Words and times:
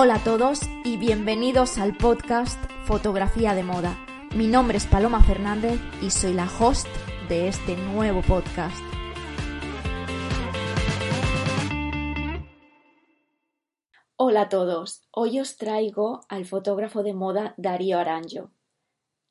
Hola 0.00 0.14
a 0.14 0.22
todos 0.22 0.60
y 0.84 0.96
bienvenidos 0.96 1.76
al 1.76 1.96
podcast 1.96 2.56
Fotografía 2.84 3.56
de 3.56 3.64
Moda. 3.64 3.98
Mi 4.32 4.46
nombre 4.46 4.76
es 4.76 4.86
Paloma 4.86 5.24
Fernández 5.24 5.80
y 6.00 6.10
soy 6.10 6.34
la 6.34 6.48
host 6.60 6.86
de 7.28 7.48
este 7.48 7.76
nuevo 7.76 8.22
podcast. 8.22 8.78
Hola 14.14 14.42
a 14.42 14.48
todos, 14.48 15.02
hoy 15.10 15.40
os 15.40 15.56
traigo 15.56 16.20
al 16.28 16.44
fotógrafo 16.44 17.02
de 17.02 17.14
moda 17.14 17.54
Darío 17.56 17.98
Aranjo. 17.98 18.52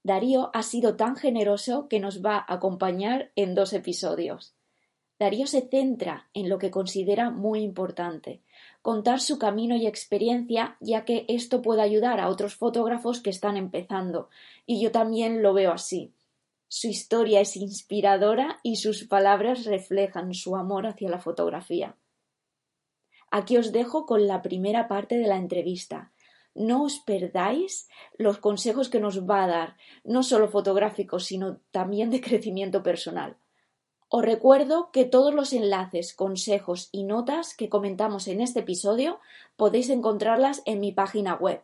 Darío 0.04 0.52
ha 0.54 0.64
sido 0.64 0.98
tan 0.98 1.16
generoso 1.16 1.88
que 1.88 2.02
nos 2.02 2.22
va 2.22 2.40
a 2.40 2.56
acompañar 2.56 3.32
en 3.38 3.56
dos 3.56 3.72
episodios. 3.72 4.58
Darío 5.18 5.48
se 5.48 5.62
centra 5.62 6.30
en 6.34 6.50
lo 6.50 6.58
que 6.58 6.72
considera 6.72 7.30
muy 7.30 7.62
importante, 7.62 8.44
contar 8.82 9.20
su 9.20 9.38
camino 9.38 9.76
y 9.76 9.86
experiencia, 9.86 10.78
ya 10.80 11.06
que 11.06 11.26
esto 11.28 11.62
puede 11.62 11.82
ayudar 11.82 12.20
a 12.20 12.30
otros 12.30 12.56
fotógrafos 12.56 13.20
que 13.22 13.30
están 13.30 13.58
empezando, 13.58 14.30
y 14.66 14.82
yo 14.82 14.92
también 14.92 15.42
lo 15.42 15.54
veo 15.54 15.72
así. 15.72 16.14
Su 16.70 16.88
historia 16.88 17.40
es 17.40 17.56
inspiradora 17.56 18.60
y 18.62 18.76
sus 18.76 19.06
palabras 19.06 19.66
reflejan 19.66 20.34
su 20.34 20.56
amor 20.56 20.86
hacia 20.86 21.10
la 21.10 21.20
fotografía. 21.20 21.96
Aquí 23.32 23.58
os 23.58 23.72
dejo 23.72 24.06
con 24.06 24.28
la 24.28 24.42
primera 24.42 24.88
parte 24.88 25.18
de 25.18 25.28
la 25.28 25.38
entrevista. 25.38 26.12
No 26.56 26.84
os 26.84 27.00
perdáis 27.00 27.88
los 28.18 28.38
consejos 28.40 28.90
que 28.90 29.00
nos 29.00 29.30
va 29.30 29.44
a 29.44 29.48
dar, 29.48 29.78
no 30.04 30.24
solo 30.24 30.50
fotográficos, 30.50 31.26
sino 31.26 31.60
también 31.72 32.10
de 32.10 32.22
crecimiento 32.22 32.84
personal. 32.84 33.38
Os 34.10 34.24
recuerdo 34.24 34.90
que 34.92 35.04
todos 35.04 35.34
los 35.34 35.52
enlaces, 35.52 36.14
consejos 36.14 36.88
y 36.92 37.04
notas 37.04 37.54
que 37.56 37.68
comentamos 37.68 38.30
en 38.30 38.40
este 38.40 38.62
episodio 38.62 39.20
podéis 39.58 39.90
encontrarlas 39.90 40.62
en 40.66 40.80
mi 40.80 40.94
página 40.94 41.36
web 41.36 41.62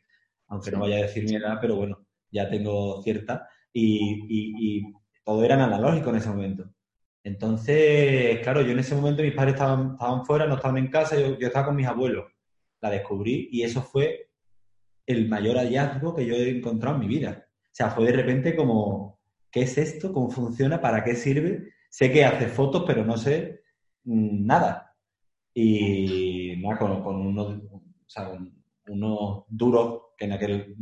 aunque 0.48 0.70
no 0.70 0.80
vaya 0.80 0.96
a 0.96 1.02
decir 1.02 1.24
mi 1.24 1.36
edad, 1.36 1.58
pero 1.60 1.76
bueno, 1.76 2.06
ya 2.30 2.48
tengo 2.48 3.02
cierta, 3.02 3.48
y, 3.72 4.26
y 4.28 4.92
todo 5.24 5.44
era 5.44 5.54
en 5.54 5.62
analógico 5.62 6.10
en 6.10 6.16
ese 6.16 6.28
momento. 6.30 6.64
Entonces, 7.24 8.40
claro, 8.40 8.60
yo 8.60 8.72
en 8.72 8.78
ese 8.78 8.94
momento 8.94 9.22
mis 9.22 9.32
padres 9.32 9.54
estaban, 9.54 9.92
estaban 9.92 10.26
fuera, 10.26 10.46
no 10.46 10.56
estaban 10.56 10.76
en 10.76 10.88
casa, 10.88 11.18
yo, 11.18 11.36
estaba 11.40 11.66
con 11.66 11.76
mis 11.76 11.86
abuelos. 11.86 12.30
La 12.82 12.90
descubrí 12.90 13.48
y 13.50 13.62
eso 13.62 13.82
fue 13.82 14.28
el 15.06 15.26
mayor 15.28 15.56
hallazgo 15.56 16.14
que 16.14 16.26
yo 16.26 16.34
he 16.34 16.50
encontrado 16.50 16.96
en 16.96 17.00
mi 17.00 17.08
vida. 17.08 17.46
O 17.48 17.70
sea, 17.72 17.90
fue 17.90 18.04
de 18.04 18.12
repente 18.12 18.54
como, 18.54 19.20
¿qué 19.50 19.62
es 19.62 19.78
esto? 19.78 20.12
¿Cómo 20.12 20.30
funciona? 20.30 20.82
¿Para 20.82 21.02
qué 21.02 21.16
sirve? 21.16 21.72
Sé 21.88 22.12
que 22.12 22.26
hace 22.26 22.46
fotos, 22.46 22.84
pero 22.86 23.06
no 23.06 23.16
sé 23.16 23.62
mm, 24.04 24.44
nada. 24.44 24.94
Y 25.54 26.56
nada, 26.58 26.78
con, 26.78 27.16
unos, 27.16 27.62
unos 28.88 29.44
duros, 29.48 30.02
que 30.18 30.26
en 30.26 30.32
aquel 30.32 30.76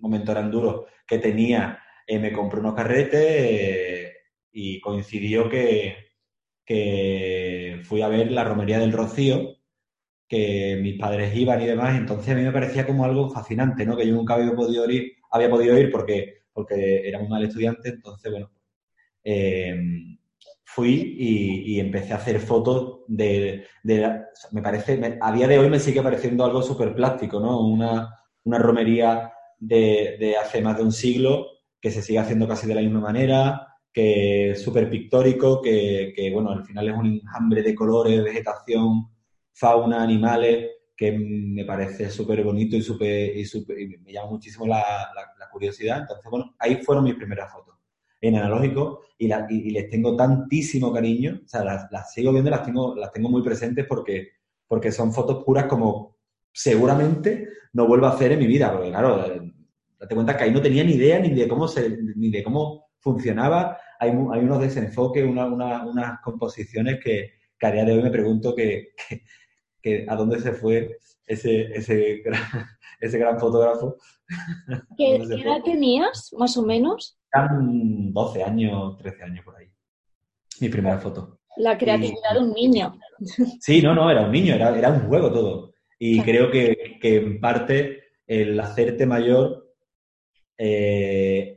momento 0.00 0.32
eran 0.32 0.50
duros, 0.50 0.86
que 1.06 1.18
tenía, 1.18 1.78
eh, 2.04 2.18
me 2.18 2.32
compré 2.32 2.58
unos 2.58 2.74
carretes. 2.74 4.13
Y 4.54 4.80
coincidió 4.80 5.48
que, 5.50 5.96
que 6.64 7.80
fui 7.82 8.02
a 8.02 8.08
ver 8.08 8.30
la 8.30 8.44
romería 8.44 8.78
del 8.78 8.92
Rocío, 8.92 9.56
que 10.28 10.78
mis 10.80 10.98
padres 10.98 11.36
iban 11.36 11.60
y 11.60 11.66
demás, 11.66 11.96
entonces 11.98 12.32
a 12.32 12.36
mí 12.36 12.42
me 12.42 12.52
parecía 12.52 12.86
como 12.86 13.04
algo 13.04 13.28
fascinante, 13.28 13.84
¿no? 13.84 13.96
Que 13.96 14.06
yo 14.06 14.14
nunca 14.14 14.34
había 14.34 14.54
podido 14.54 14.88
ir, 14.88 15.12
había 15.32 15.50
podido 15.50 15.76
ir 15.78 15.90
porque, 15.90 16.44
porque 16.52 17.06
era 17.06 17.18
un 17.18 17.28
mal 17.28 17.44
estudiante, 17.44 17.90
entonces, 17.90 18.30
bueno, 18.30 18.50
eh, 19.24 19.76
fui 20.64 21.16
y, 21.18 21.80
empecé 21.80 22.12
a 22.12 22.16
hacer 22.16 22.38
fotos 22.40 23.00
de, 23.08 23.66
me 24.52 24.62
parece, 24.62 25.18
a 25.20 25.32
día 25.32 25.48
de 25.48 25.58
hoy 25.58 25.68
me 25.68 25.80
sigue 25.80 26.02
pareciendo 26.02 26.44
algo 26.44 26.62
súper 26.62 26.94
plástico, 26.94 27.40
¿no? 27.40 27.60
Una, 27.60 28.08
una 28.44 28.58
romería 28.58 29.32
de, 29.58 30.16
de, 30.20 30.36
hace 30.36 30.62
más 30.62 30.76
de 30.76 30.84
un 30.84 30.92
siglo 30.92 31.48
que 31.80 31.90
se 31.90 32.02
sigue 32.02 32.18
haciendo 32.20 32.48
casi 32.48 32.66
de 32.66 32.74
la 32.76 32.80
misma 32.80 33.00
manera, 33.00 33.73
que 33.94 34.50
es 34.50 34.60
súper 34.60 34.90
pictórico, 34.90 35.62
que, 35.62 36.12
que, 36.16 36.28
bueno, 36.32 36.50
al 36.50 36.64
final 36.64 36.88
es 36.88 36.96
un 36.96 37.06
enjambre 37.06 37.62
de 37.62 37.76
colores, 37.76 38.24
vegetación, 38.24 39.08
fauna, 39.52 40.02
animales, 40.02 40.68
que 40.96 41.12
me 41.12 41.64
parece 41.64 42.10
súper 42.10 42.42
bonito 42.42 42.76
y, 42.76 42.82
super, 42.82 43.36
y, 43.36 43.44
super, 43.44 43.78
y 43.80 43.96
me 43.98 44.12
llama 44.12 44.32
muchísimo 44.32 44.66
la, 44.66 44.80
la, 45.14 45.48
curiosidad. 45.48 46.00
Entonces, 46.00 46.28
bueno, 46.28 46.56
ahí 46.58 46.82
fueron 46.82 47.04
mis 47.04 47.14
primeras 47.14 47.52
fotos 47.52 47.76
en 48.20 48.34
analógico 48.34 49.02
y, 49.16 49.28
la, 49.28 49.46
y, 49.48 49.70
les 49.70 49.88
tengo 49.88 50.16
tantísimo 50.16 50.92
cariño, 50.92 51.42
o 51.44 51.48
sea, 51.48 51.62
las, 51.62 51.86
las, 51.92 52.12
sigo 52.12 52.32
viendo, 52.32 52.50
las 52.50 52.64
tengo, 52.64 52.96
las 52.96 53.12
tengo 53.12 53.28
muy 53.28 53.42
presentes 53.42 53.86
porque, 53.88 54.30
porque 54.66 54.90
son 54.90 55.12
fotos 55.12 55.44
puras 55.44 55.66
como 55.66 56.16
seguramente 56.52 57.48
no 57.72 57.86
vuelvo 57.86 58.06
a 58.06 58.14
hacer 58.14 58.32
en 58.32 58.40
mi 58.40 58.48
vida, 58.48 58.72
porque 58.72 58.90
claro, 58.90 59.18
date 60.00 60.14
cuenta 60.14 60.36
que 60.36 60.44
ahí 60.44 60.50
no 60.50 60.60
tenía 60.60 60.82
ni 60.82 60.94
idea 60.94 61.20
ni 61.20 61.30
de 61.30 61.46
cómo 61.46 61.68
se, 61.68 61.96
ni 62.16 62.30
de 62.30 62.42
cómo 62.42 62.84
funcionaba. 63.04 63.78
Hay, 64.04 64.10
hay 64.10 64.44
unos 64.44 64.60
desenfoques, 64.60 65.24
unas 65.24 66.20
composiciones 66.22 67.02
que, 67.02 67.32
a 67.62 67.70
día 67.70 67.84
de 67.84 67.92
hoy 67.92 68.02
me 68.02 68.10
pregunto 68.10 68.54
que, 68.54 68.92
a 70.06 70.16
dónde 70.16 70.40
se 70.40 70.52
fue 70.52 70.98
ese, 71.26 71.74
ese, 71.74 72.22
gran, 72.24 72.42
ese 73.00 73.18
gran 73.18 73.40
fotógrafo. 73.40 73.96
¿Qué, 74.98 75.16
edad 75.16 75.62
tenías, 75.64 76.34
más 76.38 76.56
o 76.56 76.62
menos? 76.62 77.18
12 77.32 78.42
años, 78.42 78.96
13 78.98 79.22
años 79.24 79.44
por 79.44 79.56
ahí. 79.56 79.66
Mi 80.60 80.68
primera 80.68 80.98
foto. 80.98 81.40
La 81.56 81.78
creatividad 81.78 82.34
de 82.34 82.40
un 82.40 82.52
niño. 82.52 82.98
Sí, 83.60 83.80
no, 83.80 83.94
no, 83.94 84.10
era 84.10 84.22
un 84.22 84.32
niño, 84.32 84.54
era, 84.54 84.76
era 84.76 84.90
un 84.90 85.06
juego 85.06 85.32
todo. 85.32 85.72
Y 85.98 86.20
creo 86.20 86.50
que, 86.50 86.98
que, 87.00 87.16
en 87.16 87.40
parte 87.40 88.02
el 88.26 88.58
hacerte 88.58 89.06
mayor 89.06 89.72
eh, 90.58 91.53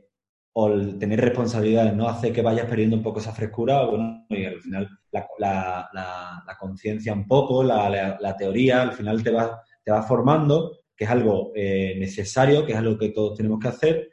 o 0.60 0.66
el 0.66 0.98
tener 0.98 1.20
responsabilidades 1.20 1.94
no 1.94 2.08
hace 2.08 2.32
que 2.32 2.42
vayas 2.42 2.66
perdiendo 2.66 2.96
un 2.96 3.02
poco 3.04 3.20
esa 3.20 3.32
frescura, 3.32 3.84
bueno, 3.84 4.26
y 4.28 4.44
al 4.44 4.60
final 4.60 4.88
la, 5.12 6.56
conciencia 6.58 7.12
un 7.12 7.28
poco, 7.28 7.62
la, 7.62 8.34
teoría, 8.36 8.82
al 8.82 8.92
final 8.92 9.22
te 9.22 9.30
va, 9.30 9.62
te 9.84 9.92
va 9.92 10.02
formando, 10.02 10.80
que 10.96 11.04
es 11.04 11.10
algo 11.10 11.52
eh, 11.54 11.94
necesario, 11.96 12.66
que 12.66 12.72
es 12.72 12.78
algo 12.78 12.98
que 12.98 13.10
todos 13.10 13.36
tenemos 13.36 13.60
que 13.60 13.68
hacer, 13.68 14.10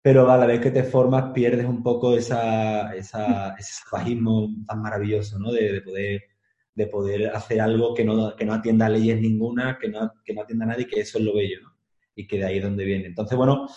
pero 0.00 0.30
a 0.30 0.38
la 0.38 0.46
vez 0.46 0.62
que 0.62 0.70
te 0.70 0.84
formas 0.84 1.32
pierdes 1.34 1.66
un 1.66 1.82
poco 1.82 2.14
esa, 2.16 2.94
esa, 2.96 3.54
ese 3.58 3.74
salvajismo 3.84 4.48
tan 4.66 4.80
maravilloso, 4.80 5.38
¿no? 5.38 5.52
De, 5.52 5.82
poder, 5.82 6.22
de 6.74 6.86
poder 6.86 7.26
hacer 7.36 7.60
algo 7.60 7.92
que 7.92 8.06
no, 8.06 8.34
que 8.34 8.46
no 8.46 8.54
atienda 8.54 8.86
a 8.86 8.88
leyes 8.88 9.20
ninguna, 9.20 9.76
que 9.78 9.90
no, 9.90 10.14
que 10.24 10.32
no 10.32 10.40
atienda 10.40 10.64
a 10.64 10.68
nadie, 10.68 10.86
que 10.86 11.00
eso 11.00 11.18
es 11.18 11.24
lo 11.24 11.34
bello, 11.34 11.60
¿no? 11.60 11.76
Y 12.14 12.26
que 12.26 12.38
de 12.38 12.46
ahí 12.46 12.56
es 12.56 12.64
donde 12.64 12.86
viene. 12.86 13.04
Entonces, 13.04 13.36
bueno, 13.36 13.68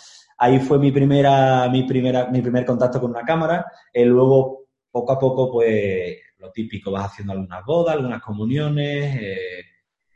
ahí 0.42 0.60
fue 0.60 0.78
mi 0.78 0.92
primera, 0.92 1.68
mi 1.70 1.84
primera, 1.84 2.28
mi 2.28 2.40
primer 2.42 2.64
contacto 2.64 3.00
con 3.00 3.10
una 3.10 3.24
cámara. 3.24 3.66
y 3.92 4.04
luego, 4.04 4.66
poco 4.90 5.12
a 5.12 5.18
poco, 5.18 5.50
pues, 5.52 6.16
lo 6.38 6.50
típico, 6.52 6.90
vas 6.90 7.06
haciendo 7.12 7.32
algunas 7.32 7.64
bodas, 7.64 7.96
algunas 7.96 8.22
comuniones, 8.22 9.16
eh, 9.20 9.64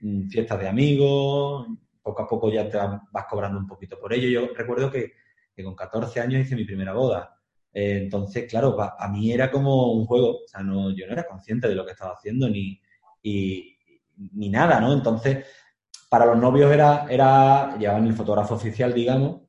mm, 0.01 0.29
fiestas 0.29 0.61
de 0.61 0.69
amigos, 0.69 1.67
poco 2.03 2.23
a 2.23 2.27
poco 2.29 2.51
ya 2.51 2.69
te 2.69 2.79
vas 2.79 3.27
cobrando 3.29 3.59
un 3.59 3.67
poquito 3.67 3.99
por 3.99 4.13
ello. 4.13 4.29
Yo 4.29 4.55
recuerdo 4.55 4.91
que 4.91 5.13
que 5.57 5.65
con 5.65 5.75
14 5.75 6.21
años 6.21 6.43
hice 6.43 6.55
mi 6.55 6.65
primera 6.65 6.93
boda. 6.93 7.35
Eh, 7.73 7.99
entonces, 8.03 8.45
claro, 8.49 8.77
a 8.81 9.09
mí 9.09 9.33
era 9.33 9.51
como 9.51 9.93
un 9.93 10.05
juego, 10.05 10.43
o 10.45 10.49
sea, 10.49 10.63
no, 10.63 10.95
yo 10.95 11.07
no 11.07 11.15
era 11.15 11.27
consciente 11.27 11.67
de 11.69 11.75
lo 11.75 11.85
que 11.85 11.93
estaba 11.93 12.13
haciendo 12.13 12.49
ni, 12.49 12.79
ni 13.23 14.49
nada, 14.51 14.81
¿no? 14.81 14.93
Entonces, 14.93 15.47
para 16.11 16.27
los 16.27 16.39
novios 16.39 16.71
era, 16.71 17.07
era, 17.09 17.77
llevaban 17.79 18.07
el 18.07 18.15
fotógrafo 18.15 18.55
oficial, 18.55 18.93
digamos, 18.93 19.43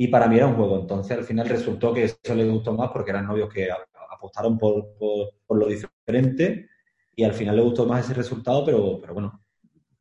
y 0.00 0.08
para 0.08 0.26
mí 0.28 0.36
era 0.36 0.46
un 0.46 0.54
juego. 0.54 0.80
Entonces, 0.80 1.16
al 1.18 1.24
final 1.24 1.48
resultó 1.48 1.92
que 1.92 2.04
eso 2.04 2.34
le 2.34 2.48
gustó 2.48 2.72
más 2.72 2.90
porque 2.90 3.10
eran 3.10 3.26
novios 3.26 3.52
que 3.52 3.68
apostaron 4.10 4.58
por, 4.58 4.96
por, 4.98 5.58
lo 5.58 5.66
diferente 5.66 6.68
y 7.14 7.24
al 7.24 7.32
final 7.32 7.56
le 7.56 7.62
gustó 7.62 7.86
más 7.86 8.04
ese 8.04 8.14
resultado, 8.14 8.64
pero, 8.64 8.98
pero 9.00 9.14
bueno, 9.14 9.42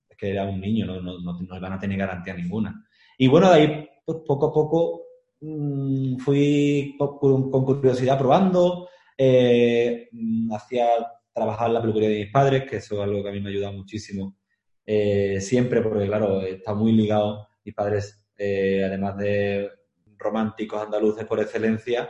es 0.10 0.18
que 0.18 0.32
era 0.32 0.46
un 0.46 0.60
niño, 0.60 0.86
no, 0.86 1.02
no, 1.02 1.20
no, 1.20 1.40
no 1.40 1.62
van 1.62 1.74
a 1.74 1.80
tener 1.80 1.98
garantía 1.98 2.34
ninguna. 2.34 2.86
Y 3.18 3.28
bueno, 3.28 3.50
de 3.50 3.56
ahí, 3.56 3.90
pues 4.06 4.20
poco 4.26 4.48
a 4.48 4.54
poco 4.54 5.10
Mm, 5.42 6.18
fui 6.18 6.96
con, 6.98 7.50
curiosidad 7.50 8.18
probando, 8.18 8.90
eh, 9.18 10.10
hacía 10.52 10.88
trabajar 11.34 11.70
la 11.70 11.82
peluquería 11.82 12.10
de 12.10 12.20
mis 12.26 12.32
padres, 12.32 12.70
que 12.70 12.78
eso 12.78 12.96
es 12.96 13.02
algo 13.02 13.24
que 13.24 13.30
a 13.30 13.32
mí 13.32 13.40
me 13.40 13.50
ha 13.50 13.52
ayudado 13.52 13.74
muchísimo 13.74 14.36
eh, 14.86 15.40
siempre, 15.40 15.82
porque 15.82 16.08
claro, 16.08 16.42
está 16.42 16.74
muy 16.74 16.92
ligado, 16.92 17.48
mis 17.64 17.74
padres, 17.76 18.22
eh, 18.38 18.84
además 18.86 19.18
de 19.18 19.70
románticos 20.20 20.82
andaluces 20.82 21.26
por 21.26 21.40
excelencia, 21.40 22.10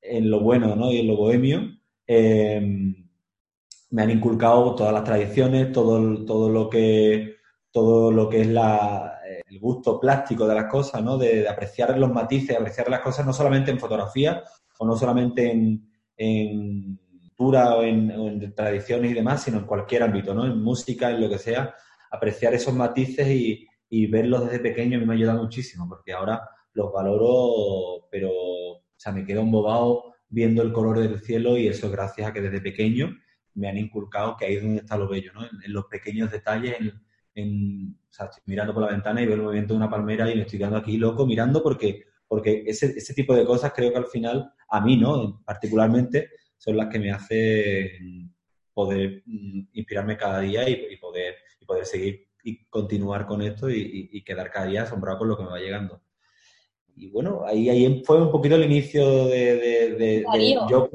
en 0.00 0.28
lo 0.28 0.40
bueno 0.40 0.76
¿no? 0.76 0.92
y 0.92 0.98
en 0.98 1.06
lo 1.06 1.16
bohemio, 1.16 1.78
me 2.06 4.02
han 4.02 4.10
inculcado 4.10 4.74
todas 4.74 4.92
las 4.92 5.04
tradiciones, 5.04 5.72
todo, 5.72 6.24
todo, 6.24 6.50
lo, 6.50 6.68
que, 6.68 7.36
todo 7.70 8.10
lo 8.10 8.28
que 8.28 8.42
es 8.42 8.48
la, 8.48 9.20
el 9.48 9.60
gusto 9.60 10.00
plástico 10.00 10.46
de 10.46 10.54
las 10.54 10.66
cosas, 10.66 11.02
¿no? 11.02 11.16
De, 11.16 11.48
apreciar 11.48 11.96
los 11.98 12.12
matices, 12.12 12.56
apreciar 12.56 12.88
las 12.88 13.00
cosas 13.00 13.24
no 13.24 13.32
solamente 13.32 13.70
en 13.70 13.78
fotografía 13.78 14.42
o 14.78 14.86
no 14.86 14.96
solamente 14.96 15.50
en, 15.50 15.88
en 16.16 16.98
o 17.36 17.82
en, 17.82 18.54
tradiciones 18.54 19.10
y 19.10 19.14
demás, 19.14 19.42
sino 19.42 19.58
en 19.58 19.66
cualquier 19.66 20.02
ámbito, 20.02 20.34
¿no? 20.34 20.46
En 20.46 20.62
música, 20.62 21.10
en 21.10 21.20
lo 21.20 21.28
que 21.28 21.38
sea, 21.38 21.74
apreciar 22.10 22.54
esos 22.54 22.74
matices 22.74 23.28
y, 23.28 23.68
verlos 24.08 24.44
desde 24.44 24.58
pequeño 24.58 24.96
a 24.96 25.00
mí 25.00 25.06
me 25.06 25.14
ayuda 25.14 25.34
muchísimo, 25.34 25.88
porque 25.88 26.12
ahora 26.12 26.48
los 26.74 26.92
valoro, 26.92 28.06
pero, 28.10 28.30
o 28.30 28.82
sea, 28.96 29.12
me 29.12 29.24
quedo 29.24 29.40
embobado 29.40 30.14
viendo 30.28 30.62
el 30.62 30.72
color 30.72 30.98
del 30.98 31.20
cielo 31.20 31.56
y 31.56 31.68
eso 31.68 31.90
gracias 31.90 32.28
a 32.28 32.32
que 32.32 32.40
desde 32.40 32.60
pequeño 32.60 33.16
me 33.54 33.68
han 33.68 33.78
inculcado 33.78 34.36
que 34.36 34.46
ahí 34.46 34.54
es 34.56 34.62
donde 34.62 34.80
está 34.80 34.96
lo 34.96 35.08
bello, 35.08 35.32
¿no? 35.32 35.44
En, 35.44 35.72
los 35.72 35.86
pequeños 35.86 36.30
detalles, 36.30 36.76
en, 37.34 37.96
o 38.10 38.12
sea, 38.12 38.26
estoy 38.26 38.42
mirando 38.46 38.74
por 38.74 38.82
la 38.82 38.90
ventana 38.90 39.22
y 39.22 39.26
veo 39.26 39.36
el 39.36 39.42
movimiento 39.42 39.74
de 39.74 39.78
una 39.78 39.90
palmera 39.90 40.30
y 40.30 40.34
me 40.34 40.42
estoy 40.42 40.58
quedando 40.58 40.78
aquí 40.78 40.98
loco 40.98 41.26
mirando 41.26 41.62
porque, 41.62 42.04
porque 42.26 42.64
ese, 42.66 42.86
ese 42.86 43.14
tipo 43.14 43.34
de 43.34 43.44
cosas 43.44 43.72
creo 43.74 43.92
que 43.92 43.98
al 43.98 44.06
final, 44.06 44.52
a 44.68 44.80
mí, 44.80 44.96
¿no? 44.96 45.42
Particularmente, 45.44 46.30
son 46.56 46.76
las 46.76 46.88
que 46.88 46.98
me 46.98 47.12
hacen 47.12 48.34
poder 48.72 49.22
mm, 49.26 49.68
inspirarme 49.72 50.16
cada 50.16 50.40
día 50.40 50.68
y, 50.68 50.96
poder, 50.96 51.36
y 51.60 51.64
poder 51.64 51.86
seguir 51.86 52.26
y 52.42 52.66
continuar 52.66 53.26
con 53.26 53.40
esto 53.40 53.70
y, 53.70 54.22
quedar 54.22 54.50
cada 54.50 54.66
día 54.66 54.82
asombrado 54.82 55.18
con 55.18 55.28
lo 55.28 55.36
que 55.36 55.44
me 55.44 55.50
va 55.50 55.58
llegando. 55.58 56.02
Y 56.96 57.10
bueno, 57.10 57.42
ahí, 57.44 57.68
ahí 57.68 58.02
fue 58.04 58.22
un 58.22 58.30
poquito 58.30 58.54
el 58.54 58.64
inicio 58.64 59.26
de, 59.26 59.56
de, 59.98 60.24
yo 60.70 60.88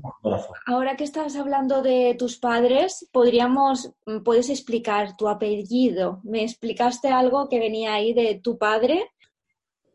Ahora 0.66 0.96
que 0.96 1.04
estás 1.04 1.36
hablando 1.36 1.82
de 1.82 2.16
tus 2.18 2.38
padres, 2.38 3.10
podríamos, 3.12 3.94
mm, 4.06 4.20
puedes 4.20 4.50
explicar 4.50 5.18
tu 5.18 5.28
apellido. 5.28 6.22
Me 6.24 6.44
explicaste 6.44 7.10
algo 7.10 7.50
que 7.50 7.60
venía 7.60 7.94
ahí 7.94 8.14
de 8.14 8.40
tu 8.42 8.58
padre. 8.58 9.12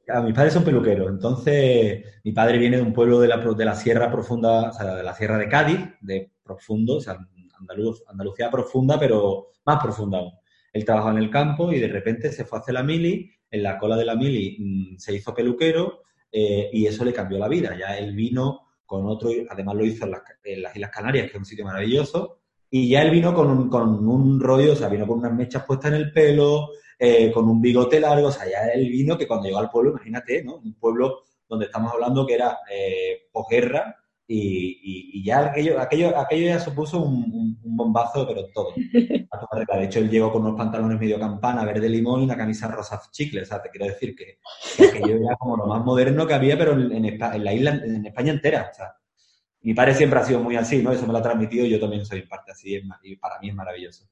A 0.09 0.21
mis 0.21 0.35
padres 0.35 0.53
son 0.53 0.65
peluqueros, 0.65 1.09
entonces 1.09 2.05
mi 2.23 2.33
padre 2.33 2.59
viene 2.59 2.77
de 2.77 2.83
un 2.83 2.93
pueblo 2.93 3.21
de 3.21 3.29
la, 3.29 3.39
de 3.39 3.65
la 3.65 3.75
Sierra 3.75 4.11
Profunda, 4.11 4.69
o 4.69 4.73
sea, 4.75 4.97
de 4.97 5.03
la 5.03 5.15
Sierra 5.15 5.39
de 5.39 5.49
Cádiz, 5.49 5.81
de 6.03 6.31
profundo, 6.43 6.97
o 6.97 7.01
sea, 7.01 7.17
Andaluz, 7.59 8.03
Andalucía 8.07 8.51
profunda, 8.51 8.99
pero 8.99 9.53
más 9.65 9.83
profunda 9.83 10.19
aún. 10.19 10.33
Él 10.73 10.85
trabajaba 10.85 11.13
en 11.13 11.19
el 11.19 11.31
campo 11.31 11.73
y 11.73 11.79
de 11.79 11.89
repente 11.89 12.33
se 12.33 12.45
fue 12.45 12.59
a 12.59 12.61
hacer 12.61 12.75
la 12.75 12.83
mili 12.83 13.31
en 13.55 13.63
la 13.63 13.79
cola 13.79 13.97
de 13.97 14.05
la 14.05 14.17
mili 14.17 14.57
mm, 14.59 14.99
se 14.99 15.15
hizo 15.15 15.33
peluquero 15.33 16.03
eh, 16.31 16.69
y 16.73 16.87
eso 16.87 17.05
le 17.05 17.13
cambió 17.13 17.39
la 17.39 17.49
vida. 17.49 17.77
Ya 17.79 17.97
él 17.97 18.15
vino 18.15 18.73
con 18.85 19.07
otro, 19.07 19.31
además 19.49 19.77
lo 19.77 19.85
hizo 19.85 20.05
en 20.05 20.11
las, 20.11 20.23
Islas 20.75 20.91
Canarias, 20.91 21.27
que 21.27 21.33
es 21.33 21.39
un 21.39 21.45
sitio 21.45 21.65
maravilloso, 21.65 22.39
y 22.69 22.89
ya 22.89 23.03
él 23.03 23.11
vino 23.11 23.33
con 23.33 23.49
un, 23.51 23.69
con 23.69 24.09
un 24.09 24.41
rollo, 24.41 24.73
o 24.73 24.77
sea, 24.77 24.89
vino 24.89 25.07
con 25.07 25.21
unas 25.21 25.33
mechas 25.33 25.65
puestas 25.65 25.93
en 25.93 25.99
el 25.99 26.13
pelo, 26.13 26.71
eh, 26.99 27.31
con 27.33 27.49
un 27.49 27.61
bigote 27.61 28.01
largo, 28.01 28.29
o 28.29 28.33
sea, 28.33 28.49
ya 28.49 28.67
él 28.75 28.89
vino 28.91 29.17
que 29.17 29.27
cuando 29.27 29.47
llegó 29.47 29.59
al 29.59 29.71
pueblo, 29.71 29.91
imagínate, 29.91 30.43
¿no? 30.45 30.57
Un 30.57 30.75
pueblo 30.75 31.23
donde 31.49 31.67
estamos 31.67 31.93
hablando 31.93 32.27
que 32.27 32.35
era 32.35 32.59
eh, 32.71 33.29
posguerra, 33.33 33.97
y, 34.27 35.23
ya 35.25 35.47
aquello, 35.47 35.81
aquello, 35.81 36.17
aquello 36.19 36.47
ya 36.47 36.61
supuso 36.61 37.01
un, 37.03 37.59
bombazo, 37.63 38.27
pero 38.27 38.47
todo. 38.55 38.73
De 38.77 39.85
hecho, 39.85 39.99
él 39.99 40.09
llegó 40.09 40.33
con 40.33 40.43
unos 40.43 40.57
pantalones 40.57 40.99
medio 40.99 41.19
campana, 41.19 41.65
verde 41.65 41.89
limón 41.89 42.21
y 42.21 42.25
una 42.25 42.37
camisa 42.37 42.69
rosa 42.69 43.01
chicle. 43.11 43.43
O 43.43 43.45
sea, 43.45 43.61
te 43.61 43.71
quiero 43.71 43.87
decir 43.87 44.15
que, 44.15 44.39
aquello 44.87 45.17
era 45.17 45.37
como 45.37 45.57
lo 45.57 45.67
más 45.67 45.85
moderno 45.85 46.27
que 46.27 46.35
había, 46.35 46.57
pero 46.57 46.73
en, 46.73 47.05
en 47.05 47.45
la 47.45 47.53
isla, 47.53 47.71
en 47.85 48.07
España 48.07 48.33
entera. 48.33 48.71
O 48.71 48.75
sea, 48.75 48.95
mi 49.65 49.73
padre 49.73 49.95
siempre 49.95 50.21
ha 50.21 50.25
sido 50.25 50.41
muy 50.41 50.57
así, 50.57 50.83
¿no? 50.83 50.93
Eso 50.93 51.07
me 51.07 51.13
lo 51.13 51.19
ha 51.19 51.23
transmitido 51.23 51.65
y 51.65 51.71
yo 51.71 51.81
también 51.81 52.05
soy 52.05 52.23
parte 52.23 52.53
así 52.53 52.81
y 53.03 53.17
para 53.17 53.39
mí 53.41 53.49
es 53.49 53.55
maravilloso. 53.55 54.07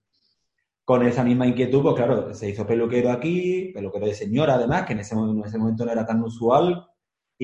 Con 0.82 1.06
esa 1.06 1.22
misma 1.22 1.46
inquietud, 1.46 1.82
pues 1.82 1.94
claro, 1.94 2.34
se 2.34 2.48
hizo 2.48 2.66
peluquero 2.66 3.12
aquí, 3.12 3.70
peluquero 3.74 4.06
de 4.06 4.14
señora 4.14 4.54
además, 4.54 4.84
que 4.86 4.94
en 4.94 5.00
ese, 5.00 5.14
en 5.14 5.42
ese 5.44 5.58
momento 5.58 5.84
no 5.84 5.92
era 5.92 6.06
tan 6.06 6.22
usual, 6.22 6.88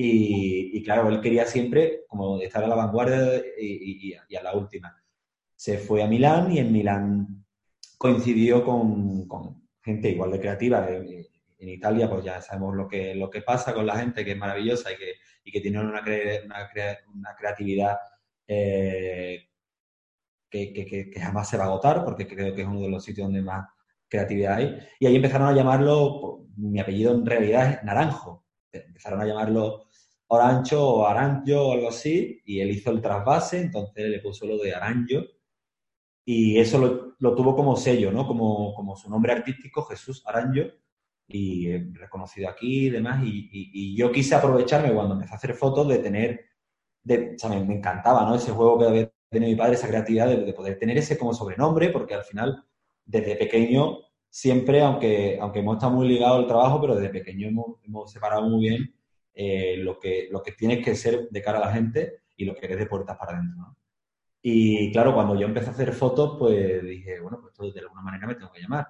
y, 0.01 0.81
claro, 0.83 1.09
él 1.09 1.19
quería 1.19 1.45
siempre 1.45 2.05
como 2.07 2.39
estar 2.39 2.63
a 2.63 2.67
la 2.67 2.75
vanguardia 2.75 3.43
y, 3.59 4.13
a 4.13 4.43
la 4.43 4.55
última. 4.55 4.95
Se 5.55 5.77
fue 5.77 6.01
a 6.01 6.07
Milán 6.07 6.53
y 6.53 6.59
en 6.59 6.71
Milán 6.71 7.45
coincidió 7.97 8.63
con, 8.63 9.27
gente 9.81 10.11
igual 10.11 10.31
de 10.31 10.39
creativa. 10.39 10.87
En 10.89 11.67
Italia, 11.67 12.09
pues 12.09 12.23
ya 12.23 12.41
sabemos 12.41 12.77
lo 12.77 12.87
que, 12.87 13.13
lo 13.13 13.29
que 13.29 13.41
pasa 13.41 13.73
con 13.73 13.85
la 13.85 13.97
gente, 13.97 14.23
que 14.23 14.31
es 14.31 14.37
maravillosa 14.37 14.89
y 14.93 14.95
que, 14.95 15.13
y 15.43 15.51
que 15.51 15.59
tiene 15.59 15.81
una, 15.81 16.01
una, 16.01 17.35
creatividad 17.37 17.97
eh, 18.47 19.49
que, 20.49 20.71
que, 20.71 21.11
jamás 21.19 21.49
se 21.49 21.57
va 21.57 21.65
a 21.65 21.67
agotar, 21.67 22.05
porque 22.05 22.25
creo 22.25 22.55
que 22.55 22.61
es 22.61 22.67
uno 22.67 22.79
de 22.79 22.89
los 22.89 23.03
sitios 23.03 23.27
donde 23.27 23.41
más 23.41 23.67
creatividad 24.07 24.55
hay. 24.55 24.79
Y 24.97 25.07
ahí 25.07 25.17
empezaron 25.17 25.49
a 25.49 25.53
llamarlo, 25.53 26.47
mi 26.55 26.79
apellido 26.79 27.13
en 27.13 27.25
realidad 27.25 27.69
es 27.69 27.83
Naranjo. 27.83 28.45
Empezaron 28.71 29.19
a 29.19 29.25
llamarlo 29.25 29.88
Orancho 30.31 30.87
o 30.87 31.07
Aranjo 31.07 31.71
algo 31.71 31.89
así, 31.89 32.41
y 32.45 32.59
él 32.59 32.69
hizo 32.71 32.91
el 32.91 33.01
trasvase, 33.01 33.61
entonces 33.61 34.09
le 34.09 34.19
puso 34.19 34.45
lo 34.45 34.57
de 34.57 34.75
Aranjo, 34.75 35.23
y 36.23 36.59
eso 36.59 37.15
lo, 37.19 37.35
tuvo 37.35 37.55
como 37.55 37.75
sello, 37.75 38.11
¿no? 38.11 38.27
Como, 38.27 38.73
como, 38.75 38.95
su 38.95 39.09
nombre 39.09 39.33
artístico, 39.33 39.83
Jesús 39.85 40.23
Aranjo, 40.27 40.69
y 41.27 41.77
reconocido 41.93 42.47
aquí 42.49 42.87
y 42.87 42.89
demás, 42.91 43.23
y, 43.23 43.95
yo 43.97 44.11
quise 44.11 44.35
aprovecharme 44.35 44.93
cuando 44.93 45.15
empecé 45.15 45.33
a 45.33 45.37
hacer 45.37 45.55
fotos 45.55 45.87
de 45.87 45.97
tener, 45.97 46.45
de, 47.03 47.33
o 47.35 47.39
sea, 47.39 47.49
me, 47.49 47.73
encantaba, 47.73 48.23
¿no? 48.25 48.35
Ese 48.35 48.51
juego 48.51 48.77
que 48.77 48.85
había 48.85 49.11
tenido 49.29 49.51
mi 49.51 49.57
padre, 49.57 49.75
esa 49.75 49.87
creatividad 49.87 50.27
de, 50.27 50.53
poder 50.53 50.77
tener 50.77 50.97
ese 50.99 51.17
como 51.17 51.33
sobrenombre, 51.33 51.89
porque 51.89 52.13
al 52.13 52.23
final, 52.23 52.63
desde 53.03 53.35
pequeño, 53.35 53.97
siempre, 54.29 54.81
aunque, 54.81 55.39
aunque 55.41 55.59
hemos 55.59 55.77
estado 55.77 55.93
muy 55.93 56.07
ligados 56.07 56.37
al 56.39 56.47
trabajo, 56.47 56.79
pero 56.79 56.95
desde 56.95 57.09
pequeño 57.09 57.47
hemos, 57.47 57.65
hemos 57.83 58.11
separado 58.11 58.43
muy 58.43 58.69
bien 58.69 58.98
eh, 59.33 59.77
lo, 59.77 59.99
que, 59.99 60.27
lo 60.31 60.41
que 60.41 60.51
tienes 60.53 60.83
que 60.83 60.95
ser 60.95 61.29
de 61.29 61.41
cara 61.41 61.59
a 61.59 61.65
la 61.67 61.73
gente 61.73 62.21
y 62.35 62.45
lo 62.45 62.55
que 62.55 62.65
eres 62.65 62.79
de 62.79 62.85
puertas 62.85 63.17
para 63.17 63.37
adentro. 63.37 63.75
Y 64.41 64.91
claro, 64.91 65.13
cuando 65.13 65.35
yo 65.39 65.45
empecé 65.45 65.67
a 65.67 65.71
hacer 65.71 65.93
fotos, 65.93 66.37
pues 66.39 66.81
dije, 66.83 67.19
bueno, 67.19 67.41
pues 67.41 67.73
de 67.73 67.81
alguna 67.81 68.01
manera 68.01 68.27
me 68.27 68.35
tengo 68.35 68.51
que 68.51 68.61
llamar. 68.61 68.87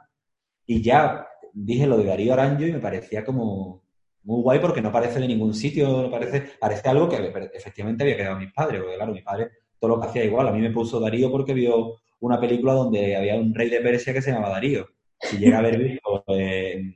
Y 0.66 0.82
ya 0.82 1.28
dije 1.54 1.88
lo 1.88 1.98
de 1.98 2.06
Darío 2.06 2.34
Aranjo 2.34 2.66
y 2.66 2.72
me 2.72 2.80
parecía 2.80 3.26
como 3.26 3.84
muy 4.24 4.42
guay 4.44 4.60
porque 4.60 4.82
no 4.82 4.92
parece 4.92 5.20
de 5.20 5.28
ningún 5.28 5.54
sitio, 5.54 6.04
no 6.04 6.12
parece, 6.12 6.42
parece 6.60 6.88
algo 6.90 7.10
que 7.10 7.34
efectivamente 7.54 8.04
había 8.04 8.18
quedado 8.18 8.36
a 8.36 8.40
mis 8.40 8.54
padres, 8.54 8.82
porque 8.82 8.96
claro, 8.96 9.14
mi 9.14 9.22
padre 9.22 9.50
todo 9.80 9.96
lo 9.96 10.02
que 10.02 10.08
hacía 10.08 10.26
igual. 10.26 10.48
A 10.48 10.52
mí 10.52 10.62
me 10.62 10.72
puso 10.72 11.00
Darío 11.00 11.32
porque 11.32 11.54
vio 11.54 11.96
una 12.20 12.40
película 12.40 12.74
donde 12.74 13.16
había 13.16 13.36
un 13.36 13.56
rey 13.56 13.70
de 13.70 13.82
Persia 13.82 14.14
que 14.14 14.22
se 14.22 14.32
llamaba 14.32 14.54
Darío. 14.54 14.88
Si 15.20 15.38
llega 15.38 15.58
a 15.58 15.60
haber 15.60 15.78
visto 15.80 16.24
eh, 16.28 16.94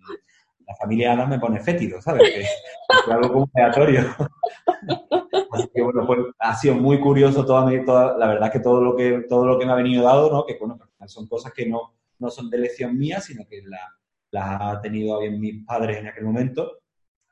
la 0.67 0.75
familia 0.75 1.13
Adam 1.13 1.29
me 1.29 1.39
pone 1.39 1.59
fétido, 1.59 2.01
¿sabes? 2.01 2.29
Que, 2.29 2.41
es 2.41 2.49
algo 3.09 3.33
como 3.33 3.51
aleatorio. 3.53 4.01
Así 5.51 5.69
que 5.73 5.81
bueno, 5.81 6.05
pues 6.07 6.19
ha 6.39 6.55
sido 6.55 6.75
muy 6.75 6.99
curioso 6.99 7.45
toda, 7.45 7.65
mi, 7.65 7.83
toda 7.85 8.17
la 8.17 8.27
verdad 8.27 8.51
que 8.51 8.59
todo 8.59 8.81
lo 8.81 8.95
que 8.95 9.25
todo 9.29 9.45
lo 9.45 9.59
que 9.59 9.65
me 9.65 9.71
ha 9.71 9.75
venido 9.75 10.03
dado, 10.03 10.31
¿no? 10.31 10.45
Que 10.45 10.57
bueno, 10.59 10.79
son 11.05 11.27
cosas 11.27 11.53
que 11.53 11.67
no, 11.67 11.93
no 12.19 12.29
son 12.29 12.49
de 12.49 12.57
elección 12.57 12.97
mía, 12.97 13.21
sino 13.21 13.45
que 13.47 13.61
las 13.63 13.81
la 14.33 14.71
ha 14.71 14.81
tenido 14.81 15.19
bien 15.19 15.39
mis 15.39 15.63
padres 15.63 15.97
en 15.97 16.07
aquel 16.07 16.25
momento. 16.25 16.79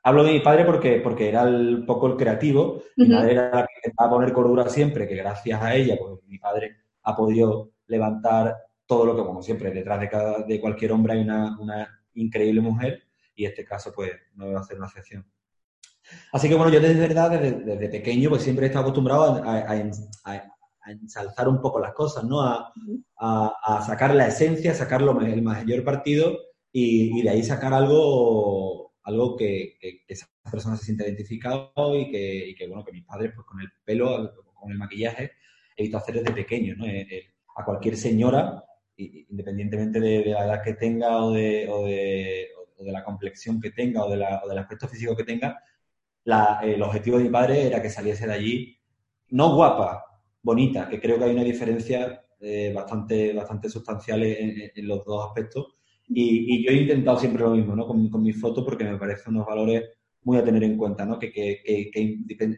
Hablo 0.04 0.24
de 0.24 0.32
mi 0.32 0.40
padre 0.40 0.64
porque, 0.64 1.00
porque 1.00 1.28
era 1.28 1.42
un 1.42 1.84
poco 1.84 2.06
el 2.06 2.16
creativo, 2.16 2.82
mi 2.96 3.08
madre 3.08 3.32
era 3.32 3.50
la 3.50 3.66
que 3.66 3.74
intentaba 3.76 4.10
poner 4.10 4.32
cordura 4.32 4.68
siempre, 4.68 5.06
que 5.06 5.16
gracias 5.16 5.60
a 5.60 5.74
ella, 5.74 5.96
pues 5.98 6.24
mi 6.26 6.38
padre 6.38 6.76
ha 7.02 7.14
podido 7.14 7.72
levantar 7.86 8.56
todo 8.86 9.04
lo 9.04 9.16
que, 9.16 9.22
como 9.22 9.42
siempre, 9.42 9.70
detrás 9.70 10.00
de, 10.00 10.08
cada, 10.08 10.42
de 10.42 10.60
cualquier 10.60 10.92
hombre 10.92 11.14
hay 11.14 11.20
una, 11.20 11.58
una 11.60 11.88
increíble 12.14 12.60
mujer 12.60 13.02
y 13.42 13.46
este 13.46 13.64
caso 13.64 13.92
pues 13.92 14.12
no 14.34 14.52
va 14.52 14.60
a 14.60 14.64
ser 14.64 14.78
una 14.78 14.86
excepción. 14.86 15.26
Así 16.32 16.48
que 16.48 16.54
bueno, 16.54 16.72
yo 16.72 16.80
desde 16.80 17.00
verdad, 17.00 17.30
desde, 17.30 17.88
pequeño, 17.88 18.30
pues 18.30 18.42
siempre 18.42 18.66
he 18.66 18.68
estado 18.68 18.84
acostumbrado 18.84 19.42
a, 19.44 19.76
ensalzar 20.84 21.48
un 21.48 21.60
poco 21.60 21.78
las 21.78 21.92
cosas, 21.92 22.24
¿no? 22.24 22.40
A, 22.42 23.84
sacar 23.86 24.14
la 24.14 24.28
esencia, 24.28 24.74
sacar 24.74 25.02
el 25.02 25.42
mayor 25.42 25.84
partido 25.84 26.38
y, 26.72 27.22
de 27.22 27.30
ahí 27.30 27.42
sacar 27.42 27.72
algo, 27.72 28.92
algo 29.02 29.36
que, 29.36 29.78
esa 30.08 30.26
persona 30.50 30.76
se 30.76 30.84
sienta 30.84 31.04
identificado 31.04 31.72
y 31.96 32.10
que, 32.10 32.66
bueno, 32.68 32.84
que 32.84 32.92
mis 32.92 33.04
padres, 33.04 33.32
pues 33.34 33.46
con 33.46 33.60
el 33.60 33.68
pelo, 33.84 34.32
con 34.54 34.70
el 34.70 34.78
maquillaje, 34.78 35.32
he 35.76 35.82
visto 35.84 35.98
hacer 35.98 36.16
desde 36.16 36.32
pequeño, 36.32 36.76
¿no? 36.76 36.84
A 37.56 37.64
cualquier 37.64 37.96
señora, 37.96 38.64
independientemente 38.96 40.00
de, 40.00 40.24
la 40.26 40.46
edad 40.46 40.62
que 40.62 40.74
tenga 40.74 41.24
o 41.24 41.32
de, 41.32 41.68
o 41.68 41.84
de, 41.84 42.48
o 42.82 42.84
de 42.84 42.92
la 42.92 43.04
complexión 43.04 43.60
que 43.60 43.70
tenga 43.70 44.04
o, 44.04 44.10
de 44.10 44.16
la, 44.16 44.42
o 44.44 44.48
del 44.48 44.58
aspecto 44.58 44.88
físico 44.88 45.16
que 45.16 45.24
tenga, 45.24 45.58
el 46.62 46.82
objetivo 46.82 47.18
de 47.18 47.24
mi 47.24 47.30
padre 47.30 47.66
era 47.66 47.82
que 47.82 47.90
saliese 47.90 48.26
de 48.26 48.32
allí, 48.32 48.78
no 49.30 49.54
guapa, 49.54 50.04
bonita, 50.42 50.88
que 50.88 51.00
creo 51.00 51.18
que 51.18 51.24
hay 51.24 51.32
una 51.32 51.44
diferencia 51.44 52.24
eh, 52.40 52.72
bastante, 52.74 53.32
bastante 53.32 53.68
sustancial 53.68 54.22
en, 54.22 54.88
los 54.88 55.04
dos 55.04 55.26
aspectos. 55.26 55.76
Y, 56.08 56.64
yo 56.64 56.70
he 56.72 56.82
intentado 56.82 57.18
siempre 57.18 57.42
lo 57.42 57.50
mismo, 57.52 57.74
¿no? 57.74 57.86
Con, 57.86 58.08
con 58.10 58.22
mis 58.22 58.40
fotos, 58.40 58.64
porque 58.64 58.84
me 58.84 58.98
parecen 58.98 59.34
unos 59.34 59.46
valores 59.46 59.84
muy 60.22 60.38
a 60.38 60.44
tener 60.44 60.62
en 60.64 60.76
cuenta, 60.76 61.04
¿no? 61.04 61.18
Que, 61.18 61.32
que, 61.32 61.62
que, 61.64 62.00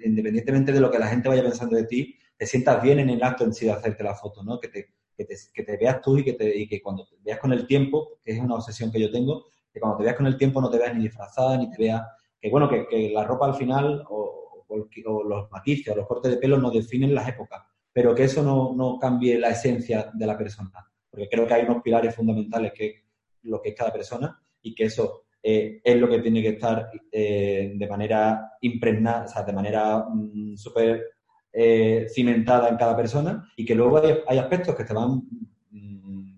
independientemente 0.05 0.73
de 0.73 0.81
lo 0.81 0.91
que 0.91 0.99
la 0.99 1.09
gente 1.09 1.29
vaya 1.29 1.43
pensando 1.43 1.77
de 1.77 1.85
ti, 1.85 2.17
te 2.37 2.47
sientas 2.47 2.83
bien 2.83 2.99
en 2.99 3.11
el 3.11 3.23
acto 3.23 3.45
en 3.45 3.55
sí 3.55 3.67
de 3.67 3.73
hacerte 3.73 4.05
la 4.05 4.15
foto, 4.15 4.43
¿no? 4.43 4.59
Que 4.59 4.69
te, 4.69 4.95
que 5.17 5.25
te, 5.25 5.35
que 5.53 5.63
te 5.63 5.77
veas 5.77 6.01
tú 6.01 6.19
y 6.19 6.25
que, 6.25 6.33
te, 6.33 6.57
y 6.57 6.67
que 6.67 6.83
cuando 6.83 7.07
te 7.07 7.17
veas 7.23 7.39
con 7.39 7.53
el 7.53 7.67
tiempo, 7.67 8.19
que 8.25 8.33
es 8.33 8.41
una 8.41 8.57
obsesión 8.57 8.91
que 8.91 9.01
yo 9.01 9.11
tengo, 9.11 9.47
que 9.75 9.81
cuando 9.81 9.99
te 9.99 10.05
veas 10.05 10.17
con 10.17 10.27
el 10.27 10.39
tiempo 10.39 10.61
no 10.61 10.71
te 10.71 10.79
veas 10.79 10.95
ni 10.95 11.03
disfrazada, 11.03 11.59
ni 11.59 11.69
te 11.69 11.83
veas 11.83 12.03
que 12.41 12.49
bueno, 12.49 12.69
que, 12.69 13.11
la 13.13 13.25
ropa 13.25 13.47
al 13.47 13.55
final 13.55 14.05
o, 14.09 14.65
los 14.69 15.51
matices 15.51 15.93
o 15.93 15.97
los 15.97 16.07
cortes 16.07 16.31
de 16.31 16.37
pelo 16.37 16.59
no 16.59 16.71
definen 16.71 17.15
las 17.15 17.29
épocas, 17.29 17.63
pero 17.93 18.15
que 18.15 18.25
eso 18.25 18.43
no, 18.43 18.99
cambie 18.99 19.39
la 19.39 19.51
esencia 19.51 20.11
de 20.13 20.27
la 20.27 20.39
persona, 20.39 20.71
porque 21.11 21.29
creo 21.29 21.47
que 21.47 21.55
hay 21.55 21.65
unos 21.65 21.83
pilares 21.83 22.15
fundamentales 22.15 22.73
que 22.73 22.87
es 22.87 22.95
lo 23.43 23.61
que 23.61 23.71
es 23.71 23.75
cada 23.75 23.93
persona 23.93 24.39
y 24.63 24.75
que 24.75 24.85
eso 24.85 25.25
eh, 25.43 25.81
es 25.83 25.97
lo 25.97 26.09
que 26.09 26.21
tiene 26.21 26.43
que 26.43 26.51
estar 26.51 26.91
eh, 27.11 27.73
de 27.75 27.87
manera 27.89 28.53
impregnada, 28.61 29.25
o 29.25 29.29
sea, 29.29 29.43
de 29.43 29.53
manera 29.53 30.05
mm, 30.09 30.57
súper 30.57 31.15
eh, 31.53 32.07
cimentada 32.13 32.69
en 32.69 32.77
cada 32.77 32.97
persona 32.97 33.49
y 33.57 33.65
que 33.65 33.75
luego 33.75 34.03
hay, 34.27 34.39
aspectos 34.39 34.75
que 34.75 34.85
te 34.85 34.93
van, 34.93 35.23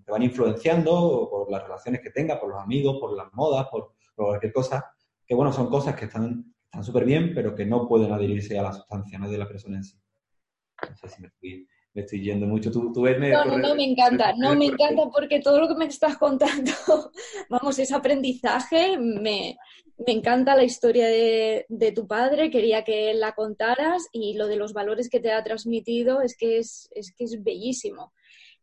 te 0.07 0.13
van 0.13 0.23
influenciando 0.23 1.27
por 1.29 1.51
las 1.51 1.63
relaciones 1.63 1.99
que 1.99 2.11
tengas, 2.11 2.39
por 2.39 2.49
los 2.49 2.63
amigos, 2.63 2.95
por 2.97 3.13
las 3.13 3.27
modas, 3.33 3.67
por, 3.69 3.91
por 4.15 4.27
cualquier 4.27 4.53
cosa, 4.53 4.89
que 5.25 5.35
bueno, 5.35 5.51
son 5.51 5.67
cosas 5.69 5.97
que 5.97 6.05
están 6.05 6.55
súper 6.81 7.03
bien, 7.03 7.33
pero 7.35 7.53
que 7.53 7.65
no 7.65 7.85
pueden 7.89 8.13
adherirse 8.13 8.57
a 8.57 8.63
la 8.63 8.71
sustancia, 8.71 9.19
no 9.19 9.29
de 9.29 9.37
la 9.37 9.49
persona 9.49 9.75
en 9.75 9.83
sí. 9.83 9.97
No 10.89 10.95
sé 10.95 11.09
si 11.09 11.21
me 11.21 11.27
estoy, 11.93 12.21
yendo 12.21 12.45
mucho. 12.45 12.71
¿Tú, 12.71 12.93
tú 12.93 13.01
ves, 13.01 13.19
no, 13.19 13.43
no, 13.43 13.57
no, 13.57 13.75
me 13.75 13.83
encanta, 13.83 14.33
no, 14.37 14.55
me 14.55 14.67
encanta 14.67 15.09
porque 15.11 15.41
todo 15.41 15.59
lo 15.59 15.67
que 15.67 15.75
me 15.75 15.87
estás 15.87 16.17
contando, 16.17 16.71
vamos, 17.49 17.77
es 17.77 17.91
aprendizaje, 17.91 18.97
me, 18.97 19.57
me 19.97 20.13
encanta 20.13 20.55
la 20.55 20.63
historia 20.63 21.07
de, 21.07 21.65
de, 21.67 21.91
tu 21.91 22.07
padre, 22.07 22.49
quería 22.49 22.85
que 22.85 23.13
la 23.13 23.33
contaras 23.33 24.07
y 24.13 24.35
lo 24.35 24.47
de 24.47 24.55
los 24.55 24.71
valores 24.71 25.09
que 25.09 25.19
te 25.19 25.33
ha 25.33 25.43
transmitido 25.43 26.21
es 26.21 26.37
que 26.37 26.59
es, 26.59 26.89
es, 26.95 27.11
que 27.11 27.25
es 27.25 27.43
bellísimo. 27.43 28.13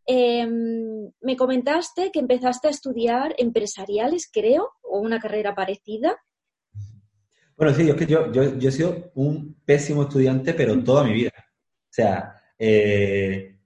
Em, 0.06 1.10
me 1.22 1.36
comentaste 1.36 2.10
que 2.12 2.20
empezaste 2.20 2.68
a 2.68 2.70
estudiar 2.70 3.34
empresariales, 3.38 4.28
creo, 4.30 4.70
o 4.82 5.00
una 5.00 5.18
carrera 5.18 5.54
parecida. 5.54 6.16
Bueno, 7.56 7.72
sí, 7.72 7.88
es 7.88 7.94
que 7.94 8.06
yo, 8.06 8.30
yo, 8.32 8.42
he 8.42 8.72
sido 8.72 9.12
un 9.14 9.56
pésimo 9.64 10.02
estudiante, 10.02 10.52
pero 10.54 10.82
toda 10.82 11.04
mi 11.04 11.12
vida. 11.12 11.32
O 11.36 11.92
sea, 11.92 12.34
eh, 12.58 13.56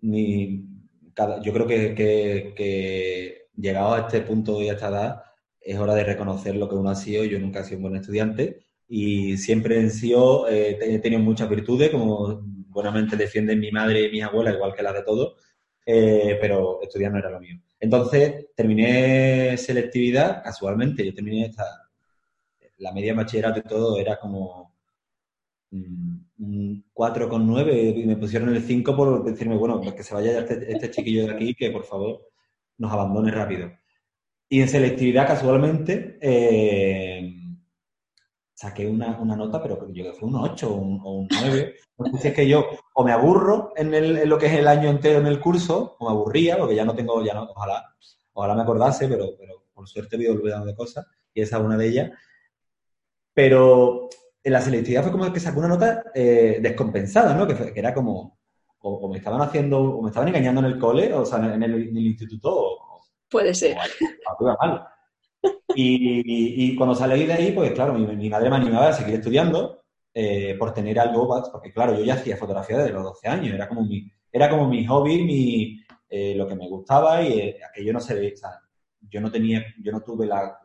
yo 0.00 1.52
creo 1.52 1.66
que, 1.66 3.48
llegado 3.56 3.94
a 3.94 4.00
este 4.00 4.20
punto 4.22 4.60
y 4.60 4.68
a 4.68 4.72
esta 4.74 4.88
edad, 4.88 5.22
es 5.60 5.78
hora 5.78 5.94
de 5.94 6.04
reconocer 6.04 6.56
lo 6.56 6.68
que 6.68 6.74
uno 6.74 6.90
ha 6.90 6.94
sido. 6.96 7.24
Yo 7.24 7.38
nunca 7.38 7.60
he 7.60 7.64
sido 7.64 7.76
un 7.78 7.82
buen 7.84 7.96
estudiante 7.96 8.66
y 8.88 9.38
siempre 9.38 9.80
he 9.80 9.90
sido, 9.90 10.48
eh, 10.48 10.78
he 10.80 10.98
tenido 10.98 11.22
muchas 11.22 11.48
virtudes, 11.48 11.90
como 11.90 12.42
buenamente 12.68 13.16
defienden 13.16 13.60
mi 13.60 13.70
madre 13.70 14.06
y 14.06 14.10
mis 14.10 14.24
abuelas, 14.24 14.54
igual 14.54 14.74
que 14.74 14.82
las 14.82 14.94
de 14.94 15.02
todos, 15.02 15.36
eh, 15.84 16.38
pero 16.40 16.80
estudiar 16.82 17.12
no 17.12 17.18
era 17.18 17.30
lo 17.30 17.40
mío. 17.40 17.60
Entonces, 17.80 18.46
terminé 18.54 19.56
selectividad 19.56 20.42
casualmente. 20.42 21.04
Yo 21.04 21.14
terminé 21.14 21.46
esta, 21.46 21.64
la 22.78 22.92
media 22.92 23.14
bachillerato 23.14 23.58
y 23.60 23.62
todo 23.62 23.98
era 23.98 24.18
como 24.18 24.74
mm, 25.70 26.16
un 26.38 26.84
4,9 26.94 28.02
y 28.02 28.06
me 28.06 28.16
pusieron 28.16 28.54
el 28.54 28.62
5 28.62 28.96
por 28.96 29.24
decirme, 29.24 29.56
bueno, 29.56 29.80
pues 29.80 29.94
que 29.94 30.02
se 30.04 30.14
vaya 30.14 30.38
este, 30.38 30.72
este, 30.72 30.90
chiquillo 30.90 31.26
de 31.26 31.32
aquí, 31.32 31.54
que 31.54 31.70
por 31.70 31.84
favor 31.84 32.28
nos 32.78 32.92
abandone 32.92 33.30
rápido. 33.30 33.72
Y 34.48 34.60
en 34.60 34.68
selectividad, 34.68 35.26
casualmente, 35.26 36.18
eh, 36.20 37.41
saqué 38.62 38.86
una, 38.86 39.18
nota, 39.18 39.60
pero 39.60 39.88
yo 39.88 40.04
que 40.04 40.12
fue 40.12 40.28
un 40.28 40.36
8 40.36 40.70
o 40.70 40.74
un, 40.76 41.28
9. 41.28 41.74
es 42.22 42.32
que 42.32 42.46
yo 42.46 42.64
o 42.94 43.02
me 43.02 43.10
aburro 43.10 43.72
en, 43.74 43.92
el, 43.92 44.28
lo 44.28 44.38
que 44.38 44.46
es 44.46 44.52
el 44.52 44.68
año 44.68 44.88
entero 44.88 45.18
en 45.18 45.26
el 45.26 45.40
curso, 45.40 45.96
o 45.98 46.04
me 46.04 46.12
aburría, 46.12 46.56
porque 46.56 46.76
ya 46.76 46.84
no 46.84 46.94
tengo, 46.94 47.24
ya 47.24 47.34
no, 47.34 47.42
ojalá, 47.42 47.92
ojalá 48.32 48.54
me 48.54 48.62
acordase, 48.62 49.08
pero, 49.08 49.30
pero 49.36 49.64
por 49.74 49.88
suerte 49.88 50.16
he 50.16 50.30
olvidado 50.30 50.64
de 50.64 50.76
cosas, 50.76 51.04
y 51.34 51.42
esa 51.42 51.58
es 51.58 51.64
una 51.64 51.76
de 51.76 51.88
ellas. 51.88 52.10
Pero 53.34 54.08
en 54.44 54.52
la 54.52 54.60
selectividad 54.60 55.02
fue 55.02 55.10
como 55.10 55.32
que 55.32 55.40
sacó 55.40 55.58
una 55.58 55.68
nota 55.68 56.04
eh, 56.14 56.58
descompensada, 56.62 57.34
¿no? 57.34 57.48
Que, 57.48 57.72
era 57.74 57.92
como, 57.92 58.38
o, 58.78 59.08
me 59.08 59.18
estaban 59.18 59.40
haciendo, 59.40 59.80
o 59.80 60.02
me 60.02 60.10
estaban 60.10 60.28
engañando 60.28 60.60
en 60.60 60.66
el 60.68 60.78
cole, 60.78 61.12
o 61.12 61.26
sea, 61.26 61.52
en 61.52 61.64
el, 61.64 61.98
instituto. 61.98 62.78
Puede 63.28 63.54
ser. 63.54 63.76
mal. 64.38 64.86
Y, 65.74 66.76
cuando 66.76 66.94
salí 66.94 67.24
de 67.24 67.32
ahí, 67.32 67.52
pues 67.52 67.72
claro, 67.72 67.94
mi, 67.94 68.28
madre 68.28 68.50
me 68.50 68.56
animaba 68.56 68.88
a 68.88 68.92
seguir 68.92 69.14
estudiando 69.14 69.82
eh, 70.12 70.54
por 70.58 70.74
tener 70.74 71.00
algo, 71.00 71.26
porque 71.50 71.72
claro, 71.72 71.94
yo 71.98 72.04
ya 72.04 72.14
hacía 72.14 72.36
fotografía 72.36 72.78
desde 72.78 72.92
los 72.92 73.04
12 73.04 73.28
años, 73.28 73.54
era 73.54 73.68
como 73.68 73.82
mi, 73.82 74.06
era 74.30 74.50
como 74.50 74.68
mi 74.68 74.84
hobby, 74.84 75.24
mi, 75.24 75.80
eh, 76.10 76.34
lo 76.34 76.46
que 76.46 76.56
me 76.56 76.68
gustaba 76.68 77.22
y 77.22 77.56
aquello 77.66 77.94
no 77.94 78.00
se 78.00 78.14
veía, 78.14 78.34
o 78.34 78.36
sea, 78.36 78.50
yo 79.00 79.20
no 79.20 79.30
tenía, 79.30 79.64
yo 79.82 79.92
no 79.92 80.02
tuve 80.02 80.26
la 80.26 80.58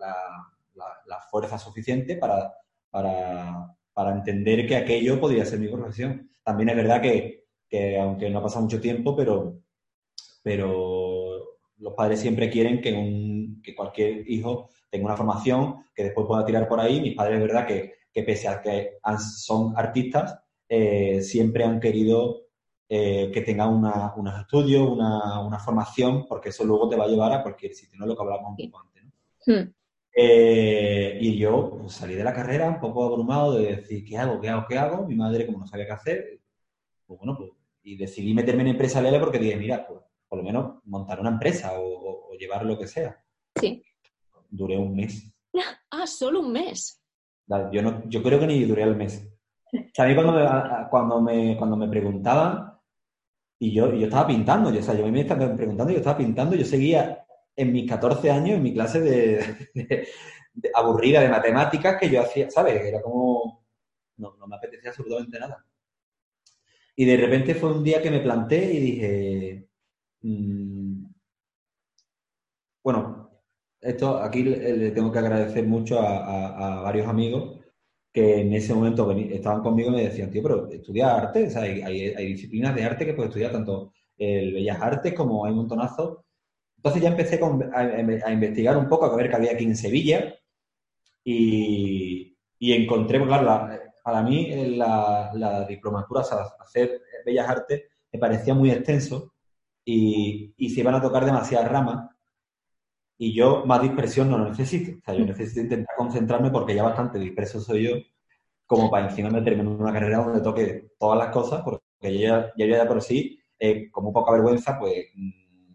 la, 1.06 1.20
fuerza 1.30 1.58
suficiente 1.58 2.16
para, 2.18 2.54
para, 2.90 4.14
entender 4.14 4.68
que 4.68 4.76
aquello 4.76 5.20
podría 5.20 5.46
ser 5.46 5.60
mi 5.60 5.68
profesión. 5.68 6.30
También 6.44 6.70
es 6.70 6.76
verdad 6.76 7.02
que, 7.02 7.98
aunque 8.00 8.30
no 8.30 8.40
ha 8.40 8.44
pasado 8.44 8.64
mucho 8.64 8.80
tiempo, 8.80 9.16
pero, 9.16 9.60
pero 10.44 11.58
los 11.78 11.94
padres 11.94 12.20
siempre 12.20 12.50
quieren 12.50 12.82
que, 12.82 12.94
un, 12.94 13.37
que 13.62 13.76
cualquier 13.76 14.30
hijo 14.30 14.70
tenga 14.90 15.06
una 15.06 15.18
formación 15.18 15.86
que 15.94 16.04
después 16.04 16.28
pueda 16.28 16.46
tirar 16.46 16.68
por 16.68 16.80
ahí. 16.80 17.02
Mis 17.02 17.16
padres 17.16 17.36
es 17.36 17.42
verdad 17.42 17.68
que, 17.68 17.94
pese 18.14 18.48
a 18.48 18.62
que 18.62 18.98
son 19.44 19.74
artistas, 19.78 20.40
eh, 20.68 21.22
siempre 21.22 21.64
han 21.64 21.80
querido 21.80 22.48
eh, 22.90 23.30
que 23.34 23.42
tenga 23.42 23.68
una, 23.68 24.14
unos 24.16 24.40
estudios, 24.40 24.90
una, 24.90 25.60
formación, 25.60 26.26
porque 26.28 26.50
eso 26.50 26.64
luego 26.64 26.90
te 26.90 26.96
va 26.96 27.06
a 27.06 27.08
llevar 27.08 27.34
a 27.34 27.44
cualquier 27.44 27.74
sitio, 27.74 28.00
¿no? 28.00 28.06
Lo 28.06 28.16
que 28.16 28.24
hablábamos 28.24 28.56
un 28.58 28.72
poco 28.72 28.84
antes. 28.84 29.04
Hmm. 29.46 29.74
Eh, 30.20 31.20
y 31.22 31.38
yo 31.38 31.78
pues, 31.78 31.94
salí 31.94 32.16
de 32.16 32.24
la 32.24 32.34
carrera 32.34 32.68
un 32.68 32.80
poco 32.80 33.06
abrumado 33.06 33.54
de 33.54 33.76
decir, 33.76 34.04
¿qué 34.04 34.18
hago? 34.18 34.42
¿Qué 34.42 34.50
hago? 34.50 34.66
¿Qué 34.68 34.78
hago? 34.78 35.06
Mi 35.06 35.16
madre, 35.16 35.46
como 35.46 35.60
no 35.60 35.68
sabía 35.68 35.86
qué 35.86 35.92
hacer, 35.92 36.40
pues 37.06 37.20
bueno, 37.20 37.38
pues, 37.38 37.52
y 37.84 37.96
decidí 37.96 38.34
meterme 38.34 38.64
en 38.64 38.70
empresa 38.70 39.02
Lele 39.02 39.20
porque 39.20 39.38
dije, 39.40 39.56
mira, 39.56 39.86
pues 39.88 40.02
por 40.28 40.40
lo 40.40 40.44
menos 40.44 40.80
montar 40.86 41.20
una 41.20 41.30
empresa 41.30 41.74
o, 41.78 42.34
llevar 42.38 42.66
lo 42.66 42.78
que 42.78 42.88
sea. 42.88 43.24
Sí. 43.60 43.84
Duré 44.50 44.78
un 44.78 44.96
mes. 44.96 45.34
Ah, 45.90 46.06
solo 46.06 46.42
un 46.42 46.52
mes. 46.52 47.02
Yo, 47.72 47.82
no, 47.82 48.08
yo 48.08 48.22
creo 48.22 48.40
que 48.40 48.46
ni 48.46 48.66
duré 48.66 48.84
el 48.84 48.96
mes. 48.96 49.26
O 49.74 49.78
sea, 49.94 50.06
a 50.06 50.08
mí 50.08 50.14
cuando 50.14 50.34
me, 50.34 50.90
cuando 50.90 51.22
me, 51.22 51.58
cuando 51.58 51.78
me 51.78 51.88
preguntaban, 51.88 52.74
y 53.58 53.74
yo, 53.74 53.92
yo 53.94 54.06
estaba 54.06 54.28
pintando, 54.28 54.72
yo, 54.72 54.80
o 54.80 54.84
sea, 54.84 54.94
yo 54.94 55.08
me 55.08 55.22
estaba 55.22 55.56
preguntando, 55.56 55.92
yo 55.92 56.00
estaba 56.00 56.18
pintando, 56.18 56.56
yo 56.56 56.66
seguía 56.66 57.26
en 57.56 57.72
mis 57.72 57.90
14 57.90 58.30
años, 58.30 58.58
en 58.58 58.64
mi 58.64 58.74
clase 58.74 59.00
de, 59.02 60.08
aburrida 60.76 61.22
de 61.22 61.30
matemáticas 61.30 61.98
que 62.00 62.10
yo 62.10 62.22
hacía, 62.22 62.52
¿sabes? 62.52 62.84
Era 62.84 63.02
como, 63.02 63.66
no, 64.18 64.36
no 64.38 64.48
me 64.48 64.56
apetecía 64.58 64.92
absolutamente 64.92 65.40
nada. 65.40 65.66
Y 66.96 67.06
de 67.06 67.18
repente 67.18 67.56
fue 67.56 67.72
un 67.74 67.84
día 67.84 68.02
que 68.02 68.12
me 68.12 68.20
planté 68.20 68.74
y 68.74 68.80
dije, 68.80 69.70
mm, 70.22 71.06
bueno, 72.84 73.27
esto 73.88 74.18
aquí 74.22 74.44
le, 74.44 74.92
tengo 74.92 75.12
que 75.12 75.20
agradecer 75.20 75.66
mucho 75.66 76.00
a, 76.00 76.82
varios 76.82 77.08
amigos 77.08 77.60
que 78.12 78.42
en 78.42 78.54
ese 78.54 78.74
momento 78.74 79.10
estaban 79.12 79.62
conmigo 79.62 79.90
y 79.90 79.96
me 79.96 80.04
decían, 80.04 80.32
tío, 80.32 80.42
pero 80.44 80.70
estudia 80.70 81.16
arte, 81.16 81.48
o 81.48 81.60
hay, 81.60 82.26
disciplinas 82.28 82.76
de 82.76 82.84
arte 82.84 83.06
que 83.06 83.14
puedes 83.14 83.30
estudiar 83.30 83.52
tanto 83.52 83.94
el 84.18 84.54
Bellas 84.54 84.82
Artes 84.82 85.14
como 85.14 85.46
hay 85.46 85.52
un 85.52 85.60
montonazo. 85.60 86.26
Entonces 86.78 87.02
ya 87.02 87.10
empecé 87.10 87.40
a, 87.74 88.32
investigar 88.32 88.78
un 88.78 88.90
poco, 88.90 89.06
a 89.06 89.16
ver 89.16 89.30
qué 89.30 89.36
había 89.36 89.52
aquí 89.52 89.64
en 89.66 89.76
Sevilla 89.76 90.34
y, 91.24 92.36
encontré, 92.60 93.20
pues, 93.20 93.30
claro, 93.30 93.70
para 94.04 94.24
mí 94.24 94.76
la, 94.76 95.32
la 95.36 95.66
diplomatura, 95.68 96.22
hacer 96.22 97.02
Bellas 97.26 97.48
Artes, 97.48 97.84
me 98.12 98.20
parecía 98.20 98.54
muy 98.54 98.72
extenso 98.72 99.34
y, 99.86 100.54
y 100.58 100.70
se 100.70 100.80
iban 100.82 100.96
a 100.96 101.02
tocar 101.02 101.24
demasiadas 101.26 101.72
ramas 101.72 102.17
y 103.18 103.34
yo 103.34 103.66
más 103.66 103.82
dispersión 103.82 104.30
no 104.30 104.38
lo 104.38 104.50
necesito. 104.50 104.98
O 104.98 105.02
sea, 105.04 105.14
yo 105.16 105.26
necesito 105.26 105.62
intentar 105.62 105.96
concentrarme 105.98 106.52
porque 106.52 106.76
ya 106.76 106.84
bastante 106.84 107.20
disperso 107.20 107.60
soy 107.60 107.84
yo 107.84 107.96
como 108.66 108.92
para 108.92 109.10
encima 109.10 109.30
meterme 109.30 109.62
en 109.62 109.68
una 109.70 109.94
carrera 109.94 110.20
donde 110.20 110.42
toque 110.42 110.92
todas 111.00 111.18
las 111.18 111.30
cosas, 111.30 111.62
porque 111.64 111.80
yo 112.20 112.52
ya, 112.58 112.66
ya, 112.68 112.88
por 112.88 113.02
sí, 113.02 113.40
eh, 113.60 113.90
como 113.92 114.12
poca 114.14 114.34
vergüenza, 114.34 114.78
pues 114.80 115.08
mm, 115.16 115.74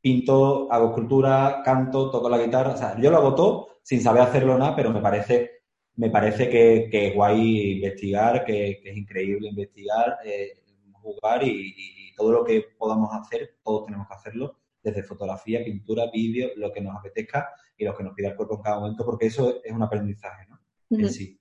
pinto, 0.00 0.70
hago 0.72 0.88
escultura, 0.88 1.62
canto, 1.64 2.10
toco 2.10 2.28
la 2.28 2.38
guitarra. 2.38 2.74
O 2.74 2.76
sea, 2.76 2.98
yo 3.00 3.10
lo 3.10 3.18
hago 3.18 3.34
todo 3.34 3.68
sin 3.82 4.00
saber 4.02 4.22
hacerlo 4.22 4.58
nada, 4.58 4.76
pero 4.76 4.90
me 4.92 5.00
parece 5.00 5.60
me 5.96 6.10
parece 6.10 6.48
que, 6.48 6.88
es 7.08 7.14
guay 7.14 7.72
investigar, 7.72 8.44
que, 8.44 8.80
es 8.82 8.96
increíble 8.96 9.48
investigar, 9.48 10.18
eh, 10.24 10.62
jugar 10.92 11.42
y, 11.44 12.14
todo 12.16 12.32
lo 12.32 12.44
que 12.44 12.66
podamos 12.76 13.10
hacer, 13.14 13.56
todos 13.62 13.86
tenemos 13.86 14.06
que 14.06 14.14
hacerlo, 14.14 14.59
desde 14.82 15.02
fotografía, 15.02 15.64
pintura, 15.64 16.10
vídeo, 16.12 16.50
lo 16.56 16.72
que 16.72 16.80
nos 16.80 16.96
apetezca 16.96 17.50
y 17.76 17.84
lo 17.84 17.96
que 17.96 18.04
nos 18.04 18.14
pida 18.14 18.28
el 18.28 18.36
cuerpo 18.36 18.56
en 18.56 18.62
cada 18.62 18.80
momento, 18.80 19.04
porque 19.04 19.26
eso 19.26 19.60
es 19.62 19.72
un 19.72 19.82
aprendizaje, 19.82 20.46
¿no? 20.48 20.60
En 20.90 21.08
sí. 21.10 21.38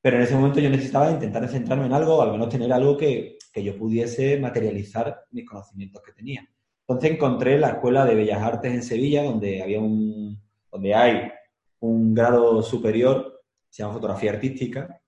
Pero 0.00 0.16
en 0.16 0.22
ese 0.22 0.34
momento 0.34 0.60
yo 0.60 0.70
necesitaba 0.70 1.10
intentar 1.10 1.48
centrarme 1.48 1.86
en 1.86 1.92
algo, 1.92 2.16
o 2.16 2.22
al 2.22 2.32
menos 2.32 2.48
tener 2.48 2.72
algo 2.72 2.96
que, 2.96 3.38
que 3.52 3.64
yo 3.64 3.76
pudiese 3.76 4.38
materializar 4.38 5.24
mis 5.30 5.46
conocimientos 5.46 6.02
que 6.02 6.12
tenía. 6.12 6.46
Entonces 6.86 7.12
encontré 7.12 7.58
la 7.58 7.70
Escuela 7.70 8.04
de 8.04 8.14
Bellas 8.14 8.42
Artes 8.42 8.72
en 8.72 8.82
Sevilla, 8.82 9.22
donde 9.22 9.62
había 9.62 9.80
un, 9.80 10.38
donde 10.70 10.94
hay 10.94 11.32
un 11.80 12.14
grado 12.14 12.62
superior 12.62 13.34
se 13.74 13.82
llama 13.82 13.94
fotografía 13.94 14.30
artística. 14.30 15.02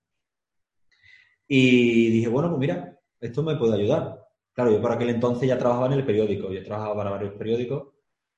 Y 1.47 2.09
dije, 2.09 2.27
bueno, 2.27 2.49
pues 2.49 2.59
mira, 2.59 2.99
esto 3.21 3.41
me 3.41 3.55
puede 3.55 3.75
ayudar. 3.75 4.26
Claro, 4.57 4.71
yo 4.71 4.81
por 4.81 4.91
aquel 4.91 5.09
entonces 5.11 5.47
ya 5.47 5.59
trabajaba 5.59 5.85
en 5.85 5.93
el 5.93 6.03
periódico, 6.03 6.51
yo 6.51 6.63
trabajaba 6.63 6.95
para 6.95 7.11
varios 7.11 7.33
periódicos 7.35 7.89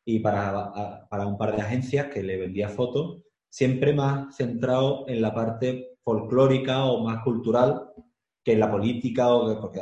y 0.03 0.19
para, 0.19 1.07
para 1.09 1.25
un 1.25 1.37
par 1.37 1.55
de 1.55 1.61
agencias 1.61 2.07
que 2.07 2.21
le 2.21 2.35
vendía 2.35 2.67
fotos, 2.67 3.21
siempre 3.47 3.93
más 3.93 4.35
centrado 4.35 5.05
en 5.07 5.21
la 5.21 5.33
parte 5.33 5.97
folclórica 6.03 6.83
o 6.83 7.05
más 7.05 7.23
cultural 7.23 7.93
que 8.43 8.51
en 8.51 8.59
la 8.59 8.69
política, 8.69 9.29
o 9.29 9.61
porque 9.61 9.79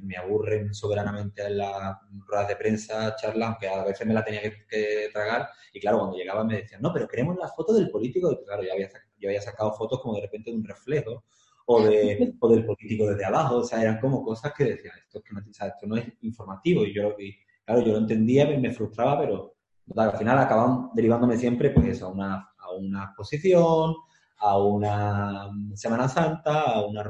me, 0.00 0.16
aburren 0.16 0.72
soberanamente 0.72 1.44
en 1.44 1.58
las 1.58 1.96
ruedas 2.24 2.46
de 2.46 2.54
prensa, 2.54 3.16
charlas, 3.16 3.48
aunque 3.48 3.68
a 3.68 3.82
veces 3.82 4.06
me 4.06 4.14
la 4.14 4.24
tenía 4.24 4.42
que, 4.42 5.08
tragar. 5.12 5.48
Y 5.72 5.80
claro, 5.80 5.98
cuando 5.98 6.18
llegaba 6.18 6.44
me 6.44 6.58
decían, 6.58 6.82
no, 6.82 6.92
pero 6.92 7.08
queremos 7.08 7.36
la 7.36 7.48
foto 7.48 7.74
del 7.74 7.90
político. 7.90 8.30
Y 8.30 8.44
claro, 8.44 8.62
yo 8.62 9.28
había 9.28 9.42
sacado 9.42 9.72
fotos 9.72 10.00
como 10.02 10.14
de 10.14 10.20
repente 10.20 10.52
de 10.52 10.56
un 10.56 10.64
reflejo 10.64 11.24
o, 11.70 11.82
de, 11.82 12.34
o 12.40 12.48
del 12.48 12.64
político 12.64 13.06
desde 13.06 13.24
abajo, 13.24 13.56
o 13.56 13.64
sea, 13.64 13.82
eran 13.82 14.00
como 14.00 14.22
cosas 14.22 14.52
que 14.56 14.64
decía, 14.64 14.92
esto, 14.98 15.18
es 15.18 15.24
que 15.24 15.34
no, 15.34 15.40
esto 15.40 15.86
no 15.86 15.96
es 15.96 16.06
informativo, 16.22 16.84
y 16.84 16.94
yo, 16.94 17.14
y, 17.18 17.36
claro, 17.64 17.82
yo 17.82 17.92
lo 17.92 17.98
entendía, 17.98 18.46
me 18.46 18.72
frustraba, 18.72 19.20
pero 19.20 19.54
al 19.96 20.16
final 20.16 20.38
acaban 20.38 20.90
derivándome 20.94 21.36
siempre, 21.36 21.70
pues 21.70 21.86
eso, 21.88 22.06
a 22.06 22.12
una, 22.12 22.50
a 22.58 22.72
una 22.72 23.04
exposición, 23.04 23.94
a 24.38 24.58
una 24.58 25.50
Semana 25.74 26.08
Santa, 26.08 26.62
a 26.62 26.86
una 26.86 27.04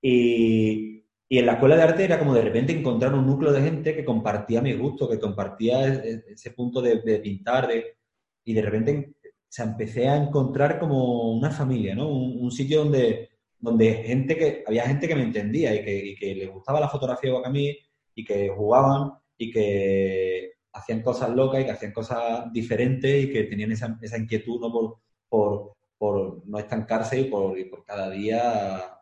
y, 0.00 1.04
y 1.28 1.38
en 1.38 1.46
la 1.46 1.52
escuela 1.52 1.76
de 1.76 1.82
arte 1.82 2.04
era 2.04 2.18
como 2.18 2.34
de 2.34 2.42
repente 2.42 2.72
encontrar 2.72 3.14
un 3.14 3.26
núcleo 3.26 3.52
de 3.52 3.62
gente 3.62 3.94
que 3.94 4.04
compartía 4.04 4.60
mi 4.60 4.74
gusto, 4.74 5.08
que 5.08 5.20
compartía 5.20 5.86
ese 5.86 6.50
punto 6.50 6.82
de, 6.82 7.00
de 7.02 7.18
pintar, 7.20 7.68
de, 7.68 7.96
y 8.44 8.52
de 8.52 8.62
repente 8.62 9.14
se 9.48 9.62
empecé 9.62 10.08
a 10.08 10.16
encontrar 10.16 10.78
como 10.78 11.32
una 11.32 11.50
familia, 11.50 11.94
¿no? 11.94 12.08
Un, 12.08 12.50
sitio 12.50 12.84
donde, 12.84 13.31
donde 13.62 13.94
gente 13.94 14.36
que, 14.36 14.64
había 14.66 14.82
gente 14.82 15.06
que 15.06 15.14
me 15.14 15.22
entendía 15.22 15.72
y 15.72 15.84
que, 15.84 16.16
y 16.20 16.34
le 16.34 16.46
gustaba 16.48 16.80
la 16.80 16.88
fotografía 16.88 17.28
igual 17.28 17.44
que 17.44 17.48
a 17.48 17.52
mí 17.52 17.78
y 18.14 18.24
que 18.24 18.48
jugaban 18.48 19.12
y 19.38 19.50
que 19.52 20.52
hacían 20.72 21.00
cosas 21.00 21.30
locas 21.30 21.60
y 21.60 21.64
que 21.64 21.70
hacían 21.70 21.92
cosas 21.92 22.52
diferentes 22.52 23.24
y 23.24 23.32
que 23.32 23.44
tenían 23.44 23.70
esa, 23.70 23.96
esa 24.02 24.18
inquietud 24.18 24.60
¿no? 24.60 24.72
por, 24.72 24.98
por, 25.28 25.76
por, 25.96 26.46
no 26.46 26.58
estancarse 26.58 27.20
y 27.20 27.24
por, 27.24 27.54
por 27.70 27.84
cada 27.84 28.10
día 28.10 28.98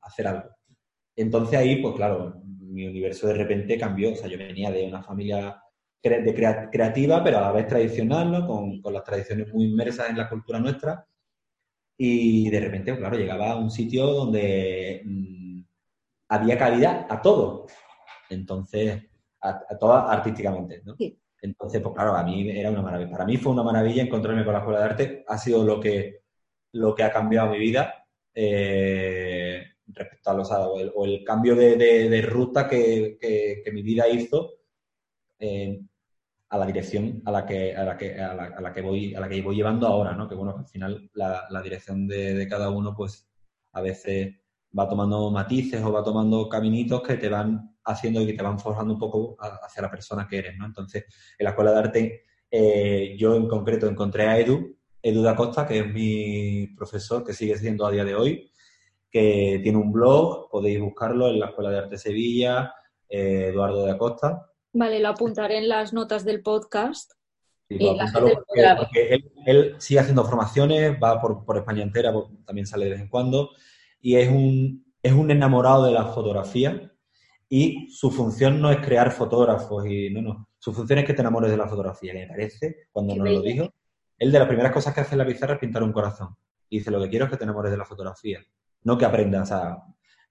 hacer 0.00 0.26
algo. 0.26 0.50
Entonces 1.14 1.58
ahí, 1.58 1.80
pues 1.80 1.94
claro, 1.94 2.42
mi 2.58 2.86
universo 2.86 3.28
de 3.28 3.34
repente 3.34 3.78
cambió. 3.78 4.12
O 4.12 4.16
sea, 4.16 4.28
yo 4.28 4.38
venía 4.38 4.72
de 4.72 4.88
una 4.88 5.04
familia 5.04 5.62
de 6.02 6.68
creativa, 6.72 7.22
pero 7.22 7.38
a 7.38 7.42
la 7.42 7.52
vez 7.52 7.68
tradicional, 7.68 8.32
¿no? 8.32 8.46
Con, 8.46 8.80
con, 8.80 8.92
las 8.92 9.04
tradiciones 9.04 9.52
muy 9.52 9.66
inmersas 9.66 10.10
en 10.10 10.16
la 10.18 10.28
cultura 10.28 10.58
nuestra. 10.58 11.06
Y 12.02 12.48
de 12.48 12.60
repente, 12.60 12.96
claro, 12.96 13.18
llegaba 13.18 13.50
a 13.50 13.56
un 13.56 13.70
sitio 13.70 14.06
donde 14.06 15.02
mm, 15.04 15.60
había 16.30 16.56
calidad 16.56 17.06
a 17.10 17.20
todo. 17.20 17.66
Entonces, 18.30 19.02
a, 19.42 19.76
todo 19.78 19.92
artísticamente, 19.92 20.80
¿no? 20.82 20.96
Entonces, 21.42 21.82
pues 21.82 21.94
claro, 21.94 22.14
a 22.14 22.24
mí 22.24 22.48
era 22.48 22.70
una 22.70 22.80
maravilla. 22.80 23.10
Para 23.10 23.26
mí 23.26 23.36
fue 23.36 23.52
una 23.52 23.62
maravilla 23.62 24.02
encontrarme 24.02 24.44
con 24.44 24.54
la 24.54 24.60
Escuela 24.60 24.78
de 24.78 24.84
Arte. 24.86 25.24
Ha 25.28 25.36
sido 25.36 25.62
lo 25.62 25.78
que, 25.78 26.22
lo 26.72 26.94
que 26.94 27.02
ha 27.02 27.12
cambiado 27.12 27.50
mi 27.50 27.58
vida 27.58 28.06
eh, 28.34 29.62
respecto 29.88 30.30
a 30.30 30.34
los 30.34 30.50
o 30.50 31.04
el, 31.04 31.22
cambio 31.22 31.54
de, 31.54 31.76
de, 31.76 32.22
ruta 32.22 32.66
que, 32.66 33.18
que, 33.20 33.72
mi 33.72 33.82
vida 33.82 34.08
hizo 34.08 34.54
eh, 35.38 35.82
a 36.50 36.58
la 36.58 36.66
dirección 36.66 37.22
a 37.24 37.30
la 37.30 37.46
que, 37.46 37.74
a 37.74 37.84
la 37.84 37.96
que, 37.96 38.20
a 38.20 38.60
la, 38.60 38.72
que 38.72 38.82
voy, 38.82 39.14
a 39.14 39.20
la 39.20 39.28
que 39.28 39.40
voy 39.40 39.56
llevando 39.56 39.86
ahora, 39.86 40.12
¿no? 40.14 40.28
Que 40.28 40.34
bueno, 40.34 40.56
al 40.58 40.66
final 40.66 41.08
la, 41.14 41.62
dirección 41.62 42.08
de, 42.08 42.34
de, 42.34 42.48
cada 42.48 42.70
uno, 42.70 42.94
pues 42.94 43.28
a 43.72 43.80
veces 43.80 44.34
va 44.76 44.88
tomando 44.88 45.30
matices 45.30 45.82
o 45.82 45.92
va 45.92 46.02
tomando 46.02 46.48
caminitos 46.48 47.02
que 47.02 47.16
te 47.16 47.28
van 47.28 47.76
haciendo 47.84 48.20
y 48.20 48.26
que 48.26 48.32
te 48.34 48.42
van 48.42 48.58
forjando 48.58 48.94
un 48.94 49.00
poco 49.00 49.36
hacia 49.38 49.82
la 49.82 49.90
persona 49.90 50.26
que 50.28 50.38
eres, 50.38 50.56
¿no? 50.58 50.66
Entonces, 50.66 51.04
en 51.38 51.44
la 51.44 51.50
escuela 51.50 51.72
de 51.72 51.78
arte, 51.78 52.24
eh, 52.50 53.16
yo 53.16 53.36
en 53.36 53.46
concreto 53.46 53.86
encontré 53.86 54.26
a 54.26 54.38
Edu, 54.38 54.76
Edu 55.00 55.22
da 55.22 55.36
Costa, 55.36 55.66
que 55.66 55.78
es 55.78 55.92
mi 55.92 56.66
profesor, 56.76 57.24
que 57.24 57.32
sigue 57.32 57.56
siendo 57.56 57.86
a 57.86 57.92
día 57.92 58.04
de 58.04 58.16
hoy, 58.16 58.50
que 59.08 59.60
tiene 59.62 59.78
un 59.78 59.92
blog, 59.92 60.50
podéis 60.50 60.80
buscarlo 60.80 61.28
en 61.28 61.38
la 61.38 61.46
Escuela 61.46 61.70
de 61.70 61.78
Arte 61.78 61.96
Sevilla, 61.96 62.74
eh, 63.08 63.50
Eduardo 63.50 63.84
de 63.84 63.92
Acosta, 63.92 64.49
Vale, 64.72 65.00
lo 65.00 65.08
apuntaré 65.08 65.58
en 65.58 65.68
las 65.68 65.92
notas 65.92 66.24
del 66.24 66.42
podcast. 66.42 67.12
porque, 67.68 69.20
él, 69.46 69.74
sigue 69.78 70.00
haciendo 70.00 70.24
formaciones, 70.24 70.96
va 71.02 71.20
por, 71.20 71.56
España 71.56 71.82
entera, 71.82 72.12
también 72.44 72.66
sale 72.66 72.86
de 72.86 72.92
vez 72.92 73.00
en 73.00 73.08
cuando, 73.08 73.50
y 74.00 74.16
es 74.16 74.28
un, 74.28 74.84
es 75.02 75.12
un 75.12 75.30
enamorado 75.30 75.84
de 75.84 75.92
la 75.92 76.06
fotografía 76.06 76.92
y 77.48 77.88
su 77.90 78.10
función 78.10 78.60
no 78.60 78.70
es 78.70 78.78
crear 78.78 79.10
fotógrafos 79.12 79.86
y 79.86 80.10
no, 80.10 80.22
no, 80.22 80.48
su 80.58 80.72
función 80.72 81.00
es 81.00 81.04
que 81.04 81.14
te 81.14 81.20
enamores 81.22 81.50
de 81.50 81.56
la 81.56 81.68
fotografía, 81.68 82.12
me 82.14 82.26
parece, 82.26 82.88
cuando 82.92 83.14
nos 83.16 83.28
lo 83.28 83.42
dijo, 83.42 83.72
él 84.18 84.30
de 84.30 84.38
las 84.38 84.46
primeras 84.46 84.72
cosas 84.72 84.94
que 84.94 85.00
hace 85.00 85.14
en 85.14 85.18
la 85.18 85.26
pizarra 85.26 85.54
es 85.54 85.60
pintar 85.60 85.82
un 85.82 85.92
corazón. 85.92 86.36
Y 86.68 86.78
dice, 86.78 86.90
lo 86.90 87.00
que 87.00 87.08
quiero 87.08 87.24
es 87.24 87.30
que 87.30 87.38
te 87.38 87.44
enamores 87.44 87.72
de 87.72 87.78
la 87.78 87.84
fotografía, 87.84 88.40
no 88.82 88.96
que 88.96 89.04
aprendas 89.04 89.50
a... 89.50 89.82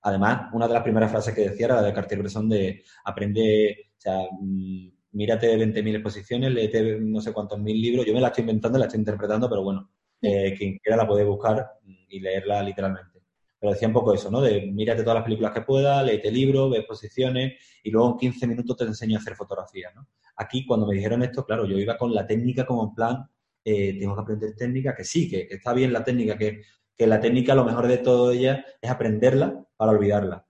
Además, 0.01 0.49
una 0.53 0.67
de 0.67 0.73
las 0.75 0.83
primeras 0.83 1.11
frases 1.11 1.35
que 1.35 1.49
decía 1.49 1.65
era 1.65 1.75
la 1.75 1.81
de 1.81 1.93
Cartier-Bresson 1.93 2.47
de 2.47 2.83
aprende 3.03 3.88
o 3.99 4.01
sea, 4.01 4.29
mm, 4.31 4.87
mírate 5.11 5.57
20.000 5.57 5.95
exposiciones, 5.95 6.53
léete 6.53 6.99
no 7.01 7.19
sé 7.19 7.33
cuántos 7.33 7.59
mil 7.59 7.79
libros. 7.81 8.05
Yo 8.05 8.13
me 8.13 8.21
la 8.21 8.27
estoy 8.27 8.43
inventando, 8.43 8.79
la 8.79 8.85
estoy 8.85 8.99
interpretando, 8.99 9.49
pero 9.49 9.61
bueno, 9.61 9.91
eh, 10.21 10.55
quien 10.57 10.77
quiera 10.77 10.95
la 10.97 11.07
puede 11.07 11.25
buscar 11.25 11.67
y 12.07 12.19
leerla 12.21 12.63
literalmente. 12.63 13.19
Pero 13.59 13.73
decía 13.73 13.89
un 13.89 13.93
poco 13.93 14.13
eso, 14.13 14.31
¿no? 14.31 14.39
De 14.39 14.67
mírate 14.67 15.01
todas 15.01 15.15
las 15.15 15.23
películas 15.25 15.51
que 15.51 15.63
puedas, 15.63 16.05
léete 16.05 16.31
libros, 16.31 16.71
ve 16.71 16.77
exposiciones 16.77 17.61
y 17.83 17.91
luego 17.91 18.11
en 18.11 18.17
15 18.17 18.47
minutos 18.47 18.77
te 18.77 18.85
enseño 18.85 19.17
a 19.17 19.19
hacer 19.19 19.35
fotografía, 19.35 19.91
¿no? 19.93 20.07
Aquí, 20.37 20.65
cuando 20.65 20.87
me 20.87 20.95
dijeron 20.95 21.21
esto, 21.23 21.45
claro, 21.45 21.65
yo 21.65 21.77
iba 21.77 21.97
con 21.97 22.13
la 22.13 22.25
técnica 22.25 22.65
como 22.65 22.85
en 22.85 22.95
plan, 22.95 23.29
eh, 23.65 23.99
tengo 23.99 24.15
que 24.15 24.21
aprender 24.21 24.55
técnica, 24.55 24.95
que 24.95 25.03
sí, 25.03 25.29
que, 25.29 25.47
está 25.49 25.73
bien 25.73 25.91
la 25.91 26.05
técnica, 26.05 26.37
que, 26.37 26.61
que, 26.95 27.07
la 27.07 27.19
técnica, 27.19 27.53
lo 27.55 27.65
mejor 27.65 27.87
de 27.87 27.97
todo 27.97 28.31
ella 28.31 28.63
es 28.81 28.89
aprenderla 28.89 29.65
para 29.75 29.91
olvidarla, 29.91 30.47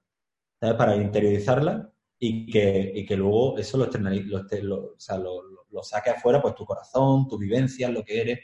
¿sabes? 0.60 0.76
Para 0.76 0.96
interiorizarla 0.96 1.92
y 2.20 2.46
que, 2.52 2.92
y 2.96 3.06
que 3.06 3.16
luego 3.16 3.58
eso 3.58 3.78
lo, 3.78 3.86
lo, 3.86 4.40
lo, 4.64 4.94
o 4.94 5.00
sea, 5.00 5.18
lo, 5.18 5.42
lo, 5.72 5.84
saque 5.84 6.10
afuera, 6.10 6.42
pues 6.42 6.54
tu 6.54 6.66
corazón, 6.66 7.28
tu 7.28 7.38
vivencia, 7.38 7.90
lo 7.90 8.04
que 8.04 8.22
eres. 8.22 8.40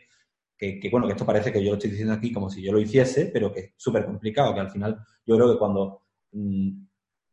Que, 0.57 0.79
que, 0.79 0.89
bueno, 0.89 1.05
que 1.05 1.11
esto 1.11 1.25
parece 1.25 1.51
que 1.51 1.61
yo 1.61 1.71
lo 1.71 1.75
estoy 1.75 1.89
diciendo 1.89 2.13
aquí 2.13 2.31
como 2.31 2.49
si 2.49 2.61
yo 2.61 2.71
lo 2.71 2.79
hiciese, 2.79 3.25
pero 3.25 3.51
que 3.51 3.59
es 3.59 3.73
súper 3.75 4.05
complicado, 4.05 4.53
que 4.53 4.61
al 4.61 4.71
final 4.71 4.97
yo 5.25 5.35
creo 5.35 5.51
que 5.51 5.59
cuando 5.59 6.03
mmm, 6.31 6.85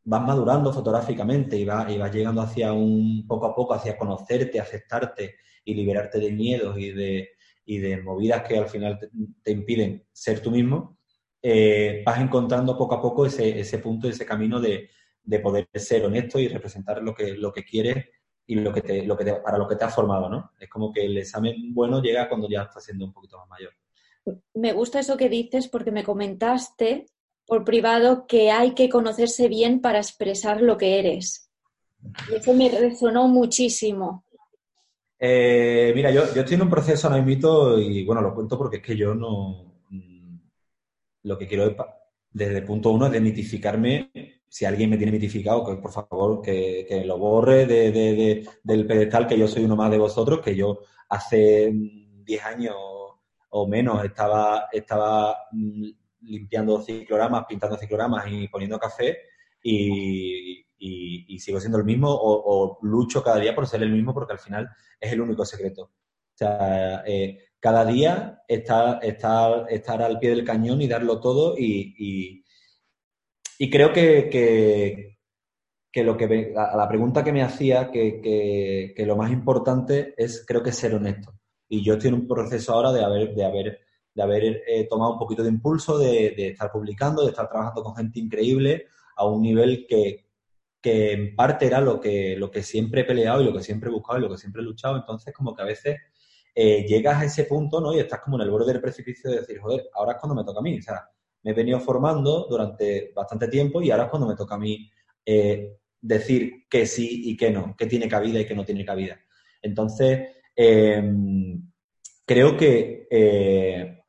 vas 0.05 0.22
madurando 0.22 0.72
fotográficamente 0.72 1.57
y 1.57 1.64
vas, 1.64 1.88
y 1.92 1.98
vas 1.98 2.12
llegando 2.12 2.40
hacia 2.40 2.72
un 2.72 3.24
poco 3.28 3.46
a 3.46 3.55
poco, 3.55 3.74
hacia 3.74 3.96
conocerte, 3.96 4.59
aceptarte 4.59 5.37
y 5.64 5.74
liberarte 5.74 6.18
de 6.18 6.33
miedos 6.33 6.76
y 6.76 6.90
de, 6.90 7.28
y 7.64 7.78
de 7.78 8.02
movidas 8.02 8.42
que 8.42 8.59
al 8.59 8.68
final 8.68 8.98
te, 9.44 9.52
impiden 9.52 10.05
ser 10.11 10.40
tú 10.40 10.50
mismo, 10.50 10.98
eh, 11.40 12.02
vas 12.05 12.20
encontrando 12.20 12.76
poco 12.76 12.96
a 12.96 13.02
poco 13.02 13.26
ese, 13.26 13.61
ese 13.61 13.78
punto, 13.78 14.09
ese 14.09 14.26
camino 14.26 14.61
de, 14.61 14.90
de, 15.23 15.39
poder 15.41 15.69
ser 15.75 16.05
honesto 16.05 16.39
y 16.39 16.49
representar 16.49 17.03
lo 17.03 17.15
que, 17.15 17.35
lo 17.35 17.53
que 17.53 17.65
quieres 17.65 18.07
y 18.47 18.57
lo 18.57 18.73
que 18.73 18.83
te, 18.83 19.07
lo 19.07 19.17
que 19.17 19.25
te, 19.25 19.35
para 19.37 19.59
lo 19.59 19.69
que 19.69 19.77
te 19.77 19.85
has 19.85 19.95
formado, 19.95 20.29
¿no? 20.29 20.53
Es 20.59 20.69
como 20.69 20.93
que 20.93 21.05
el 21.05 21.17
examen 21.17 21.73
bueno 21.73 22.03
llega 22.03 22.29
cuando 22.29 22.49
ya 22.49 22.63
estás 22.63 22.85
siendo 22.85 23.05
un 23.05 23.13
poquito 23.13 23.39
más 23.39 23.49
mayor. 23.49 23.73
Me 24.55 24.73
gusta 24.73 25.01
eso 25.01 25.17
que 25.17 25.29
dices 25.29 25.69
porque 25.69 25.91
me 25.91 26.05
comentaste 26.05 27.07
por 27.47 27.65
privado 27.65 28.27
que 28.27 28.51
hay 28.51 28.75
que 28.75 28.89
conocerse 28.89 29.49
bien 29.49 29.81
para 29.81 29.99
expresar 29.99 30.61
lo 30.61 30.77
que 30.77 30.99
eres. 30.99 31.51
Y 32.31 32.35
eso 32.35 32.53
me 32.55 32.69
resonó 32.69 33.29
muchísimo. 33.29 34.25
Eh, 35.19 35.93
mira, 35.95 36.11
yo, 36.11 36.35
yo 36.35 36.41
estoy 36.41 36.57
en 36.57 36.63
un 36.63 36.71
proceso 36.71 37.07
ahora 37.07 37.23
mismo 37.23 37.79
y 37.79 38.05
bueno, 38.05 38.21
lo 38.21 38.35
cuento 38.35 38.59
porque 38.59 38.79
es 38.79 38.83
que 38.83 38.97
yo 38.97 39.15
no. 39.15 39.81
Mm, 39.91 40.37
lo 41.23 41.39
que 41.39 41.47
quiero 41.47 41.77
desde 42.31 42.59
el 42.59 42.65
punto 42.65 42.91
uno 42.91 43.07
es 43.07 43.13
demitificarme. 43.13 44.11
Si 44.53 44.67
alguien 44.67 44.91
me 44.91 44.99
tiene 44.99 45.12
mitificado, 45.12 45.65
que 45.65 45.77
por 45.77 45.91
favor 45.91 46.43
que, 46.43 46.85
que 46.87 47.07
lo 47.07 47.17
borre 47.17 47.65
de, 47.65 47.91
de, 47.91 48.47
del 48.62 48.87
pedestal, 48.87 49.27
que 49.27 49.38
yo 49.38 49.49
soy 49.49 49.65
uno 49.65 49.77
más 49.77 49.91
de 49.91 49.97
vosotros, 49.97 50.41
que 50.41 50.55
yo 50.55 50.81
hace 51.09 51.73
10 51.73 52.45
años 52.45 52.75
o 53.49 53.67
menos 53.67 54.05
estaba, 54.05 54.69
estaba 54.71 55.35
mm, 55.53 55.88
limpiando 56.21 56.83
cicloramas, 56.83 57.47
pintando 57.49 57.79
cicloramas 57.79 58.27
y 58.31 58.47
poniendo 58.49 58.79
café 58.79 59.17
y, 59.62 60.67
sigo 61.38 61.59
siendo 61.59 61.79
el 61.79 61.85
mismo 61.85 62.09
o, 62.12 62.79
lucho 62.83 63.23
cada 63.25 63.38
día 63.38 63.55
por 63.55 63.67
ser 63.67 63.83
el 63.83 63.91
mismo 63.91 64.12
porque 64.12 64.35
al 64.35 64.38
final 64.38 64.69
es 65.01 65.12
el 65.12 65.23
único 65.23 65.47
secreto. 65.47 65.85
O 65.85 66.37
sea, 66.37 67.03
eh, 67.07 67.38
cada 67.59 67.87
día 67.87 68.43
estar, 68.47 69.03
estar, 69.03 69.65
estar 69.71 70.03
al 70.03 70.19
pie 70.19 70.29
del 70.29 70.45
cañón 70.45 70.83
y 70.83 70.88
darlo 70.88 71.21
todo 71.21 71.57
y 71.57 72.41
creo 73.70 73.92
que, 73.92 74.29
que, 75.92 76.03
lo 76.03 76.16
que 76.16 76.55
a 76.57 76.77
la 76.77 76.88
pregunta 76.88 77.22
que 77.22 77.33
me 77.33 77.42
hacía, 77.42 77.90
que, 77.90 78.20
que, 78.96 79.07
lo 79.07 79.16
más 79.16 79.31
importante 79.31 80.14
es 80.16 80.44
creo 80.46 80.62
que 80.62 80.72
ser 80.72 80.94
honesto. 80.94 81.33
Y 81.68 81.83
yo 81.85 81.94
estoy 81.94 82.09
en 82.09 82.14
un 82.14 82.29
proceso 82.29 82.72
ahora 82.72 82.92
de 82.92 83.05
haber, 83.05 83.35
de 83.35 83.44
haber 83.44 83.81
de 84.14 84.22
haber 84.22 84.62
eh, 84.66 84.87
tomado 84.88 85.12
un 85.12 85.18
poquito 85.18 85.42
de 85.42 85.48
impulso, 85.48 85.98
de, 85.98 86.35
estar 86.37 86.70
publicando, 86.70 87.22
de 87.22 87.31
estar 87.31 87.48
trabajando 87.48 87.83
con 87.83 87.96
gente 87.96 88.20
increíble 88.20 88.87
a 89.16 89.27
un 89.27 89.42
nivel 89.42 89.87
que, 89.88 90.27
en 90.85 91.37
parte 91.37 91.66
era 91.66 91.81
lo 91.81 92.01
que, 92.01 92.37
lo 92.37 92.51
que 92.51 92.62
siempre 92.62 93.03
he 93.03 93.05
peleado 93.05 93.40
y 93.40 93.44
lo 93.44 93.53
que 93.53 93.62
siempre 93.62 93.88
he 93.88 93.92
buscado 93.92 94.18
y 94.18 94.22
lo 94.22 94.31
que 94.31 94.38
siempre 94.38 94.62
he 94.62 94.64
luchado. 94.64 94.96
Entonces, 94.96 95.33
como 95.33 95.55
que 95.55 95.62
a 95.62 95.66
veces 95.66 95.96
eh, 96.55 96.85
llegas 96.87 97.22
a 97.22 97.25
ese 97.25 97.44
punto, 97.44 97.81
¿no? 97.81 97.94
Y 97.94 98.01
estás 98.01 98.20
como 98.20 98.37
en 98.37 98.42
el 98.42 98.51
borde 98.51 98.72
del 98.72 98.83
precipicio 98.83 99.31
de 99.31 99.40
decir, 99.40 99.61
joder, 99.61 99.88
ahora 99.94 100.12
es 100.12 100.18
cuando 100.18 100.35
me 100.35 100.44
toca 100.44 100.59
a 100.59 100.62
mí. 100.62 100.79
O 100.79 100.83
sea, 100.83 101.09
me 101.42 101.50
he 101.50 101.55
venido 101.55 101.81
formando 101.81 102.46
durante 102.48 103.12
bastante 103.14 103.48
tiempo 103.48 103.83
y 103.83 103.90
ahora 103.90 104.05
es 104.05 104.11
cuando 104.11 104.28
me 104.28 104.37
toca 104.37 104.55
a 104.55 104.59
mí 104.59 104.90
eh, 105.24 105.76
decir 106.00 106.66
que 106.68 106.87
sí 106.87 107.31
y 107.31 107.37
que 107.37 107.50
no, 107.50 107.74
que 107.76 107.87
tiene 107.87 108.09
cabida 108.09 108.40
y 108.40 108.46
que 108.46 108.55
no 108.55 108.64
tiene 108.64 108.85
cabida. 108.85 109.20
Entonces, 109.61 110.28
creo 112.24 112.57
que 112.57 113.07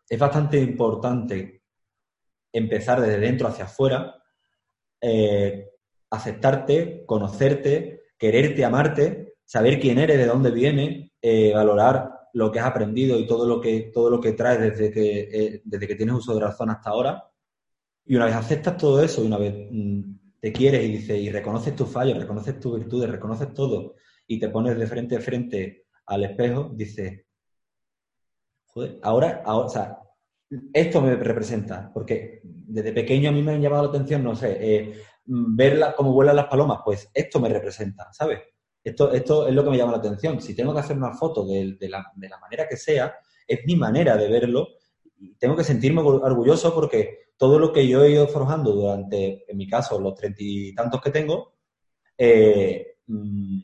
es 0.09 0.19
bastante 0.19 0.59
importante 0.59 1.63
empezar 2.53 3.01
desde 3.01 3.19
dentro 3.19 3.47
hacia 3.47 3.65
afuera, 3.65 4.15
eh, 5.01 5.69
aceptarte, 6.11 7.03
conocerte, 7.05 8.03
quererte, 8.17 8.63
amarte, 8.63 9.33
saber 9.43 9.79
quién 9.79 9.97
eres, 9.97 10.17
de 10.17 10.27
dónde 10.27 10.51
vienes, 10.51 11.11
eh, 11.21 11.51
valorar 11.53 12.11
lo 12.33 12.51
que 12.51 12.59
has 12.59 12.67
aprendido 12.67 13.17
y 13.19 13.25
todo 13.25 13.47
lo 13.47 13.61
que, 13.61 13.91
todo 13.93 14.09
lo 14.09 14.19
que 14.19 14.33
traes 14.33 14.59
desde 14.59 14.91
que, 14.91 15.29
eh, 15.31 15.61
desde 15.63 15.87
que 15.87 15.95
tienes 15.95 16.15
uso 16.15 16.33
de 16.33 16.41
razón 16.41 16.69
hasta 16.69 16.89
ahora. 16.89 17.23
Y 18.05 18.15
una 18.15 18.25
vez 18.25 18.35
aceptas 18.35 18.77
todo 18.77 19.01
eso 19.01 19.23
y 19.23 19.27
una 19.27 19.37
vez 19.37 19.53
mm, 19.71 20.01
te 20.39 20.51
quieres 20.51 20.83
y 20.83 20.91
dices 20.91 21.19
y 21.19 21.29
reconoces 21.31 21.75
tus 21.75 21.89
fallos, 21.89 22.17
reconoces 22.17 22.59
tus 22.59 22.77
virtudes, 22.79 23.09
reconoces 23.09 23.53
todo 23.53 23.95
y 24.27 24.39
te 24.39 24.49
pones 24.49 24.77
de 24.77 24.87
frente 24.87 25.15
a 25.15 25.21
frente 25.21 25.85
al 26.05 26.23
espejo, 26.23 26.71
dices, 26.73 27.25
joder, 28.65 28.99
ahora, 29.03 29.41
ahora 29.45 29.65
o 29.65 29.69
sea, 29.69 29.99
esto 30.73 31.01
me 31.01 31.15
representa, 31.15 31.91
porque 31.93 32.41
desde 32.43 32.91
pequeño 32.93 33.29
a 33.29 33.31
mí 33.31 33.41
me 33.41 33.53
han 33.53 33.61
llamado 33.61 33.83
la 33.83 33.89
atención, 33.89 34.23
no 34.23 34.35
sé, 34.35 34.57
eh, 34.59 34.93
ver 35.25 35.79
cómo 35.95 36.11
vuelan 36.11 36.35
las 36.35 36.47
palomas, 36.47 36.79
pues 36.83 37.09
esto 37.13 37.39
me 37.39 37.49
representa, 37.49 38.11
¿sabes? 38.11 38.39
Esto, 38.83 39.11
esto 39.11 39.47
es 39.47 39.53
lo 39.53 39.63
que 39.63 39.69
me 39.69 39.77
llama 39.77 39.93
la 39.93 39.99
atención. 39.99 40.41
Si 40.41 40.55
tengo 40.55 40.73
que 40.73 40.79
hacer 40.79 40.97
una 40.97 41.13
foto 41.13 41.45
de, 41.45 41.77
la, 41.89 42.11
manera 42.41 42.67
que 42.67 42.77
sea, 42.77 43.15
es 43.47 43.59
mi 43.65 43.75
manera 43.75 44.17
de 44.17 44.29
verlo 44.29 44.67
tengo 45.39 45.55
que 45.55 45.63
sentirme 45.63 46.01
orgulloso 46.01 46.73
porque 46.73 47.29
todo 47.37 47.57
lo 47.57 47.71
que 47.71 47.87
yo 47.87 48.03
he 48.03 48.11
ido 48.11 48.27
forjando 48.27 48.73
durante, 48.73 49.49
en 49.49 49.57
mi 49.57 49.69
caso, 49.69 49.97
los 49.97 50.15
treinta 50.15 50.39
y 50.41 50.75
tantos 50.75 51.01
que 51.01 51.11
tengo, 51.11 51.53
eh, 52.17 52.97
mm, 53.07 53.59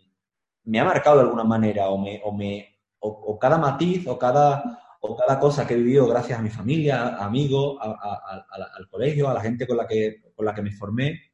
me 0.64 0.80
ha 0.80 0.86
marcado 0.86 1.18
de 1.18 1.24
alguna 1.24 1.44
manera 1.44 1.90
o, 1.90 1.98
me, 1.98 2.22
o, 2.24 2.32
me, 2.32 2.78
o 3.00 3.38
cada 3.38 3.58
matiz 3.58 4.08
o 4.08 4.18
cada 4.18 4.80
o 5.02 5.16
cada 5.16 5.40
cosa 5.40 5.66
que 5.66 5.74
he 5.74 5.78
vivido 5.78 6.08
gracias 6.08 6.40
a 6.40 6.42
mi 6.42 6.50
familia, 6.50 7.16
amigos, 7.18 7.78
al 7.82 8.90
colegio, 8.90 9.30
a 9.30 9.34
la 9.34 9.42
gente 9.42 9.66
con 9.66 9.78
la, 9.78 9.88
que, 9.88 10.22
con 10.36 10.46
la 10.46 10.54
que 10.54 10.62
me 10.62 10.72
formé, 10.72 11.29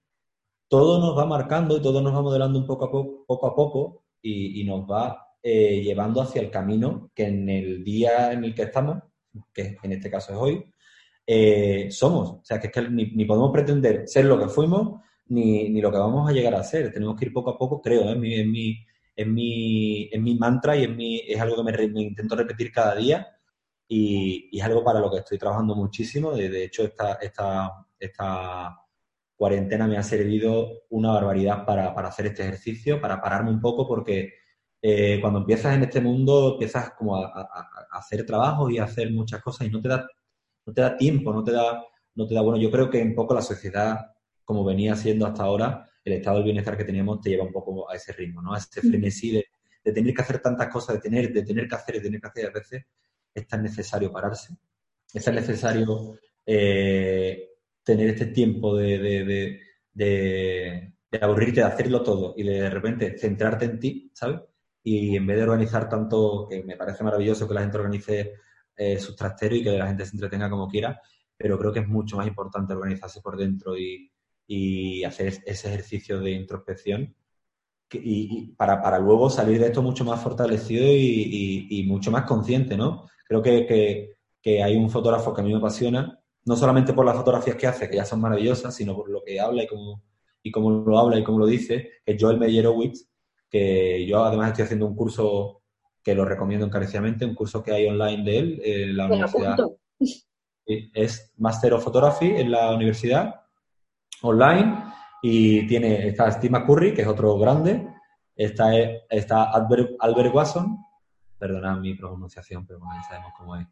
todo 0.68 1.00
nos 1.00 1.18
va 1.18 1.26
marcando 1.26 1.78
y 1.78 1.82
todo 1.82 2.02
nos 2.02 2.14
va 2.14 2.22
modelando 2.22 2.60
un 2.60 2.66
poco 2.66 2.86
a 2.86 2.92
poco, 2.92 3.48
a 3.48 3.56
poco 3.56 4.06
y, 4.22 4.64
nos 4.64 4.82
va 4.90 5.28
eh, 5.42 5.82
llevando 5.82 6.22
hacia 6.22 6.42
el 6.42 6.50
camino 6.50 7.12
que 7.14 7.26
en 7.28 7.48
el 7.50 7.84
día 7.84 8.32
en 8.34 8.44
el 8.44 8.56
que 8.56 8.64
estamos, 8.64 9.04
que 9.54 9.78
en 9.82 9.92
este 9.92 10.10
caso 10.10 10.34
es 10.34 10.40
hoy, 10.40 10.66
eh, 11.28 11.88
somos. 11.92 12.30
O 12.30 12.42
sea, 12.44 12.60
que 12.60 12.68
es 12.68 12.74
que 12.74 12.82
ni, 12.90 13.26
podemos 13.26 13.52
pretender 13.52 14.08
ser 14.08 14.26
lo 14.26 14.40
que 14.40 14.48
fuimos 14.48 15.02
ni, 15.28 15.70
ni, 15.70 15.82
lo 15.82 15.92
que 15.92 15.98
vamos 15.98 16.30
a 16.30 16.34
llegar 16.34 16.56
a 16.56 16.64
ser. 16.64 16.92
Tenemos 16.92 17.16
que 17.18 17.26
ir 17.26 17.34
poco 17.34 17.52
a 17.52 17.58
poco, 17.58 17.82
creo, 17.82 18.10
en 18.10 18.20
mi, 18.20 18.34
en 18.36 18.52
mi, 18.52 18.86
en 19.16 19.34
mi, 19.34 20.10
en 20.12 20.24
mi 20.24 20.36
mantra 20.36 20.76
y 20.76 20.84
en 20.84 20.96
mi, 20.96 21.20
es 21.20 21.40
algo 21.40 21.58
que 21.58 21.64
me 21.64 22.02
intento 22.02 22.36
repetir 22.36 22.72
cada 22.72 22.96
día 22.96 23.28
y, 23.88 24.58
es 24.58 24.64
algo 24.64 24.84
para 24.84 25.00
lo 25.00 25.12
que 25.12 25.18
estoy 25.18 25.38
trabajando 25.38 25.76
muchísimo. 25.76 26.32
De, 26.32 26.64
hecho, 26.64 26.84
esta, 26.84 27.14
esta, 27.16 27.86
esta 28.00 28.85
cuarentena 29.36 29.88
me 29.88 29.98
ha 29.98 30.04
servido 30.04 30.84
una 30.90 31.12
barbaridad 31.12 31.66
para, 31.66 31.90
hacer 31.90 32.28
este 32.28 32.44
ejercicio, 32.44 33.02
para 33.02 33.22
pararme 33.22 33.52
un 33.52 33.60
poco, 33.60 33.88
porque 33.88 34.34
eh, 34.82 35.20
cuando 35.22 35.40
empiezas 35.40 35.76
en 35.76 35.84
este 35.84 36.02
mundo 36.02 36.54
empiezas 36.54 36.92
como 36.92 37.18
a, 37.18 37.48
hacer 37.92 38.26
trabajos 38.26 38.72
y 38.72 38.78
a 38.78 38.86
hacer 38.86 39.12
muchas 39.12 39.42
cosas 39.42 39.68
y 39.68 39.72
no 39.72 39.82
te 39.82 39.90
da, 39.90 40.08
no 40.66 40.74
te 40.74 40.82
da 40.82 40.96
tiempo, 40.98 41.34
no 41.34 41.44
te 41.44 41.52
da, 41.52 41.84
no 42.16 42.28
te 42.28 42.34
da, 42.34 42.42
bueno, 42.42 42.58
yo 42.58 42.72
creo 42.72 42.90
que 42.90 43.02
un 43.02 43.16
poco 43.16 43.34
la 43.34 43.42
sociedad, 43.42 44.00
como 44.44 44.64
venía 44.64 44.96
siendo 44.96 45.26
hasta 45.26 45.44
ahora, 45.44 45.90
el 46.04 46.14
estado 46.14 46.38
del 46.38 46.46
bienestar 46.46 46.78
que 46.78 46.84
teníamos 46.86 47.20
te 47.22 47.32
lleva 47.32 47.44
un 47.44 47.52
poco 47.52 47.90
a 47.90 47.96
ese 47.96 48.14
ritmo, 48.14 48.42
¿no? 48.42 48.54
A 48.54 48.58
ese 48.60 48.82
frenesí 48.82 49.32
de, 49.32 49.46
de 49.84 49.92
tener 49.92 50.14
que 50.14 50.22
hacer 50.22 50.40
tantas 50.40 50.70
cosas, 50.70 50.96
de 50.96 51.02
tener, 51.02 51.34
de 51.34 51.44
tener 51.44 51.68
que 51.68 51.76
hacer, 51.76 51.96
de 51.96 52.02
tener 52.02 52.22
que 52.22 52.28
hacer, 52.28 52.46
a 52.48 52.52
veces 52.52 52.86
es 53.34 53.48
tan 53.48 53.64
necesario 53.64 54.12
pararse, 54.12 54.56
es 55.14 55.24
tan 55.24 55.36
necesario 55.36 56.18
eh, 56.46 57.55
tener 57.86 58.10
este 58.10 58.26
tiempo 58.28 58.76
de, 58.76 59.62
de, 59.94 60.94
aburrirte, 61.22 61.62
de 61.62 61.68
hacerlo 61.68 62.04
todo 62.04 62.34
y 62.36 62.44
de 62.44 62.70
repente 62.70 63.18
centrarte 63.18 63.66
en 63.66 63.80
ti, 63.80 64.12
¿sabes? 64.14 64.42
Y 64.84 65.16
en 65.16 65.26
vez 65.26 65.38
de 65.38 65.44
organizar 65.44 65.88
tanto, 65.88 66.48
que 66.50 66.64
me 66.64 66.76
parece 66.76 67.04
maravilloso 67.04 67.48
que 67.48 67.54
la 67.54 67.62
gente 67.62 67.78
organice 67.78 68.34
eh, 68.76 69.00
sus 69.00 69.16
trasteros 69.16 69.60
y 69.60 69.64
que 69.64 69.78
la 69.78 69.88
gente 69.88 70.06
se 70.06 70.16
entretenga 70.16 70.50
como 70.50 70.68
quiera, 70.68 71.00
pero 71.38 71.58
creo 71.58 71.72
que 71.72 71.80
es 71.80 71.88
mucho 71.88 72.18
más 72.18 72.28
importante 72.28 72.74
organizarse 72.74 73.22
por 73.22 73.38
dentro 73.38 73.78
y, 73.78 74.12
hacer 75.06 75.42
ese 75.46 75.68
ejercicio 75.70 76.20
de 76.20 76.32
introspección 76.32 77.16
y, 77.92 78.54
para, 78.56 78.82
para, 78.82 79.00
luego 79.00 79.30
salir 79.30 79.60
de 79.60 79.68
esto 79.68 79.82
mucho 79.82 80.06
más 80.06 80.22
fortalecido 80.22 80.86
y, 80.88 81.68
y, 81.70 81.84
mucho 81.84 82.12
más 82.12 82.26
consciente, 82.26 82.78
¿no? 82.78 83.08
Creo 83.28 83.42
que, 83.42 84.18
hay 84.64 84.76
un 84.76 84.90
fotógrafo 84.90 85.34
que 85.34 85.42
a 85.42 85.44
mí 85.44 85.52
me 85.52 85.58
apasiona, 85.58 86.20
no 86.46 86.56
solamente 86.56 86.94
por 86.94 87.06
las 87.06 87.18
fotografías 87.18 87.56
que 87.56 87.68
hace, 87.68 87.90
que 87.90 87.98
ya 87.98 88.06
son 88.06 88.22
maravillosas, 88.22 88.76
sino 88.76 88.96
por 88.96 89.10
lo 89.10 89.24
que 89.24 89.40
habla 89.40 89.64
y 89.64 89.68
cómo, 89.68 90.04
y 90.44 90.52
cómo 90.52 90.70
lo 90.70 91.00
habla 91.00 91.18
y 91.18 91.24
cómo 91.24 91.40
lo 91.40 91.48
dice, 91.48 91.90
que 92.06 92.14
es 92.14 92.22
Joel 92.22 92.38
Meyerowitz, 92.38 93.10
que 93.50 94.06
yo 94.06 94.24
además 94.24 94.50
estoy 94.50 94.66
haciendo 94.66 94.86
un 94.86 94.96
curso 94.96 95.64
que 96.04 96.14
lo 96.14 96.24
recomiendo 96.24 96.66
encarecidamente, 96.66 97.26
un 97.26 97.34
curso 97.34 97.64
que 97.64 97.72
hay 97.72 97.88
online 97.88 98.24
de 98.24 98.38
él 98.38 98.62
en 98.64 98.98
la 98.98 99.08
universidad. 99.08 99.58
Es 100.68 101.34
Master 101.38 101.74
of 101.74 101.84
Photography 101.84 102.28
en 102.28 102.52
la 102.52 102.74
universidad, 102.74 103.42
online, 104.22 104.84
Y 105.24 105.66
tiene, 105.66 106.10
está 106.10 106.32
Steve 106.32 106.52
McCurry, 106.52 106.94
que 106.94 107.02
es 107.02 107.08
otro 107.08 107.36
grande, 107.40 107.88
está, 108.36 108.76
está 109.10 109.46
Albert, 109.46 109.96
Albert 110.00 110.36
Watson, 110.36 110.78
perdonad 111.40 111.80
mi 111.80 111.96
pronunciación, 111.96 112.68
pero 112.68 112.80
bueno, 112.80 112.94
ya 112.96 113.08
sabemos 113.08 113.34
cómo 113.36 113.56
es, 113.56 113.68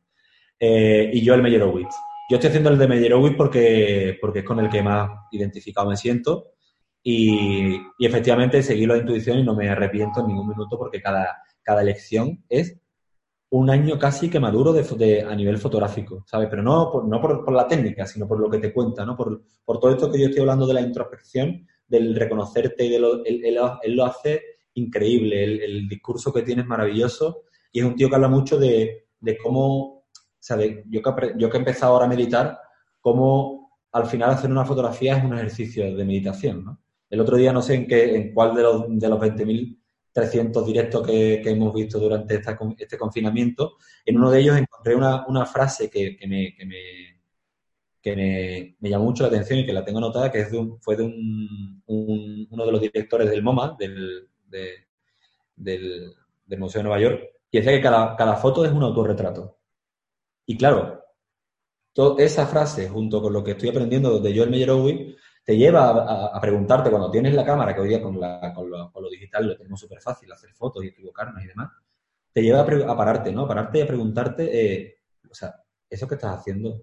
eh, 0.60 1.12
y 1.14 1.24
Joel 1.24 1.44
Meyerowitz. 1.44 1.94
Yo 2.30 2.38
estoy 2.38 2.50
haciendo 2.50 2.70
el 2.70 2.78
de 2.78 2.88
Meyerowitz 2.88 3.36
porque, 3.36 4.18
porque 4.20 4.40
es 4.40 4.46
con 4.46 4.60
el 4.60 4.70
que 4.70 4.82
más 4.82 5.10
identificado 5.32 5.90
me 5.90 5.98
siento 5.98 6.52
y, 7.04 7.76
y 7.98 8.06
efectivamente 8.06 8.64
seguí 8.64 8.86
la 8.86 8.98
intuición 8.98 9.40
y 9.40 9.44
no 9.44 9.56
me 9.56 9.70
arrepiento 9.70 10.22
en 10.22 10.28
ningún 10.28 10.50
minuto 10.50 10.78
porque 10.78 11.02
cada, 11.02 11.38
cada 11.62 11.82
elección 11.82 12.44
es 12.50 12.80
un 13.54 13.70
año 13.70 14.00
casi 14.00 14.32
que 14.32 14.40
maduro 14.40 14.74
de, 14.74 15.22
a 15.22 15.36
nivel 15.36 15.60
fotográfico, 15.60 16.24
¿sabes? 16.26 16.48
Pero 16.50 16.64
no, 16.64 16.90
por, 16.92 17.08
no 17.08 17.22
por, 17.22 17.54
la 17.54 17.68
técnica, 17.68 18.08
sino 18.08 18.28
por 18.28 18.40
lo 18.40 18.50
que 18.50 18.58
te 18.58 18.74
cuenta, 18.74 19.06
¿no? 19.06 19.16
Por, 19.16 19.44
todo 19.80 19.92
esto 19.92 20.12
que 20.12 20.20
yo 20.20 20.26
estoy 20.26 20.42
hablando 20.42 20.66
de 20.66 20.74
la 20.74 20.82
introspección, 20.82 21.68
del 21.88 22.16
reconocerte 22.16 22.84
y 22.84 22.90
de 22.90 22.98
lo, 22.98 23.24
él, 23.24 23.96
lo 23.96 24.06
hace 24.06 24.42
increíble, 24.74 25.44
el, 25.44 25.88
discurso 25.88 26.34
que 26.34 26.42
tiene 26.42 26.64
es 26.64 26.68
maravilloso 26.68 27.44
y 27.72 27.82
es 27.82 27.86
un 27.86 27.96
tío 27.96 28.10
que 28.10 28.16
habla 28.16 28.28
mucho 28.28 28.58
de, 28.58 29.06
cómo, 29.44 30.03
Yo 30.90 31.02
que, 31.02 31.34
yo 31.38 31.50
que 31.50 31.58
he 31.58 31.60
empezado 31.60 31.94
ahora 31.94 32.06
a 32.06 32.10
meditar, 32.10 32.60
cómo 33.00 33.72
al 33.92 34.06
final 34.08 34.32
hacer 34.32 34.52
una 34.52 34.66
fotografía 34.66 35.18
es 35.18 35.24
un 35.24 35.34
ejercicio 35.34 35.96
de 35.96 36.06
meditación, 36.06 36.64
¿no? 36.66 36.80
El 37.10 37.22
otro 37.22 37.38
día 37.38 37.54
no 37.54 37.62
sé 37.62 37.76
en 37.76 37.88
qué, 37.88 38.16
en 38.16 38.34
cuál 38.34 38.56
de 38.56 38.64
los, 38.64 38.86
de 38.90 39.10
los 39.10 39.20
20.000 39.20 39.78
300 40.14 40.66
directos 40.66 41.06
que, 41.06 41.42
hemos 41.44 41.74
visto 41.74 42.00
durante 42.00 42.42
este 42.78 42.98
confinamiento. 42.98 43.78
En 44.06 44.18
uno 44.18 44.30
de 44.30 44.40
ellos 44.40 44.58
encontré 44.58 44.96
una, 44.96 45.46
frase 45.46 45.90
que, 45.90 46.18
me, 46.28 46.56
me, 48.06 48.90
llamó 48.90 49.06
mucho 49.06 49.24
la 49.24 49.30
atención 49.30 49.60
y 49.60 49.66
que 49.66 49.74
la 49.74 49.84
tengo 49.84 49.98
anotada, 49.98 50.32
que 50.32 50.42
es 50.42 50.50
fue 50.82 50.96
de 50.96 51.04
uno 51.88 52.66
de 52.66 52.72
los 52.72 52.80
directores 52.80 53.30
del 53.30 53.42
MoMA, 53.42 53.76
del, 53.78 54.30
del, 55.56 56.14
Museo 56.60 56.80
de 56.80 56.84
Nueva 56.84 57.02
York, 57.02 57.24
y 57.50 57.58
decía 57.58 57.74
que 57.74 57.82
cada, 57.82 58.36
foto 58.36 58.64
es 58.66 58.72
un 58.72 58.84
autorretrato. 58.84 59.58
Y 60.46 60.58
claro, 60.58 61.04
toda 61.94 62.24
esa 62.24 62.46
frase, 62.48 62.90
junto 62.90 63.22
con 63.22 63.34
lo 63.34 63.44
que 63.44 63.52
estoy 63.52 63.70
aprendiendo 63.70 64.20
de 64.20 64.36
Joel 64.36 64.50
Meyerowitz, 64.50 65.16
te 65.44 65.58
lleva 65.58 66.36
a, 66.36 66.40
preguntarte 66.40 66.90
cuando 66.90 67.12
tienes 67.12 67.34
la 67.34 67.46
cámara, 67.46 67.76
que 67.76 67.82
hoy 67.82 67.90
día 67.90 68.02
con, 68.02 68.20
lo, 68.20 69.10
digital 69.10 69.48
lo 69.48 69.58
tenemos 69.58 69.80
súper 69.80 70.02
fácil, 70.02 70.32
hacer 70.32 70.54
fotos 70.54 70.84
y 70.84 70.88
equivocarnos 70.88 71.44
y 71.44 71.48
demás, 71.48 71.70
te 72.32 72.42
lleva 72.42 72.62
a, 72.62 72.98
pararte, 72.98 73.32
¿no? 73.32 73.44
A 73.44 73.48
pararte 73.48 73.80
y 73.80 73.82
a 73.82 73.88
preguntarte, 73.88 74.84
eh, 74.84 74.98
o 75.30 75.36
sea, 75.36 75.56
eso 75.90 76.08
que 76.08 76.16
estás 76.16 76.40
haciendo 76.40 76.82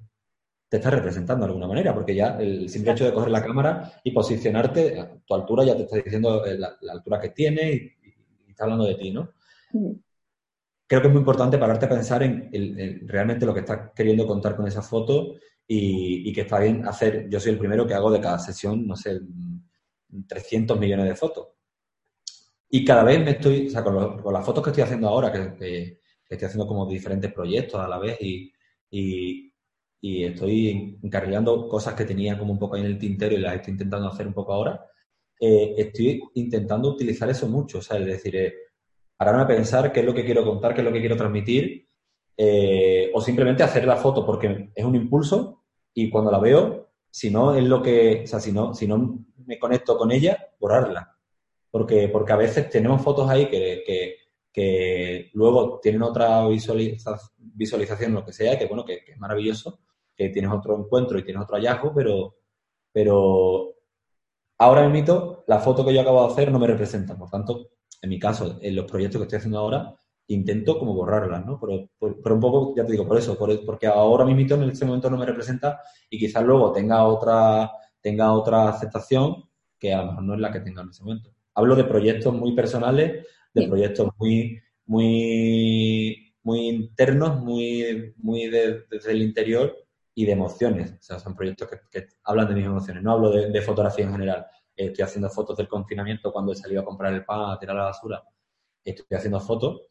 te 0.69 0.77
está 0.77 0.91
representando 0.91 1.45
de 1.45 1.49
alguna 1.49 1.67
manera, 1.67 1.93
porque 1.93 2.15
ya 2.15 2.39
el 2.39 2.69
simple 2.69 2.93
hecho 2.93 3.05
de 3.05 3.13
coger 3.13 3.31
la 3.31 3.43
cámara 3.43 3.93
y 4.05 4.13
posicionarte, 4.13 5.01
a 5.01 5.19
tu 5.27 5.35
altura 5.35 5.65
ya 5.65 5.77
te 5.77 5.83
está 5.83 5.97
diciendo 5.97 6.47
eh, 6.47 6.57
la, 6.57 6.77
altura 6.93 7.19
que 7.19 7.31
tiene 7.31 7.73
y, 7.73 8.51
está 8.51 8.65
hablando 8.65 8.85
de 8.85 8.95
ti, 8.95 9.11
¿no? 9.11 9.33
Mm. 10.91 10.97
Creo 10.97 11.01
que 11.01 11.07
es 11.07 11.13
muy 11.13 11.21
importante 11.21 11.59
pararte 11.59 11.87
a 11.87 11.89
pensar 11.89 12.23
en, 12.23 12.51
en 12.53 13.09
realmente 13.09 13.47
lo 13.47 13.55
que 13.55 13.61
estás 13.61 13.91
queriendo 13.95 14.27
contar 14.27 14.57
con 14.57 14.67
esa 14.67 14.83
foto 14.83 15.37
y, 15.73 16.33
que 16.33 16.41
está 16.41 16.59
bien 16.59 16.85
hacer, 16.87 17.29
yo 17.31 17.39
soy 17.39 17.53
el 17.53 17.59
primero 17.59 17.87
que 17.87 17.95
hago 17.95 18.11
de 18.11 18.21
cada 18.21 18.41
sesión, 18.41 18.89
no 18.89 18.97
sé, 18.97 19.21
300 20.27 20.79
millones 20.81 21.07
de 21.07 21.15
fotos. 21.15 21.47
Y 22.69 22.85
cada 22.85 23.05
vez 23.05 23.25
me 23.25 23.33
estoy, 23.33 23.69
o 23.69 23.71
sea, 23.71 23.85
con, 23.85 24.33
las 24.33 24.45
fotos 24.45 24.65
que 24.65 24.71
estoy 24.71 24.83
haciendo 24.83 25.09
ahora, 25.09 25.31
que, 25.33 26.01
estoy 26.29 26.47
haciendo 26.47 26.67
como 26.67 26.87
diferentes 26.87 27.33
proyectos 27.33 27.81
a 27.81 27.87
la 27.87 27.99
vez 27.99 28.21
y, 28.21 28.53
y, 28.91 29.53
estoy 30.25 30.99
encarrilando 31.03 31.69
cosas 31.69 31.95
que 31.95 32.05
tenía 32.05 32.37
como 32.39 32.53
un 32.53 32.59
poco 32.59 32.75
ahí 32.75 32.81
en 32.81 32.89
el 32.89 32.99
tintero 32.99 33.37
y 33.37 33.39
las 33.39 33.55
estoy 33.57 33.73
intentando 33.73 34.09
hacer 34.09 34.27
un 34.27 34.35
poco 34.35 34.53
ahora, 34.55 34.85
eh, 35.39 35.75
estoy 35.79 36.21
intentando 36.35 36.91
utilizar 36.91 37.31
eso 37.31 37.47
mucho, 37.49 37.79
o 37.79 37.83
sea, 37.83 37.99
es 37.99 38.07
decir, 38.07 38.35
eh, 38.35 38.55
pararme 39.21 39.43
a 39.43 39.47
pensar 39.47 39.93
qué 39.93 40.01
es 40.01 40.07
lo 40.07 40.15
que 40.15 40.25
quiero 40.25 40.43
contar, 40.43 40.73
qué 40.73 40.81
es 40.81 40.85
lo 40.87 40.93
que 40.95 41.01
quiero 41.01 41.15
transmitir, 41.15 41.87
eh, 42.39 43.11
o 43.13 43.21
simplemente 43.21 43.63
hacer 43.63 43.85
la 43.85 43.97
foto 43.97 44.25
porque 44.25 44.71
es 44.75 44.83
un 44.83 44.97
impulso 44.97 45.63
y 45.93 46.09
cuando 46.09 46.31
la 46.31 46.39
veo, 46.39 46.89
si 47.11 47.29
no 47.29 47.55
es 47.55 47.63
lo 47.65 47.83
que, 47.83 48.23
o 48.25 48.27
sea, 48.27 48.41
si 48.41 48.51
no, 48.51 48.73
si 48.73 48.87
no 48.87 49.19
me 49.45 49.59
conecto 49.59 49.99
con 49.99 50.11
ella, 50.11 50.49
borrarla. 50.59 51.19
Porque, 51.71 52.09
porque 52.09 52.33
a 52.33 52.37
veces 52.37 52.71
tenemos 52.71 53.03
fotos 53.03 53.29
ahí 53.29 53.51
que, 53.51 53.85
que, 54.55 55.31
luego 55.35 55.81
tienen 55.83 56.03
otra 56.03 56.49
visualización, 56.49 58.15
lo 58.15 58.25
que 58.25 58.33
sea, 58.33 58.59
que 58.59 58.65
bueno, 58.69 58.87
que, 58.87 59.03
es 59.07 59.19
maravilloso, 59.19 59.81
que 60.17 60.31
tienes 60.31 60.51
otro 60.51 60.79
encuentro 60.79 61.19
y 61.19 61.25
tienes 61.25 61.43
otro 61.43 61.57
hallazgo, 61.57 61.93
pero, 61.95 62.37
pero 62.91 63.75
ahora 64.57 64.89
mismo 64.89 65.45
la 65.47 65.59
foto 65.59 65.85
que 65.85 65.93
yo 65.93 66.01
acabo 66.01 66.27
de 66.27 66.33
hacer 66.33 66.51
no 66.51 66.59
me 66.59 66.67
representa. 66.67 67.19
Por 67.19 67.29
tanto, 67.29 67.69
en 68.03 68.11
mi 68.11 68.19
caso, 68.19 68.59
en 68.61 68.77
los 68.77 68.91
proyectos 68.91 69.21
que 69.21 69.25
estoy 69.25 69.39
haciendo 69.39 69.59
ahora, 69.59 69.95
intento 70.29 70.79
como 70.79 70.95
borrarlas, 70.95 71.45
¿no? 71.45 71.59
Pero, 71.61 72.35
un 72.35 72.41
poco, 72.41 72.75
ya 72.77 72.85
te 72.85 72.93
digo, 72.93 73.07
por 73.07 73.19
eso, 73.19 73.37
porque 73.67 73.87
ahora 73.87 74.25
mismo 74.25 74.55
en 74.55 74.71
este 74.71 74.85
momento 74.85 75.11
no 75.11 75.19
me 75.19 75.27
representa 75.27 75.81
y 76.09 76.19
quizás 76.19 76.45
luego 76.45 76.73
tenga 76.73 77.05
otra, 77.05 77.71
tenga 78.01 78.33
otra 78.33 78.69
aceptación 78.69 79.45
que 79.79 79.93
a 79.93 80.03
lo 80.03 80.07
mejor 80.09 80.23
no 80.25 80.35
es 80.35 80.41
la 80.41 80.53
que 80.53 80.61
tenga 80.61 80.83
en 80.83 80.91
ese 80.91 81.03
momento. 81.03 81.31
Hablo 81.55 81.75
de 81.75 81.85
proyectos 81.85 82.33
muy 82.33 82.55
personales, 82.55 83.27
de 83.53 83.67
proyectos 83.67 84.11
muy, 84.19 84.61
muy, 84.87 86.35
muy 86.43 86.69
internos, 86.69 87.41
muy, 87.41 88.15
muy 88.19 88.49
desde 88.49 89.13
el 89.13 89.23
interior 89.23 89.77
y 90.15 90.27
de 90.27 90.33
emociones. 90.33 90.93
O 90.93 91.03
sea, 91.03 91.19
son 91.19 91.35
proyectos 91.35 91.69
que, 91.91 92.07
hablan 92.25 92.49
de 92.49 92.55
mis 92.55 92.67
emociones. 92.67 93.03
No 93.03 93.13
hablo 93.13 93.31
de, 93.31 93.63
fotografía 93.63 94.05
en 94.05 94.13
general. 94.13 94.47
Estoy 94.87 95.05
haciendo 95.05 95.29
fotos 95.29 95.57
del 95.57 95.69
confinamiento 95.69 96.33
cuando 96.33 96.53
he 96.53 96.57
salido 96.57 96.83
a 96.83 96.85
comprar 96.85 97.13
el 97.13 97.25
pan, 97.25 97.51
a 97.51 97.59
tirar 97.59 97.77
la 97.77 97.85
basura. 97.85 98.23
Estoy 98.85 99.17
haciendo 99.17 99.41
fotos 99.41 99.83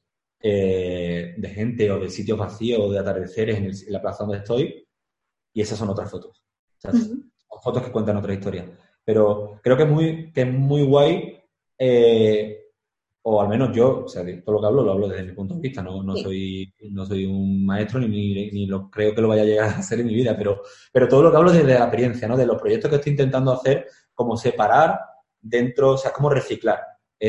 eh, 0.41 1.35
de 1.37 1.49
gente 1.49 1.91
o 1.91 1.99
de 1.99 2.09
sitios 2.09 2.37
vacíos 2.37 2.79
o 2.81 2.91
de 2.91 2.99
atardeceres 2.99 3.57
en, 3.57 3.93
la 3.93 4.01
plaza 4.01 4.23
donde 4.23 4.39
estoy 4.39 4.87
y 5.53 5.61
esas 5.61 5.77
son 5.77 5.89
otras 5.89 6.09
fotos. 6.09 6.43
Son 6.77 7.31
fotos 7.61 7.83
que 7.83 7.91
cuentan 7.91 8.17
otra 8.17 8.33
historia. 8.33 8.65
Pero 9.03 9.59
creo 9.61 9.75
que 9.75 9.83
es 9.83 9.89
muy, 9.89 10.31
que 10.31 10.41
es 10.41 10.53
muy 10.53 10.83
guay, 10.83 11.39
eh, 11.77 12.59
o 13.23 13.41
al 13.41 13.49
menos 13.49 13.75
yo, 13.75 14.05
o 14.05 14.07
sea, 14.07 14.23
todo 14.43 14.55
lo 14.55 14.61
que 14.61 14.67
hablo 14.67 14.83
lo 14.83 14.91
hablo 14.91 15.07
desde 15.07 15.23
mi 15.23 15.33
punto 15.33 15.55
de 15.55 15.61
vista, 15.61 15.81
no, 15.81 16.01
no, 16.03 16.15
soy, 16.15 16.73
no 16.91 17.05
soy 17.05 17.25
un 17.25 17.65
maestro 17.65 17.99
ni, 17.99 18.07
ni, 18.51 18.65
lo, 18.65 18.89
creo 18.89 19.13
que 19.13 19.21
lo 19.21 19.27
vaya 19.27 19.41
a 19.41 19.45
llegar 19.45 19.69
a 19.69 19.77
hacer 19.79 19.99
en 19.99 20.07
mi 20.07 20.13
vida, 20.13 20.35
pero, 20.37 20.61
pero 20.91 21.07
todo 21.07 21.23
lo 21.23 21.31
que 21.31 21.37
hablo 21.37 21.51
desde 21.51 21.73
la 21.73 21.79
experiencia, 21.85 22.27
¿no? 22.27 22.37
de 22.37 22.45
los 22.45 22.59
proyectos 22.59 22.89
que 22.89 22.95
estoy 22.95 23.11
intentando 23.11 23.51
hacer, 23.51 23.87
como 24.19 24.35
separar 24.35 24.99
dentro, 25.39 25.91
o 25.91 25.97
sea, 25.97 26.11
como 26.11 26.29
reciclar 26.29 26.79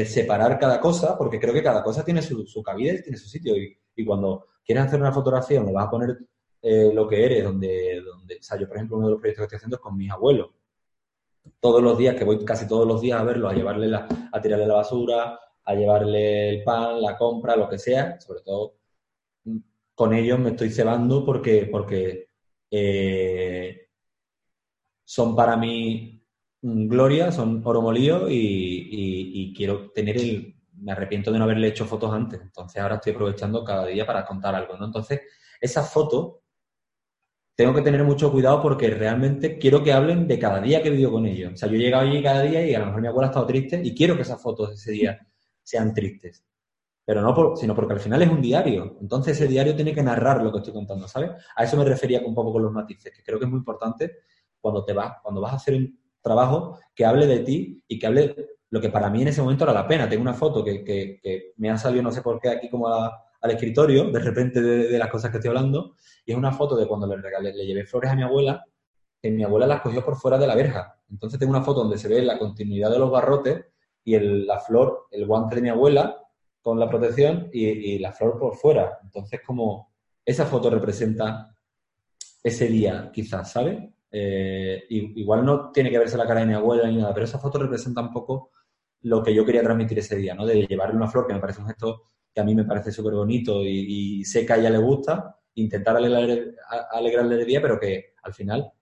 separar 0.05 0.59
cada 0.59 0.81
cosa, 0.81 1.17
porque 1.17 1.39
creo 1.41 1.53
que 1.55 1.63
cada 1.63 1.83
cosa 1.85 2.05
tiene 2.05 2.21
su, 2.21 2.45
su 2.47 2.63
cabida 2.63 2.95
y 2.95 3.03
tiene 3.03 3.17
su 3.17 3.29
sitio. 3.29 3.55
Y, 3.57 3.77
cuando 4.07 4.47
quieres 4.65 4.85
hacer 4.85 4.99
una 4.99 5.13
fotografía 5.13 5.59
donde 5.59 5.75
vas 5.75 5.87
a 5.87 5.91
poner 5.91 6.19
eh, 6.63 6.91
lo 6.95 7.07
que 7.07 7.23
eres, 7.23 7.45
donde, 7.45 8.01
donde, 8.03 8.37
o 8.37 8.43
sea, 8.43 8.59
yo 8.59 8.67
por 8.67 8.77
ejemplo 8.77 8.97
uno 8.97 9.09
de 9.09 9.13
los 9.13 9.21
proyectos 9.21 9.43
que 9.43 9.45
estoy 9.45 9.57
haciendo 9.59 9.77
es 9.77 9.83
con 9.83 9.97
mis 9.97 10.11
abuelos. 10.11 10.49
Todos 11.61 11.83
los 11.83 11.99
días, 11.99 12.17
que 12.17 12.25
voy 12.25 12.43
casi 12.45 12.67
todos 12.67 12.89
los 12.89 13.03
días 13.03 13.21
a 13.21 13.25
verlos, 13.25 13.53
a 13.53 13.55
llevarle 13.55 13.89
la, 13.89 14.09
a 14.33 14.41
tirarle 14.41 14.67
la 14.67 14.75
basura, 14.75 15.39
a 15.65 15.75
llevarle 15.75 16.49
el 16.49 16.65
pan, 16.65 17.03
la 17.03 17.17
compra, 17.17 17.57
lo 17.57 17.69
que 17.69 17.79
sea, 17.79 18.19
sobre 18.21 18.41
todo 18.41 18.77
mm, 19.45 19.59
con 19.95 20.15
ellos 20.15 20.39
me 20.39 20.51
estoy 20.51 20.71
cebando 20.71 21.25
porque, 21.27 21.69
porque 21.71 22.29
eh, 22.71 23.89
son 25.05 25.37
para 25.37 25.57
mí 25.59 26.10
gloria, 26.63 27.33
son 27.33 27.63
oro 27.65 27.83
molido 27.83 28.27
y, 28.29 29.53
quiero 29.57 29.91
tener 29.93 30.17
el... 30.17 30.57
Me 30.75 30.93
arrepiento 30.93 31.31
de 31.31 31.39
no 31.39 31.45
haberle 31.45 31.69
hecho 31.69 31.85
fotos 31.85 32.11
antes, 32.11 32.41
entonces 32.41 32.81
ahora 32.81 32.95
estoy 32.95 33.13
aprovechando 33.13 33.63
cada 33.63 33.85
día 33.85 34.07
para 34.07 34.25
contar 34.25 34.55
algo, 34.55 34.79
¿no? 34.79 34.87
Entonces, 34.87 35.21
esas 35.61 35.93
fotos 35.93 36.37
tengo 37.55 37.75
que 37.75 37.83
tener 37.83 38.03
mucho 38.03 38.33
cuidado 38.33 38.63
porque 38.63 38.89
realmente 38.89 39.59
quiero 39.59 39.83
que 39.85 39.93
hablen 39.93 40.27
de 40.27 40.39
cada 40.39 40.59
día 40.63 40.81
que 40.81 40.89
he 40.89 40.93
vivido 40.93 41.13
con 41.13 41.27
ellos. 41.27 41.53
O 41.53 41.57
sea, 41.59 41.69
yo 41.69 41.75
he 41.75 41.79
llegado 41.79 42.09
allí 42.09 42.23
cada 42.23 42.41
día 42.41 42.67
y 42.67 42.75
a 42.75 42.79
lo 42.79 42.87
mejor 42.87 43.03
mi 43.03 43.09
abuela 43.09 43.27
ha 43.27 43.31
estado 43.31 43.47
triste 43.47 43.83
y 43.85 43.95
quiero 43.95 44.17
que 44.17 44.23
esas 44.23 44.41
fotos 44.41 44.71
de 44.71 44.75
ese 44.77 44.93
día 44.93 45.19
sean 45.63 45.93
tristes. 45.93 46.43
Pero 47.05 47.21
no 47.21 47.35
por, 47.35 47.59
sino 47.59 47.75
porque 47.75 47.93
al 47.93 48.01
final 48.01 48.23
es 48.23 48.31
un 48.31 48.41
diario. 48.41 48.97
Entonces 49.03 49.37
ese 49.37 49.47
diario 49.47 49.77
tiene 49.77 49.93
que 49.93 50.03
narrar 50.03 50.43
lo 50.43 50.51
que 50.51 50.59
estoy 50.59 50.73
contando, 50.73 51.07
¿sabes? 51.07 51.33
A 51.55 51.65
eso 51.65 51.77
me 51.77 51.85
refería 51.85 52.23
un 52.25 52.35
poco 52.35 52.51
con 52.55 52.63
los 52.63 52.73
matices, 52.73 53.13
que 53.15 53.23
creo 53.23 53.39
que 53.39 53.45
es 53.45 53.51
muy 53.51 53.59
importante 53.59 54.21
cuando 54.59 54.83
te 54.83 54.95
vas, 54.95 55.19
cuando 55.23 55.43
vas 55.43 55.53
a 55.53 55.57
hacer 55.57 55.75
trabajo 56.23 56.79
que 56.95 57.05
hable 57.05 57.27
de 57.27 57.41
ti 57.41 57.83
y 57.89 57.99
que 57.99 58.07
hable 58.07 58.37
lo 58.71 58.81
que 58.81 58.89
para 58.89 59.11
mí 59.11 59.23
en 59.23 59.29
ese 59.29 59.43
momento 59.43 59.65
era 59.65 59.73
la 59.73 59.87
pena. 59.87 60.09
Tengo 60.09 60.23
una 60.23 60.35
foto 60.35 60.65
que, 60.65 61.53
me 61.57 61.71
ha 61.71 61.77
salido, 61.77 62.03
no 62.03 62.13
sé 62.13 62.23
por 62.23 62.41
qué, 62.41 62.51
aquí 62.51 62.69
como 62.69 62.89
al 62.89 63.51
escritorio, 63.51 64.11
de 64.11 64.19
repente 64.21 64.61
de, 64.61 64.99
las 64.99 65.11
cosas 65.11 65.31
que 65.31 65.39
estoy 65.39 65.49
hablando, 65.49 65.97
y 66.25 66.33
es 66.33 66.39
una 66.39 66.53
foto 66.53 66.77
de 66.77 66.87
cuando 66.87 67.07
le, 67.07 67.17
regalé, 67.17 67.53
le 67.53 67.67
llevé 67.67 67.85
flores 67.85 68.11
a 68.11 68.15
mi 68.15 68.23
abuela, 68.23 68.65
que 69.21 69.31
mi 69.31 69.43
abuela 69.43 69.67
las 69.67 69.81
cogió 69.81 70.05
por 70.05 70.17
fuera 70.17 70.39
de 70.39 70.47
la 70.47 70.55
verja. 70.55 70.99
Entonces 71.11 71.39
tengo 71.39 71.51
una 71.51 71.63
foto 71.63 71.81
donde 71.81 71.99
se 71.99 72.09
ve 72.09 72.23
la 72.23 72.39
continuidad 72.39 72.91
de 72.91 72.99
los 72.99 73.11
barrotes 73.11 73.65
y 74.05 74.19
la 74.19 74.59
flor, 74.61 75.07
el 75.11 75.27
guante 75.27 75.57
de 75.57 75.63
mi 75.63 75.69
abuela 75.69 76.17
con 76.63 76.79
la 76.79 76.89
protección 76.89 77.49
y, 77.53 77.67
y 77.67 77.99
la 77.99 78.13
flor 78.13 78.39
por 78.39 78.55
fuera. 78.57 78.99
Entonces 79.03 79.41
como 79.45 79.93
esa 80.25 80.47
foto 80.47 80.71
representa 80.71 81.55
ese 82.43 82.67
día, 82.69 83.11
quizás, 83.13 83.53
¿sabes? 83.53 83.79
Eh, 84.13 84.85
igual 84.89 85.45
no 85.45 85.71
tiene 85.71 85.91
que 85.91 85.99
verse 85.99 86.17
la 86.17 86.27
cara 86.27 86.41
de 86.41 86.47
mi 86.47 86.55
abuela 86.55 86.89
ni 86.89 86.97
nada, 86.97 87.15
pero 87.15 87.25
esa 87.25 87.39
foto 87.39 87.59
representa 87.59 88.01
un 88.01 88.13
poco 88.13 88.51
lo 89.03 89.23
que 89.23 89.35
yo 89.35 89.45
quería 89.45 89.63
transmitir 89.63 89.99
ese 89.99 90.17
día, 90.17 90.35
¿no? 90.35 90.45
De 90.47 90.67
llevarle 90.67 90.97
una 90.97 91.09
flor, 91.09 91.27
que 91.27 91.35
me 91.35 91.41
parece 91.41 91.61
un 91.61 91.69
gesto 91.69 92.11
que 92.35 92.41
a 92.41 92.45
mí 92.45 92.55
me 92.55 92.65
parece 92.65 92.93
súper 92.93 93.15
bonito 93.15 93.63
y, 93.65 94.25
sé 94.25 94.47
que 94.47 94.53
a 94.53 94.57
ella 94.57 94.71
le 94.71 94.79
gusta, 94.79 95.37
intentar 95.55 95.97
alegrarle 95.97 97.41
el 97.41 97.47
día, 97.47 97.61
pero 97.61 97.79
que 97.79 98.15
al 98.23 98.35
final 98.35 98.73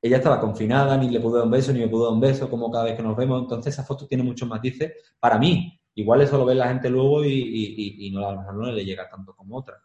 ella 0.00 0.18
estaba 0.18 0.40
confinada, 0.40 0.96
ni 0.96 1.10
le 1.10 1.20
pudo 1.20 1.36
dar 1.38 1.44
un 1.46 1.50
beso, 1.50 1.72
ni 1.72 1.80
me 1.80 1.88
pudo 1.88 2.04
dar 2.04 2.12
un 2.14 2.20
beso, 2.20 2.48
como 2.48 2.70
cada 2.70 2.84
vez 2.84 2.96
que 2.96 3.02
nos 3.02 3.16
vemos. 3.16 3.42
Entonces 3.42 3.74
esa 3.74 3.84
foto 3.84 4.06
tiene 4.06 4.22
muchos 4.22 4.48
matices 4.48 4.92
para 5.18 5.38
mí. 5.38 5.80
Igual 5.94 6.20
eso 6.22 6.38
lo 6.38 6.44
ve 6.44 6.54
la 6.54 6.68
gente 6.68 6.88
luego 6.88 7.24
y, 7.24 8.10
no, 8.12 8.26
a 8.26 8.32
lo 8.32 8.38
mejor 8.38 8.54
no 8.54 8.72
le 8.72 8.84
llega 8.84 9.08
tanto 9.08 9.34
como 9.34 9.56
otra. 9.56 9.82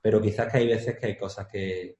Pero 0.00 0.20
quizás 0.20 0.50
que 0.50 0.58
hay 0.58 0.66
veces 0.66 0.98
que 0.98 1.06
hay 1.06 1.16
cosas 1.16 1.46
que, 1.46 1.98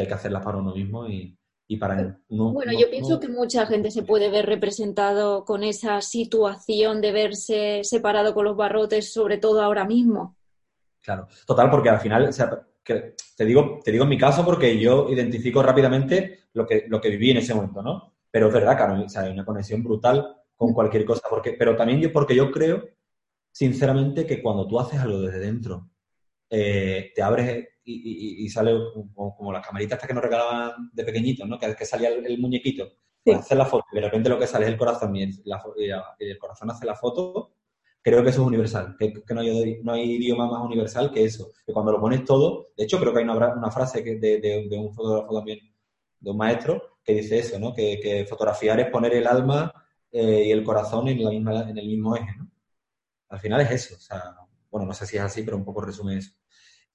hay 0.00 0.06
que 0.06 0.14
hacerlas 0.14 0.44
para 0.44 0.58
uno 0.58 0.74
mismo 0.74 1.06
y, 1.08 1.36
para 1.80 2.20
uno. 2.28 2.52
Bueno, 2.52 2.72
yo 2.78 2.88
pienso 2.88 3.18
que 3.18 3.28
mucha 3.28 3.66
gente 3.66 3.90
se 3.90 4.02
puede 4.02 4.30
ver 4.30 4.46
representado 4.46 5.44
con 5.44 5.64
esa 5.64 6.00
situación 6.00 7.00
de 7.00 7.12
verse 7.12 7.80
separado 7.82 8.34
con 8.34 8.44
los 8.44 8.56
barrotes, 8.56 9.12
sobre 9.12 9.38
todo 9.38 9.60
ahora 9.62 9.84
mismo. 9.84 10.36
Claro, 11.02 11.26
total, 11.44 11.70
porque 11.70 11.88
al 11.88 12.00
final, 12.00 12.28
o 12.28 12.32
sea, 12.32 12.66
que 12.84 13.14
te 13.36 13.44
digo, 13.44 13.80
te 13.82 13.90
digo 13.90 14.04
en 14.04 14.10
mi 14.10 14.18
caso 14.18 14.44
porque 14.44 14.78
yo 14.78 15.08
identifico 15.10 15.62
rápidamente 15.62 16.46
lo 16.52 16.66
que, 16.66 16.84
lo 16.88 17.00
que 17.00 17.10
viví 17.10 17.32
en 17.32 17.38
ese 17.38 17.54
momento, 17.54 17.82
¿no? 17.82 18.14
Pero 18.30 18.46
es 18.46 18.54
verdad, 18.54 18.76
claro, 18.76 19.04
o 19.04 19.08
sea, 19.08 19.22
hay 19.22 19.32
una 19.32 19.44
conexión 19.44 19.82
brutal 19.82 20.36
con 20.54 20.72
cualquier 20.72 21.04
cosa, 21.04 21.22
porque, 21.28 21.52
pero 21.52 21.76
también 21.76 22.00
yo, 22.00 22.12
porque 22.12 22.34
yo 22.34 22.50
creo, 22.50 22.88
sinceramente, 23.50 24.26
que 24.26 24.42
cuando 24.42 24.66
tú 24.66 24.78
haces 24.78 25.00
algo 25.00 25.20
desde 25.20 25.40
dentro, 25.40 25.90
eh, 26.48 27.12
te 27.14 27.22
abres 27.22 27.68
y, 27.86 28.48
sale 28.48 28.72
como, 29.14 29.52
las 29.52 29.66
camaritas 29.66 29.98
que 30.04 30.12
nos 30.12 30.22
regalaban 30.22 30.90
de 30.92 31.04
pequeñitos, 31.04 31.48
¿no? 31.48 31.58
Que, 31.58 31.74
que 31.74 31.84
salía 31.84 32.08
el, 32.08 32.38
muñequito, 32.38 32.88
pues 33.24 33.38
hacer 33.38 33.58
la 33.58 33.66
foto, 33.66 33.84
y 33.92 33.96
de 33.96 34.02
repente 34.02 34.28
lo 34.28 34.38
que 34.38 34.46
sale 34.46 34.66
es 34.66 34.72
el 34.72 34.78
corazón 34.78 35.14
y 35.16 35.22
el, 35.22 36.38
corazón 36.38 36.70
hace 36.70 36.84
la 36.84 36.96
foto, 36.96 37.54
creo 38.02 38.22
que 38.22 38.30
eso 38.30 38.42
es 38.42 38.46
universal, 38.46 38.96
que, 38.98 39.12
no, 39.34 39.40
hay, 39.40 39.80
no, 39.82 39.92
hay, 39.92 40.12
idioma 40.12 40.48
más 40.48 40.62
universal 40.64 41.10
que 41.12 41.24
eso, 41.24 41.52
que 41.64 41.72
cuando 41.72 41.92
lo 41.92 42.00
pones 42.00 42.24
todo, 42.24 42.72
de 42.76 42.84
hecho 42.84 42.98
creo 42.98 43.12
que 43.12 43.20
hay 43.20 43.24
una, 43.24 43.54
una 43.54 43.70
frase 43.70 44.02
que 44.02 44.16
de, 44.16 44.40
de, 44.40 44.78
un 44.78 44.92
fotógrafo 44.92 45.34
también, 45.34 45.60
de 46.18 46.30
un 46.30 46.36
maestro, 46.36 46.98
que 47.04 47.14
dice 47.14 47.38
eso, 47.38 47.58
¿no? 47.58 47.72
Que, 47.72 48.00
que 48.00 48.26
fotografiar 48.26 48.80
es 48.80 48.90
poner 48.90 49.14
el 49.14 49.26
alma 49.26 49.72
eh, 50.10 50.44
y 50.46 50.50
el 50.50 50.64
corazón 50.64 51.08
en, 51.08 51.22
la 51.22 51.30
misma, 51.30 51.70
en 51.70 51.78
el 51.78 51.86
mismo 51.86 52.16
eje, 52.16 52.34
¿no? 52.36 52.50
Al 53.28 53.38
final 53.40 53.60
es 53.60 53.70
eso, 53.70 53.94
o 53.96 54.00
sea, 54.00 54.36
bueno, 54.70 54.86
no 54.86 54.94
sé 54.94 55.06
si 55.06 55.16
es 55.16 55.22
así, 55.22 55.42
pero 55.42 55.56
un 55.56 55.64
poco 55.64 55.80
resume 55.80 56.18
eso. 56.18 56.32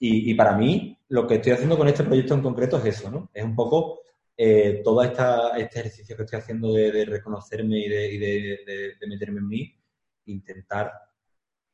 Y, 0.04 0.34
para 0.34 0.58
mí, 0.58 0.98
lo 1.10 1.28
que 1.28 1.36
estoy 1.36 1.52
haciendo 1.52 1.78
con 1.78 1.88
este 1.88 2.04
proyecto 2.04 2.34
en 2.34 2.42
concreto 2.42 2.80
es 2.80 2.86
eso, 2.86 3.12
¿no? 3.12 3.30
Es 3.32 3.44
un 3.44 3.56
poco 3.56 4.02
eh, 4.36 4.82
todo 4.84 5.04
esta, 5.04 5.56
este 5.58 5.80
ejercicio 5.80 6.18
que 6.18 6.24
estoy 6.24 6.40
haciendo 6.40 6.74
de, 6.74 7.06
reconocerme 7.06 7.78
y, 7.78 7.88
de, 7.88 8.98
de, 9.00 9.08
meterme 9.08 9.42
en 9.42 9.48
mí, 9.48 9.80
intentar 10.26 10.92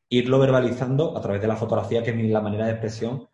irlo 0.09 0.39
verbalizando 0.39 1.17
a 1.17 1.21
través 1.21 1.41
de 1.41 1.47
la 1.47 1.55
fotografía, 1.55 2.03
que 2.03 2.09
es 2.09 2.29
la 2.29 2.41
manera 2.41 2.65
de 2.65 2.71
expresión 2.71 3.29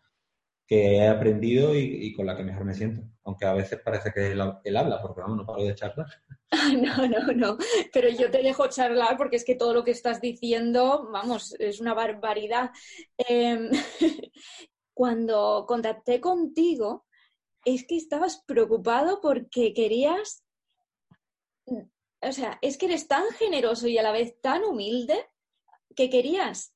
que 0.64 0.96
he 0.96 1.08
aprendido 1.08 1.74
y, 1.74 2.12
con 2.14 2.26
la 2.26 2.36
que 2.36 2.44
mejor 2.44 2.64
me 2.64 2.74
siento. 2.74 3.02
Aunque 3.24 3.46
a 3.46 3.52
veces 3.52 3.80
parece 3.84 4.12
que 4.12 4.30
él, 4.30 4.40
habla, 4.40 5.02
porque 5.02 5.22
vamos, 5.22 5.38
no 5.38 5.46
paro 5.46 5.64
de 5.64 5.74
charlar. 5.74 6.06
No, 6.80 7.08
no, 7.08 7.32
no. 7.32 7.58
Pero 7.92 8.08
yo 8.10 8.30
te 8.30 8.40
dejo 8.40 8.68
charlar 8.68 9.16
porque 9.16 9.34
es 9.34 9.44
que 9.44 9.56
todo 9.56 9.74
lo 9.74 9.82
que 9.82 9.90
estás 9.90 10.20
diciendo, 10.20 11.08
vamos, 11.12 11.56
es 11.58 11.80
una 11.80 11.94
barbaridad. 11.94 12.70
Em, 13.18 13.70
cuando 14.94 15.64
contacté 15.66 16.20
contigo, 16.20 17.04
es 17.64 17.86
que 17.86 17.96
estabas 17.96 18.42
preocupado 18.46 19.20
porque 19.20 19.74
querías. 19.74 20.44
O 21.66 22.32
sea, 22.32 22.58
es 22.62 22.78
que 22.78 22.86
eres 22.86 23.06
tan 23.06 23.28
generoso 23.32 23.86
y 23.88 23.98
a 23.98 24.02
la 24.02 24.12
vez 24.12 24.40
tan 24.40 24.64
humilde 24.64 25.28
que 25.94 26.08
querías 26.08 26.74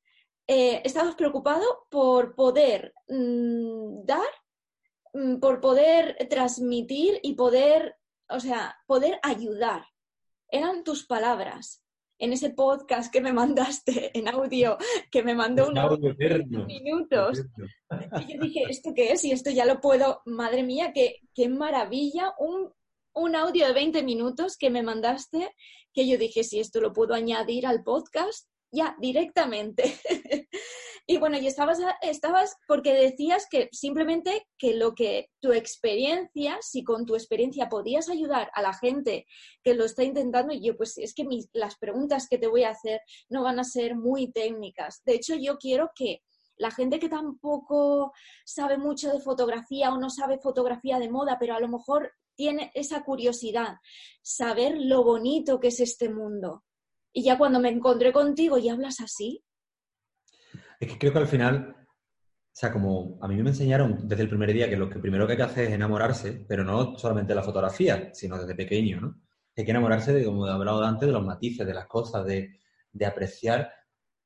eh, 0.51 0.81
estabas 0.83 1.15
preocupado 1.15 1.87
por 1.91 2.35
poder 2.35 2.95
mm, 3.07 4.07
dar, 4.07 4.29
mm, 5.13 5.41
por 5.41 5.61
poder 5.61 6.27
transmitir 6.31 7.21
y 7.23 7.35
poder, 7.35 7.97
o 8.31 8.41
sea, 8.41 8.79
poder 8.87 9.21
ayudar. 9.23 9.85
Eran 10.51 10.85
tus 10.85 11.07
palabras. 11.07 11.85
En 12.19 12.33
ese 12.33 12.51
podcast 12.51 13.13
que 13.13 13.21
me 13.21 13.33
mandaste 13.33 14.11
en 14.19 14.29
audio, 14.29 14.77
que 15.11 15.23
me 15.23 15.35
mandó 15.35 15.69
unos 15.69 15.99
minutos. 16.67 17.45
Y 18.21 18.35
yo 18.35 18.41
dije, 18.41 18.65
¿esto 18.69 18.93
qué 18.95 19.13
es? 19.13 19.25
Y 19.25 19.33
esto 19.33 19.51
ya 19.51 19.65
lo 19.65 19.81
puedo, 19.81 20.23
madre 20.27 20.63
mía, 20.63 20.93
qué, 20.93 21.21
qué 21.35 21.49
maravilla, 21.49 22.35
un, 22.39 22.73
un 23.15 23.37
audio 23.37 23.67
de 23.67 23.73
20 23.73 24.03
minutos 24.03 24.57
que 24.57 24.71
me 24.71 24.83
mandaste, 24.83 25.51
que 25.93 26.09
yo 26.09 26.19
dije, 26.19 26.45
si 26.45 26.61
esto 26.61 26.81
lo 26.81 26.93
puedo 26.93 27.15
añadir 27.15 27.67
al 27.67 27.83
podcast, 27.83 28.49
ya, 28.71 28.97
directamente. 29.01 29.95
y 31.11 31.17
bueno, 31.17 31.39
y 31.39 31.47
estabas, 31.47 31.79
estabas 32.03 32.55
porque 32.67 32.93
decías 32.93 33.47
que 33.51 33.71
simplemente 33.73 34.47
que 34.59 34.75
lo 34.75 34.95
que 34.95 35.31
tu 35.41 35.53
experiencia, 35.53 36.59
si 36.61 36.85
con 36.85 37.07
tu 37.07 37.15
experiencia 37.15 37.71
podías 37.71 38.11
ayudar 38.11 38.51
a 38.53 38.61
la 38.61 38.75
gente 38.75 39.25
que 39.65 39.73
lo 39.73 39.87
está 39.87 40.05
intentando, 40.05 40.53
y 40.53 40.61
yo 40.61 40.77
pues 40.77 40.99
es 40.99 41.15
que 41.15 41.27
las 41.55 41.79
preguntas 41.79 42.29
que 42.29 42.37
te 42.37 42.47
voy 42.47 42.65
a 42.65 42.73
hacer 42.73 43.01
no 43.31 43.43
van 43.43 43.59
a 43.59 43.65
ser 43.65 43.97
muy 43.97 44.31
técnicas. 44.33 45.01
De 45.07 45.15
hecho, 45.15 45.35
yo 45.35 45.57
quiero 45.57 45.93
que 45.95 46.21
la 46.59 46.71
gente 46.71 46.99
que 46.99 47.09
tampoco 47.09 48.13
sabe 48.45 48.77
mucho 48.77 49.11
de 49.11 49.21
fotografía 49.21 49.91
o 49.91 49.99
no 49.99 50.11
sabe 50.11 50.39
fotografía 50.39 50.99
de 50.99 51.09
moda, 51.09 51.39
pero 51.41 51.55
a 51.55 51.61
lo 51.61 51.69
mejor 51.69 52.13
tiene 52.35 52.71
esa 52.75 53.03
curiosidad, 53.03 53.77
saber 54.21 54.77
lo 54.79 55.05
bonito 55.05 55.59
que 55.59 55.69
es 55.69 55.81
este 55.81 56.11
mundo, 56.11 56.65
y 57.15 57.23
ya 57.23 57.39
cuando 57.39 57.61
me 57.61 57.71
encontré 57.71 58.13
contigo 58.13 58.59
y 58.59 58.69
hablas 58.69 59.01
así. 59.01 59.43
Es 60.81 60.89
que 60.89 60.99
creo 60.99 61.13
que 61.13 61.19
al 61.19 61.27
final, 61.27 61.77
o 61.77 61.87
sea, 62.53 62.73
como 62.73 63.19
a 63.21 63.29
mí 63.29 63.37
me 63.43 63.51
enseñaron 63.51 64.07
desde 64.07 64.23
el 64.23 64.29
primer 64.29 64.53
día 64.53 64.69
que 64.69 64.77
lo 64.77 64.89
que 64.89 64.99
primero 64.99 65.27
que 65.27 65.33
hay 65.33 65.37
que 65.37 65.45
hacer 65.45 65.65
es 65.69 65.73
enamorarse, 65.73 66.45
pero 66.49 66.65
no 66.65 66.97
solamente 66.99 67.33
de 67.33 67.37
la 67.37 67.43
fotografía, 67.43 68.11
sino 68.15 68.39
desde 68.39 68.55
pequeño, 68.55 69.01
¿no? 69.01 69.21
Hay 69.57 69.65
que 69.65 69.71
enamorarse 69.73 70.13
de, 70.13 70.25
como 70.25 70.47
he 70.47 70.51
hablado 70.51 70.85
antes, 70.85 71.07
de 71.07 71.13
los 71.13 71.25
matices, 71.25 71.67
de 71.67 71.75
las 71.75 71.87
cosas, 71.87 72.25
de, 72.25 72.61
apreciar 73.05 73.73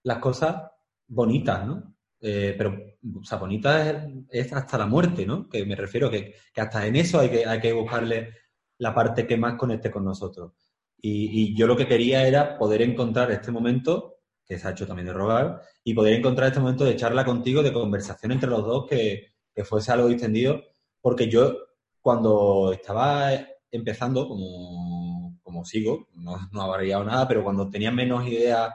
las 0.03 0.19
cosas 0.19 0.63
bonitas, 1.09 1.67
¿no? 1.67 1.97
Eh, 2.21 2.55
pero, 2.57 2.79
o 3.21 3.25
sea, 3.25 3.39
bonitas 3.39 4.07
es, 4.31 4.53
hasta 4.53 4.79
la 4.79 4.87
muerte, 4.87 5.27
¿no? 5.27 5.49
Que 5.49 5.65
me 5.65 5.75
refiero 5.75 6.11
que, 6.11 6.35
que 6.53 6.61
hasta 6.61 6.87
en 6.87 6.97
eso 6.97 7.19
hay 7.21 7.31
que, 7.31 7.47
hay 7.47 7.61
que 7.61 7.73
buscarle 7.73 8.35
la 8.79 8.95
parte 8.95 9.27
que 9.27 9.37
más 9.37 9.55
conecte 9.55 9.91
con 9.91 10.05
nosotros. 10.05 10.53
Y, 11.01 11.55
yo 11.57 11.67
lo 11.67 11.77
que 11.77 11.89
quería 11.89 12.27
era 12.27 12.57
poder 12.57 12.83
encontrar 12.83 13.31
este 13.33 13.51
momento, 13.51 14.12
que 14.53 14.59
se 14.59 14.69
ha 14.69 14.73
hecho 14.73 14.87
también 14.87 15.07
de 15.07 15.15
rogar, 15.15 15.63
y 15.83 15.95
poder 15.95 16.15
encontrar 16.15 16.49
este 16.49 16.61
momento 16.61 16.85
de 16.85 16.97
charla 16.97 17.25
contigo, 17.25 17.63
de 17.63 17.73
conversación 17.73 18.33
entre 18.33 18.51
los 18.51 18.65
dos, 18.65 18.87
que, 18.87 19.33
fuese 19.65 19.93
algo 19.93 20.09
distendido, 20.09 20.63
porque 21.01 21.29
yo 21.29 21.57
cuando 22.01 22.73
estaba 22.73 23.31
empezando, 23.71 24.29
como, 24.29 25.39
como 25.43 25.65
sigo, 25.65 26.09
no, 26.15 26.37
no, 26.53 26.63
ha 26.63 26.67
variado 26.67 27.05
nada, 27.05 27.29
pero 27.29 27.45
cuando 27.45 27.71
tenía 27.71 27.91
menos 27.91 28.27
idea 28.27 28.75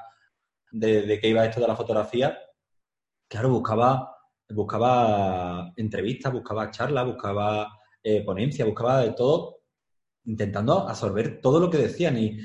de, 0.72 1.20
qué 1.20 1.30
iba 1.30 1.46
esto 1.46 1.62
de 1.62 1.68
la 1.68 1.76
fotografía, 1.76 2.38
claro, 3.28 3.50
buscaba, 3.50 4.18
buscaba 4.50 5.74
entrevistas, 5.76 6.34
buscaba 6.34 6.72
charlas, 6.72 7.06
buscaba 7.06 7.78
eh, 8.02 8.24
ponencias, 8.24 8.68
buscaba 8.68 9.02
de 9.02 9.12
todo 9.12 9.58
intentando 10.26 10.88
absorber 10.88 11.40
todo 11.42 11.60
lo 11.60 11.70
que 11.70 11.78
decían 11.78 12.18
y, 12.18 12.38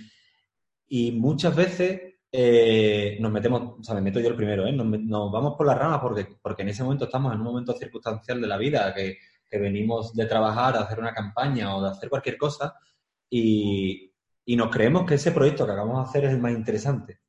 y 0.86 1.12
muchas 1.12 1.54
veces 1.56 2.11
eh, 2.34 3.18
nos 3.20 3.30
metemos, 3.30 3.78
o 3.78 3.84
sea, 3.84 3.94
me 3.94 4.00
meto 4.00 4.18
yo 4.18 4.28
el 4.28 4.36
primero, 4.36 4.66
¿eh? 4.66 4.72
nos, 4.72 5.30
vamos 5.30 5.54
por 5.54 5.66
las 5.66 5.78
ramas 5.78 6.00
porque, 6.00 6.26
porque 6.40 6.62
en 6.62 6.70
ese 6.70 6.82
momento 6.82 7.04
estamos 7.04 7.30
en 7.34 7.40
un 7.40 7.44
momento 7.44 7.74
circunstancial 7.74 8.40
de 8.40 8.46
la 8.46 8.56
vida 8.56 8.94
que, 8.94 9.18
venimos 9.54 10.14
de 10.14 10.24
trabajar, 10.24 10.72
de 10.72 10.80
hacer 10.80 10.98
una 10.98 11.12
campaña 11.12 11.76
o 11.76 11.82
de 11.82 11.90
hacer 11.90 12.08
cualquier 12.08 12.38
cosa 12.38 12.74
y, 13.28 14.08
nos 14.56 14.70
creemos 14.70 15.04
que 15.04 15.16
ese 15.16 15.32
proyecto 15.32 15.66
que 15.66 15.72
acabamos 15.72 15.98
de 15.98 16.08
hacer 16.08 16.24
es 16.24 16.32
el 16.32 16.40
más 16.40 16.52
interesante. 16.52 17.20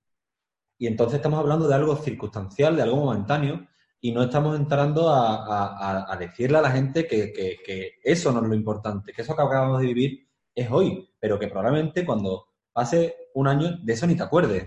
Y 0.77 0.87
entonces 0.87 1.17
estamos 1.17 1.39
hablando 1.39 1.67
de 1.67 1.75
algo 1.75 1.95
circunstancial, 1.97 2.75
de 2.75 2.81
algo 2.83 2.97
momentáneo, 2.97 3.67
y 3.99 4.11
no 4.13 4.23
estamos 4.23 4.57
entrando 4.57 5.09
a, 5.09 6.15
decirle 6.17 6.57
a 6.59 6.61
la 6.61 6.71
gente 6.71 7.05
que, 7.07 7.33
que, 7.33 7.99
eso 8.03 8.31
no 8.31 8.41
es 8.41 8.47
lo 8.47 8.55
importante, 8.55 9.11
que 9.11 9.21
eso 9.21 9.35
que 9.35 9.41
acabamos 9.41 9.81
de 9.81 9.87
vivir 9.87 10.27
es 10.55 10.71
hoy, 10.71 11.09
pero 11.19 11.37
que 11.37 11.47
probablemente 11.47 12.05
cuando 12.05 12.45
pase 12.71 13.15
un 13.33 13.47
año 13.47 13.77
de 13.81 13.93
eso 13.93 14.07
ni 14.07 14.15
te 14.15 14.23
acuerdes. 14.23 14.65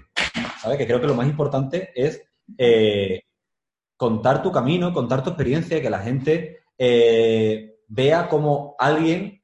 Que 0.76 0.86
creo 0.86 1.00
que 1.00 1.06
lo 1.06 1.14
más 1.14 1.28
importante 1.28 1.90
es 1.94 2.22
eh, 2.58 3.22
contar 3.96 4.42
tu 4.42 4.50
camino, 4.50 4.92
contar 4.92 5.22
tu 5.22 5.30
experiencia, 5.30 5.80
que 5.80 5.90
la 5.90 6.00
gente 6.00 6.60
eh, 6.78 7.76
vea 7.88 8.28
como 8.28 8.74
alguien 8.78 9.42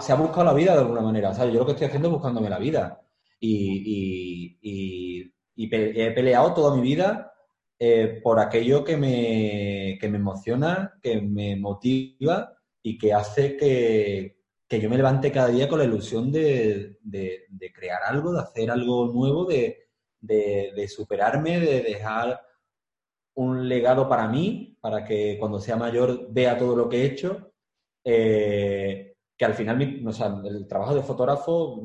se 0.00 0.12
ha 0.12 0.16
buscado 0.16 0.44
la 0.44 0.54
vida 0.54 0.74
de 0.74 0.80
alguna 0.80 1.00
manera. 1.00 1.34
¿sabes? 1.34 1.52
Yo 1.52 1.60
lo 1.60 1.66
que 1.66 1.72
estoy 1.72 1.88
haciendo 1.88 2.08
es 2.08 2.14
buscándome 2.14 2.48
la 2.48 2.58
vida. 2.58 3.00
Y, 3.40 4.58
he 5.54 6.10
peleado 6.12 6.54
toda 6.54 6.76
mi 6.76 6.82
vida 6.82 7.32
eh, 7.78 8.20
por 8.22 8.38
aquello 8.40 8.84
que 8.84 8.96
me, 8.96 9.98
que 10.00 10.08
me 10.08 10.18
emociona, 10.18 10.94
que 11.02 11.20
me 11.20 11.56
motiva 11.56 12.54
y 12.82 12.96
que 12.96 13.12
hace 13.12 13.56
que, 13.56 14.42
que 14.72 14.80
yo 14.80 14.88
me 14.88 14.96
levante 14.96 15.30
cada 15.30 15.48
día 15.48 15.68
con 15.68 15.80
la 15.80 15.84
ilusión 15.84 16.32
de, 16.32 16.96
crear 17.74 18.02
algo, 18.04 18.32
de 18.32 18.40
hacer 18.40 18.70
algo 18.70 19.12
nuevo, 19.12 19.44
de, 19.44 19.81
superarme, 20.88 21.60
de 21.60 21.82
dejar 21.82 22.40
un 23.34 23.68
legado 23.68 24.08
para 24.08 24.28
mí, 24.28 24.76
para 24.80 25.04
que 25.04 25.36
cuando 25.38 25.58
sea 25.58 25.76
mayor 25.76 26.26
vea 26.30 26.58
todo 26.58 26.76
lo 26.76 26.88
que 26.88 27.02
he 27.02 27.06
hecho. 27.06 27.52
Eh, 28.04 29.12
que 29.36 29.44
al 29.44 29.54
final 29.54 29.80
el 30.44 30.66
trabajo 30.68 30.94
de 30.94 31.02
fotógrafo, 31.02 31.82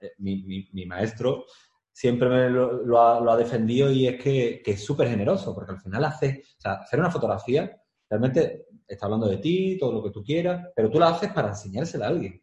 eh, 0.00 0.12
mi, 0.18 0.86
maestro 0.86 1.44
siempre 1.92 2.28
me 2.28 2.50
lo, 2.50 3.00
ha, 3.00 3.36
defendido 3.36 3.90
y 3.90 4.08
es 4.08 4.20
que, 4.22 4.62
es 4.64 4.84
súper 4.84 5.08
generoso, 5.08 5.54
porque 5.54 5.72
al 5.72 5.80
final 5.80 6.04
hace, 6.04 6.42
hacer 6.64 6.98
una 6.98 7.10
fotografía 7.10 7.70
realmente 8.08 8.66
está 8.86 9.06
hablando 9.06 9.28
de 9.28 9.38
ti, 9.38 9.78
todo 9.78 9.92
lo 9.92 10.02
que 10.02 10.10
tú 10.10 10.22
quieras, 10.22 10.68
pero 10.74 10.90
tú 10.90 10.98
la 10.98 11.10
haces 11.10 11.32
para 11.32 11.48
enseñársela 11.48 12.06
a 12.06 12.08
alguien. 12.08 12.42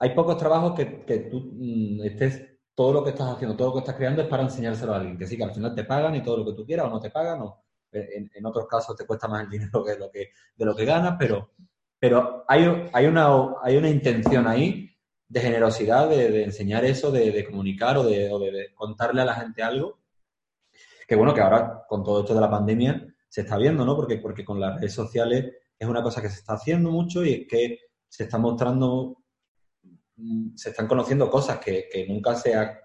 Hay 0.00 0.14
pocos 0.14 0.36
trabajos 0.36 0.74
que, 0.74 1.04
que 1.04 1.18
tú 1.20 1.52
mm, 1.54 2.02
estés, 2.04 2.47
todo 2.78 2.92
lo 2.92 3.02
que 3.02 3.10
estás 3.10 3.34
haciendo, 3.34 3.56
todo 3.56 3.70
lo 3.70 3.74
que 3.74 3.80
estás 3.80 3.96
creando 3.96 4.22
es 4.22 4.28
para 4.28 4.44
enseñárselo 4.44 4.92
a 4.92 4.98
alguien. 4.98 5.18
Que 5.18 5.26
sí, 5.26 5.36
que 5.36 5.42
al 5.42 5.52
final 5.52 5.74
te 5.74 5.82
pagan 5.82 6.14
y 6.14 6.22
todo 6.22 6.36
lo 6.36 6.44
que 6.44 6.52
tú 6.52 6.64
quieras 6.64 6.86
o 6.86 6.90
no 6.90 7.00
te 7.00 7.10
pagan, 7.10 7.40
o 7.42 7.64
en, 7.90 8.30
en 8.32 8.46
otros 8.46 8.68
casos 8.68 8.94
te 8.94 9.04
cuesta 9.04 9.26
más 9.26 9.42
el 9.42 9.50
dinero 9.50 9.84
que, 9.84 9.96
lo 9.98 10.08
que 10.08 10.30
de 10.54 10.64
lo 10.64 10.76
que 10.76 10.84
ganas, 10.84 11.16
pero, 11.18 11.50
pero 11.98 12.44
hay, 12.46 12.88
hay, 12.92 13.06
una, 13.06 13.26
hay 13.64 13.76
una 13.76 13.90
intención 13.90 14.46
ahí 14.46 14.88
de 15.26 15.40
generosidad, 15.40 16.08
de, 16.08 16.44
enseñar 16.44 16.84
eso, 16.84 17.10
de, 17.10 17.44
comunicar 17.44 17.96
o, 17.96 18.04
de, 18.04 18.28
de 18.28 18.72
contarle 18.76 19.22
a 19.22 19.24
la 19.24 19.34
gente 19.34 19.60
algo. 19.60 19.98
Que 21.08 21.16
bueno, 21.16 21.34
que 21.34 21.40
ahora 21.40 21.84
con 21.88 22.04
todo 22.04 22.20
esto 22.20 22.32
de 22.32 22.40
la 22.40 22.50
pandemia 22.50 23.12
se 23.28 23.40
está 23.40 23.58
viendo, 23.58 23.84
¿no? 23.84 23.96
Porque, 23.96 24.18
porque 24.18 24.44
con 24.44 24.60
las 24.60 24.76
redes 24.76 24.94
sociales 24.94 25.52
es 25.76 25.88
una 25.88 26.04
cosa 26.04 26.22
que 26.22 26.30
se 26.30 26.38
está 26.38 26.52
haciendo 26.52 26.92
mucho 26.92 27.24
y 27.24 27.32
es 27.32 27.48
que 27.48 27.78
se 28.06 28.22
está 28.22 28.38
mostrando, 28.38 29.16
se 30.54 30.70
están 30.70 30.86
conociendo 30.86 31.30
cosas 31.30 31.58
que, 31.58 32.06
nunca 32.08 32.34
se 32.34 32.54
ha, 32.54 32.80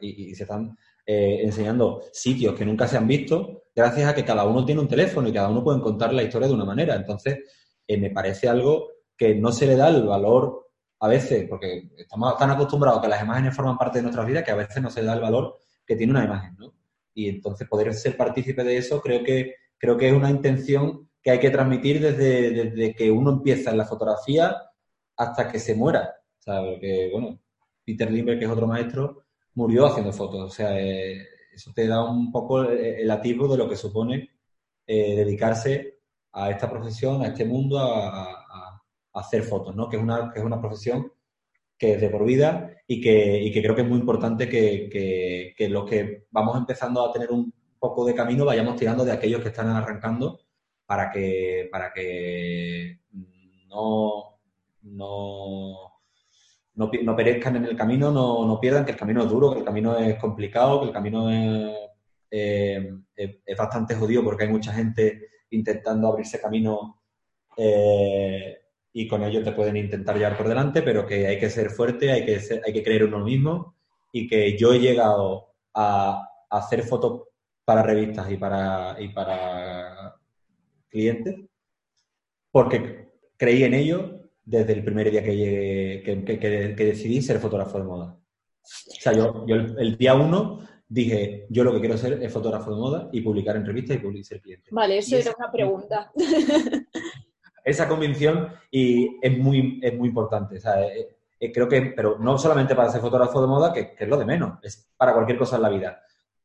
y, 0.00 0.34
se 0.34 0.42
están 0.42 0.76
eh, 1.06 1.40
enseñando 1.42 2.02
sitios 2.12 2.54
que 2.54 2.64
nunca 2.64 2.86
se 2.86 2.96
han 2.96 3.06
visto 3.06 3.64
gracias 3.74 4.08
a 4.10 4.14
que 4.14 4.24
cada 4.24 4.44
uno 4.44 4.64
tiene 4.64 4.80
un 4.80 4.88
teléfono 4.88 5.28
y 5.28 5.32
cada 5.32 5.48
uno 5.48 5.62
puede 5.62 5.80
contar 5.80 6.12
la 6.12 6.22
historia 6.22 6.48
de 6.48 6.54
una 6.54 6.64
manera. 6.64 6.96
Entonces, 6.96 7.38
eh, 7.86 7.96
me 7.96 8.10
parece 8.10 8.48
algo 8.48 8.88
que 9.16 9.34
no 9.34 9.52
se 9.52 9.66
le 9.66 9.76
da 9.76 9.88
el 9.88 10.04
valor 10.04 10.68
a 11.00 11.08
veces, 11.08 11.46
porque 11.48 11.90
estamos 11.96 12.36
tan 12.36 12.50
acostumbrados 12.50 12.98
a 12.98 13.02
que 13.02 13.08
las 13.08 13.22
imágenes 13.22 13.54
forman 13.54 13.78
parte 13.78 13.98
de 13.98 14.02
nuestras 14.02 14.26
vidas 14.26 14.42
que 14.42 14.50
a 14.50 14.56
veces 14.56 14.82
no 14.82 14.90
se 14.90 15.00
le 15.00 15.06
da 15.06 15.14
el 15.14 15.20
valor 15.20 15.58
que 15.86 15.96
tiene 15.96 16.12
una 16.12 16.24
imagen, 16.24 16.56
¿no? 16.58 16.74
Y 17.14 17.28
entonces 17.28 17.68
poder 17.68 17.94
ser 17.94 18.16
partícipe 18.16 18.64
de 18.64 18.76
eso 18.76 19.00
creo 19.00 19.22
que, 19.22 19.54
creo 19.76 19.96
que 19.96 20.08
es 20.08 20.14
una 20.14 20.30
intención 20.30 21.08
que 21.22 21.30
hay 21.30 21.40
que 21.40 21.50
transmitir 21.50 22.00
desde, 22.00 22.50
desde 22.50 22.94
que 22.94 23.10
uno 23.10 23.30
empieza 23.30 23.70
en 23.70 23.78
la 23.78 23.86
fotografía 23.86 24.56
hasta 25.16 25.50
que 25.50 25.58
se 25.58 25.74
muera. 25.74 26.17
Sea, 26.48 26.62
porque, 26.62 27.10
bueno, 27.12 27.38
Peter 27.84 28.10
Lindbergh, 28.10 28.38
que 28.38 28.46
es 28.46 28.50
otro 28.50 28.66
maestro, 28.66 29.24
murió 29.54 29.86
haciendo 29.86 30.12
fotos. 30.12 30.40
O 30.40 30.50
sea, 30.50 30.80
eh, 30.80 31.26
eso 31.52 31.72
te 31.74 31.86
da 31.86 32.02
un 32.10 32.32
poco 32.32 32.62
el, 32.62 33.10
atisbo 33.10 33.48
de 33.48 33.58
lo 33.58 33.68
que 33.68 33.76
supone 33.76 34.30
eh, 34.86 35.14
dedicarse 35.16 35.98
a 36.32 36.50
esta 36.50 36.70
profesión, 36.70 37.22
a 37.22 37.28
este 37.28 37.44
mundo, 37.44 37.78
a, 37.78 38.34
hacer 39.14 39.42
fotos, 39.42 39.74
¿no? 39.74 39.88
Que 39.88 39.96
es 39.96 40.02
una, 40.02 40.30
que 40.32 40.38
es 40.38 40.44
una 40.44 40.60
profesión 40.60 41.12
que 41.76 41.94
es 41.94 42.00
de 42.00 42.08
por 42.08 42.24
vida 42.24 42.70
y 42.86 43.00
que, 43.00 43.42
y 43.42 43.50
que 43.52 43.60
creo 43.60 43.74
que 43.74 43.82
es 43.82 43.88
muy 43.88 43.98
importante 43.98 44.48
que, 44.48 44.88
que, 44.88 45.54
que 45.56 45.68
los 45.68 45.84
que 45.90 46.26
vamos 46.30 46.56
empezando 46.56 47.04
a 47.04 47.12
tener 47.12 47.32
un 47.32 47.52
poco 47.80 48.04
de 48.04 48.14
camino 48.14 48.44
vayamos 48.44 48.76
tirando 48.76 49.04
de 49.04 49.12
aquellos 49.12 49.42
que 49.42 49.48
están 49.48 49.68
arrancando 49.70 50.40
para 50.86 51.10
que, 51.10 51.68
para 51.72 51.92
que 51.92 53.00
no, 53.68 54.38
no, 54.82 55.87
no, 56.78 57.16
perezcan 57.16 57.56
en 57.56 57.64
el 57.64 57.76
camino, 57.76 58.12
no, 58.12 58.46
no, 58.46 58.60
pierdan, 58.60 58.84
que 58.84 58.92
el 58.92 58.96
camino 58.96 59.24
es 59.24 59.28
duro, 59.28 59.52
que 59.52 59.58
el 59.58 59.64
camino 59.64 59.98
es 59.98 60.16
complicado, 60.16 60.80
que 60.80 60.86
el 60.86 60.92
camino 60.92 61.28
es, 61.28 61.74
eh, 62.30 62.94
es, 63.16 63.56
bastante 63.56 63.96
jodido 63.96 64.22
porque 64.22 64.44
hay 64.44 64.50
mucha 64.50 64.72
gente 64.72 65.28
intentando 65.50 66.06
abrirse 66.06 66.40
camino 66.40 67.02
eh, 67.56 68.58
y 68.92 69.08
con 69.08 69.24
ello 69.24 69.42
te 69.42 69.50
pueden 69.50 69.76
intentar 69.76 70.16
llevar 70.16 70.36
por 70.36 70.46
delante, 70.46 70.82
pero 70.82 71.04
que 71.04 71.26
hay 71.26 71.40
que 71.40 71.50
ser 71.50 71.70
fuerte, 71.70 72.12
hay 72.12 72.24
que, 72.24 72.40
hay 72.64 72.72
que 72.72 72.82
creer 72.84 73.02
en 73.02 73.14
uno 73.14 73.24
mismo 73.24 73.74
y 74.12 74.28
que 74.28 74.56
yo 74.56 74.72
he 74.72 74.78
llegado 74.78 75.54
a, 75.74 76.28
a 76.48 76.58
hacer 76.58 76.84
fotos 76.84 77.24
para 77.64 77.82
revistas 77.82 78.30
y 78.30 78.36
para, 78.36 78.96
y 79.00 79.08
para 79.08 80.14
clientes, 80.88 81.40
porque 82.52 83.08
creí 83.36 83.64
en 83.64 83.74
ello 83.74 84.17
desde 84.48 84.72
el 84.72 84.82
primer 84.82 85.10
día 85.10 85.22
que, 85.22 85.36
llegué, 85.36 86.02
que, 86.02 86.84
decidí 86.84 87.20
ser 87.20 87.38
fotógrafo 87.38 87.78
de 87.78 87.84
moda. 87.84 88.16
O 88.16 89.00
sea, 89.00 89.12
yo, 89.12 89.44
el, 89.46 89.98
día 89.98 90.14
uno 90.14 90.66
dije, 90.88 91.46
yo 91.50 91.64
lo 91.64 91.72
que 91.72 91.80
quiero 91.80 91.98
ser 91.98 92.22
es 92.22 92.32
fotógrafo 92.32 92.70
de 92.70 92.80
moda 92.80 93.08
y 93.12 93.20
publicar 93.20 93.56
en 93.56 93.66
revistas 93.66 93.96
y 93.96 94.00
publicar 94.00 94.24
ser 94.24 94.40
cliente. 94.40 94.70
Vale, 94.72 94.98
eso 94.98 95.16
era 95.16 95.34
una 95.36 95.52
pregunta. 95.52 96.10
Esa 97.64 97.86
convicción 97.86 98.48
y 98.70 99.18
es 99.20 99.36
muy, 99.36 99.80
es 99.82 99.94
muy 99.94 100.08
importante. 100.08 100.56
O 100.56 100.60
sea, 100.60 100.82
eh, 100.86 101.18
eh, 101.38 101.52
creo 101.52 101.68
que, 101.68 101.92
pero 101.94 102.18
no 102.18 102.38
solamente 102.38 102.74
para 102.74 102.88
ser 102.88 103.02
fotógrafo 103.02 103.42
de 103.42 103.48
moda, 103.48 103.70
que, 103.70 103.94
que, 103.94 104.04
es 104.04 104.10
lo 104.10 104.16
de 104.16 104.24
menos, 104.24 104.58
es 104.62 104.88
para 104.96 105.12
cualquier 105.12 105.36
cosa 105.36 105.56
en 105.56 105.62
la 105.62 105.68
vida. 105.68 106.02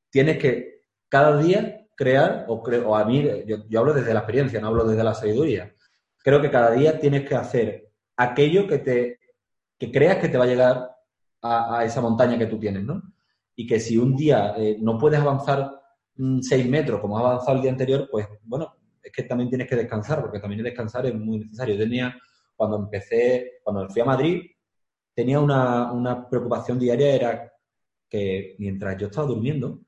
Tienes 0.09 0.37
que 0.37 0.81
cada 1.07 1.41
día 1.41 1.87
crear, 1.95 2.45
o, 2.49 2.55
o 2.55 2.95
a 2.97 3.05
mí, 3.05 3.25
yo, 3.45 3.79
hablo 3.79 3.93
desde 3.93 4.13
la 4.13 4.19
experiencia, 4.19 4.59
no 4.59 4.67
hablo 4.67 4.83
desde 4.83 5.05
la 5.05 5.13
sabiduría. 5.13 5.73
Creo 6.17 6.41
que 6.41 6.51
cada 6.51 6.71
día 6.71 6.99
tienes 6.99 7.25
que 7.27 7.35
hacer 7.35 7.92
aquello 8.17 8.67
que 8.67 8.79
te 8.79 9.19
que 9.77 9.91
creas 9.91 10.17
que 10.17 10.29
te 10.29 10.37
va 10.37 10.45
a 10.45 10.47
llegar 10.47 10.95
a, 11.41 11.83
esa 11.83 11.99
montaña 11.99 12.37
que 12.37 12.45
tú 12.45 12.57
tienes, 12.57 12.83
¿no? 12.83 13.01
Y 13.55 13.67
que 13.67 13.79
si 13.79 13.97
un 13.97 14.15
día 14.15 14.55
eh, 14.57 14.77
no 14.79 14.97
puedes 14.97 15.19
avanzar 15.19 15.71
mm, 16.15 16.39
seis 16.39 16.65
metros 16.69 17.01
como 17.01 17.17
has 17.17 17.25
avanzado 17.25 17.57
el 17.57 17.63
día 17.63 17.71
anterior, 17.71 18.07
pues 18.09 18.27
bueno, 18.43 18.73
es 19.01 19.11
que 19.11 19.23
también 19.23 19.49
tienes 19.49 19.67
que 19.67 19.75
descansar, 19.75 20.21
porque 20.21 20.39
también 20.39 20.63
descansar 20.63 21.05
es 21.05 21.15
muy 21.15 21.39
necesario. 21.39 21.75
Yo 21.75 21.83
tenía, 21.83 22.15
cuando 22.55 22.77
empecé, 22.77 23.59
cuando 23.61 23.89
fui 23.89 24.01
a 24.01 24.05
Madrid, 24.05 24.43
tenía 25.13 25.39
una, 25.39 25.91
una 25.91 26.29
preocupación 26.29 26.79
diaria, 26.79 27.13
era 27.13 27.53
que 28.09 28.55
mientras 28.59 28.97
yo 28.97 29.07
estaba 29.07 29.27
durmiendo, 29.27 29.81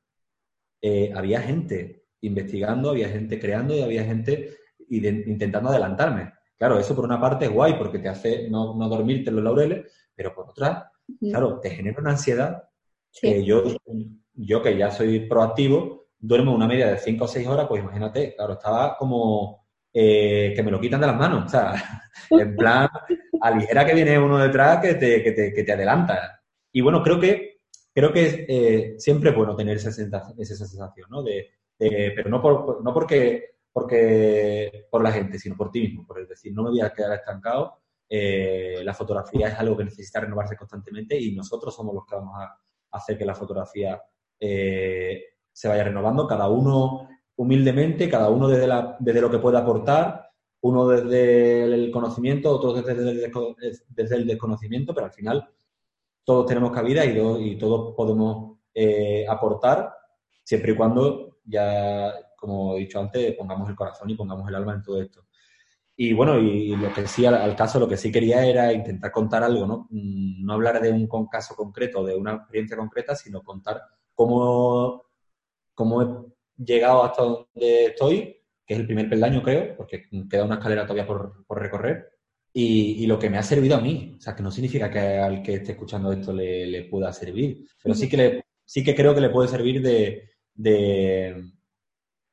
eh, 0.81 1.11
había 1.15 1.41
gente 1.41 2.05
investigando, 2.21 2.89
había 2.89 3.07
gente 3.07 3.39
creando 3.39 3.75
y 3.75 3.81
había 3.81 4.03
gente 4.03 4.57
intentando 4.89 5.69
adelantarme. 5.69 6.33
Claro, 6.57 6.79
eso 6.79 6.95
por 6.95 7.05
una 7.05 7.19
parte 7.19 7.45
es 7.45 7.51
guay 7.51 7.73
porque 7.73 7.99
te 7.99 8.09
hace 8.09 8.49
no, 8.49 8.75
no 8.75 8.87
dormirte 8.87 9.29
en 9.29 9.35
los 9.35 9.43
laureles, 9.43 9.91
pero 10.15 10.33
por 10.33 10.49
otra, 10.49 10.91
claro, 11.19 11.59
te 11.59 11.69
genera 11.69 11.99
una 11.99 12.11
ansiedad 12.11 12.63
que 13.11 13.43
yo, 13.43 13.63
yo 14.33 14.61
que 14.61 14.77
ya 14.77 14.91
soy 14.91 15.27
proactivo, 15.27 16.07
duermo 16.17 16.53
una 16.53 16.67
media 16.67 16.87
de 16.87 16.97
5 16.97 17.25
o 17.25 17.27
6 17.27 17.47
horas, 17.47 17.67
pues 17.67 17.83
imagínate, 17.83 18.35
claro, 18.35 18.53
estaba 18.53 18.97
como 18.97 19.65
eh, 19.93 20.53
que 20.55 20.63
me 20.63 20.71
lo 20.71 20.79
quitan 20.79 21.01
de 21.01 21.07
las 21.07 21.17
manos, 21.17 21.45
o 21.45 21.49
sea, 21.49 21.73
en 22.29 22.55
plan, 22.55 22.89
a 23.41 23.85
que 23.85 23.93
viene 23.93 24.17
uno 24.17 24.37
detrás 24.37 24.81
que 24.81 24.95
te, 24.95 25.23
que 25.23 25.31
te, 25.31 25.53
que 25.53 25.63
te 25.63 25.71
adelanta. 25.73 26.41
Y 26.71 26.81
bueno, 26.81 27.03
creo 27.03 27.19
que 27.19 27.55
creo 27.95 28.11
que 28.11 28.45
eh, 28.47 28.95
siempre 28.99 29.29
es 29.29 29.35
bueno 29.35 29.55
tener 29.55 29.77
esa 29.77 29.91
sensación, 29.91 30.35
esa 30.37 30.55
sensación 30.55 31.07
¿no? 31.09 31.23
De, 31.23 31.51
pero 31.77 32.29
no, 32.29 32.41
por, 32.41 32.83
no 32.83 32.93
porque, 32.93 33.54
porque 33.75 34.87
por 34.89 35.03
la 35.03 35.11
gente, 35.11 35.37
sino 35.37 35.57
por 35.57 35.69
ti 35.69 35.81
mismo, 35.81 36.07
por 36.07 36.25
decir, 36.25 36.53
no 36.53 36.63
me 36.63 36.69
voy 36.69 36.79
a 36.79 36.93
quedar 36.93 37.11
estancado. 37.11 37.81
Eh, 38.07 38.79
la 38.85 38.93
fotografía 38.93 39.49
es 39.49 39.59
algo 39.59 39.75
que 39.75 39.83
necesita 39.83 40.21
renovarse 40.21 40.55
constantemente 40.55 41.19
y 41.19 41.35
nosotros 41.35 41.75
somos 41.75 41.93
los 41.93 42.05
que 42.05 42.15
vamos 42.15 42.35
a 42.37 42.57
hacer 42.91 43.17
que 43.17 43.25
la 43.25 43.35
fotografía 43.35 44.01
eh, 44.39 45.25
se 45.51 45.67
vaya 45.67 45.83
renovando, 45.83 46.25
cada 46.25 46.47
uno 46.47 47.09
humildemente, 47.35 48.09
cada 48.09 48.29
uno 48.29 48.47
desde, 48.47 48.71
desde 48.99 49.19
lo 49.19 49.29
que 49.29 49.39
puede 49.39 49.57
aportar, 49.57 50.29
uno 50.61 50.87
desde 50.87 51.65
el 51.65 51.91
conocimiento, 51.91 52.51
otro 52.51 52.81
desde 52.81 53.29
desde 53.89 54.15
el 54.15 54.25
desconocimiento, 54.25 54.95
pero 54.95 55.07
al 55.07 55.11
final 55.13 55.49
todos 56.23 56.45
tenemos 56.45 56.71
cabida 56.71 57.03
y, 57.03 57.19
y 57.51 57.57
todos 57.57 57.93
podemos 57.93 58.57
eh, 58.73 59.25
aportar, 59.27 59.93
siempre 60.45 60.71
y 60.71 60.75
cuando 60.77 61.39
ya, 61.43 62.13
como 62.45 62.75
he 62.75 62.81
dicho 62.81 62.99
antes, 62.99 63.35
pongamos 63.35 63.69
el 63.69 63.75
corazón 63.75 64.09
y 64.09 64.15
pongamos 64.15 64.47
el 64.49 64.55
alma 64.55 64.73
en 64.73 64.83
todo 64.83 65.01
esto. 65.01 65.25
Y 65.97 66.13
bueno, 66.13 66.37
y 66.39 66.75
lo 66.75 66.93
que 66.93 67.07
sí, 67.07 67.25
al, 67.25 67.55
caso, 67.55 67.79
lo 67.79 67.87
que 67.87 67.97
sí 67.97 68.11
quería 68.11 68.45
era 68.45 68.73
intentar 68.73 69.11
contar 69.11 69.43
algo, 69.43 69.65
¿no? 69.65 69.87
Mm, 69.91 70.45
no 70.45 70.53
hablar 70.53 70.81
de 70.81 70.91
un 70.91 71.07
caso 71.27 71.55
concreto, 71.55 72.03
de 72.03 72.15
una 72.15 72.33
experiencia 72.33 72.77
concreta, 72.77 73.15
sino 73.15 73.43
contar 73.43 73.81
cómo, 74.13 75.03
cómo 75.73 76.01
he 76.01 76.63
llegado 76.63 77.03
hasta 77.03 77.23
donde 77.23 77.85
estoy, 77.87 78.41
que 78.65 78.73
es 78.73 78.79
el 78.79 78.85
primer 78.85 79.09
peldaño, 79.09 79.41
creo, 79.41 79.75
porque 79.77 80.03
queda 80.29 80.43
una 80.43 80.55
escalera 80.55 80.83
todavía 80.83 81.07
por, 81.07 81.45
por 81.45 81.61
recorrer, 81.61 82.15
y, 82.57 83.05
lo 83.05 83.19
que 83.19 83.29
me 83.29 83.37
ha 83.37 83.43
servido 83.43 83.75
a 83.75 83.81
mí. 83.81 84.15
O 84.17 84.21
sea, 84.21 84.35
que 84.35 84.43
no 84.43 84.49
significa 84.51 84.89
que 84.89 84.99
al 84.99 85.43
que 85.43 85.55
esté 85.55 85.73
escuchando 85.73 86.11
esto 86.11 86.31
le, 86.33 86.87
pueda 86.89 87.11
servir, 87.11 87.65
pero 87.83 87.93
sí 87.95 88.07
que, 88.07 88.17
le, 88.17 88.45
sí 88.63 88.83
que 88.83 88.95
creo 88.95 89.13
que 89.13 89.21
le 89.21 89.29
puede 89.29 89.49
servir 89.49 89.81
de, 89.81 90.29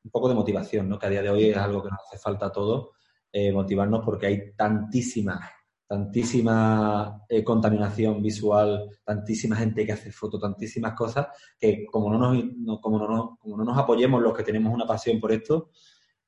un 0.04 0.10
poco 0.10 0.28
de 0.28 0.34
motivación, 0.34 0.88
¿no? 0.88 0.98
Que 0.98 1.06
a 1.06 1.10
día 1.10 1.22
de 1.22 1.30
hoy 1.30 1.44
es 1.50 1.56
algo 1.56 1.82
que 1.82 1.90
nos 1.90 2.00
hace 2.06 2.18
falta 2.18 2.46
a 2.46 2.52
todos, 2.52 2.90
eh, 3.32 3.52
motivarnos 3.52 4.04
porque 4.04 4.26
hay 4.26 4.52
tantísimas, 4.54 5.40
tantísima 5.86 7.24
eh, 7.28 7.44
contaminación 7.44 8.22
visual, 8.22 8.90
tantísima 9.04 9.56
gente 9.56 9.86
que 9.86 9.92
hace 9.92 10.10
fotos, 10.10 10.40
tantísimas 10.40 10.94
cosas, 10.94 11.28
que 11.58 11.86
como 11.86 12.10
no 12.10 12.18
nos, 12.18 12.44
no, 12.56 12.80
como 12.80 12.98
no, 12.98 13.38
como 13.40 13.56
no 13.56 13.64
nos 13.64 13.78
apoyemos 13.78 14.20
los 14.22 14.36
que 14.36 14.42
tenemos 14.42 14.72
una 14.72 14.86
pasión 14.86 15.20
por 15.20 15.32
esto, 15.32 15.70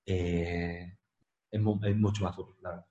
eh, 0.06 0.96
es, 1.50 1.60
es, 1.60 1.96
mucho 1.96 2.24
más 2.24 2.36
duro, 2.36 2.56
claro. 2.60 2.86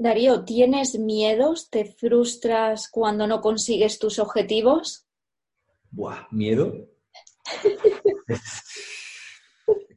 Darío, 0.00 0.44
¿tienes 0.44 0.96
miedos? 0.98 1.70
¿Te 1.70 1.84
frustras 1.84 2.88
cuando 2.88 3.26
no 3.26 3.40
consigues 3.40 3.98
tus 3.98 4.20
objetivos? 4.20 5.08
Buah, 5.90 6.28
miedo. 6.30 6.72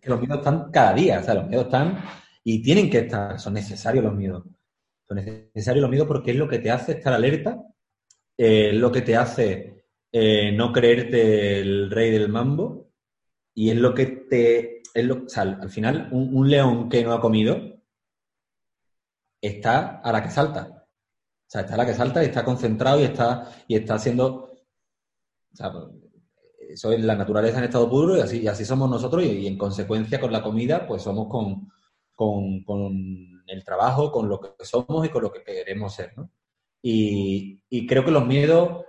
que 0.01 0.09
los 0.09 0.19
miedos 0.19 0.39
están 0.39 0.71
cada 0.71 0.93
día, 0.93 1.19
o 1.19 1.23
sea, 1.23 1.35
los 1.35 1.47
miedos 1.47 1.65
están 1.65 2.03
y 2.43 2.61
tienen 2.61 2.89
que 2.89 2.99
estar, 2.99 3.39
son 3.39 3.53
necesarios 3.53 4.03
los 4.03 4.15
miedos. 4.15 4.43
Son 5.07 5.17
necesarios 5.17 5.81
los 5.81 5.89
miedos 5.89 6.07
porque 6.07 6.31
es 6.31 6.37
lo 6.37 6.47
que 6.47 6.59
te 6.59 6.71
hace 6.71 6.93
estar 6.93 7.13
alerta, 7.13 7.61
eh, 8.37 8.69
es 8.69 8.75
lo 8.75 8.91
que 8.91 9.01
te 9.01 9.15
hace 9.15 9.85
eh, 10.11 10.51
no 10.51 10.73
creerte 10.73 11.59
el 11.59 11.91
rey 11.91 12.11
del 12.11 12.29
mambo 12.29 12.89
y 13.53 13.69
es 13.69 13.77
lo 13.77 13.93
que 13.93 14.07
te... 14.07 14.81
Es 14.93 15.05
lo, 15.05 15.23
o 15.23 15.29
sea, 15.29 15.43
al 15.43 15.69
final, 15.69 16.09
un, 16.11 16.35
un 16.35 16.49
león 16.49 16.89
que 16.89 17.01
no 17.03 17.13
ha 17.13 17.21
comido 17.21 17.81
está 19.41 20.01
a 20.01 20.11
la 20.11 20.21
que 20.23 20.29
salta. 20.29 20.67
O 20.67 21.49
sea, 21.49 21.61
está 21.61 21.73
a 21.73 21.77
la 21.77 21.85
que 21.85 21.93
salta 21.93 22.23
y 22.23 22.27
está 22.27 22.43
concentrado 22.43 22.99
y 22.99 23.03
está, 23.03 23.51
y 23.67 23.75
está 23.75 23.95
haciendo. 23.95 24.51
O 25.53 25.55
sea, 25.55 25.71
eso 26.73 26.91
es 26.91 27.01
la 27.01 27.15
naturaleza 27.15 27.59
en 27.59 27.65
estado 27.65 27.89
puro 27.89 28.17
y 28.17 28.47
así, 28.47 28.65
somos 28.65 28.89
nosotros 28.89 29.23
y, 29.23 29.47
en 29.47 29.57
consecuencia 29.57 30.19
con 30.19 30.31
la 30.31 30.43
comida, 30.43 30.87
pues 30.87 31.03
somos 31.03 31.27
con, 31.27 31.71
con, 32.15 32.63
con, 32.63 33.43
el 33.47 33.63
trabajo, 33.65 34.11
con 34.11 34.29
lo 34.29 34.39
que 34.39 34.63
somos 34.63 35.05
y 35.05 35.09
con 35.09 35.23
lo 35.23 35.31
que 35.31 35.43
queremos 35.43 35.93
ser, 35.93 36.13
¿no? 36.17 36.31
Y, 36.81 37.63
y, 37.69 37.85
creo 37.85 38.05
que 38.05 38.11
los 38.11 38.25
miedos, 38.25 38.85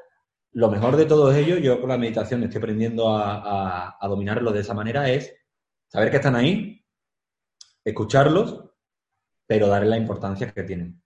lo 0.52 0.70
mejor 0.70 0.96
de 0.96 1.06
todos 1.06 1.34
ellos, 1.34 1.60
yo 1.60 1.80
con 1.80 1.90
la 1.90 1.98
meditación 1.98 2.42
estoy 2.42 2.58
aprendiendo 2.58 3.08
a, 3.10 3.36
a, 3.36 3.96
a 4.00 4.08
dominarlos 4.08 4.54
de 4.54 4.60
esa 4.60 4.74
manera, 4.74 5.10
es 5.10 5.34
saber 5.88 6.10
que 6.10 6.16
están 6.16 6.36
ahí, 6.36 6.84
escucharlos 7.84 8.72
pero 9.52 9.68
darle 9.68 9.90
la 9.90 9.98
importancia 9.98 10.50
que 10.50 10.62
tienen. 10.62 11.02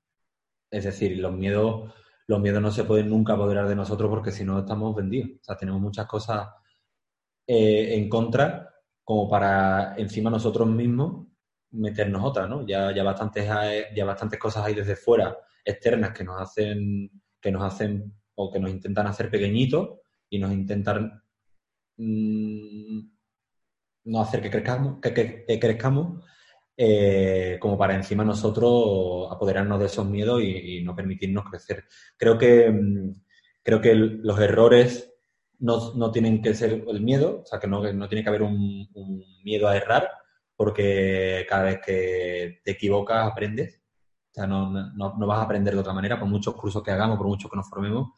Es 0.71 0.85
decir, 0.85 1.19
los 1.19 1.33
miedos, 1.33 1.93
los 2.29 2.41
miedos 2.41 2.63
no 2.63 2.71
se 2.71 2.85
pueden 2.85 3.11
nunca 3.11 3.33
apoderar 3.33 3.67
de 3.67 3.75
nosotros 3.75 4.09
porque 4.09 4.31
si 4.31 4.45
no 4.45 4.61
estamos 4.61 4.95
vendidos. 4.95 5.31
O 5.41 5.45
sea, 5.45 5.57
tenemos 5.57 5.81
muchas 5.81 6.07
cosas 6.07 6.49
eh, 7.47 7.95
en 7.95 8.09
contra 8.09 8.75
como 9.05 9.29
para 9.29 9.95
encima 9.97 10.31
nosotros 10.31 10.69
mismos 10.69 11.27
meternos 11.71 12.23
otras, 12.25 12.49
¿no? 12.49 12.67
Ya, 12.67 12.93
ya, 12.95 13.03
bastantes, 13.03 13.47
ya 13.95 14.05
bastantes 14.05 14.39
cosas 14.39 14.65
hay 14.65 14.75
desde 14.75 14.97
fuera, 14.97 15.37
externas, 15.65 16.13
que 16.13 16.25
nos 16.25 16.41
hacen, 16.41 17.11
que 17.41 17.51
nos 17.51 17.63
hacen 17.63 18.13
o 18.35 18.51
que 18.51 18.59
nos 18.59 18.71
intentan 18.71 19.07
hacer 19.07 19.31
pequeñitos 19.31 20.01
y 20.29 20.39
nos 20.39 20.53
intentan 20.53 21.23
mmm, 21.97 23.01
no 24.05 24.21
hacer 24.21 24.41
que 24.41 24.51
crezcamos, 24.51 25.01
que, 25.01 25.13
que, 25.13 25.59
crezcamos 25.61 26.25
eh, 26.77 27.59
como 27.61 27.77
para 27.77 27.95
encima 27.95 28.25
nosotros 28.25 29.29
apoderarnos 29.31 29.81
de 29.81 29.87
esos 29.87 30.07
miedos 30.07 30.43
y, 30.43 30.83
no 30.83 30.95
permitirnos 30.95 31.45
crecer. 31.45 31.85
Creo 32.17 32.39
que, 32.39 32.71
mm, 32.71 33.13
creo 33.63 33.81
que 33.81 33.95
los 33.95 34.39
errores 34.41 35.16
no, 35.59 35.95
no, 35.95 36.11
tienen 36.11 36.43
que 36.43 36.55
ser 36.55 36.85
el 36.87 37.01
miedo, 37.01 37.43
o 37.43 37.47
sea, 37.47 37.59
que 37.59 37.67
no, 37.67 37.81
no 37.93 38.09
tiene 38.09 38.23
que 38.23 38.29
haber 38.29 38.43
un, 38.43 38.89
miedo 39.45 39.69
a 39.69 39.77
errar, 39.77 40.11
porque 40.57 41.47
cada 41.49 41.65
vez 41.65 41.81
que 41.85 42.61
te 42.65 42.73
equivocas 42.73 43.31
aprendes. 43.31 43.81
O 44.31 44.35
sea, 44.35 44.47
no, 44.47 44.71
no, 44.71 45.15
no, 45.19 45.27
vas 45.27 45.39
a 45.39 45.43
aprender 45.43 45.75
de 45.75 45.81
otra 45.81 45.95
manera, 45.95 46.19
por 46.19 46.29
muchos 46.29 46.55
cursos 46.55 46.83
que 46.83 46.91
hagamos, 46.91 47.17
por 47.17 47.27
mucho 47.27 47.49
que 47.49 47.57
nos 47.57 47.69
formemos. 47.69 48.11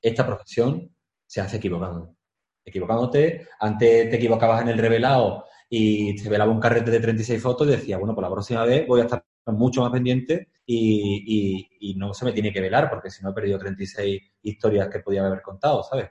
Esta 0.00 0.26
profesión 0.26 0.90
se 1.26 1.40
hace 1.40 1.58
equivocando. 1.58 2.16
Equivocándote, 2.64 3.46
antes 3.58 4.10
te 4.10 4.16
equivocabas 4.16 4.62
en 4.62 4.68
el 4.68 4.78
revelado 4.78 5.44
y 5.68 6.18
se 6.18 6.28
velaba 6.28 6.50
un 6.50 6.60
carrete 6.60 6.90
de 6.90 7.00
36 7.00 7.42
fotos 7.42 7.68
y 7.68 7.70
decía, 7.72 7.98
bueno, 7.98 8.14
pues 8.14 8.22
la 8.22 8.32
próxima 8.32 8.64
vez 8.64 8.86
voy 8.86 9.00
a 9.00 9.04
estar 9.04 9.24
mucho 9.46 9.82
más 9.82 9.90
pendiente 9.90 10.48
y, 10.66 11.68
y, 11.80 11.94
no 11.94 12.14
se 12.14 12.24
me 12.24 12.32
tiene 12.32 12.52
que 12.52 12.60
velar 12.60 12.88
porque 12.88 13.10
si 13.10 13.22
no 13.22 13.30
he 13.30 13.34
perdido 13.34 13.58
36 13.58 14.20
historias 14.42 14.88
que 14.88 15.00
podía 15.00 15.26
haber 15.26 15.42
contado, 15.42 15.82
¿sabes? 15.82 16.10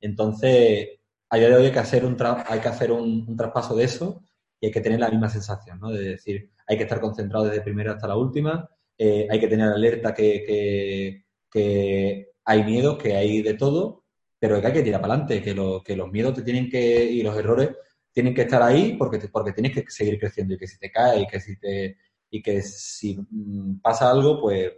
Entonces, 0.00 0.88
a 1.30 1.36
día 1.36 1.48
de 1.48 1.56
hoy 1.56 1.66
hay 1.66 1.72
que 1.72 1.78
hacer 1.78 2.04
un, 2.04 2.16
hay 2.46 2.60
que 2.60 2.68
hacer 2.68 2.92
un, 2.92 3.36
traspaso 3.36 3.76
de 3.76 3.84
eso 3.84 4.22
y 4.60 4.66
hay 4.66 4.72
que 4.72 4.80
tener 4.80 5.00
la 5.00 5.10
misma 5.10 5.28
sensación, 5.28 5.80
¿no? 5.80 5.90
De 5.90 6.10
decir, 6.10 6.50
hay 6.66 6.76
que 6.76 6.84
estar 6.84 7.00
concentrado 7.00 7.46
desde 7.46 7.62
primera 7.62 7.92
hasta 7.92 8.08
la 8.08 8.16
última, 8.16 8.68
eh, 8.98 9.26
hay 9.30 9.40
que 9.40 9.48
tener 9.48 9.68
alerta 9.68 10.14
que, 10.14 11.24
que, 11.50 12.32
hay 12.44 12.64
miedo, 12.64 12.96
que 12.96 13.16
hay 13.16 13.42
de 13.42 13.54
todo, 13.54 14.04
pero 14.38 14.60
que 14.60 14.66
hay 14.68 14.72
que 14.72 14.82
tirar 14.82 15.00
para 15.00 15.14
adelante, 15.14 15.42
que, 15.42 15.54
lo, 15.54 15.82
que 15.82 15.96
los 15.96 16.10
miedos 16.12 16.34
te 16.34 16.42
tienen 16.42 16.70
que, 16.70 17.04
y 17.04 17.22
los 17.22 17.36
errores 17.36 17.70
tienen 18.12 18.34
que 18.34 18.42
estar 18.42 18.62
ahí 18.62 18.94
porque, 18.96 19.18
porque 19.28 19.52
tienes 19.52 19.72
que 19.72 19.84
seguir 19.90 20.18
creciendo 20.18 20.54
y 20.54 20.58
que 20.58 20.66
si 20.68 20.78
te 20.78 20.90
cae 20.90 21.22
y 21.22 21.26
que 21.26 21.40
si 21.40 21.58
te 21.58 21.96
y 22.30 22.42
que 22.42 22.62
si 22.62 23.16
mm, 23.30 23.80
pasa 23.80 24.10
algo, 24.10 24.40
pues, 24.40 24.72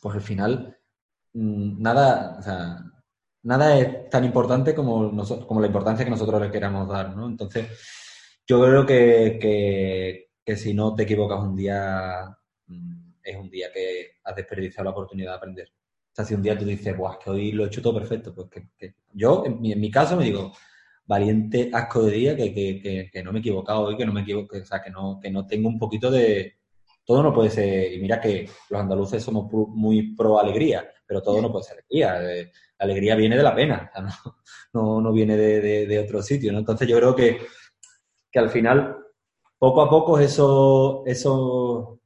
pues 0.00 0.14
al 0.14 0.22
final 0.22 0.76
mm, 1.32 1.82
nada, 1.82 2.36
o 2.38 2.42
sea, 2.42 2.78
nada 3.46 3.78
es 3.78 4.10
tan 4.10 4.24
importante 4.24 4.74
como, 4.74 5.12
como 5.46 5.60
la 5.60 5.68
importancia 5.68 6.04
que 6.04 6.10
nosotros 6.10 6.40
le 6.42 6.50
queramos 6.50 6.88
dar, 6.88 7.16
¿no? 7.16 7.26
Entonces, 7.28 7.68
yo 8.46 8.60
creo 8.60 8.84
que, 8.84 10.26
que, 10.44 10.56
si 10.56 10.74
no 10.74 10.94
te 10.94 11.04
equivocas 11.04 11.40
un 11.40 11.54
día, 11.54 12.36
mm, 12.66 13.12
es 13.22 13.36
un 13.36 13.48
día 13.48 13.68
que 13.72 14.16
has 14.24 14.34
desperdiciado 14.34 14.84
la 14.84 14.90
oportunidad 14.90 15.32
de 15.32 15.36
aprender. 15.36 15.68
O 15.68 16.14
sea, 16.14 16.24
si 16.24 16.34
un 16.34 16.42
día 16.42 16.58
tú 16.58 16.64
dices, 16.64 16.96
Buah, 16.96 17.18
que 17.18 17.30
hoy 17.30 17.52
lo 17.52 17.64
he 17.64 17.68
hecho 17.68 17.82
todo 17.82 17.94
perfecto, 17.94 18.34
pues 18.34 18.48
que, 18.50 18.94
yo, 19.12 19.44
en 19.46 19.60
mi, 19.60 19.72
en 19.72 19.80
mi 19.80 19.90
caso, 19.92 20.16
me 20.16 20.24
digo, 20.24 20.52
valiente 21.04 21.70
asco 21.72 22.02
de 22.02 22.12
día 22.12 22.36
que, 22.36 23.10
que, 23.12 23.22
no 23.22 23.30
me 23.32 23.38
he 23.38 23.40
equivocado 23.40 23.82
hoy, 23.82 23.96
que 23.96 24.06
no 24.06 24.12
me 24.12 24.22
equivoco, 24.22 24.56
o 24.58 24.64
sea, 24.64 24.82
que 24.82 24.90
no, 24.90 25.20
que 25.22 25.30
no 25.30 25.46
tengo 25.46 25.68
un 25.68 25.78
poquito 25.78 26.10
de... 26.10 26.56
Todo 27.04 27.22
no 27.22 27.32
puede 27.32 27.50
ser, 27.50 27.92
y 27.92 28.00
mira 28.00 28.20
que 28.20 28.48
los 28.68 28.80
andaluces 28.80 29.22
somos 29.22 29.48
muy 29.52 30.16
pro 30.16 30.40
alegría, 30.40 30.90
pero 31.06 31.22
todo 31.22 31.40
no 31.40 31.52
puede 31.52 31.64
ser 31.64 31.78
alegría. 31.78 32.50
La 32.78 32.84
alegría 32.84 33.14
viene 33.14 33.36
de 33.36 33.42
la 33.42 33.54
pena, 33.54 33.90
o 33.90 34.08
sea, 34.08 34.32
no, 34.72 35.00
no, 35.00 35.12
viene 35.12 35.36
de, 35.36 35.86
de, 35.86 35.98
otro 35.98 36.22
sitio, 36.22 36.52
¿no? 36.52 36.58
Entonces 36.58 36.86
yo 36.86 36.96
creo 36.98 37.16
que, 37.16 37.40
que 38.30 38.38
al 38.38 38.50
final, 38.50 38.98
poco 39.58 39.80
a 39.82 39.88
poco, 39.88 40.18
esos, 40.18 41.02
esos, 41.06 41.98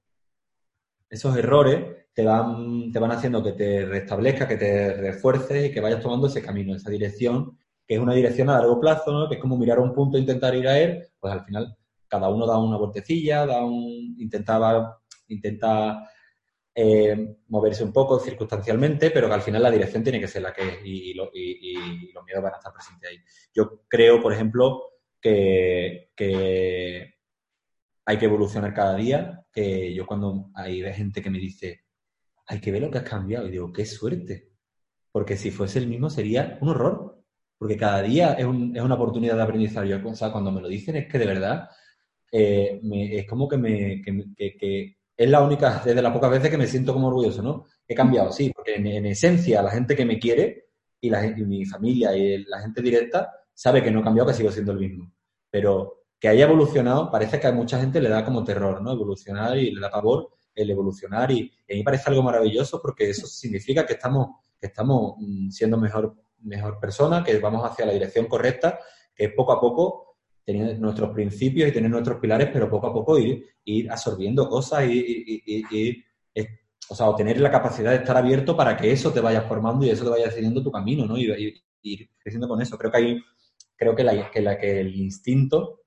esos 1.08 1.36
errores 1.36 2.06
te 2.12 2.24
van, 2.24 2.92
te 2.92 2.98
van 2.98 3.12
haciendo 3.12 3.42
que 3.42 3.52
te 3.52 3.84
restablezca, 3.84 4.46
que 4.46 4.56
te 4.56 4.94
refuerces 4.94 5.66
y 5.66 5.72
que 5.72 5.80
vayas 5.80 6.02
tomando 6.02 6.28
ese 6.28 6.42
camino, 6.42 6.76
esa 6.76 6.90
dirección 6.90 7.58
que 7.90 7.96
es 7.96 8.00
una 8.00 8.14
dirección 8.14 8.48
a 8.48 8.52
largo 8.52 8.78
plazo, 8.78 9.10
¿no? 9.10 9.28
que 9.28 9.34
es 9.34 9.40
como 9.40 9.56
mirar 9.56 9.80
un 9.80 9.92
punto 9.92 10.16
e 10.16 10.20
intentar 10.20 10.54
ir 10.54 10.68
a 10.68 10.78
él, 10.78 11.08
pues 11.18 11.32
al 11.32 11.44
final 11.44 11.76
cada 12.06 12.28
uno 12.28 12.46
da 12.46 12.56
una 12.56 12.76
vueltecilla, 12.76 13.44
da 13.44 13.64
un, 13.64 14.14
intentaba, 14.16 15.00
intenta 15.26 16.08
eh, 16.74 17.36
moverse 17.48 17.84
un 17.84 17.92
poco 17.92 18.18
circunstancialmente, 18.18 19.10
pero 19.10 19.28
que 19.28 19.34
al 19.34 19.42
final 19.42 19.62
la 19.62 19.70
dirección 19.70 20.02
tiene 20.02 20.20
que 20.20 20.28
ser 20.28 20.42
la 20.42 20.52
que 20.52 20.62
es 20.62 20.78
y, 20.84 21.14
los 21.14 21.30
miedos 21.32 22.42
van 22.42 22.54
a 22.54 22.56
estar 22.56 22.72
presentes 22.72 23.10
ahí. 23.10 23.18
Yo 23.54 23.82
creo, 23.88 24.20
por 24.22 24.32
ejemplo, 24.32 24.82
que, 25.20 26.10
hay 28.04 28.18
que 28.18 28.24
evolucionar 28.24 28.74
cada 28.74 28.96
día, 28.96 29.44
que 29.52 29.94
yo 29.94 30.06
cuando 30.06 30.50
hay 30.54 30.82
gente 30.92 31.22
que 31.22 31.30
me 31.30 31.38
dice, 31.38 31.84
hay 32.46 32.60
que 32.60 32.72
ver 32.72 32.82
lo 32.82 32.90
que 32.90 32.98
has 32.98 33.08
cambiado, 33.08 33.46
y 33.46 33.52
digo, 33.52 33.72
qué 33.72 33.84
suerte, 33.84 34.50
porque 35.12 35.36
si 35.36 35.50
fuese 35.50 35.78
el 35.78 35.86
mismo 35.86 36.10
sería 36.10 36.58
un 36.60 36.70
horror 36.70 37.20
porque 37.60 37.76
cada 37.76 38.00
día 38.00 38.32
es, 38.32 38.46
un, 38.46 38.74
es 38.74 38.82
una 38.82 38.94
oportunidad 38.94 39.36
de 39.36 39.42
aprendizaje. 39.42 39.92
O 39.92 40.14
sea, 40.14 40.32
cuando 40.32 40.50
me 40.50 40.62
lo 40.62 40.68
dicen 40.68 40.96
es 40.96 41.06
que 41.06 41.18
de 41.18 41.26
verdad 41.26 41.68
eh, 42.32 42.80
es 43.12 43.26
como 43.26 43.46
que, 43.46 43.58
me, 43.58 44.00
que, 44.00 44.96
es 45.20 45.28
la 45.28 45.42
única, 45.42 45.82
desde 45.84 46.00
las 46.00 46.14
pocas 46.14 46.30
veces 46.30 46.48
que 46.48 46.56
me 46.56 46.66
siento 46.66 46.94
como 46.94 47.08
orgulloso, 47.08 47.42
¿no? 47.42 47.66
He 47.86 47.94
cambiado, 47.94 48.32
sí, 48.32 48.50
porque 48.54 48.76
en, 48.76 49.04
esencia 49.04 49.60
la 49.60 49.70
gente 49.70 49.94
que 49.94 50.06
me 50.06 50.18
quiere 50.18 50.70
y, 50.98 51.10
la, 51.10 51.26
y 51.26 51.44
mi 51.44 51.66
familia 51.66 52.16
y 52.16 52.42
la 52.44 52.60
gente 52.60 52.80
directa 52.80 53.30
sabe 53.52 53.82
que 53.82 53.90
no 53.90 54.00
he 54.00 54.02
cambiado, 54.02 54.30
que 54.30 54.34
sigo 54.34 54.50
siendo 54.50 54.72
el 54.72 54.78
mismo. 54.78 55.12
Pero 55.50 56.04
que 56.18 56.28
haya 56.28 56.46
evolucionado, 56.46 57.10
parece 57.10 57.38
que 57.38 57.48
a 57.48 57.52
mucha 57.52 57.78
gente 57.78 58.00
le 58.00 58.08
da 58.08 58.24
como 58.24 58.42
terror, 58.42 58.80
¿no? 58.80 58.92
Evolucionar 58.92 59.58
y 59.58 59.72
le 59.72 59.80
da 59.82 59.90
pavor 59.90 60.30
el 60.54 60.70
evolucionar 60.70 61.30
y, 61.30 61.52
y 61.68 61.74
a 61.74 61.76
mí 61.76 61.82
parece 61.82 62.08
algo 62.08 62.22
maravilloso 62.22 62.80
porque 62.80 63.10
eso 63.10 63.26
significa 63.26 63.84
que 63.84 63.92
estamos, 63.92 64.28
que 64.58 64.68
estamos 64.68 65.16
mm, 65.18 65.50
siendo 65.50 65.76
mejor 65.76 66.16
mejor 66.42 66.80
persona, 66.80 67.22
que 67.22 67.38
vamos 67.38 67.62
hacia 67.70 67.84
la 67.84 67.92
dirección 67.92 68.26
correcta, 68.26 68.78
que 69.14 69.26
es 69.26 69.34
poco 69.34 69.52
a 69.52 69.60
poco 69.60 70.09
tener 70.52 70.80
nuestros 70.80 71.10
principios 71.10 71.68
y 71.68 71.72
tener 71.72 71.90
nuestros 71.90 72.18
pilares, 72.18 72.48
pero 72.52 72.68
poco 72.68 72.88
a 72.88 72.92
poco 72.92 73.18
ir, 73.18 73.44
ir 73.64 73.90
absorbiendo 73.90 74.48
cosas 74.48 74.84
y, 74.88 76.04
o 76.88 76.94
sea, 76.94 77.14
tener 77.16 77.40
la 77.40 77.50
capacidad 77.50 77.90
de 77.92 77.98
estar 77.98 78.16
abierto 78.16 78.56
para 78.56 78.76
que 78.76 78.90
eso 78.90 79.12
te 79.12 79.20
vaya 79.20 79.42
formando 79.42 79.86
y 79.86 79.90
eso 79.90 80.04
te 80.04 80.10
vaya 80.10 80.26
decidiendo 80.26 80.62
tu 80.62 80.72
camino, 80.72 81.06
¿no? 81.06 81.16
Y, 81.16 81.54
ir 81.82 82.10
creciendo 82.18 82.46
con 82.46 82.60
eso. 82.60 82.76
Creo 82.76 82.90
que 82.90 82.98
hay, 82.98 83.22
creo 83.76 83.94
que, 83.94 84.04
la, 84.04 84.30
que, 84.30 84.42
la, 84.42 84.58
que 84.58 84.80
el 84.80 84.94
instinto 84.96 85.82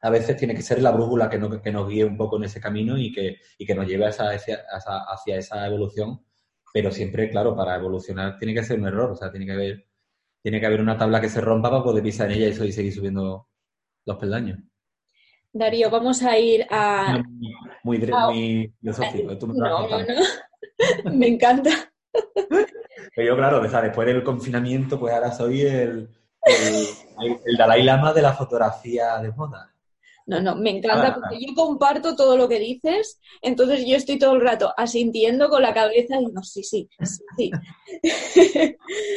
a 0.00 0.10
veces 0.10 0.36
tiene 0.36 0.54
que 0.54 0.62
ser 0.62 0.80
la 0.80 0.92
brújula 0.92 1.28
que, 1.28 1.38
no, 1.38 1.60
que 1.60 1.72
nos 1.72 1.88
guíe 1.88 2.04
un 2.04 2.16
poco 2.16 2.36
en 2.36 2.44
ese 2.44 2.60
camino 2.60 2.96
y 2.96 3.12
que, 3.12 3.36
y 3.58 3.66
que 3.66 3.74
nos 3.74 3.86
lleve 3.86 4.06
hacia, 4.06 4.32
esa, 4.32 5.04
hacia 5.12 5.36
esa 5.36 5.66
evolución. 5.66 6.24
Pero 6.72 6.92
siempre, 6.92 7.28
claro, 7.30 7.56
para 7.56 7.74
evolucionar 7.74 8.38
tiene 8.38 8.54
que 8.54 8.62
ser 8.62 8.78
un 8.78 8.86
error, 8.86 9.10
o 9.10 9.16
sea, 9.16 9.30
tiene 9.30 9.44
que 9.44 9.52
haber, 9.52 9.86
tiene 10.40 10.60
que 10.60 10.66
haber 10.66 10.80
una 10.80 10.96
tabla 10.96 11.20
que 11.20 11.28
se 11.28 11.40
rompa 11.40 11.68
para 11.68 11.82
poder 11.82 12.02
pisar 12.02 12.30
en 12.30 12.40
ella 12.40 12.64
y 12.64 12.72
seguir 12.72 12.94
subiendo 12.94 13.48
los 14.08 14.16
peldaños. 14.16 14.58
Darío, 15.52 15.90
vamos 15.90 16.22
a 16.22 16.38
ir 16.38 16.66
a... 16.70 17.22
Muy, 17.82 17.98
muy, 17.98 18.74
filosófico. 18.80 19.38
Tú 19.38 19.46
me, 19.46 19.54
no, 19.54 19.88
no, 19.88 19.98
no. 19.98 20.06
me 21.12 21.28
encanta. 21.28 21.70
Pero 23.14 23.28
yo, 23.28 23.36
claro, 23.36 23.60
después 23.60 24.06
del 24.06 24.22
confinamiento, 24.22 24.98
pues 24.98 25.14
ahora 25.14 25.32
soy 25.32 25.62
el, 25.62 26.08
el, 26.42 27.56
Dalai 27.56 27.82
Lama 27.82 28.12
de 28.12 28.22
la 28.22 28.32
fotografía 28.32 29.18
de 29.18 29.32
moda. 29.32 29.72
No, 30.26 30.42
no, 30.42 30.56
me 30.56 30.70
encanta 30.70 31.14
porque 31.14 31.40
yo 31.40 31.54
comparto 31.54 32.14
todo 32.14 32.36
lo 32.36 32.48
que 32.50 32.58
dices, 32.58 33.18
entonces 33.40 33.86
yo 33.86 33.96
estoy 33.96 34.18
todo 34.18 34.34
el 34.34 34.42
rato 34.42 34.74
asintiendo 34.76 35.48
con 35.48 35.62
la 35.62 35.72
cabeza 35.72 36.20
y 36.20 36.26
no, 36.26 36.42
sí, 36.42 36.62
sí, 36.62 36.86
sí. 37.00 37.50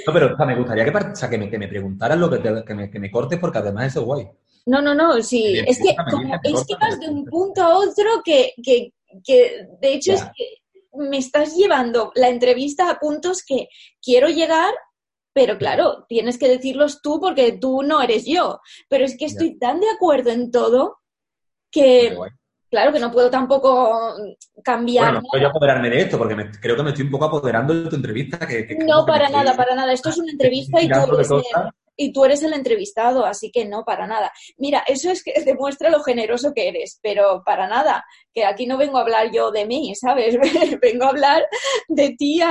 no, 0.08 0.14
pero 0.14 0.38
me 0.46 0.56
gustaría 0.56 0.86
que, 0.86 0.92
o 0.92 1.30
que, 1.30 1.38
me, 1.38 1.50
que 1.50 1.60
me 1.60 1.68
preguntaras 1.68 2.18
lo 2.18 2.30
que, 2.30 2.64
que, 2.66 2.74
me, 2.74 2.89
que 2.89 3.00
me 3.00 3.12
cortes 3.12 3.39
porque 3.39 3.58
además 3.58 3.88
eso 3.88 4.00
es 4.00 4.06
guay. 4.06 4.30
No, 4.66 4.82
no, 4.82 4.93
no, 4.93 5.22
sí, 5.24 5.59
es 5.66 5.80
que, 5.80 5.95
como, 6.12 6.36
es 6.36 6.66
que 6.66 6.76
vas 6.80 6.99
de 6.99 7.09
un 7.09 7.26
punto 7.26 7.64
a 7.64 7.78
otro 7.78 8.22
que, 8.24 8.53
que, 8.64 8.93
que 9.24 9.66
de 9.82 9.93
hecho 9.93 10.14
es 10.14 10.24
que 10.24 10.62
me 10.93 11.18
estás 11.18 11.55
llevando 11.55 12.12
la 12.16 12.30
entrevista 12.30 12.89
a 12.89 12.99
puntos 12.99 13.43
que 13.45 13.70
quiero 14.01 14.28
llegar, 14.28 14.74
pero 15.34 15.57
claro, 15.57 16.05
tienes 16.07 16.38
que 16.38 16.49
decirlos 16.49 17.01
tú 17.01 17.20
porque 17.20 17.53
tú 17.53 17.84
no 17.84 18.01
eres 18.01 18.26
yo. 18.26 18.59
Pero 18.89 19.05
es 19.05 19.18
que 19.18 19.26
estoy 19.26 19.57
tan 19.57 19.80
de 19.80 19.89
acuerdo 19.89 20.32
en 20.32 20.51
todo 20.51 20.99
que, 21.72 22.18
claro, 22.70 22.91
que 22.91 22.99
no 22.99 23.12
puedo 23.12 23.30
tampoco 23.30 24.16
cambiar. 24.64 25.05
Bueno, 25.05 25.22
no 25.22 25.30
puedo 25.32 25.47
apoderarme 25.47 25.89
de 25.89 26.01
esto 26.01 26.18
porque 26.18 26.36
creo 26.62 26.76
que 26.76 26.84
me 26.84 26.89
estoy 26.89 27.05
un 27.05 27.12
poco 27.12 27.26
apoderando 27.26 27.74
de 27.74 27.89
tu 27.89 27.95
entrevista. 27.95 28.45
Que, 28.45 28.78
no, 28.86 29.05
para 29.05 29.30
nada, 29.30 29.55
para 29.55 29.74
nada. 29.74 29.93
Esto 29.93 30.09
es 30.09 30.18
una 30.18 30.32
entrevista 30.32 30.82
y 30.82 30.89
tú 30.89 31.41
y 32.02 32.12
tú 32.12 32.26
eres 32.26 32.41
el 32.41 32.54
entrevistado, 32.54 33.26
así 33.26 33.52
que 33.52 33.66
no, 33.66 33.84
para 33.86 34.08
nada. 34.08 34.32
Mira, 34.58 34.84
eso 34.88 35.12
es 35.12 35.24
que 35.24 35.34
demuestra 35.45 35.91
lo 35.91 36.02
generoso 36.02 36.52
que 36.54 36.68
eres, 36.68 36.99
pero 37.04 37.43
para 37.45 37.68
nada, 37.68 38.04
que 38.34 38.43
aquí 38.43 38.66
no 38.66 38.78
vengo 38.78 38.97
a 38.97 39.02
hablar 39.02 39.32
yo 39.32 39.52
de 39.52 39.68
mí, 39.68 39.93
¿sabes? 39.93 40.36
vengo 40.82 41.06
a 41.06 41.10
hablar 41.10 41.45
de 41.88 42.16
ti 42.18 42.41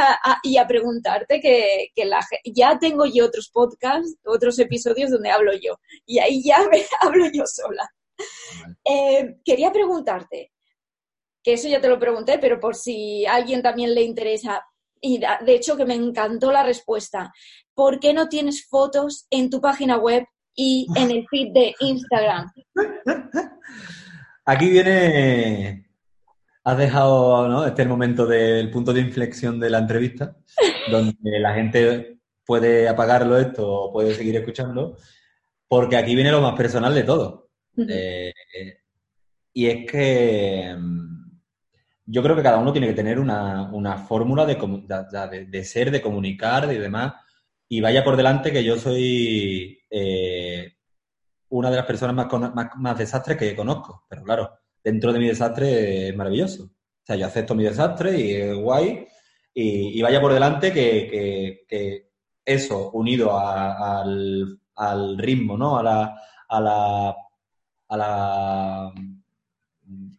y 0.44 0.56
a 0.56 0.66
preguntarte 0.68 1.40
que, 1.40 2.04
la, 2.04 2.20
ya 2.44 2.78
tengo 2.78 3.06
yo 3.06 3.26
otros 3.26 3.50
podcasts, 3.52 4.16
otros 4.24 4.56
episodios 4.60 5.10
donde 5.10 5.30
hablo 5.30 5.52
yo, 5.54 5.74
y 6.06 6.20
ahí 6.20 6.44
ya 6.44 6.58
me 6.70 6.84
hablo 7.00 7.26
yo 7.32 7.42
sola. 7.44 7.88
Eh, 8.84 9.36
quería 9.44 9.72
preguntarte, 9.72 10.52
que 11.42 11.54
eso 11.54 11.68
ya 11.68 11.80
te 11.80 11.88
lo 11.88 11.98
pregunté, 11.98 12.38
pero 12.38 12.60
por 12.60 12.76
si 12.76 13.26
a 13.26 13.34
alguien 13.34 13.62
también 13.62 13.96
le 13.96 14.02
interesa, 14.02 14.64
y 15.00 15.18
de 15.18 15.54
hecho 15.54 15.76
que 15.76 15.86
me 15.86 15.94
encantó 15.94 16.52
la 16.52 16.62
respuesta. 16.62 17.32
¿Por 17.80 17.98
qué 17.98 18.12
no 18.12 18.28
tienes 18.28 18.68
fotos 18.68 19.26
en 19.30 19.48
tu 19.48 19.58
página 19.58 19.96
web 19.96 20.26
y 20.54 20.86
en 20.96 21.10
el 21.10 21.26
feed 21.30 21.54
de 21.54 21.74
Instagram? 21.80 22.52
Aquí 24.44 24.68
viene, 24.68 25.86
has 26.62 26.76
dejado, 26.76 27.48
¿no? 27.48 27.64
Este 27.64 27.80
es 27.80 27.86
el 27.86 27.88
momento 27.88 28.26
del 28.26 28.70
punto 28.70 28.92
de 28.92 29.00
inflexión 29.00 29.58
de 29.58 29.70
la 29.70 29.78
entrevista, 29.78 30.36
donde 30.90 31.40
la 31.40 31.54
gente 31.54 32.18
puede 32.44 32.86
apagarlo 32.86 33.38
esto 33.38 33.66
o 33.66 33.90
puede 33.94 34.14
seguir 34.14 34.36
escuchando, 34.36 34.98
porque 35.66 35.96
aquí 35.96 36.14
viene 36.14 36.32
lo 36.32 36.42
más 36.42 36.58
personal 36.58 36.94
de 36.94 37.04
todo. 37.04 37.48
Eh, 37.88 38.34
y 39.54 39.66
es 39.68 39.90
que 39.90 40.76
mm, 40.78 41.30
yo 42.04 42.22
creo 42.22 42.36
que 42.36 42.42
cada 42.42 42.58
uno 42.58 42.72
tiene 42.72 42.88
que 42.88 42.92
tener 42.92 43.18
una, 43.18 43.96
fórmula 44.06 44.44
de, 44.44 45.64
ser, 45.64 45.90
de 45.90 46.02
comunicar 46.02 46.70
y 46.70 46.76
demás. 46.76 47.14
Y 47.72 47.80
vaya 47.80 48.02
por 48.02 48.16
delante 48.16 48.50
que 48.50 48.64
yo 48.64 48.76
soy 48.76 49.78
eh, 49.88 50.72
una 51.50 51.70
de 51.70 51.76
las 51.76 51.86
personas 51.86 52.16
más, 52.16 52.68
más, 52.76 52.98
desastres 52.98 53.38
que 53.38 53.54
conozco. 53.54 54.06
Pero 54.08 54.24
claro, 54.24 54.50
dentro 54.82 55.12
de 55.12 55.20
mi 55.20 55.28
desastre 55.28 56.08
es 56.08 56.16
maravilloso. 56.16 56.64
O 56.64 57.06
sea, 57.06 57.14
yo 57.14 57.26
acepto 57.26 57.54
mi 57.54 57.62
desastre 57.62 58.18
y 58.18 58.32
es 58.32 58.56
guay. 58.56 59.06
Y, 59.54 60.02
vaya 60.02 60.20
por 60.20 60.32
delante 60.34 60.72
que, 60.72 62.08
eso, 62.44 62.90
unido 62.90 63.38
al, 63.38 64.58
ritmo, 65.18 65.56
¿no? 65.56 65.78
A 65.78 65.82
la, 65.84 66.20
a 66.48 67.96
la 67.96 68.92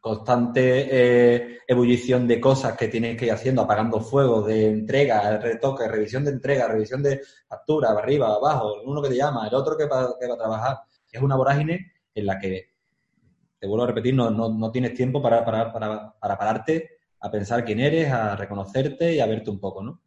constante 0.02 0.88
eh, 0.90 1.60
ebullición 1.68 2.28
de 2.28 2.42
cosas 2.42 2.76
que 2.76 2.88
tienes 2.88 3.16
que 3.16 3.28
ir 3.28 3.32
haciendo, 3.32 3.62
apagando 3.62 4.02
fuego, 4.02 4.42
de 4.42 4.68
entrega, 4.68 5.38
retoque, 5.38 5.88
revisión 5.88 6.26
de 6.26 6.32
entrega, 6.32 6.68
revisión 6.68 7.04
de 7.04 7.22
factura, 7.48 7.92
arriba, 7.92 8.34
abajo, 8.34 8.82
uno 8.84 9.02
que 9.02 9.10
te 9.10 9.16
llama, 9.16 9.48
el 9.48 9.54
otro 9.54 9.78
que 9.78 9.86
va, 9.86 10.02
a 10.02 10.38
trabajar. 10.38 10.80
Es 11.10 11.22
una 11.22 11.36
vorágine 11.36 11.94
en 12.16 12.26
la 12.26 12.40
que, 12.40 12.72
te 13.60 13.68
vuelvo 13.68 13.84
a 13.84 13.88
repetir, 13.88 14.16
no, 14.16 14.32
no, 14.32 14.72
tienes 14.72 14.96
tiempo 14.96 15.22
para, 15.22 15.46
para, 15.46 15.72
para, 15.72 16.20
para, 16.20 16.38
pararte 16.38 16.98
a 17.20 17.30
pensar 17.30 17.64
quién 17.64 17.80
eres, 17.80 18.12
a 18.12 18.36
reconocerte 18.36 19.14
y 19.14 19.20
a 19.20 19.28
verte 19.28 19.52
un 19.52 19.60
poco, 19.60 19.84
¿no? 19.84 20.02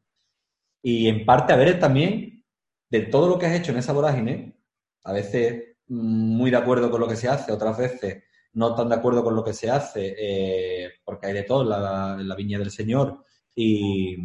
Y 0.83 1.07
en 1.07 1.25
parte 1.25 1.53
a 1.53 1.57
ver 1.57 1.79
también 1.79 2.45
de 2.91 3.01
todo 3.03 3.29
lo 3.29 3.39
que 3.39 3.47
has 3.47 3.55
hecho 3.55 3.71
en 3.71 3.79
esa 3.79 3.93
vorágine, 3.93 4.59
a 5.05 5.13
veces 5.13 5.77
mm, 5.87 6.37
muy 6.37 6.51
de 6.51 6.57
acuerdo 6.57 6.91
con 6.91 7.01
lo 7.01 7.07
que 7.07 7.17
se 7.17 7.29
hace, 7.29 7.53
otras 7.53 7.79
veces 7.79 8.25
no 8.55 8.75
tan 8.75 8.89
de 8.89 8.95
acuerdo 8.95 9.23
con 9.23 9.35
lo 9.35 9.45
que 9.45 9.53
se 9.53 9.71
hace, 9.71 10.15
eh, 10.19 10.93
porque 11.05 11.27
hay 11.27 11.33
de 11.33 11.43
todo 11.43 11.63
en 11.63 12.29
la, 12.29 12.35
viña 12.37 12.59
del 12.59 12.71
Señor 12.71 13.25
y, 13.55 14.17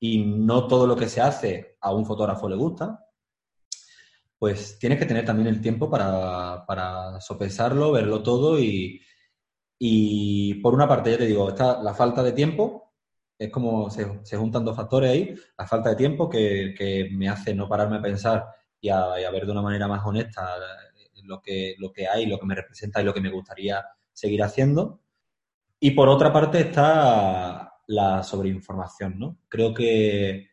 no 0.00 0.66
todo 0.66 0.86
lo 0.86 0.96
que 0.96 1.08
se 1.08 1.20
hace 1.20 1.76
a 1.80 1.94
un 1.94 2.04
fotógrafo 2.04 2.48
le 2.48 2.56
gusta, 2.56 3.06
pues 4.36 4.78
tienes 4.78 4.98
que 4.98 5.06
tener 5.06 5.24
también 5.24 5.46
el 5.48 5.60
tiempo 5.60 5.88
para, 5.88 7.20
sopesarlo, 7.20 7.92
verlo 7.92 8.22
todo 8.22 8.58
y, 8.58 9.00
y, 9.78 10.54
por 10.54 10.74
una 10.74 10.88
parte, 10.88 11.12
ya 11.12 11.18
te 11.18 11.26
digo, 11.26 11.48
está 11.50 11.80
la 11.82 11.94
falta 11.94 12.22
de 12.22 12.32
tiempo, 12.32 12.94
es 13.38 13.50
como 13.50 13.90
se, 13.90 14.36
juntan 14.36 14.64
dos 14.64 14.76
factores 14.76 15.10
ahí, 15.10 15.34
la 15.58 15.66
falta 15.66 15.90
de 15.90 15.96
tiempo 15.96 16.28
que, 16.28 17.08
me 17.12 17.28
hace 17.28 17.54
no 17.54 17.68
pararme 17.68 17.98
a 17.98 18.02
pensar 18.02 18.46
y 18.80 18.88
y 18.88 18.90
a 18.90 19.30
ver 19.30 19.46
de 19.46 19.52
una 19.52 19.62
manera 19.62 19.86
más 19.86 20.04
honesta 20.04 20.56
lo 21.24 21.40
que, 21.40 21.74
lo 21.78 21.92
que 21.92 22.08
hay, 22.08 22.26
lo 22.26 22.38
que 22.38 22.46
me 22.46 22.54
representa 22.54 23.00
y 23.00 23.04
lo 23.04 23.14
que 23.14 23.20
me 23.20 23.30
gustaría 23.30 23.84
seguir 24.12 24.42
haciendo. 24.42 25.00
Y 25.80 25.92
por 25.92 26.08
otra 26.08 26.32
parte 26.32 26.60
está 26.60 27.74
la 27.86 28.22
sobreinformación, 28.22 29.18
¿no? 29.18 29.38
Creo 29.48 29.74
que 29.74 30.48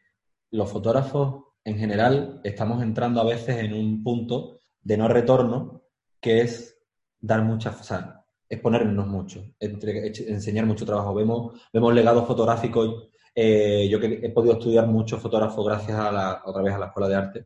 los 0.52 0.72
fotógrafos 0.72 1.44
en 1.64 1.78
general 1.78 2.42
estamos 2.44 2.82
entrando 2.82 3.22
a 3.22 3.26
veces 3.26 3.58
en 3.58 3.74
un 3.74 4.04
punto 4.04 4.60
de 4.82 4.98
no 4.98 5.08
retorno 5.08 5.84
que 6.20 6.42
es 6.42 6.80
dar 7.20 7.44
muchas, 7.44 7.80
o 7.80 7.84
sea, 7.84 8.26
exponernos 8.50 9.08
mucho, 9.08 9.54
enseñar 9.60 10.66
mucho 10.66 10.86
trabajo. 10.86 11.14
Vemos, 11.14 11.62
vemos 11.72 11.94
legados 11.94 12.26
fotográficos. 12.26 13.10
Eh, 13.36 13.88
yo 13.90 14.00
que 14.00 14.20
he 14.24 14.30
podido 14.32 14.54
estudiar 14.54 14.88
mucho 14.88 15.20
fotógrafo 15.20 15.64
gracias 15.64 15.98
a 15.98 16.12
la, 16.12 16.42
otra 16.44 16.64
vez 16.64 16.74
a 16.74 16.80
la 16.80 16.88
escuela 16.88 17.08
de 17.08 17.16
arte 17.16 17.46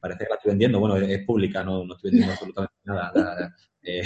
Parece 0.00 0.24
que 0.24 0.30
la 0.30 0.36
estoy 0.36 0.50
vendiendo. 0.50 0.80
Bueno, 0.80 0.96
es, 0.96 1.24
pública, 1.24 1.62
no, 1.62 1.84
no, 1.84 1.94
estoy 1.94 2.10
vendiendo 2.10 2.32
absolutamente 2.32 2.74
nada. 2.84 3.54
Eh, 3.82 4.02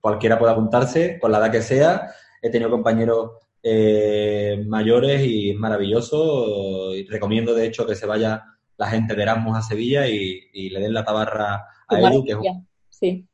cualquiera 0.00 0.38
puede 0.38 0.52
apuntarse, 0.52 1.18
con 1.18 1.32
la 1.32 1.38
edad 1.38 1.50
que 1.50 1.62
sea. 1.62 2.10
He 2.40 2.50
tenido 2.50 2.70
compañeros 2.70 3.32
eh, 3.62 4.62
mayores 4.66 5.22
y 5.22 5.50
es 5.50 5.56
maravilloso. 5.56 6.94
Y 6.94 7.06
recomiendo, 7.06 7.54
de 7.54 7.66
hecho, 7.66 7.86
que 7.86 7.94
se 7.94 8.06
vaya 8.06 8.44
la 8.76 8.88
gente 8.88 9.14
de 9.14 9.22
Erasmus 9.22 9.56
a 9.56 9.62
Sevilla 9.62 10.06
y, 10.06 10.70
le 10.70 10.80
den 10.80 10.94
la 10.94 11.04
tabarra 11.04 11.66
a 11.88 12.00
Edu, 12.00 12.24
que 12.24 12.32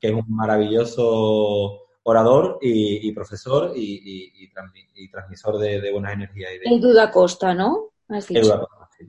es, 0.00 0.12
un, 0.12 0.24
maravilloso 0.28 1.80
orador 2.04 2.58
y, 2.62 3.12
profesor 3.12 3.72
y, 3.74 4.50
transmisor 5.10 5.58
de, 5.58 5.92
buenas 5.92 6.14
energías. 6.14 6.52
El 6.64 6.80
Duda 6.80 7.10
Costa, 7.10 7.54
¿no? 7.54 7.92
El 8.08 8.42
Duda 8.42 8.60
Costa, 8.60 8.88
sí. 8.96 9.04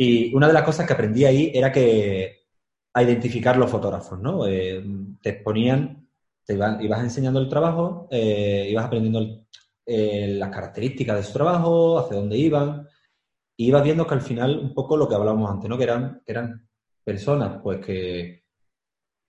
Y 0.00 0.32
una 0.32 0.46
de 0.46 0.52
las 0.52 0.62
cosas 0.62 0.86
que 0.86 0.92
aprendí 0.92 1.24
ahí 1.24 1.50
era 1.52 1.72
que 1.72 2.46
a 2.94 3.02
identificar 3.02 3.56
los 3.56 3.68
fotógrafos, 3.68 4.20
¿no? 4.20 4.46
Eh, 4.46 4.80
te 5.20 5.30
exponían, 5.30 6.08
te 6.44 6.54
ibas 6.54 7.02
enseñando 7.02 7.40
el 7.40 7.48
trabajo, 7.48 8.06
eh, 8.10 8.68
ibas 8.70 8.86
aprendiendo 8.86 9.44
eh, 9.84 10.28
las 10.38 10.50
características 10.50 11.16
de 11.16 11.22
su 11.24 11.32
trabajo, 11.32 11.98
hacia 11.98 12.16
dónde 12.16 12.38
iban, 12.38 12.86
y 13.56 13.66
ibas 13.68 13.82
viendo 13.82 14.06
que 14.06 14.14
al 14.14 14.22
final, 14.22 14.58
un 14.60 14.72
poco 14.72 14.96
lo 14.96 15.08
que 15.08 15.16
hablábamos 15.16 15.50
antes, 15.50 15.68
¿no? 15.68 15.76
Que 15.76 15.84
eran, 15.84 16.22
que 16.24 16.34
personas, 17.04 17.60
pues 17.60 17.84
que 17.84 18.44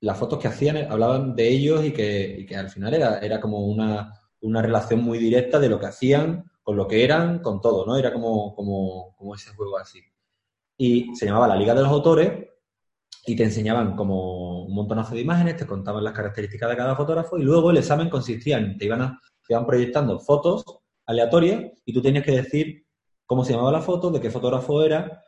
las 0.02 0.18
fotos 0.18 0.40
que 0.40 0.50
hacían 0.50 0.78
hablaban 0.92 1.36
de 1.36 1.50
ellos 1.50 1.84
y 1.84 1.94
que, 1.94 2.48
al 2.56 2.70
final 2.70 2.94
era, 2.94 3.20
era 3.20 3.42
como 3.42 3.66
una, 3.66 4.14
una, 4.42 4.62
relación 4.62 5.04
muy 5.04 5.18
directa 5.18 5.60
de 5.60 5.70
lo 5.70 5.80
que 5.80 5.88
hacían, 5.88 6.46
con 6.62 6.78
lo 6.78 6.88
que 6.88 7.04
eran, 7.04 7.40
con 7.40 7.60
todo, 7.60 7.86
¿no? 7.88 7.98
Era 7.98 8.14
como, 8.14 8.54
como, 8.56 9.16
como 9.18 9.36
ese 9.36 9.52
juego 9.52 9.78
así 9.78 10.00
y 10.82 11.14
se 11.14 11.26
llamaba 11.26 11.50
La 11.50 11.58
Liga 11.58 11.76
de 11.76 11.82
los 11.82 11.92
Autores 11.92 12.32
y 13.26 13.36
te 13.36 13.44
enseñaban 13.44 13.98
como 13.98 14.64
un 14.64 14.74
montonazo 14.74 15.14
de 15.14 15.20
imágenes, 15.20 15.58
te 15.58 15.68
contaban 15.68 16.06
las 16.06 16.14
características 16.14 16.70
de 16.70 16.78
cada 16.78 16.96
fotógrafo 16.96 17.38
y 17.38 17.44
luego 17.44 17.70
el 17.70 17.78
examen 17.78 18.10
consistía 18.10 18.58
en, 18.58 18.78
te 18.78 18.86
iban, 18.86 19.02
a, 19.02 19.22
te 19.46 19.54
iban 19.54 19.68
proyectando 19.68 20.18
fotos 20.22 20.64
aleatorias 21.06 21.66
y 21.84 21.94
tú 21.94 22.02
tenías 22.02 22.24
que 22.24 22.32
decir 22.32 22.86
cómo 23.26 23.44
se 23.44 23.52
llamaba 23.52 23.74
la 23.74 23.82
foto, 23.82 24.10
de 24.10 24.22
qué 24.22 24.32
fotógrafo 24.32 24.82
era 24.82 25.22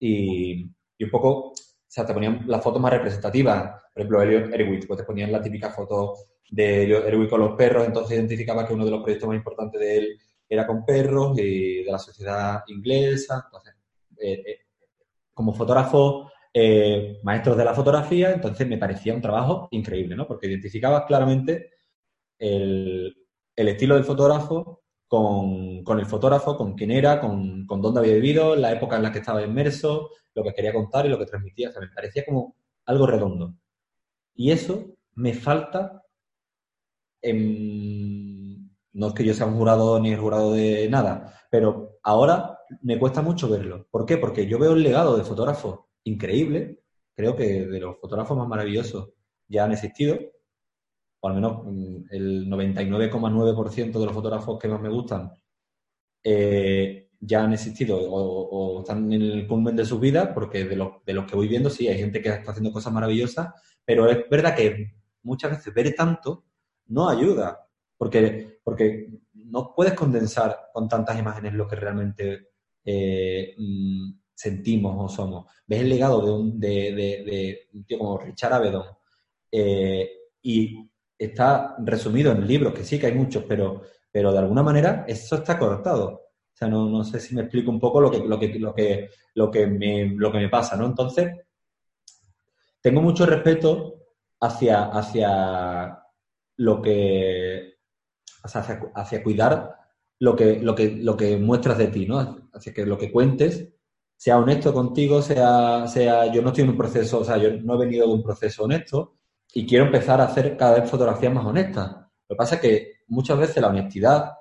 y, 0.00 0.68
y 0.98 1.04
un 1.04 1.10
poco, 1.10 1.50
o 1.50 1.54
sea, 1.86 2.04
te 2.04 2.12
ponían 2.12 2.42
las 2.48 2.62
fotos 2.62 2.82
más 2.82 2.92
representativas. 2.92 3.80
Por 3.94 4.02
ejemplo, 4.02 4.22
Elliot 4.22 4.52
Erwitt, 4.52 4.88
pues 4.88 4.98
te 4.98 5.06
ponían 5.06 5.30
la 5.30 5.40
típica 5.40 5.70
foto 5.70 6.14
de 6.50 6.82
Elliot 6.82 7.06
Erwitt 7.06 7.30
con 7.30 7.40
los 7.40 7.52
perros, 7.56 7.86
entonces 7.86 8.18
identificaba 8.18 8.66
que 8.66 8.74
uno 8.74 8.84
de 8.84 8.90
los 8.90 9.02
proyectos 9.02 9.28
más 9.28 9.36
importantes 9.36 9.80
de 9.80 9.98
él 9.98 10.18
era 10.48 10.66
con 10.66 10.84
perros 10.84 11.38
y 11.38 11.84
de 11.84 11.92
la 11.92 11.98
sociedad 12.00 12.64
inglesa. 12.66 13.44
Entonces, 13.46 13.74
eh, 14.18 14.42
eh, 14.44 14.58
como 15.34 15.54
fotógrafo, 15.54 16.30
eh, 16.52 17.18
maestros 17.22 17.56
de 17.56 17.64
la 17.64 17.74
fotografía, 17.74 18.32
entonces 18.32 18.66
me 18.66 18.78
parecía 18.78 19.14
un 19.14 19.22
trabajo 19.22 19.68
increíble, 19.70 20.16
¿no? 20.16 20.26
Porque 20.26 20.48
identificabas 20.48 21.04
claramente 21.06 21.70
el, 22.38 23.14
el 23.56 23.68
estilo 23.68 23.94
del 23.94 24.04
fotógrafo 24.04 24.82
con, 25.06 25.82
con, 25.84 25.98
el 25.98 26.06
fotógrafo, 26.06 26.56
con 26.56 26.74
quién 26.74 26.90
era, 26.90 27.20
con, 27.20 27.66
con, 27.66 27.82
dónde 27.82 28.00
había 28.00 28.14
vivido, 28.14 28.56
la 28.56 28.72
época 28.72 28.96
en 28.96 29.02
la 29.02 29.12
que 29.12 29.18
estaba 29.18 29.42
inmerso, 29.42 30.10
lo 30.34 30.42
que 30.42 30.54
quería 30.54 30.72
contar 30.72 31.06
y 31.06 31.08
lo 31.08 31.18
que 31.18 31.26
transmitía. 31.26 31.68
O 31.68 31.72
sea, 31.72 31.82
me 31.82 31.88
parecía 31.88 32.24
como 32.24 32.56
algo 32.86 33.06
redondo. 33.06 33.54
Y 34.34 34.50
eso 34.52 34.86
me 35.14 35.34
falta 35.34 36.02
en... 37.22 38.29
No 38.92 39.08
es 39.08 39.14
que 39.14 39.24
yo 39.24 39.34
sea 39.34 39.46
un 39.46 39.56
jurado 39.56 40.00
ni 40.00 40.12
el 40.12 40.18
jurado 40.18 40.52
de 40.52 40.88
nada, 40.88 41.34
pero 41.50 41.98
ahora 42.02 42.58
me 42.82 42.98
cuesta 42.98 43.22
mucho 43.22 43.48
verlo. 43.48 43.86
¿Por 43.90 44.06
qué? 44.06 44.18
Porque 44.18 44.46
yo 44.46 44.58
veo 44.58 44.72
el 44.72 44.82
legado 44.82 45.16
de 45.16 45.24
fotógrafos 45.24 45.80
increíble. 46.04 46.82
Creo 47.14 47.36
que 47.36 47.66
de 47.66 47.80
los 47.80 47.98
fotógrafos 47.98 48.36
más 48.36 48.48
maravillosos 48.48 49.10
ya 49.48 49.64
han 49.64 49.72
existido 49.72 50.18
o 51.20 51.28
al 51.28 51.34
menos 51.34 51.62
mm, 51.64 52.04
el 52.10 52.48
99,9% 52.48 53.98
de 53.98 54.06
los 54.06 54.14
fotógrafos 54.14 54.58
que 54.58 54.68
más 54.68 54.80
me 54.80 54.88
gustan, 54.88 55.32
eh, 56.24 57.10
ya 57.20 57.44
han 57.44 57.52
existido 57.52 57.98
o, 58.00 58.80
están 58.80 59.12
en 59.12 59.22
el 59.22 59.46
culmen 59.46 59.76
de 59.76 59.84
sus 59.84 60.00
vidas, 60.00 60.30
porque 60.34 60.64
de 60.64 60.76
los, 60.76 61.04
de 61.04 61.12
los 61.12 61.26
que 61.26 61.36
voy 61.36 61.48
viendo 61.48 61.68
sí, 61.70 61.88
hay 61.88 61.98
gente 61.98 62.22
que 62.22 62.30
está 62.30 62.52
haciendo 62.52 62.72
cosas 62.72 62.92
maravillosas, 62.92 63.48
pero 63.84 64.08
es 64.10 64.28
verdad 64.30 64.56
que 64.56 64.94
muchas 65.22 65.50
veces 65.50 65.74
ver 65.74 65.94
tanto 65.94 66.44
no 66.86 67.08
ayuda, 67.08 67.68
porque, 68.00 68.60
porque 68.64 69.10
no 69.34 69.74
puedes 69.74 69.92
condensar 69.92 70.70
con 70.72 70.88
tantas 70.88 71.18
imágenes 71.18 71.52
lo 71.52 71.68
que 71.68 71.76
realmente 71.76 72.48
eh, 72.82 73.54
mm, 73.58 74.12
sentimos 74.32 74.96
o 74.98 75.14
somos. 75.14 75.52
Ves 75.66 75.82
el 75.82 75.90
legado 75.90 76.24
de 76.24 76.32
un, 76.32 76.58
de, 76.58 76.94
de, 76.94 77.68
un 77.74 77.84
tío 77.84 77.98
como 77.98 78.16
Richard 78.16 78.54
Avedon 78.54 78.86
eh, 79.52 80.10
y 80.40 80.90
está 81.18 81.76
resumido 81.80 82.32
en 82.32 82.46
libros, 82.46 82.72
que 82.72 82.84
sí 82.84 82.98
que 82.98 83.08
hay 83.08 83.14
muchos, 83.14 83.44
pero, 83.46 83.82
pero 84.10 84.32
de 84.32 84.38
alguna 84.38 84.62
manera 84.62 85.04
eso 85.06 85.36
está 85.36 85.58
cortado. 85.58 86.06
O 86.06 86.56
sea, 86.56 86.68
no, 86.68 86.88
no 86.88 87.04
sé 87.04 87.20
si 87.20 87.34
me 87.34 87.42
explico 87.42 87.70
un 87.70 87.78
poco 87.78 88.00
lo 88.00 88.10
que, 88.10 88.20
lo 88.20 88.38
que, 88.38 88.58
lo 88.58 88.74
que, 88.74 89.10
lo 89.34 89.50
que, 89.50 89.66
me, 89.66 90.06
lo 90.16 90.32
que 90.32 90.38
me 90.38 90.48
pasa, 90.48 90.74
¿no? 90.74 90.86
Entonces, 90.86 91.36
tengo 92.80 93.02
mucho 93.02 93.26
respeto 93.26 94.06
hacia, 94.40 94.84
hacia 94.84 96.02
lo 96.56 96.80
que, 96.80 97.69
hacia, 98.42 98.80
hacia 98.94 99.22
cuidar 99.22 99.76
lo 100.18 100.36
que, 100.36 100.60
lo, 100.60 100.74
que, 100.74 100.96
lo 100.96 101.16
que 101.16 101.36
muestras 101.36 101.78
de 101.78 101.88
ti, 101.88 102.06
¿no? 102.06 102.48
Hacia 102.52 102.72
que 102.72 102.84
lo 102.86 102.98
que 102.98 103.10
cuentes 103.10 103.68
sea 104.16 104.38
honesto 104.38 104.74
contigo, 104.74 105.22
sea, 105.22 105.86
sea, 105.86 106.30
yo 106.30 106.42
no 106.42 106.48
estoy 106.48 106.64
en 106.64 106.70
un 106.70 106.76
proceso, 106.76 107.20
o 107.20 107.24
sea, 107.24 107.38
yo 107.38 107.52
no 107.52 107.74
he 107.74 107.86
venido 107.86 108.06
de 108.06 108.12
un 108.12 108.22
proceso 108.22 108.64
honesto, 108.64 109.14
y 109.54 109.66
quiero 109.66 109.86
empezar 109.86 110.20
a 110.20 110.24
hacer 110.24 110.56
cada 110.58 110.80
vez 110.80 110.90
fotografías 110.90 111.32
más 111.32 111.46
honestas. 111.46 111.90
Lo 112.28 112.34
que 112.34 112.36
pasa 112.36 112.56
es 112.56 112.60
que 112.60 112.92
muchas 113.08 113.38
veces 113.38 113.62
la 113.62 113.68
honestidad 113.68 114.32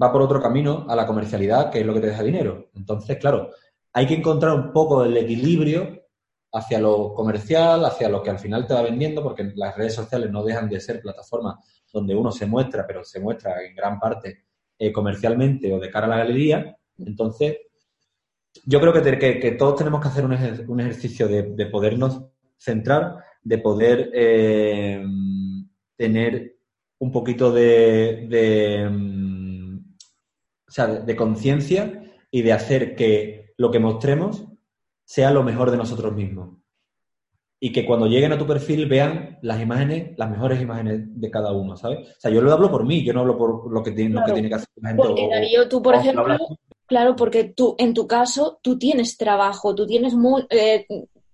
va 0.00 0.12
por 0.12 0.22
otro 0.22 0.40
camino 0.40 0.86
a 0.88 0.96
la 0.96 1.06
comercialidad, 1.06 1.70
que 1.70 1.80
es 1.80 1.86
lo 1.86 1.94
que 1.94 2.00
te 2.00 2.06
deja 2.08 2.22
dinero. 2.22 2.70
Entonces, 2.74 3.18
claro, 3.18 3.50
hay 3.92 4.06
que 4.06 4.14
encontrar 4.14 4.54
un 4.54 4.72
poco 4.72 5.04
el 5.04 5.16
equilibrio 5.16 6.02
hacia 6.52 6.80
lo 6.80 7.12
comercial, 7.12 7.84
hacia 7.84 8.08
lo 8.08 8.22
que 8.22 8.30
al 8.30 8.38
final 8.38 8.66
te 8.66 8.74
va 8.74 8.82
vendiendo, 8.82 9.22
porque 9.22 9.52
las 9.54 9.76
redes 9.76 9.94
sociales 9.94 10.30
no 10.30 10.42
dejan 10.42 10.68
de 10.68 10.80
ser 10.80 11.00
plataformas 11.00 11.56
donde 11.96 12.14
uno 12.14 12.30
se 12.30 12.46
muestra, 12.46 12.86
pero 12.86 13.04
se 13.04 13.20
muestra 13.20 13.64
en 13.64 13.74
gran 13.74 13.98
parte 13.98 14.44
eh, 14.78 14.92
comercialmente 14.92 15.72
o 15.72 15.80
de 15.80 15.90
cara 15.90 16.06
a 16.06 16.10
la 16.10 16.18
galería. 16.18 16.76
Entonces, 16.98 17.56
yo 18.64 18.80
creo 18.80 18.92
que, 18.92 19.56
todos 19.58 19.76
tenemos 19.76 20.00
que 20.00 20.08
hacer 20.08 20.24
un, 20.24 20.80
ejercicio 20.80 21.28
de, 21.28 21.42
de 21.54 21.66
podernos 21.66 22.22
centrar 22.58 23.16
de 23.46 23.58
poder 23.58 24.10
eh, 24.12 25.04
tener 25.96 26.56
un 26.98 27.12
poquito 27.12 27.52
de, 27.52 28.88
mm, 28.90 29.76
o 30.66 30.70
sea, 30.70 30.88
de 30.88 31.14
conciencia 31.14 32.02
y 32.28 32.42
de 32.42 32.52
hacer 32.52 32.96
que 32.96 33.54
lo 33.56 33.70
que 33.70 33.78
mostremos 33.78 34.44
sea 35.04 35.30
lo 35.30 35.44
mejor 35.44 35.70
de 35.70 35.76
nosotros 35.76 36.12
mismos. 36.12 36.58
Y 37.66 37.72
que 37.72 37.84
cuando 37.84 38.06
lleguen 38.06 38.32
a 38.32 38.38
tu 38.38 38.46
perfil 38.46 38.86
vean 38.86 39.40
las 39.42 39.60
imágenes, 39.60 40.16
las 40.16 40.30
mejores 40.30 40.62
imágenes 40.62 41.00
de 41.20 41.30
cada 41.32 41.50
uno, 41.50 41.76
¿sabes? 41.76 41.98
O 41.98 42.20
sea, 42.20 42.30
yo 42.30 42.40
lo 42.40 42.52
hablo 42.52 42.70
por 42.70 42.86
mí, 42.86 43.04
yo 43.04 43.12
no 43.12 43.22
hablo 43.22 43.36
por 43.36 43.72
lo 43.72 43.82
que 43.82 43.90
tiene, 43.90 44.14
lo 44.14 44.24
que, 44.24 44.34
tiene 44.34 44.48
que 44.48 44.54
hacer 44.54 44.68
la 44.76 44.90
gente. 44.90 45.02
Porque, 45.02 45.28
Darío, 45.28 45.68
tú, 45.68 45.82
por 45.82 45.96
ejemplo, 45.96 46.36
claro, 46.86 47.16
porque 47.16 47.42
tú, 47.42 47.74
en 47.76 47.92
tu 47.92 48.06
caso, 48.06 48.60
tú 48.62 48.78
tienes 48.78 49.16
trabajo, 49.16 49.74
tú 49.74 49.84
tienes 49.84 50.14
muy, 50.14 50.46
eh, 50.48 50.86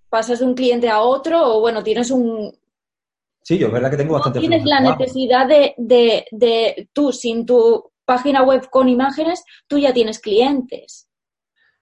pasas 0.09 0.39
de 0.39 0.45
un 0.45 0.55
cliente 0.55 0.89
a 0.89 1.01
otro 1.01 1.55
o 1.55 1.59
bueno, 1.61 1.83
tienes 1.83 2.09
un... 2.09 2.51
Sí, 3.43 3.59
yo 3.59 3.67
es 3.67 3.73
verdad 3.73 3.91
que 3.91 3.97
tengo 3.97 4.15
bastante... 4.15 4.39
tienes 4.39 4.65
la 4.65 4.79
necesidad 4.79 5.47
de, 5.47 5.75
de, 5.77 6.25
de 6.31 6.89
tú, 6.93 7.11
sin 7.11 7.45
tu 7.45 7.91
página 8.05 8.41
web 8.41 8.71
con 8.71 8.89
imágenes, 8.89 9.43
tú 9.67 9.77
ya 9.77 9.93
tienes 9.93 10.17
clientes. 10.17 11.07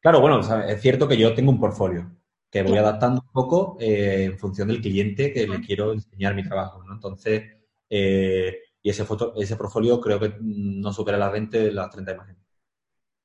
Claro, 0.01 0.19
bueno, 0.19 0.41
es 0.41 0.81
cierto 0.81 1.07
que 1.07 1.15
yo 1.15 1.33
tengo 1.33 1.51
un 1.51 1.59
portfolio 1.61 2.11
que 2.51 2.63
voy 2.63 2.77
adaptando 2.77 3.21
un 3.21 3.31
poco 3.31 3.77
eh, 3.79 4.25
en 4.25 4.37
función 4.37 4.67
del 4.67 4.81
cliente 4.81 5.31
que 5.31 5.47
le 5.47 5.61
quiero 5.61 5.93
enseñar 5.93 6.35
mi 6.35 6.43
trabajo, 6.43 6.83
¿no? 6.83 6.93
Entonces, 6.93 7.43
eh, 7.89 8.57
y 8.83 8.89
ese, 8.89 9.05
foto, 9.05 9.33
ese 9.37 9.55
portfolio 9.55 10.01
creo 10.01 10.19
que 10.19 10.35
no 10.41 10.91
supera 10.91 11.17
las 11.17 11.31
20, 11.31 11.71
las 11.71 11.89
30 11.89 12.11
imágenes. 12.11 12.41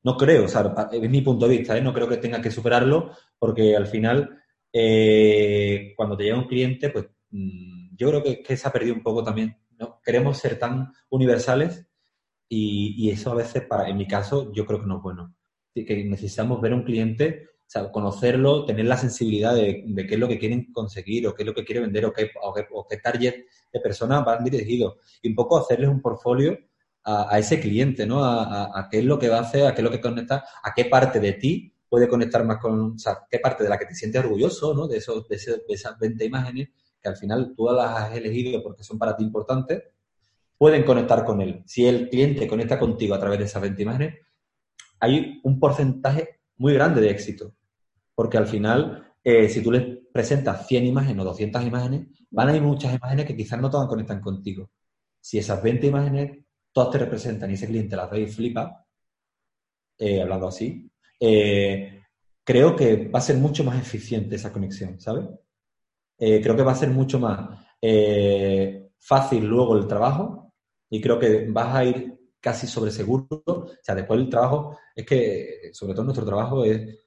No 0.05 0.16
creo, 0.16 0.45
o 0.45 0.49
sea, 0.49 0.89
es 0.93 1.11
mi 1.11 1.20
punto 1.22 1.49
de 1.49 1.59
vista, 1.59 1.77
¿eh? 1.77 1.83
no 1.83 1.93
creo 1.93 2.09
que 2.09 2.18
tenga 2.18 2.41
que 2.41 2.53
superarlo 2.53 3.11
porque 3.39 3.74
al 3.74 3.89
final 3.89 4.41
eh, 4.72 5.95
cuando 5.97 6.16
te 6.16 6.24
llega 6.24 6.39
un 6.39 6.47
cliente, 6.47 6.91
pues 6.91 7.07
mm, 7.31 7.97
yo 7.97 8.11
creo 8.11 8.22
que, 8.22 8.57
se 8.57 8.68
ha 8.68 8.72
perdido 8.72 8.95
un 8.95 9.03
poco 9.03 9.24
también. 9.24 9.57
¿no? 9.79 10.01
Queremos 10.05 10.39
ser 10.39 10.59
tan 10.59 10.93
universales 11.09 11.87
y, 12.49 13.11
eso 13.11 13.33
a 13.33 13.35
veces, 13.35 13.64
para, 13.64 13.89
en 13.89 13.97
mi 13.97 14.07
caso, 14.07 14.53
yo 14.53 14.66
creo 14.66 14.81
que 14.81 14.87
no 14.87 14.99
es 14.99 15.03
bueno. 15.03 15.35
Que 15.74 16.05
necesitamos 16.05 16.61
ver 16.61 16.72
a 16.72 16.77
un 16.77 16.85
cliente, 16.85 17.49
conocerlo, 17.93 18.64
tener 18.64 18.87
la 18.87 18.97
sensibilidad 18.97 19.55
de, 19.55 19.85
qué 20.09 20.14
es 20.14 20.21
lo 20.21 20.29
que 20.29 20.39
quieren 20.39 20.73
conseguir 20.73 21.27
o 21.27 21.35
qué 21.35 21.43
es 21.43 21.47
lo 21.47 21.55
que 21.55 21.64
quiere 21.64 21.81
vender 21.81 22.07
o 22.07 22.12
qué, 22.12 22.31
o 22.73 22.87
qué, 22.89 22.97
target 22.99 23.35
de 23.73 23.81
personas 23.81 24.25
van 24.25 24.45
dirigidos. 24.45 24.97
Y 25.23 25.29
un 25.29 25.35
poco 25.35 25.59
hacerles 25.59 25.89
un 25.89 26.01
portfolio 26.01 26.59
a, 27.05 27.39
ese 27.39 27.61
cliente, 27.61 28.07
¿no? 28.07 28.25
A, 28.25 28.89
qué 28.91 28.99
es 28.99 29.05
lo 29.05 29.19
que 29.19 29.29
va 29.29 29.39
a 29.39 29.43
hacer, 29.43 29.67
a 29.67 29.75
qué 29.75 29.81
es 29.81 29.85
lo 29.85 29.91
que 29.91 30.01
conecta, 30.01 30.45
a 30.62 30.73
qué 30.75 30.87
parte 30.87 31.21
de 31.21 31.35
ti 31.35 31.73
puede 31.89 32.09
conectar 32.09 32.45
más 32.45 32.59
con, 32.59 32.95
o 32.95 32.99
sea, 32.99 33.19
qué 33.31 33.39
parte 33.39 33.62
de 33.62 33.71
la 33.71 33.79
que 33.79 33.87
te 33.87 33.95
sientes 33.95 34.23
orgulloso, 34.23 34.75
¿no? 34.75 34.89
De, 34.89 34.99
esos, 34.99 35.29
de, 35.29 35.37
esas 35.69 35.99
20 35.99 36.25
imágenes 36.25 36.69
que 37.01 37.09
al 37.09 37.17
final 37.17 37.53
tú 37.57 37.67
las 37.67 38.03
has 38.03 38.17
elegido 38.17 38.62
porque 38.62 38.83
son 38.83 38.99
para 38.99 39.17
ti 39.17 39.23
importantes, 39.23 39.83
pueden 40.59 40.85
conectar 40.85 41.25
con 41.25 41.41
él. 41.41 41.62
Si 41.67 41.87
el 41.87 42.09
cliente 42.09 42.49
conecta 42.49 42.79
contigo 42.79 43.14
a 43.14 43.21
través 43.21 43.39
de 43.39 43.45
esas 43.45 43.62
20 43.62 43.83
imágenes, 43.83 44.14
hay 44.99 45.41
un 45.45 45.61
porcentaje 45.61 46.41
muy 46.57 46.75
grande 46.75 47.01
de 47.01 47.11
éxito. 47.11 47.55
Porque 48.17 48.39
al 48.39 48.47
final, 48.47 49.12
eh, 49.23 49.49
si 49.49 49.62
tú 49.62 49.71
les 49.71 49.85
presentas 50.11 50.67
100 50.67 50.87
imágenes 50.87 51.23
o 51.23 51.29
200 51.29 51.62
imágenes, 51.64 52.09
van 52.31 52.49
a 52.49 52.57
ir 52.57 52.62
muchas 52.62 52.95
imágenes 52.95 53.27
que 53.27 53.37
quizás 53.37 53.61
no 53.61 53.71
todas 53.71 53.87
conectan 53.87 54.21
contigo. 54.21 54.71
Si 55.21 55.39
esas 55.39 55.62
20 55.62 55.87
imágenes 55.87 56.39
todas 56.73 56.91
te 56.91 56.99
representan 56.99 57.51
y 57.51 57.55
ese 57.55 57.67
cliente 57.67 57.95
las 57.95 58.11
ve 58.11 58.23
y 58.23 58.27
flipa, 58.27 58.85
eh, 59.99 60.23
hablando 60.23 60.49
así, 60.49 60.91
eh, 61.21 62.03
creo 62.43 62.75
que 62.75 63.09
va 63.09 63.19
a 63.19 63.23
ser 63.23 63.37
mucho 63.37 63.62
más 63.62 63.79
eficiente 63.79 64.37
esa 64.37 64.53
conexión, 64.53 64.99
¿sabes? 64.99 65.27
Creo 66.19 66.57
que 66.57 66.62
va 66.62 66.73
a 66.73 66.77
ser 66.77 66.89
mucho 66.89 67.21
más 67.21 67.61
fácil 68.99 69.45
luego 69.45 69.77
el 69.77 69.87
trabajo 69.87 70.55
y 70.89 71.01
creo 71.03 71.19
que 71.19 71.47
vas 71.51 71.75
a 71.75 71.85
ir 71.85 72.19
casi 72.41 72.67
sobre 72.67 72.91
seguro. 72.91 73.27
O 73.45 73.69
sea, 73.83 73.95
después 73.95 74.19
el 74.21 74.31
trabajo, 74.31 74.79
es 74.95 75.05
que 75.05 75.71
sobre 75.73 75.95
todo 75.95 76.05
nuestro 76.05 76.25
trabajo 76.25 76.64
es, 76.64 77.06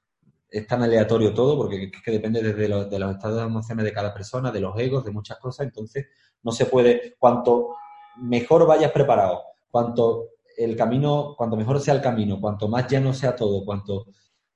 tan 0.68 0.82
aleatorio 0.84 1.34
todo 1.34 1.58
porque 1.58 1.92
es 1.94 2.02
que 2.04 2.12
depende 2.12 2.42
desde 2.42 2.62
de 2.62 3.00
los 3.00 3.12
estados 3.12 3.38
de 3.38 3.44
emociones 3.44 3.86
de 3.86 3.94
cada 3.94 4.14
persona, 4.14 4.52
de 4.52 4.62
los 4.62 4.78
egos, 4.80 5.06
de 5.06 5.12
muchas 5.12 5.38
cosas. 5.38 5.68
Entonces, 5.68 6.08
no 6.44 6.52
se 6.52 6.66
puede, 6.66 7.16
cuanto 7.20 7.76
mejor 8.18 8.66
vayas 8.66 8.92
preparado, 8.92 9.44
cuanto 9.70 10.30
el 10.58 10.76
camino, 10.76 11.36
cuanto 11.38 11.56
mejor 11.56 11.80
sea 11.80 11.94
el 11.94 12.02
camino, 12.02 12.40
cuanto 12.42 12.68
más 12.68 12.88
llano 12.88 13.14
sea 13.14 13.36
todo, 13.36 13.64
cuanto 13.64 14.08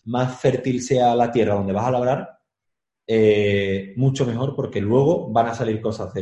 más 0.05 0.39
fértil 0.39 0.81
sea 0.81 1.15
la 1.15 1.31
tierra 1.31 1.55
donde 1.55 1.73
vas 1.73 1.85
a 1.85 1.91
labrar, 1.91 2.39
eh, 3.05 3.93
mucho 3.97 4.25
mejor 4.25 4.55
porque 4.55 4.81
luego 4.81 5.29
van 5.31 5.47
a 5.47 5.55
salir 5.55 5.81
cosas, 5.81 6.13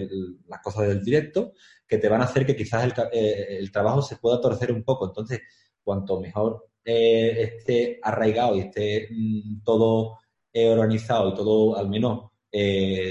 las 0.48 0.62
cosas 0.62 0.88
del 0.88 1.04
directo 1.04 1.54
que 1.88 1.98
te 1.98 2.10
van 2.10 2.22
a 2.22 2.26
hacer 2.26 2.46
que 2.46 2.56
quizás 2.56 2.84
el, 2.84 2.94
eh, 3.12 3.58
el 3.60 3.72
trabajo 3.72 4.02
se 4.02 4.18
pueda 4.18 4.42
torcer 4.42 4.72
un 4.72 4.84
poco. 4.84 5.06
Entonces, 5.08 5.42
cuanto 5.84 6.20
mejor 6.20 6.71
eh, 6.86 7.56
esté 7.58 8.00
arraigado 8.02 8.56
y 8.56 8.60
esté 8.60 9.10
mm, 9.12 9.64
todo 9.64 10.18
organizado 10.54 11.30
y 11.30 11.34
todo, 11.34 11.78
al 11.78 11.88
menos, 11.88 12.32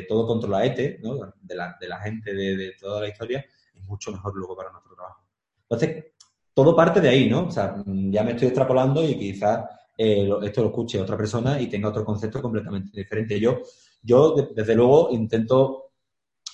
todo 0.07 0.27
controladete 0.27 0.99
¿no? 1.03 1.33
de, 1.41 1.55
la, 1.55 1.75
de 1.81 1.89
la 1.89 1.99
gente, 2.01 2.35
de, 2.35 2.55
de 2.55 2.73
toda 2.79 3.01
la 3.01 3.09
historia, 3.09 3.43
es 3.75 3.83
mucho 3.85 4.13
mejor 4.13 4.37
luego 4.37 4.55
para 4.55 4.71
nuestro 4.71 4.95
trabajo. 4.95 5.25
Entonces, 5.63 6.05
todo 6.53 6.77
parte 6.77 7.01
de 7.01 7.09
ahí, 7.09 7.29
¿no? 7.29 7.47
O 7.47 7.51
sea, 7.51 7.83
mm, 7.85 8.11
ya 8.11 8.23
me 8.23 8.33
estoy 8.33 8.49
extrapolando 8.49 9.03
y 9.03 9.17
quizás 9.17 9.65
eh, 9.97 10.29
esto 10.43 10.63
lo 10.63 10.69
escuche 10.69 11.01
otra 11.01 11.17
persona 11.17 11.61
y 11.61 11.69
tenga 11.69 11.89
otro 11.89 12.05
concepto 12.05 12.43
completamente 12.43 12.91
diferente. 12.93 13.39
Yo, 13.39 13.61
yo 14.03 14.35
desde 14.55 14.75
luego, 14.75 15.09
intento, 15.13 15.93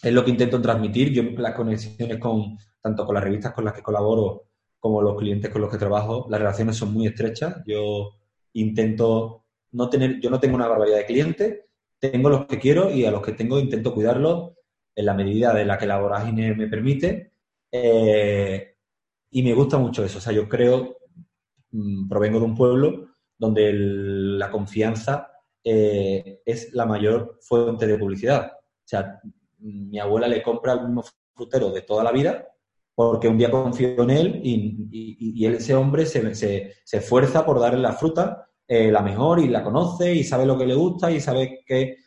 es 0.03 0.13
lo 0.13 0.25
que 0.25 0.31
intento 0.31 0.61
transmitir. 0.61 1.13
Yo 1.13 1.23
las 1.41 1.55
conexiones 1.55 2.19
con, 2.19 2.57
tanto 2.81 3.07
con 3.07 3.15
las 3.15 3.25
revistas 3.25 3.53
con 3.53 3.65
las 3.65 3.75
que 3.75 3.83
colaboro 3.83 4.46
como 4.87 5.03
los 5.03 5.17
clientes 5.17 5.51
con 5.51 5.63
los 5.63 5.71
que 5.71 5.79
trabajo, 5.79 6.29
las 6.31 6.39
relaciones 6.39 6.77
son 6.77 6.93
muy 6.93 7.09
estrechas. 7.09 7.57
Yo 7.67 8.13
intento 8.53 9.45
no 9.73 9.91
tener, 9.91 10.21
yo 10.21 10.31
no 10.31 10.39
tengo 10.39 10.55
una 10.55 10.69
barbaridad 10.69 10.99
de 10.99 11.07
clientes, 11.07 11.61
tengo 11.99 12.31
los 12.31 12.47
que 12.47 12.61
quiero 12.61 12.93
y 12.93 13.05
a 13.05 13.11
los 13.11 13.21
que 13.21 13.33
tengo 13.33 13.59
intento 13.59 13.93
cuidarlos 13.93 14.53
en 14.95 15.07
la 15.07 15.15
medida 15.15 15.53
de 15.53 15.65
la 15.65 15.77
que 15.77 15.87
la 15.87 15.99
vorágine 15.99 16.55
me 16.55 16.69
permite. 16.69 17.33
Eh, 17.73 18.77
y 19.33 19.43
me 19.43 19.55
gusta 19.55 19.77
mucho 19.77 20.05
eso. 20.05 20.19
O 20.19 20.21
sea, 20.21 20.33
yo 20.33 20.49
creo, 20.49 20.99
mm, 21.73 22.09
provengo 22.09 22.39
de 22.39 22.45
un 22.45 22.55
pueblo 22.55 23.09
donde 23.37 23.73
la 23.75 24.53
confianza 24.53 25.33
eh, 25.65 26.43
es 26.45 26.73
la 26.75 26.87
mayor 26.87 27.39
fuente 27.41 27.89
de 27.89 27.99
publicidad. 27.99 28.53
O 28.53 28.89
sea, 28.89 29.21
mi 29.59 29.99
abuela 29.99 30.29
le 30.29 30.45
compra 30.45 30.75
al 30.75 30.87
mismo 30.87 31.03
frutero 31.35 31.73
de 31.73 31.83
toda 31.83 32.05
la 32.05 32.13
vida 32.13 32.47
porque 32.97 33.29
un 33.29 33.39
día 33.39 33.51
confió 33.51 34.03
en 34.03 34.11
él 34.11 34.41
y, 34.43 35.47
ese 35.47 35.75
hombre 35.77 36.07
se, 36.07 36.35
se, 36.35 36.73
esfuerza 36.91 37.47
por 37.47 37.61
darle 37.61 37.79
la 37.79 37.93
fruta 37.93 38.49
eh, 38.67 38.91
la 38.91 39.03
mejor 39.03 39.39
y 39.39 39.49
la 39.49 39.63
conoce 39.63 40.13
y 40.13 40.25
sabe 40.25 40.47
lo 40.47 40.59
que 40.59 40.67
le 40.67 40.75
gusta 40.75 41.11
y 41.11 41.21
sabe 41.21 41.63
que 41.65 41.99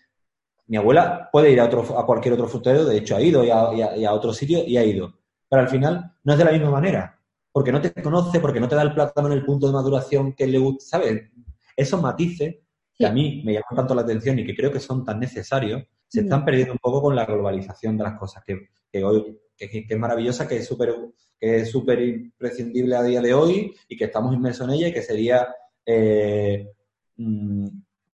mi 0.67 0.75
abuela 0.75 1.29
puede 1.31 1.51
ir 1.51 1.61
a, 1.61 1.65
otro, 1.65 1.97
a 1.97 2.05
cualquier 2.05 2.33
otro 2.33 2.47
frutero, 2.47 2.83
de 2.85 2.97
hecho 2.97 3.15
ha 3.15 3.21
ido 3.21 3.45
y 3.45 3.49
a, 3.49 3.95
y 3.95 4.03
a 4.03 4.13
otro 4.13 4.33
sitio 4.33 4.65
y 4.65 4.75
ha 4.75 4.83
ido. 4.83 5.13
Pero 5.47 5.61
al 5.61 5.69
final 5.69 6.11
no 6.23 6.33
es 6.33 6.39
de 6.39 6.45
la 6.45 6.51
misma 6.51 6.71
manera 6.71 7.19
porque 7.51 7.71
no 7.71 7.81
te 7.81 7.93
conoce, 7.93 8.39
porque 8.39 8.59
no 8.59 8.67
te 8.67 8.75
da 8.75 8.81
el 8.81 8.93
plátano 8.93 9.27
en 9.27 9.33
el 9.33 9.45
punto 9.45 9.67
de 9.67 9.73
maduración 9.73 10.33
que 10.33 10.47
le 10.47 10.57
gusta, 10.57 10.97
¿sabes? 10.97 11.29
Esos 11.75 12.01
matices 12.01 12.55
que 12.95 13.05
a 13.05 13.11
mí 13.11 13.41
me 13.45 13.53
llaman 13.53 13.75
tanto 13.75 13.95
la 13.95 14.01
atención 14.01 14.37
y 14.39 14.45
que 14.45 14.55
creo 14.55 14.71
que 14.71 14.79
son 14.79 15.05
tan 15.05 15.19
necesarios, 15.19 15.83
se 16.07 16.21
están 16.21 16.43
perdiendo 16.43 16.73
un 16.73 16.79
poco 16.79 17.01
con 17.01 17.15
la 17.15 17.25
globalización 17.25 17.97
de 17.97 18.03
las 18.03 18.19
cosas, 18.19 18.43
que, 18.45 19.03
hoy 19.03 19.39
que, 19.67 19.85
es 19.87 19.99
maravillosa, 19.99 20.47
que 20.47 20.57
es 20.57 20.67
súper 20.67 20.95
que 21.39 21.57
es 21.57 21.71
súper 21.71 22.01
imprescindible 22.01 22.95
a 22.95 23.03
día 23.03 23.21
de 23.21 23.33
hoy 23.33 23.73
y 23.87 23.95
que 23.95 24.05
estamos 24.05 24.33
inmersos 24.33 24.67
en 24.67 24.73
ella 24.73 24.87
y 24.89 24.93
que 24.93 25.01
sería 25.01 25.47
eh, 25.85 26.69
mm, 27.17 27.67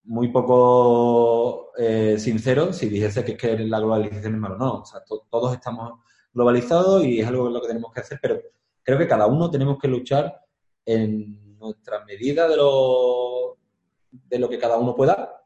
muy 0.04 0.28
poco 0.28 1.72
eh, 1.76 2.16
sincero 2.18 2.72
si 2.72 2.88
dijese 2.88 3.24
que, 3.24 3.36
que 3.36 3.58
la 3.58 3.80
globalización 3.80 4.34
es 4.34 4.40
malo. 4.40 4.56
No, 4.56 4.84
todos 5.28 5.54
estamos 5.54 6.00
globalizados 6.32 7.04
y 7.04 7.20
es 7.20 7.26
algo 7.26 7.50
lo 7.50 7.60
que 7.60 7.68
tenemos 7.68 7.92
que 7.92 8.00
hacer, 8.00 8.18
pero 8.22 8.40
creo 8.82 8.98
que 8.98 9.08
cada 9.08 9.26
uno 9.26 9.50
tenemos 9.50 9.78
que 9.78 9.88
luchar 9.88 10.40
en 10.84 11.58
nuestra 11.58 12.04
medida 12.04 12.48
de 12.48 12.56
lo, 12.56 13.58
de 14.10 14.38
lo 14.38 14.48
que 14.48 14.58
cada 14.58 14.78
uno 14.78 14.94
pueda 14.94 15.42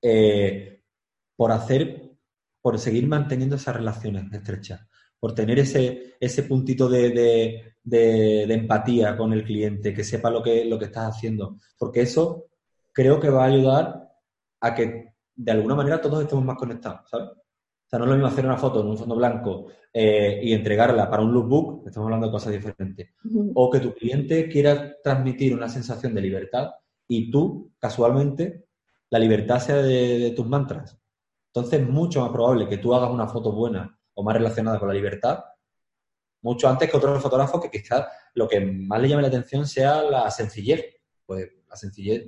eh, 0.00 0.82
por 1.36 1.52
hacer, 1.52 2.11
por 2.62 2.78
seguir 2.78 3.06
manteniendo 3.06 3.56
esas 3.56 3.76
relaciones 3.76 4.32
estrechas, 4.32 4.80
por 5.20 5.34
tener 5.34 5.58
ese, 5.58 6.14
ese 6.18 6.44
puntito 6.44 6.88
de, 6.88 7.74
empatía 7.84 9.16
con 9.16 9.32
el 9.34 9.44
cliente, 9.44 9.92
que 9.92 10.04
sepa 10.04 10.30
lo 10.30 10.42
que, 10.42 10.64
lo 10.64 10.78
que 10.78 10.86
estás 10.86 11.16
haciendo, 11.16 11.58
porque 11.76 12.02
eso 12.02 12.46
creo 12.92 13.20
que 13.20 13.28
va 13.28 13.44
a 13.44 13.48
ayudar 13.48 14.08
a 14.60 14.74
que 14.74 15.12
de 15.34 15.52
alguna 15.52 15.74
manera 15.74 16.00
todos 16.00 16.22
estemos 16.22 16.44
más 16.44 16.56
conectados, 16.56 17.10
¿sabes? 17.10 17.30
sea, 17.92 17.98
no 17.98 18.06
es 18.06 18.10
lo 18.10 18.16
mismo 18.16 18.28
hacer 18.28 18.46
una 18.46 18.56
foto 18.56 18.80
en 18.80 18.88
un 18.88 18.96
fondo 18.96 19.16
blanco 19.16 19.66
eh, 19.92 20.40
y 20.42 20.52
entregarla 20.54 21.10
para 21.10 21.22
un 21.22 21.32
lookbook, 21.32 21.86
estamos 21.86 22.06
hablando 22.06 22.26
de 22.26 22.32
cosas 22.32 22.52
diferentes, 22.52 23.10
o 23.54 23.70
que 23.70 23.80
tu 23.80 23.92
cliente 23.94 24.48
quiera 24.48 24.96
transmitir 25.02 25.54
una 25.54 25.68
sensación 25.68 26.14
de 26.14 26.22
libertad 26.22 26.70
y 27.06 27.30
tú, 27.30 27.72
casualmente, 27.78 28.64
la 29.10 29.18
libertad 29.18 29.58
sea 29.58 29.76
de, 29.76 30.32
tus 30.34 30.46
mantras. 30.46 30.98
Entonces 31.54 31.80
es 31.80 31.88
mucho 31.88 32.22
más 32.22 32.30
probable 32.30 32.68
que 32.68 32.78
tú 32.78 32.94
hagas 32.94 33.10
una 33.10 33.28
foto 33.28 33.52
buena 33.52 33.98
o 34.14 34.22
más 34.22 34.34
relacionada 34.34 34.78
con 34.78 34.88
la 34.88 34.94
libertad, 34.94 35.44
mucho 36.42 36.68
antes 36.68 36.90
que 36.90 36.96
otros 36.96 37.22
fotógrafos 37.22 37.60
que 37.60 37.70
quizás 37.70 38.06
lo 38.34 38.48
que 38.48 38.60
más 38.60 39.00
le 39.00 39.08
llame 39.08 39.22
la 39.22 39.28
atención 39.28 39.66
sea 39.66 40.02
la 40.02 40.30
sencillez. 40.30 40.84
Pues 41.24 41.48
la 41.68 41.76
sencillez 41.76 42.26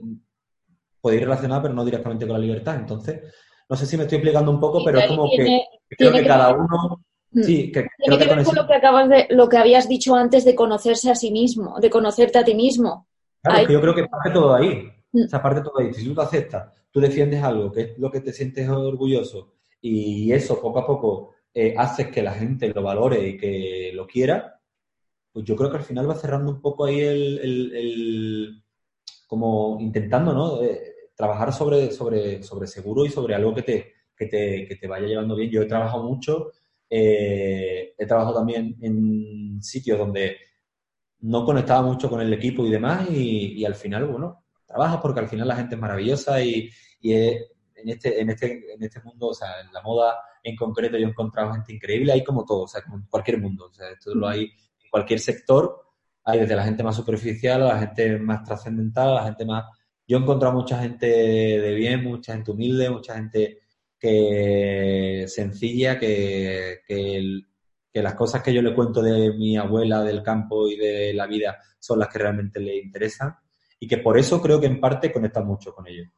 puede 1.01 1.17
ir 1.17 1.25
relacionada, 1.25 1.63
pero 1.63 1.75
no 1.75 1.85
directamente 1.85 2.27
con 2.27 2.35
la 2.35 2.41
libertad. 2.41 2.77
Entonces, 2.77 3.23
no 3.69 3.77
sé 3.77 3.87
si 3.87 3.97
me 3.97 4.05
estoy 4.05 4.19
explicando 4.19 4.51
un 4.51 4.61
poco, 4.61 4.85
pero 4.85 4.99
es 5.01 5.07
como 5.07 5.29
que, 5.31 5.65
creo 5.89 6.13
que, 6.13 6.25
cada 6.25 6.53
uno... 6.53 7.05
Mm. 7.33 7.43
Sí, 7.43 7.73
que, 7.73 7.87
tiene 7.99 8.19
que, 8.19 8.27
ver 8.33 8.45
con 8.45 8.55
lo 8.55 8.67
que 8.67 8.75
acabas 8.75 9.09
de, 9.09 9.27
lo 9.31 9.49
que 9.49 9.57
habías 9.57 9.89
dicho 9.89 10.15
antes 10.15 10.45
de 10.45 10.55
conocerse 10.55 11.11
a 11.11 11.17
sí 11.17 11.33
mismo, 11.33 11.81
de 11.81 11.91
conocerte 11.91 12.39
a 12.39 12.45
ti 12.45 12.55
mismo. 12.55 13.09
Claro, 13.43 13.67
que 13.67 13.73
yo 13.73 13.81
creo 13.81 13.95
que 13.95 14.07
parte 14.07 14.31
todo 14.31 14.55
ahí. 14.55 14.89
Mm. 15.11 15.25
O 15.25 15.29
sea, 15.29 15.43
parte 15.43 15.61
todo 15.61 15.81
ahí. 15.81 15.93
Si 15.93 16.05
tú 16.05 16.15
te 16.15 16.23
aceptas, 16.23 16.73
tú 16.95 17.01
defiendes 17.01 17.43
algo 17.43 17.73
que 17.73 17.81
es 17.81 17.99
lo 17.99 18.09
que 18.09 18.21
te 18.21 18.33
sientes 18.33 18.69
orgulloso 18.69 19.55
y 19.81 20.31
eso 20.31 20.63
poco 20.63 20.79
a 20.79 20.87
poco 20.87 21.35
eh, 21.53 21.75
haces 21.77 22.07
que 22.07 22.23
la 22.23 22.33
gente 22.33 22.69
lo 22.73 22.85
valore 22.85 23.31
y 23.31 23.37
que 23.37 23.91
lo 23.93 24.07
quiera, 24.07 24.61
pues 25.33 25.45
yo 25.45 25.57
creo 25.57 25.71
que 25.73 25.79
al 25.79 25.83
final 25.83 26.09
va 26.09 26.15
cerrando 26.15 26.53
un 26.53 26.61
poco 26.61 26.85
ahí 26.85 27.01
el, 27.01 27.41
el, 27.43 28.63
como 29.27 29.79
intentando, 29.81 30.33
¿no? 30.33 30.63
Eh, 30.63 31.11
trabajar 31.17 31.53
sobre, 31.53 31.91
sobre, 31.91 32.45
sobre 32.45 32.69
seguro 32.69 33.05
y 33.05 33.11
sobre 33.11 33.35
algo 33.35 33.53
que 33.53 33.63
te, 33.63 33.93
que 34.17 34.27
te, 34.27 34.67
que 34.69 34.77
te 34.77 34.87
vaya 34.87 35.09
llevando 35.09 35.35
bien. 35.35 35.51
Yo 35.51 35.63
he 35.63 35.67
trabajado 35.67 36.05
mucho, 36.05 36.53
eh, 36.89 37.95
he 37.99 38.07
trabajado 38.07 38.37
también 38.37 38.77
en 38.81 39.61
sitios 39.61 39.99
donde 39.99 40.37
no 41.23 41.45
conectaba 41.45 41.83
mucho 41.83 42.09
con 42.09 42.21
el 42.21 42.33
equipo 42.33 42.65
y 42.65 42.71
demás 42.71 43.11
y, 43.11 43.65
al 43.65 43.75
final, 43.75 44.07
bueno, 44.07 44.44
trabajas 44.75 44.99
porque 45.01 45.21
al 45.21 45.29
final 45.29 45.47
la 45.47 45.57
gente 45.57 45.77
es 45.77 45.81
maravillosa 45.81 46.43
y, 46.43 46.69
en, 47.01 47.89
este, 47.89 48.21
en, 48.21 48.31
este, 48.31 48.73
en 48.75 48.83
este 48.83 49.01
mundo, 49.03 49.29
o 49.29 49.35
sea, 49.35 49.61
en 49.61 49.73
la 49.73 49.83
moda 49.83 50.17
en 50.43 50.57
concreto 50.57 50.99
yo 50.99 51.07
he 51.07 51.11
encontrado 51.11 51.53
gente 51.53 51.73
increíble, 51.73 52.13
hay 52.13 52.25
como 52.25 52.45
todo, 52.45 52.63
o 52.63 52.69
sea, 52.69 52.83
como 52.83 52.97
en 52.97 53.05
cualquier 53.05 53.41
mundo, 53.41 53.67
o 53.67 53.73
sea, 53.73 53.91
esto 53.91 54.15
lo 54.15 54.27
hay 54.27 54.43
en 54.43 54.91
cualquier 54.91 55.21
sector, 55.21 55.81
hay 56.25 56.41
desde 56.41 56.57
la 56.57 56.65
gente 56.65 56.83
más 56.83 56.97
superficial 56.97 57.63
a 57.63 57.75
la 57.75 57.79
gente 57.79 58.19
más 58.19 58.43
trascendental, 58.43 59.11
a 59.11 59.15
la 59.15 59.25
gente 59.25 59.45
más 59.45 59.65
yo 60.07 60.19
he 60.19 60.21
encontrado 60.21 60.55
mucha 60.55 60.81
gente 60.83 61.07
de 61.07 61.75
bien, 61.75 62.03
mucha 62.03 62.35
gente 62.35 62.51
humilde, 62.51 62.91
mucha 62.91 63.15
gente 63.15 63.61
que 63.99 65.25
sencilla, 65.29 65.99
que, 65.99 66.81
que, 66.87 68.03
las 68.03 68.15
cosas 68.15 68.43
que 68.43 68.53
yo 68.53 68.61
le 68.61 68.75
cuento 68.75 69.01
de 69.01 69.33
mi 69.33 69.57
abuela, 69.57 70.03
del 70.03 70.23
campo 70.23 70.69
y 70.69 70.77
de 70.77 71.15
la 71.15 71.27
vida 71.27 71.59
son 71.79 72.01
las 72.01 72.09
que 72.09 72.19
realmente 72.19 72.59
le 72.61 72.77
interesan 72.77 73.35
y 73.85 73.87
que 73.87 73.99
por 73.99 74.17
eso 74.17 74.41
creo 74.41 74.59
que 74.59 74.67
en 74.67 74.81
parte 74.81 75.13
conecta 75.13 75.43
mucho 75.43 75.75
con 75.75 75.87
ellos. 75.87 76.09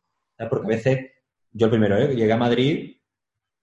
Porque 0.48 0.66
a 0.66 0.68
veces, 0.68 1.10
yo 1.50 1.66
el 1.66 1.70
primero, 1.70 1.98
¿eh? 1.98 2.14
llegué 2.14 2.32
a 2.32 2.36
Madrid 2.36 2.96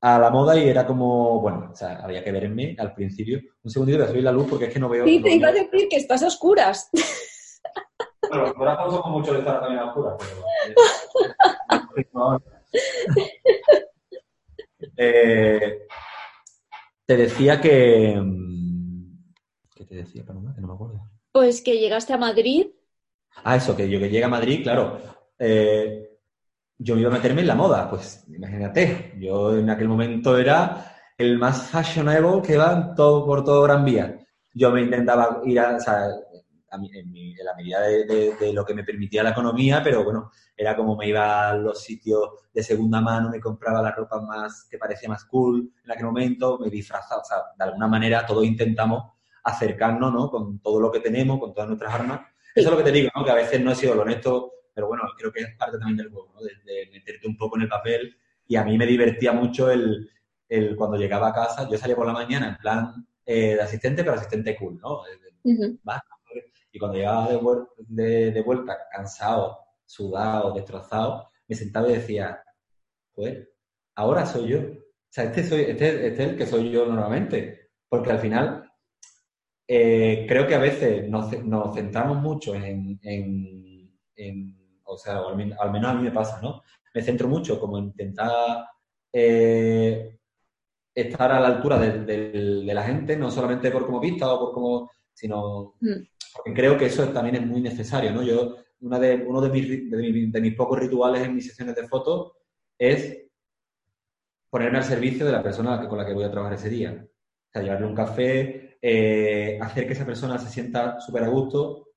a 0.01 0.19
la 0.19 0.29
moda 0.29 0.57
y 0.57 0.67
era 0.67 0.85
como, 0.85 1.39
bueno, 1.39 1.69
o 1.71 1.75
sea, 1.75 2.01
había 2.03 2.21
que 2.21 2.33
verme 2.33 2.75
al 2.77 2.93
principio. 2.93 3.39
Un 3.63 3.71
segundito 3.71 3.99
de 3.99 4.09
subir 4.09 4.23
la 4.23 4.33
luz 4.33 4.47
porque 4.49 4.65
es 4.65 4.73
que 4.73 4.79
no 4.81 4.89
veo. 4.89 5.05
Sí, 5.05 5.21
te 5.21 5.35
iba 5.35 5.47
a 5.47 5.53
decir 5.53 5.87
que 5.89 5.95
estás 5.95 6.21
a 6.21 6.27
oscuras. 6.27 6.89
Bueno, 8.29 8.53
ahora 8.57 8.77
con 9.01 9.11
mucho 9.11 9.33
de 9.33 9.39
estar 9.39 9.59
también 9.59 9.79
a 9.79 9.85
oscuras, 9.85 10.15
pero... 10.17 10.41
Eh, 14.97 15.87
te 17.05 17.17
decía 17.17 17.61
que... 17.61 18.19
Mm, 18.19 19.23
¿Qué 19.75 19.85
te 19.85 19.95
decía, 19.95 20.25
Paloma? 20.25 20.53
Que 20.55 20.61
no 20.61 20.67
me 20.67 20.73
acuerdo. 20.73 21.09
Pues 21.31 21.61
que 21.61 21.79
llegaste 21.79 22.13
a 22.13 22.17
Madrid. 22.17 22.67
Ah, 23.43 23.55
eso, 23.55 23.75
que 23.75 23.89
yo 23.89 23.99
que 23.99 24.09
llegué 24.09 24.23
a 24.23 24.29
Madrid, 24.29 24.63
claro. 24.63 24.99
Eh, 25.37 26.03
yo 26.77 26.95
me 26.95 27.01
iba 27.01 27.09
a 27.09 27.13
meterme 27.13 27.41
en 27.41 27.47
la 27.47 27.55
moda, 27.55 27.89
pues 27.89 28.25
imagínate, 28.27 29.13
yo 29.19 29.55
en 29.57 29.69
aquel 29.69 29.87
momento 29.87 30.37
era 30.37 30.93
el 31.17 31.37
más 31.37 31.69
fashionable 31.69 32.41
que 32.41 32.57
va 32.57 32.93
todo, 32.95 33.25
por 33.25 33.43
todo 33.43 33.63
Gran 33.63 33.85
Vía. 33.85 34.17
Yo 34.53 34.71
me 34.71 34.81
intentaba 34.81 35.41
ir 35.45 35.59
a, 35.59 35.77
en, 36.81 37.33
la 37.43 37.55
medida 37.55 37.81
de, 37.81 38.53
lo 38.53 38.65
que 38.65 38.73
me 38.73 38.83
permitía 38.83 39.23
la 39.23 39.29
economía, 39.31 39.81
pero 39.83 40.03
bueno, 40.03 40.31
era 40.55 40.75
como 40.75 40.95
me 40.95 41.07
iba 41.07 41.49
a 41.49 41.55
los 41.55 41.81
sitios 41.81 42.29
de 42.53 42.63
segunda 42.63 43.01
mano, 43.01 43.29
me 43.29 43.39
compraba 43.39 43.81
la 43.81 43.91
ropa 43.91 44.21
más 44.21 44.67
que 44.69 44.77
parecía 44.77 45.09
más 45.09 45.25
cool 45.25 45.71
en 45.83 45.91
aquel 45.91 46.05
momento, 46.05 46.57
me 46.59 46.69
disfrazaba, 46.69 47.21
o 47.21 47.25
sea, 47.25 47.37
de 47.57 47.63
alguna 47.63 47.87
manera 47.87 48.25
todos 48.25 48.45
intentamos 48.45 49.13
acercarnos, 49.43 50.13
¿no? 50.13 50.29
Con 50.29 50.59
todo 50.59 50.79
lo 50.79 50.91
que 50.91 50.99
tenemos, 50.99 51.39
con 51.39 51.53
todas 51.53 51.67
nuestras 51.67 51.93
armas. 51.93 52.21
Eso 52.55 52.67
es 52.69 52.71
lo 52.71 52.77
que 52.77 52.83
te 52.83 52.91
digo, 52.91 53.09
¿no? 53.15 53.23
Que 53.25 53.31
a 53.31 53.35
veces 53.35 53.61
no 53.61 53.71
he 53.71 53.75
sido 53.75 53.95
lo 53.95 54.01
honesto 54.03 54.49
pero 54.75 54.87
bueno, 54.87 55.03
creo 55.15 55.31
que 55.31 55.41
es 55.41 55.55
parte 55.55 55.77
también 55.77 55.97
del 55.97 56.09
juego, 56.09 56.33
¿no? 56.33 56.41
De, 56.41 56.49
de 56.65 56.89
meterte 56.91 57.27
un 57.27 57.37
poco 57.37 57.57
en 57.57 57.61
el 57.63 57.69
papel 57.69 58.17
y 58.47 58.55
a 58.55 58.63
mí 58.63 58.75
me 58.75 58.87
divertía 58.87 59.31
mucho 59.31 59.69
el, 59.69 60.09
el 60.49 60.75
cuando 60.75 60.97
llegaba 60.97 61.27
a 61.29 61.33
casa, 61.33 61.69
yo 61.69 61.77
salía 61.77 61.95
por 61.95 62.07
la 62.07 62.13
mañana 62.13 62.49
en 62.49 62.57
plan 62.57 63.07
eh, 63.23 63.53
de 63.55 63.61
asistente, 63.61 64.03
pero 64.03 64.15
asistente 64.15 64.55
cool, 64.57 64.79
¿no? 64.81 65.01
Ujú. 65.43 65.77
Va, 65.87 66.03
Y 66.71 66.79
cuando 66.79 66.97
llegaba 66.97 67.27
de, 67.29 67.39
de- 68.03 68.31
de 68.31 68.41
vuelta 68.41 68.77
cansado, 68.91 69.59
sudado, 69.85 70.53
destrozado, 70.53 71.29
me 71.47 71.55
sentaba 71.55 71.87
y 71.89 71.93
decía, 71.93 72.43
pues, 73.13 73.47
ahora 73.95 74.25
soy 74.25 74.47
yo. 74.49 74.59
O 74.59 74.75
sea, 75.09 75.25
este, 75.25 75.43
soy, 75.43 75.61
este, 75.61 76.07
este 76.07 76.23
es 76.23 76.29
el 76.31 76.37
que 76.37 76.45
soy 76.47 76.71
yo 76.71 76.85
normalmente. 76.85 77.69
Porque 77.87 78.11
al 78.11 78.19
final, 78.19 78.71
eh, 79.67 80.25
creo 80.27 80.45
que 80.47 80.55
a 80.55 80.59
veces 80.59 81.09
nos, 81.09 81.29
ce- 81.29 81.43
nos 81.43 81.73
centramos 81.75 82.17
mucho 82.21 82.53
en, 82.55 82.99
en- 83.01 83.91
en- 84.15 84.57
o 84.83 84.97
sea, 84.97 85.19
al, 85.19 85.35
men- 85.35 85.53
al 85.59 85.71
menos 85.71 85.91
a 85.91 85.93
mí 85.95 86.03
me 86.03 86.11
pasa, 86.11 86.39
¿no? 86.41 86.61
Me 86.93 87.01
centro 87.01 87.27
mucho 87.27 87.59
como 87.59 87.77
en 87.77 87.85
intentar 87.85 88.65
eh, 89.11 90.17
estar 90.93 91.31
a 91.31 91.39
la 91.39 91.47
altura 91.47 91.79
de, 91.79 91.99
de- 92.05 92.63
de 92.65 92.73
la 92.73 92.83
gente, 92.83 93.15
no 93.17 93.31
solamente 93.31 93.71
por 93.71 93.85
cómo 93.85 93.99
vista 93.99 94.31
o 94.33 94.39
por 94.39 94.53
cómo, 94.53 94.91
sino 95.13 95.75
Mm. 95.79 96.03
porque 96.35 96.53
creo 96.53 96.77
que 96.77 96.85
eso 96.87 97.07
también 97.09 97.35
es 97.37 97.45
muy 97.47 97.61
necesario, 97.61 98.11
¿no? 98.11 98.21
Yo, 98.23 98.57
una 98.81 98.99
de, 98.99 99.15
uno 99.15 99.39
de 99.41 99.49
mis, 99.49 99.89
de, 99.89 99.97
mi- 99.97 100.29
de 100.31 100.41
mis 100.41 100.55
pocos 100.55 100.77
rituales 100.79 101.23
en 101.23 101.35
mis 101.35 101.47
sesiones 101.47 101.75
de 101.75 101.87
fotos 101.87 102.33
es 102.77 103.19
ponerme 104.49 104.77
al 104.77 104.83
servicio 104.83 105.25
de 105.25 105.31
la 105.31 105.41
persona 105.43 105.87
con 105.87 105.97
la 105.97 106.05
que 106.05 106.13
voy 106.13 106.23
a 106.25 106.31
trabajar 106.31 106.53
ese 106.57 106.69
día. 106.69 106.91
O 107.01 107.51
sea, 107.51 107.61
llevarle 107.63 107.87
un 107.87 107.95
café, 107.95 108.72
eh, 108.85 109.57
hacer 109.61 109.87
que 109.87 109.93
esa 109.93 110.05
persona 110.05 110.37
se 110.37 110.49
sienta 110.49 110.99
súper 110.99 111.23
a 111.23 111.29
gusto 111.29 111.91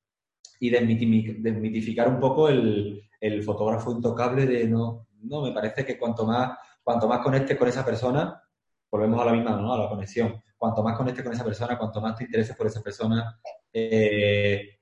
y 0.60 0.70
desmitificar 0.70 2.08
un 2.08 2.20
poco 2.20 2.48
el, 2.48 3.02
fotógrafo 3.44 3.90
intocable 3.90 4.46
de 4.46 4.68
no, 4.68 5.08
no, 5.22 5.42
me 5.42 5.50
parece 5.50 5.84
que 5.84 5.98
cuanto 5.98 6.24
más, 6.24 6.56
cuanto 6.84 7.08
más 7.08 7.18
conectes 7.24 7.58
con 7.58 7.66
esa 7.66 7.84
persona, 7.84 8.40
volvemos 8.88 9.20
a 9.20 9.24
la 9.24 9.32
misma, 9.32 9.56
¿no? 9.56 9.74
A 9.74 9.78
la 9.78 9.88
conexión. 9.88 10.40
Cuanto 10.56 10.84
más 10.84 10.96
conectes 10.96 11.24
con 11.24 11.32
esa 11.32 11.44
persona, 11.44 11.76
cuanto 11.76 12.00
más 12.00 12.14
te 12.14 12.22
intereses 12.22 12.54
por 12.54 12.68
esa 12.68 12.80
persona, 12.80 13.36
eh, 13.72 14.78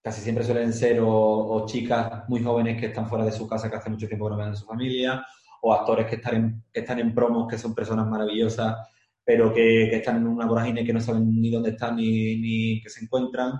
casi 0.00 0.22
siempre 0.22 0.44
suelen 0.44 0.72
ser 0.72 0.98
o, 1.00 1.10
o 1.10 1.66
chicas 1.66 2.26
muy 2.28 2.42
jóvenes 2.42 2.80
que 2.80 2.86
están 2.86 3.06
fuera 3.06 3.26
de 3.26 3.32
su 3.32 3.46
casa, 3.46 3.68
que 3.68 3.76
hace 3.76 3.90
mucho 3.90 4.08
tiempo 4.08 4.24
que 4.24 4.30
no 4.30 4.38
ven 4.38 4.48
a 4.48 4.56
su 4.56 4.64
familia, 4.64 5.22
o 5.60 5.74
actores 5.74 6.06
que 6.06 6.16
están 6.16 6.34
en, 6.36 6.64
que 6.72 6.80
están 6.80 7.00
en 7.00 7.14
promos, 7.14 7.46
que 7.48 7.58
son 7.58 7.74
personas 7.74 8.06
maravillosas, 8.06 8.78
pero 9.28 9.52
que, 9.52 9.88
que 9.90 9.96
están 9.96 10.16
en 10.18 10.26
una 10.26 10.46
vorágine 10.46 10.84
que 10.86 10.92
no 10.94 11.00
saben 11.00 11.38
ni 11.40 11.50
dónde 11.50 11.70
están 11.70 11.96
ni, 11.96 12.36
ni 12.40 12.80
que 12.80 12.88
se 12.88 13.04
encuentran, 13.04 13.52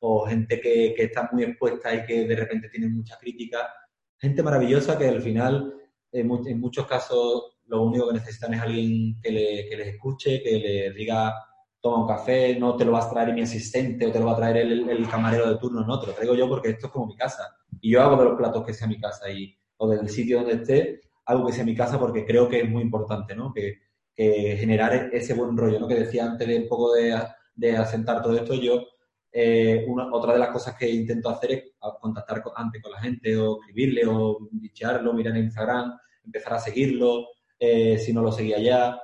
o 0.00 0.26
gente 0.26 0.60
que, 0.60 0.94
que 0.96 1.04
está 1.04 1.28
muy 1.32 1.44
expuesta 1.44 1.94
y 1.94 2.04
que 2.04 2.26
de 2.26 2.34
repente 2.36 2.68
tienen 2.68 2.96
mucha 2.96 3.16
crítica. 3.18 3.58
Gente 4.18 4.42
maravillosa 4.42 4.98
que 4.98 5.06
al 5.08 5.22
final, 5.22 5.74
en, 6.10 6.28
en 6.46 6.60
muchos 6.60 6.86
casos, 6.88 7.56
lo 7.66 7.82
único 7.84 8.08
que 8.08 8.14
necesitan 8.14 8.54
es 8.54 8.62
alguien 8.62 9.20
que, 9.22 9.30
le- 9.30 9.66
que 9.68 9.76
les 9.76 9.88
escuche, 9.94 10.42
que 10.42 10.58
les 10.58 10.94
diga, 10.96 11.32
toma 11.80 12.02
un 12.02 12.08
café, 12.08 12.56
no 12.58 12.76
te 12.76 12.84
lo 12.84 12.92
va 12.92 13.04
a 13.04 13.10
traer 13.10 13.32
mi 13.32 13.42
asistente 13.42 14.06
o 14.06 14.12
te 14.12 14.18
lo 14.18 14.26
va 14.26 14.32
a 14.32 14.36
traer 14.36 14.56
el, 14.58 14.88
el 14.90 15.08
camarero 15.08 15.48
de 15.48 15.58
turno, 15.58 15.84
no, 15.86 16.00
te 16.00 16.08
lo 16.08 16.14
traigo 16.14 16.34
yo 16.34 16.48
porque 16.48 16.70
esto 16.70 16.86
es 16.88 16.92
como 16.92 17.06
mi 17.06 17.16
casa. 17.16 17.44
Y 17.80 17.92
yo 17.92 18.02
hago 18.02 18.16
de 18.16 18.24
los 18.24 18.36
platos 18.36 18.64
que 18.66 18.74
sea 18.74 18.88
mi 18.88 18.98
casa 19.00 19.30
y, 19.30 19.56
o 19.76 19.88
del 19.88 20.08
sitio 20.08 20.38
donde 20.38 20.54
esté, 20.54 21.00
algo 21.26 21.46
que 21.46 21.52
sea 21.52 21.64
mi 21.64 21.76
casa 21.76 21.98
porque 21.98 22.24
creo 22.26 22.48
que 22.48 22.60
es 22.62 22.68
muy 22.68 22.82
importante, 22.82 23.36
¿no? 23.36 23.52
Que, 23.52 23.78
generar 24.16 25.10
ese 25.12 25.34
buen 25.34 25.56
rollo, 25.56 25.80
¿no? 25.80 25.88
Que 25.88 25.94
decía 25.94 26.24
antes 26.26 26.46
de 26.46 26.58
un 26.58 26.68
poco 26.68 26.92
de, 26.94 27.18
de 27.54 27.76
asentar 27.76 28.22
todo 28.22 28.36
esto, 28.36 28.54
yo, 28.54 28.86
eh, 29.32 29.84
una, 29.88 30.12
otra 30.12 30.34
de 30.34 30.38
las 30.38 30.50
cosas 30.50 30.76
que 30.76 30.88
intento 30.90 31.30
hacer 31.30 31.52
es 31.52 31.62
contactar 32.00 32.42
con- 32.42 32.52
antes 32.54 32.82
con 32.82 32.92
la 32.92 33.00
gente 33.00 33.36
o 33.36 33.58
escribirle 33.60 34.02
o 34.06 34.38
bichearlo, 34.52 35.14
mirar 35.14 35.36
en 35.36 35.44
Instagram, 35.44 35.98
empezar 36.24 36.54
a 36.54 36.58
seguirlo, 36.58 37.28
eh, 37.58 37.98
si 37.98 38.12
no 38.12 38.22
lo 38.22 38.30
seguía 38.30 38.58
ya. 38.58 39.00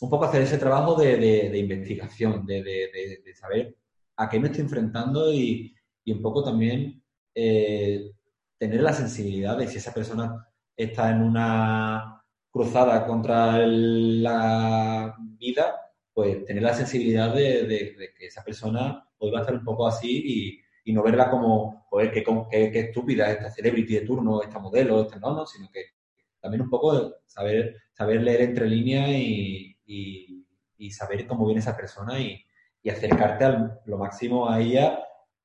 Un 0.00 0.08
poco 0.10 0.24
hacer 0.24 0.42
ese 0.42 0.58
trabajo 0.58 0.94
de, 0.94 1.58
investigación, 1.58 2.46
de, 2.46 3.22
saber 3.34 3.76
a 4.16 4.28
qué 4.28 4.40
me 4.40 4.46
estoy 4.48 4.62
enfrentando 4.62 5.32
y, 5.32 5.74
y 6.04 6.12
un 6.12 6.22
poco 6.22 6.42
también 6.42 7.02
eh, 7.34 8.12
tener 8.56 8.80
la 8.82 8.92
sensibilidad 8.92 9.56
de 9.58 9.66
si 9.66 9.78
esa 9.78 9.92
persona 9.92 10.46
está 10.76 11.10
en 11.10 11.22
una 11.22 12.17
cruzada 12.50 13.06
contra 13.06 13.58
la 13.66 15.14
vida, 15.38 15.76
pues 16.12 16.44
tener 16.44 16.62
la 16.62 16.74
sensibilidad 16.74 17.34
de, 17.34 18.12
que 18.16 18.26
esa 18.26 18.42
persona 18.42 19.08
hoy 19.18 19.30
va 19.30 19.38
a 19.38 19.40
estar 19.42 19.54
un 19.54 19.64
poco 19.64 19.86
así 19.86 20.62
y, 20.84 20.92
no 20.92 21.02
verla 21.02 21.30
como, 21.30 21.84
joder, 21.90 22.10
qué, 22.10 22.80
estúpida 22.80 23.30
esta 23.30 23.50
celebrity 23.50 23.96
de 23.96 24.06
turno, 24.06 24.42
esta 24.42 24.58
modelo, 24.58 25.02
esta 25.02 25.18
no, 25.18 25.34
no, 25.34 25.46
sino 25.46 25.68
que 25.70 25.84
también 26.40 26.62
un 26.62 26.70
poco 26.70 27.16
saber, 27.26 27.76
saber 27.92 28.22
leer 28.22 28.40
entre 28.40 28.66
líneas 28.66 29.10
y, 29.10 29.76
saber 30.90 31.26
cómo 31.26 31.44
viene 31.44 31.60
esa 31.60 31.76
persona 31.76 32.18
y, 32.18 32.42
acercarte 32.88 33.44
al, 33.44 33.80
lo 33.84 33.98
máximo 33.98 34.48
a 34.48 34.60
ella 34.60 34.98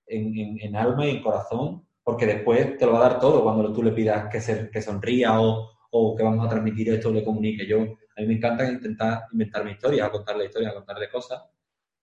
en 0.07 0.75
alma 0.77 1.05
y 1.05 1.09
en 1.09 1.21
corazón, 1.21 1.85
porque 2.03 2.25
después 2.25 2.77
te 2.77 2.85
lo 2.85 2.93
va 2.93 2.99
a 2.99 3.09
dar 3.09 3.19
todo 3.19 3.43
cuando 3.43 3.71
tú 3.71 3.81
le 3.81 3.91
pidas 3.91 4.29
que, 4.29 4.41
se, 4.41 4.69
que 4.69 4.81
sonría 4.81 5.39
o, 5.41 5.71
o 5.95 6.15
que 6.15 6.23
vamos 6.23 6.45
a 6.45 6.49
transmitir 6.49 6.89
esto 6.89 7.11
le 7.11 7.23
comunique. 7.23 7.67
Yo, 7.67 7.77
a 7.81 8.21
mí 8.21 8.27
me 8.27 8.35
encanta 8.35 8.69
intentar 8.69 9.23
inventarme 9.31 9.71
historias, 9.73 10.09
contarle 10.09 10.45
historias, 10.45 10.73
contarle 10.73 11.09
cosas 11.09 11.41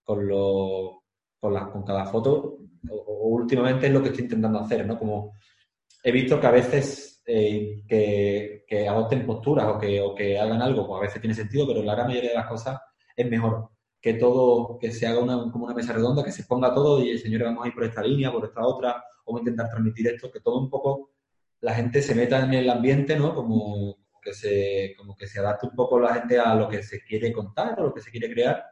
con, 0.04 0.26
lo, 0.28 1.04
con, 1.40 1.54
las- 1.54 1.68
con 1.68 1.82
cada 1.84 2.06
foto, 2.06 2.58
o, 2.90 3.28
últimamente 3.30 3.86
es 3.86 3.92
lo 3.92 4.02
que 4.02 4.08
estoy 4.10 4.24
intentando 4.24 4.60
hacer, 4.60 4.86
¿no? 4.86 4.98
Como 4.98 5.34
he 6.02 6.12
visto 6.12 6.40
que 6.40 6.46
a 6.46 6.50
veces 6.50 7.22
eh, 7.26 7.82
que, 7.88 8.64
que 8.66 8.88
adopten 8.88 9.26
posturas 9.26 9.66
o 9.66 9.78
que, 9.78 10.00
o 10.00 10.14
que 10.14 10.38
hagan 10.38 10.62
algo, 10.62 10.86
pues 10.86 10.98
a 10.98 11.02
veces 11.02 11.20
tiene 11.20 11.34
sentido, 11.34 11.66
pero 11.66 11.82
la 11.82 11.94
gran 11.94 12.08
mayoría 12.08 12.30
de 12.30 12.36
las 12.36 12.46
cosas 12.48 12.80
es 13.16 13.28
mejor 13.30 13.70
que 14.00 14.14
todo, 14.14 14.78
que 14.78 14.92
se 14.92 15.06
haga 15.06 15.20
una, 15.20 15.50
como 15.52 15.66
una 15.66 15.74
mesa 15.74 15.92
redonda, 15.92 16.24
que 16.24 16.32
se 16.32 16.44
ponga 16.44 16.74
todo 16.74 17.02
y 17.02 17.18
señores 17.18 17.46
vamos 17.48 17.64
a 17.64 17.68
ir 17.68 17.74
por 17.74 17.84
esta 17.84 18.02
línea, 18.02 18.32
por 18.32 18.44
esta 18.46 18.62
otra, 18.66 19.02
vamos 19.26 19.40
a 19.40 19.42
intentar 19.42 19.68
transmitir 19.70 20.08
esto, 20.08 20.30
que 20.30 20.40
todo 20.40 20.58
un 20.60 20.70
poco 20.70 21.10
la 21.60 21.74
gente 21.74 22.02
se 22.02 22.14
meta 22.14 22.44
en 22.44 22.54
el 22.54 22.70
ambiente, 22.70 23.16
¿no? 23.16 23.34
Como 23.34 23.96
que 24.22 24.34
se, 24.34 24.94
como 24.98 25.16
que 25.16 25.26
se 25.26 25.40
adapte 25.40 25.66
un 25.66 25.74
poco 25.76 25.98
la 26.00 26.14
gente 26.14 26.38
a 26.38 26.54
lo 26.54 26.68
que 26.68 26.82
se 26.82 27.02
quiere 27.04 27.32
contar 27.32 27.80
o 27.80 27.84
lo 27.84 27.94
que 27.94 28.00
se 28.02 28.10
quiere 28.10 28.30
crear 28.32 28.64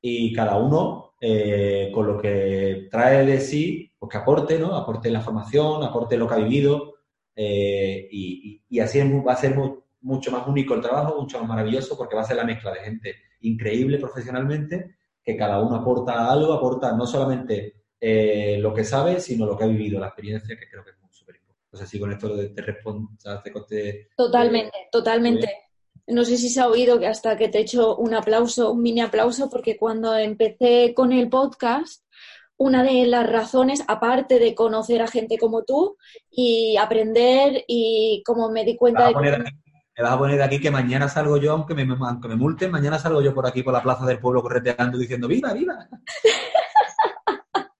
y 0.00 0.32
cada 0.32 0.56
uno 0.58 1.14
eh, 1.20 1.90
con 1.94 2.06
lo 2.06 2.18
que 2.20 2.88
trae 2.90 3.24
de 3.26 3.40
sí, 3.40 3.92
pues 3.98 4.10
que 4.10 4.18
aporte, 4.18 4.58
¿no? 4.58 4.74
Aporte 4.76 5.10
la 5.10 5.20
formación, 5.20 5.82
aporte 5.82 6.16
lo 6.16 6.28
que 6.28 6.34
ha 6.34 6.38
vivido 6.38 6.94
eh, 7.34 8.08
y, 8.10 8.62
y- 8.68 8.80
así 8.80 9.00
va 9.22 9.32
a 9.32 9.36
ser 9.36 9.54
mu- 9.56 9.82
mucho 10.02 10.30
más 10.30 10.46
único 10.46 10.74
el 10.74 10.80
trabajo, 10.82 11.20
mucho 11.20 11.38
más 11.40 11.48
maravilloso 11.48 11.96
porque 11.96 12.14
va 12.16 12.22
a 12.22 12.24
ser 12.24 12.36
la 12.36 12.44
mezcla 12.44 12.72
de 12.72 12.80
gente 12.80 13.14
increíble 13.40 13.98
profesionalmente, 13.98 14.96
que 15.22 15.36
cada 15.36 15.60
uno 15.62 15.76
aporta 15.76 16.30
algo, 16.30 16.52
aporta 16.52 16.92
no 16.96 17.06
solamente 17.06 17.84
eh, 18.00 18.58
lo 18.60 18.72
que 18.74 18.84
sabe, 18.84 19.20
sino 19.20 19.46
lo 19.46 19.56
que 19.56 19.64
ha 19.64 19.66
vivido, 19.66 19.98
la 20.00 20.06
experiencia, 20.08 20.56
que 20.56 20.68
creo 20.68 20.84
que 20.84 20.90
es 20.90 20.98
muy 20.98 21.10
importante. 21.10 21.45
No 21.76 21.80
sé 21.82 21.86
si 21.88 22.00
con 22.00 22.10
esto 22.10 22.34
te, 22.54 22.62
respondo, 22.62 23.10
te 23.44 23.52
conté- 23.52 24.08
Totalmente, 24.16 24.88
totalmente. 24.90 25.66
No 26.06 26.24
sé 26.24 26.38
si 26.38 26.48
se 26.48 26.62
ha 26.62 26.68
oído 26.68 26.98
que 26.98 27.06
hasta 27.06 27.36
que 27.36 27.48
te 27.48 27.58
he 27.58 27.60
hecho 27.62 27.96
un 27.96 28.14
aplauso, 28.14 28.72
un 28.72 28.80
mini 28.80 29.02
aplauso, 29.02 29.50
porque 29.50 29.76
cuando 29.76 30.16
empecé 30.16 30.94
con 30.94 31.12
el 31.12 31.28
podcast, 31.28 32.02
una 32.56 32.82
de 32.82 33.06
las 33.06 33.28
razones, 33.28 33.84
aparte 33.88 34.38
de 34.38 34.54
conocer 34.54 35.02
a 35.02 35.06
gente 35.06 35.36
como 35.36 35.64
tú 35.64 35.98
y 36.30 36.78
aprender 36.78 37.62
y 37.68 38.22
como 38.24 38.48
me 38.50 38.64
di 38.64 38.72
Me 38.72 38.78
cuenta 38.78 39.00
vas, 39.00 39.06
a 39.06 39.08
de 39.08 39.14
poner 39.14 39.34
aquí, 39.34 39.56
me 39.98 40.02
vas 40.02 40.12
a 40.12 40.18
poner 40.18 40.42
aquí 40.42 40.60
que 40.60 40.70
mañana 40.70 41.08
salgo 41.10 41.36
yo, 41.36 41.52
aunque 41.52 41.74
me, 41.74 41.82
aunque 41.82 42.28
me 42.28 42.36
multen, 42.36 42.70
mañana 42.70 42.98
salgo 42.98 43.20
yo 43.20 43.34
por 43.34 43.46
aquí, 43.46 43.62
por 43.62 43.74
la 43.74 43.82
plaza 43.82 44.06
del 44.06 44.18
pueblo, 44.18 44.40
correteando, 44.40 44.96
diciendo 44.96 45.28
¡Viva, 45.28 45.52
viva! 45.52 45.86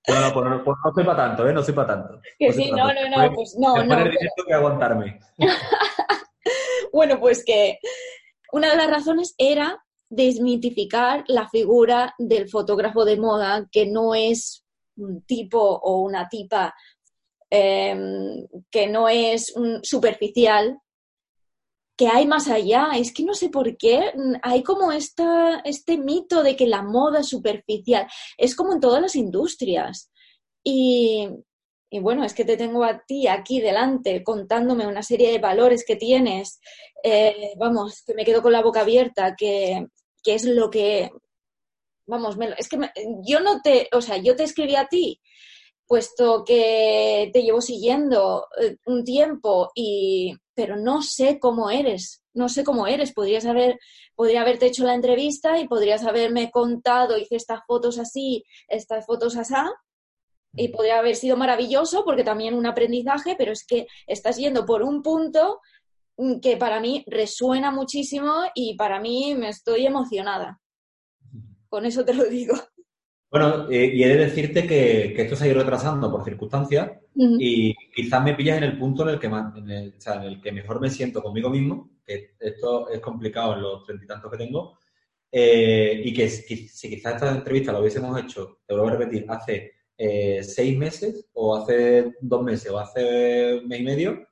No, 0.08 0.20
no, 0.20 0.32
pues 0.32 0.46
no, 0.50 0.64
pues 0.64 0.76
no 0.84 0.92
soy 0.94 1.04
para 1.04 1.16
tanto, 1.16 1.48
¿eh? 1.48 1.52
No 1.52 1.62
soy 1.62 1.74
para 1.74 1.88
tanto. 1.88 2.20
que 2.38 2.48
No 2.48 2.52
sí, 2.52 2.70
no, 2.70 2.86
tanto. 2.86 3.08
no, 3.08 3.22
no, 3.24 3.34
pues 3.34 3.56
no, 3.58 3.74
después 3.74 3.98
no. 3.98 4.04
directo 4.04 4.44
que 4.46 4.54
aguantarme. 4.54 5.20
Bueno, 6.92 7.20
pues 7.20 7.44
que 7.44 7.78
una 8.52 8.70
de 8.70 8.76
las 8.76 8.90
razones 8.90 9.34
era 9.36 9.84
desmitificar 10.08 11.24
la 11.28 11.46
figura 11.48 12.14
del 12.16 12.48
fotógrafo 12.48 13.04
de 13.04 13.18
moda, 13.18 13.66
que 13.70 13.86
no 13.86 14.14
es 14.14 14.64
un 14.96 15.22
tipo 15.22 15.60
o 15.60 16.00
una 16.00 16.28
tipa 16.28 16.74
eh, 17.50 17.94
que 18.70 18.86
no 18.86 19.08
es 19.08 19.52
mm, 19.54 19.80
superficial, 19.82 20.78
que 21.96 22.08
hay 22.08 22.26
más 22.26 22.48
allá. 22.48 22.90
Es 22.96 23.12
que 23.12 23.24
no 23.24 23.34
sé 23.34 23.48
por 23.48 23.76
qué 23.76 24.12
mm, 24.14 24.34
hay 24.42 24.62
como 24.62 24.92
esta, 24.92 25.60
este 25.64 25.98
mito 25.98 26.42
de 26.42 26.56
que 26.56 26.66
la 26.66 26.82
moda 26.82 27.20
es 27.20 27.28
superficial. 27.28 28.06
Es 28.36 28.54
como 28.54 28.74
en 28.74 28.80
todas 28.80 29.00
las 29.02 29.16
industrias. 29.16 30.10
Y, 30.62 31.28
y 31.90 32.00
bueno, 32.00 32.24
es 32.24 32.34
que 32.34 32.44
te 32.44 32.56
tengo 32.56 32.84
a 32.84 33.02
ti 33.06 33.26
aquí 33.28 33.60
delante 33.60 34.22
contándome 34.24 34.86
una 34.86 35.02
serie 35.02 35.30
de 35.32 35.38
valores 35.38 35.84
que 35.86 35.96
tienes. 35.96 36.60
Eh, 37.02 37.52
vamos, 37.58 38.02
que 38.06 38.14
me 38.14 38.24
quedo 38.24 38.42
con 38.42 38.52
la 38.52 38.62
boca 38.62 38.80
abierta, 38.80 39.34
que, 39.36 39.86
es 40.24 40.44
lo 40.44 40.70
que... 40.70 41.10
Vamos, 42.08 42.36
me 42.36 42.54
es 42.58 42.68
que 42.68 42.78
yo 43.26 43.40
no 43.40 43.60
te... 43.62 43.88
O 43.92 44.00
sea, 44.00 44.16
yo 44.16 44.36
te 44.36 44.44
escribí 44.44 44.76
a 44.76 44.86
ti 44.86 45.20
puesto 45.86 46.44
que 46.44 47.30
te 47.32 47.42
llevo 47.42 47.60
siguiendo 47.60 48.46
eh, 48.60 48.76
un 48.86 49.04
tiempo 49.04 49.70
y 49.74 50.34
pero 50.56 50.76
no 50.76 51.02
sé 51.02 51.38
cómo 51.38 51.70
eres, 51.70 52.24
no 52.32 52.48
sé 52.48 52.64
cómo 52.64 52.86
eres. 52.86 53.12
Podrías 53.12 53.44
haber, 53.44 53.78
podría 54.14 54.40
haberte 54.40 54.66
hecho 54.66 54.84
la 54.84 54.94
entrevista 54.94 55.58
y 55.60 55.68
podrías 55.68 56.04
haberme 56.04 56.50
contado, 56.50 57.18
hice 57.18 57.36
estas 57.36 57.60
fotos 57.66 57.98
así, 57.98 58.42
estas 58.66 59.04
fotos 59.04 59.36
así, 59.36 59.54
y 60.54 60.68
podría 60.68 60.98
haber 60.98 61.14
sido 61.14 61.36
maravilloso 61.36 62.04
porque 62.04 62.24
también 62.24 62.54
un 62.54 62.66
aprendizaje, 62.66 63.36
pero 63.36 63.52
es 63.52 63.64
que 63.66 63.86
estás 64.06 64.38
yendo 64.38 64.64
por 64.64 64.82
un 64.82 65.02
punto 65.02 65.60
mm, 66.16 66.40
que 66.40 66.56
para 66.56 66.80
mí 66.80 67.04
resuena 67.06 67.70
muchísimo 67.70 68.44
y 68.54 68.76
para 68.76 68.98
mí 68.98 69.34
me 69.36 69.50
estoy 69.50 69.86
emocionada. 69.86 70.58
Con 71.68 71.84
eso 71.84 72.04
te 72.04 72.14
lo 72.14 72.24
digo. 72.24 72.54
Bueno, 73.30 73.68
eh, 73.70 73.90
y 73.92 74.02
he 74.02 74.08
de 74.08 74.16
decirte 74.16 74.66
que, 74.66 75.12
que, 75.14 75.22
esto 75.22 75.36
se 75.36 75.44
ha 75.44 75.48
ido 75.48 75.58
retrasando 75.58 76.10
por 76.10 76.24
circunstancias 76.24 76.92
y 77.14 77.74
quizás 77.94 78.22
me 78.22 78.34
pillas 78.34 78.58
en 78.58 78.64
el 78.64 78.78
punto 78.78 79.02
en 79.02 79.14
el 79.14 79.18
que 79.18 79.28
más, 79.28 79.56
en 79.56 79.70
el, 79.70 79.94
o 79.96 80.00
sea, 80.00 80.16
en 80.16 80.22
el 80.22 80.40
que 80.40 80.52
mejor 80.52 80.80
me 80.80 80.90
siento 80.90 81.22
conmigo 81.22 81.50
mismo, 81.50 81.90
que 82.04 82.34
esto 82.38 82.88
es 82.88 83.00
complicado 83.00 83.54
en 83.54 83.62
los 83.62 83.84
treinta 83.84 84.04
y 84.04 84.08
tantos 84.08 84.30
que 84.30 84.38
tengo, 84.38 84.78
eh, 85.32 86.02
y 86.04 86.12
que 86.14 86.28
si 86.28 86.68
si 86.68 86.88
quizás 86.88 87.14
esta 87.14 87.32
entrevista 87.32 87.72
la 87.72 87.80
hubiésemos 87.80 88.18
hecho, 88.20 88.58
te 88.66 88.74
vuelvo 88.74 88.88
a 88.88 88.96
repetir, 88.98 89.26
hace 89.28 89.72
eh, 89.98 90.42
seis 90.42 90.76
meses, 90.76 91.26
o 91.32 91.56
hace 91.56 92.14
dos 92.20 92.42
meses, 92.42 92.70
o 92.70 92.78
hace 92.78 93.58
un 93.58 93.68
mes 93.68 93.80
y 93.80 93.82
medio, 93.82 94.26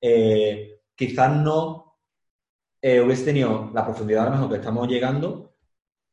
eh, 0.00 0.80
quizás 0.94 1.34
no 1.36 1.96
eh, 2.82 3.00
hubiese 3.00 3.24
tenido 3.24 3.70
la 3.74 3.84
profundidad 3.84 4.26
a 4.26 4.30
lo 4.30 4.36
mejor 4.36 4.50
que 4.50 4.56
estamos 4.56 4.88
llegando, 4.88 5.54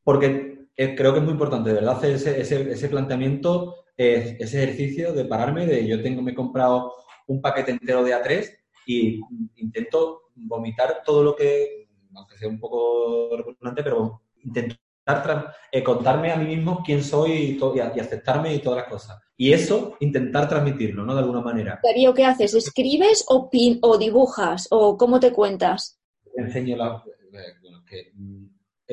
porque 0.04 0.53
eh, 0.76 0.96
creo 0.96 1.14
que 1.14 1.20
es 1.20 1.24
muy 1.24 1.34
importante, 1.34 1.70
de 1.70 1.76
verdad, 1.76 1.98
hacer 1.98 2.12
ese, 2.16 2.40
ese, 2.42 2.72
ese 2.72 2.90
planteamiento, 2.90 3.76
eh, 3.98 4.38
ese 4.40 4.64
ejercicio 4.64 5.14
de 5.14 5.26
pararme, 5.26 5.66
de 5.66 5.88
yo 5.88 6.02
tengo, 6.02 6.22
me 6.22 6.32
he 6.32 6.36
comprado 6.36 6.94
un 7.28 7.42
paquete 7.42 7.72
entero 7.72 8.04
de 8.04 8.14
A3 8.16 8.50
y 8.88 9.20
intento 9.56 10.24
vomitar 10.36 11.02
todo 11.06 11.24
lo 11.24 11.36
que, 11.36 11.88
aunque 12.16 12.38
sea 12.38 12.50
un 12.50 12.60
poco 12.60 13.36
repugnante, 13.38 13.84
pero 13.84 14.22
intentar 14.44 15.54
eh, 15.72 15.84
contarme 15.84 16.32
a 16.32 16.38
mí 16.38 16.56
mismo 16.56 16.82
quién 16.86 17.04
soy 17.04 17.32
y, 17.32 17.60
y 17.76 18.00
aceptarme 18.00 18.54
y 18.56 18.60
todas 18.60 18.80
las 18.84 18.90
cosas. 18.90 19.20
Y 19.36 19.52
eso, 19.52 19.98
intentar 20.00 20.48
transmitirlo, 20.48 21.04
¿no? 21.04 21.14
De 21.14 21.20
alguna 21.22 21.42
manera. 21.42 21.80
Darío, 21.84 22.14
¿qué 22.14 22.26
haces? 22.26 22.54
¿Escribes 22.54 23.26
o, 23.28 23.50
pin 23.50 23.80
o 23.82 23.98
dibujas? 23.98 24.68
¿O 24.72 24.98
cómo 24.98 25.20
te 25.20 25.32
cuentas? 25.32 26.00
enseño 26.36 26.78
la... 26.78 27.04
eh, 27.34 27.60
Bueno, 27.62 27.84
que 27.88 28.12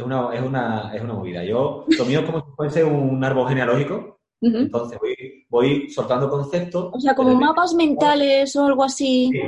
es 0.00 0.06
una, 0.06 0.34
es, 0.34 0.42
una, 0.42 0.90
es 0.94 1.02
una 1.02 1.14
movida. 1.14 1.44
Yo, 1.44 1.84
lo 1.86 2.04
mío 2.04 2.20
es 2.20 2.26
como 2.26 2.40
si 2.40 2.50
fuese 2.56 2.84
un 2.84 3.22
árbol 3.22 3.48
genealógico. 3.48 4.18
Entonces 4.42 4.98
voy, 4.98 5.46
voy 5.50 5.90
soltando 5.90 6.30
conceptos. 6.30 6.90
O 6.94 6.98
sea, 6.98 7.14
como 7.14 7.28
de 7.28 7.36
mapas 7.36 7.74
mentales 7.74 8.56
o 8.56 8.64
algo 8.64 8.84
así. 8.84 9.28
Sí, 9.30 9.38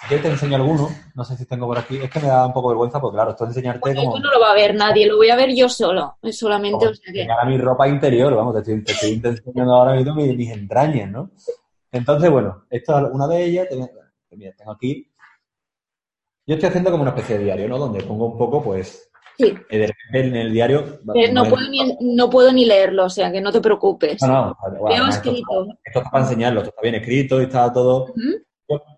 Si 0.00 0.08
quieres 0.08 0.24
te 0.24 0.30
enseño 0.32 0.56
alguno. 0.56 0.88
No 1.14 1.24
sé 1.24 1.36
si 1.36 1.46
tengo 1.46 1.68
por 1.68 1.78
aquí. 1.78 1.98
Es 1.98 2.10
que 2.10 2.18
me 2.18 2.26
da 2.26 2.46
un 2.46 2.52
poco 2.52 2.70
vergüenza 2.70 3.00
porque, 3.00 3.14
claro, 3.14 3.30
esto 3.30 3.44
es 3.44 3.50
enseñarte 3.50 3.78
Bueno, 3.78 4.02
como... 4.02 4.16
esto 4.16 4.26
no 4.26 4.34
lo 4.34 4.40
va 4.40 4.50
a 4.50 4.54
ver 4.54 4.74
nadie, 4.74 5.06
lo 5.06 5.18
voy 5.18 5.30
a 5.30 5.36
ver 5.36 5.54
yo 5.54 5.68
solo, 5.68 6.16
solamente, 6.32 6.84
o 6.88 6.94
sea 6.94 7.12
que... 7.12 7.28
mi 7.46 7.58
ropa 7.58 7.86
interior. 7.86 8.34
Vamos, 8.34 8.54
te 8.54 8.60
estoy, 8.60 8.82
te 8.82 8.92
estoy 8.92 9.20
enseñando 9.22 9.76
ahora 9.76 9.94
mismo 9.94 10.16
mis, 10.16 10.36
mis 10.36 10.50
entrañas, 10.50 11.08
¿no? 11.12 11.30
Entonces, 11.92 12.28
bueno, 12.28 12.64
esto 12.70 12.98
es 12.98 13.04
una 13.12 13.28
de 13.28 13.44
ellas. 13.44 13.68
Tengo, 13.68 13.88
mira, 14.32 14.52
tengo 14.56 14.72
aquí... 14.72 15.06
Yo 16.44 16.54
estoy 16.56 16.70
haciendo 16.70 16.90
como 16.90 17.02
una 17.02 17.10
especie 17.10 17.38
de 17.38 17.44
diario, 17.44 17.68
¿no? 17.68 17.78
Donde 17.78 18.02
pongo 18.02 18.26
un 18.26 18.36
poco, 18.36 18.60
pues, 18.60 19.09
Sí, 19.40 19.54
de 19.70 19.86
repente 19.86 20.28
en 20.28 20.36
el 20.36 20.52
diario... 20.52 21.00
eh, 21.14 21.32
no, 21.32 21.44
puedo 21.44 21.68
ni, 21.70 21.96
no 22.00 22.28
puedo 22.28 22.52
ni 22.52 22.64
leerlo, 22.64 23.04
o 23.04 23.10
sea 23.10 23.32
que 23.32 23.40
no 23.40 23.50
te 23.50 23.60
preocupes. 23.60 24.20
No, 24.22 24.46
no, 24.46 24.56
además 24.88 25.16
esto, 25.16 25.30
escrito. 25.30 25.66
esto 25.84 25.98
está 26.00 26.10
para 26.10 26.24
enseñarlo, 26.24 26.60
esto 26.60 26.70
está 26.70 26.82
bien 26.82 26.94
escrito 26.96 27.40
y 27.40 27.44
está 27.44 27.72
todo. 27.72 28.12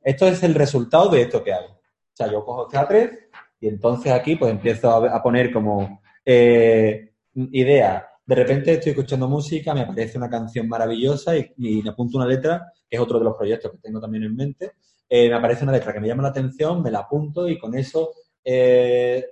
Esto 0.02 0.26
es 0.26 0.42
el 0.42 0.54
resultado 0.54 1.08
de 1.10 1.22
esto 1.22 1.42
que 1.42 1.52
hago. 1.52 1.68
O 1.68 2.14
sea, 2.14 2.30
yo 2.30 2.44
cojo 2.44 2.66
este 2.66 2.78
A3 2.78 3.18
y 3.60 3.68
entonces 3.68 4.12
aquí 4.12 4.36
pues 4.36 4.50
empiezo 4.50 4.90
a, 4.90 5.16
a 5.16 5.22
poner 5.22 5.52
como 5.52 6.02
eh, 6.24 7.12
idea. 7.34 8.08
De 8.24 8.34
repente 8.34 8.72
estoy 8.72 8.90
escuchando 8.90 9.28
música, 9.28 9.74
me 9.74 9.82
aparece 9.82 10.18
una 10.18 10.28
canción 10.30 10.68
maravillosa 10.68 11.36
y, 11.36 11.52
y 11.58 11.82
me 11.82 11.90
apunto 11.90 12.18
una 12.18 12.26
letra, 12.26 12.72
que 12.88 12.96
es 12.96 13.02
otro 13.02 13.18
de 13.18 13.24
los 13.24 13.36
proyectos 13.36 13.72
que 13.72 13.78
tengo 13.78 14.00
también 14.00 14.24
en 14.24 14.36
mente. 14.36 14.72
Eh, 15.08 15.28
me 15.28 15.34
aparece 15.34 15.64
una 15.64 15.72
letra 15.72 15.92
que 15.92 16.00
me 16.00 16.08
llama 16.08 16.22
la 16.22 16.30
atención, 16.30 16.82
me 16.82 16.90
la 16.90 17.00
apunto 17.00 17.48
y 17.48 17.58
con 17.58 17.74
eso 17.74 18.12
eh, 18.44 19.24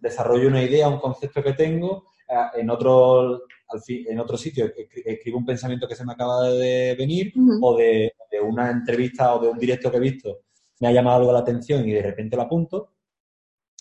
desarrollo 0.00 0.48
una 0.48 0.62
idea, 0.62 0.88
un 0.88 0.98
concepto 0.98 1.42
que 1.42 1.52
tengo. 1.54 2.04
Eh, 2.28 2.60
en 2.60 2.70
otro, 2.70 3.42
en 3.88 4.18
otro 4.20 4.36
sitio 4.36 4.66
escri- 4.66 5.02
escribo 5.04 5.38
un 5.38 5.46
pensamiento 5.46 5.86
que 5.88 5.94
se 5.94 6.04
me 6.04 6.12
acaba 6.12 6.48
de 6.50 6.94
venir 6.96 7.32
o 7.62 7.76
de, 7.76 8.12
de 8.30 8.40
una 8.40 8.70
entrevista 8.70 9.34
o 9.34 9.40
de 9.40 9.48
un 9.48 9.58
directo 9.58 9.90
que 9.90 9.96
he 9.96 10.00
visto 10.00 10.40
me 10.80 10.88
ha 10.88 10.92
llamado 10.92 11.18
algo 11.18 11.32
la 11.32 11.40
atención 11.40 11.88
y 11.88 11.92
de 11.92 12.02
repente 12.02 12.36
lo 12.36 12.42
apunto. 12.42 12.92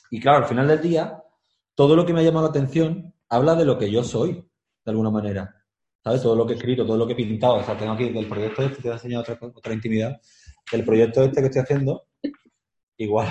Y 0.09 0.19
claro, 0.19 0.39
al 0.39 0.45
final 0.45 0.67
del 0.67 0.81
día, 0.81 1.21
todo 1.75 1.95
lo 1.95 2.03
que 2.05 2.11
me 2.13 2.21
ha 2.21 2.23
llamado 2.23 2.47
la 2.47 2.49
atención 2.49 3.13
habla 3.29 3.53
de 3.53 3.65
lo 3.65 3.77
que 3.77 3.91
yo 3.91 4.03
soy, 4.03 4.33
de 4.83 4.91
alguna 4.91 5.11
manera. 5.11 5.53
¿Sabes? 6.03 6.23
Todo 6.23 6.35
lo 6.35 6.47
que 6.47 6.53
he 6.53 6.55
escrito, 6.55 6.87
todo 6.87 6.97
lo 6.97 7.05
que 7.05 7.13
he 7.13 7.17
pintado. 7.17 7.55
O 7.57 7.63
sea, 7.63 7.77
tengo 7.77 7.91
aquí 7.91 8.09
del 8.09 8.27
proyecto 8.27 8.63
este, 8.63 8.77
te 8.77 8.81
voy 8.83 8.91
a 8.91 8.93
enseñar 8.95 9.21
otra, 9.21 9.37
otra 9.41 9.73
intimidad. 9.73 10.19
Del 10.71 10.83
proyecto 10.85 11.21
este 11.23 11.39
que 11.41 11.47
estoy 11.47 11.61
haciendo, 11.61 12.07
igual. 12.97 13.27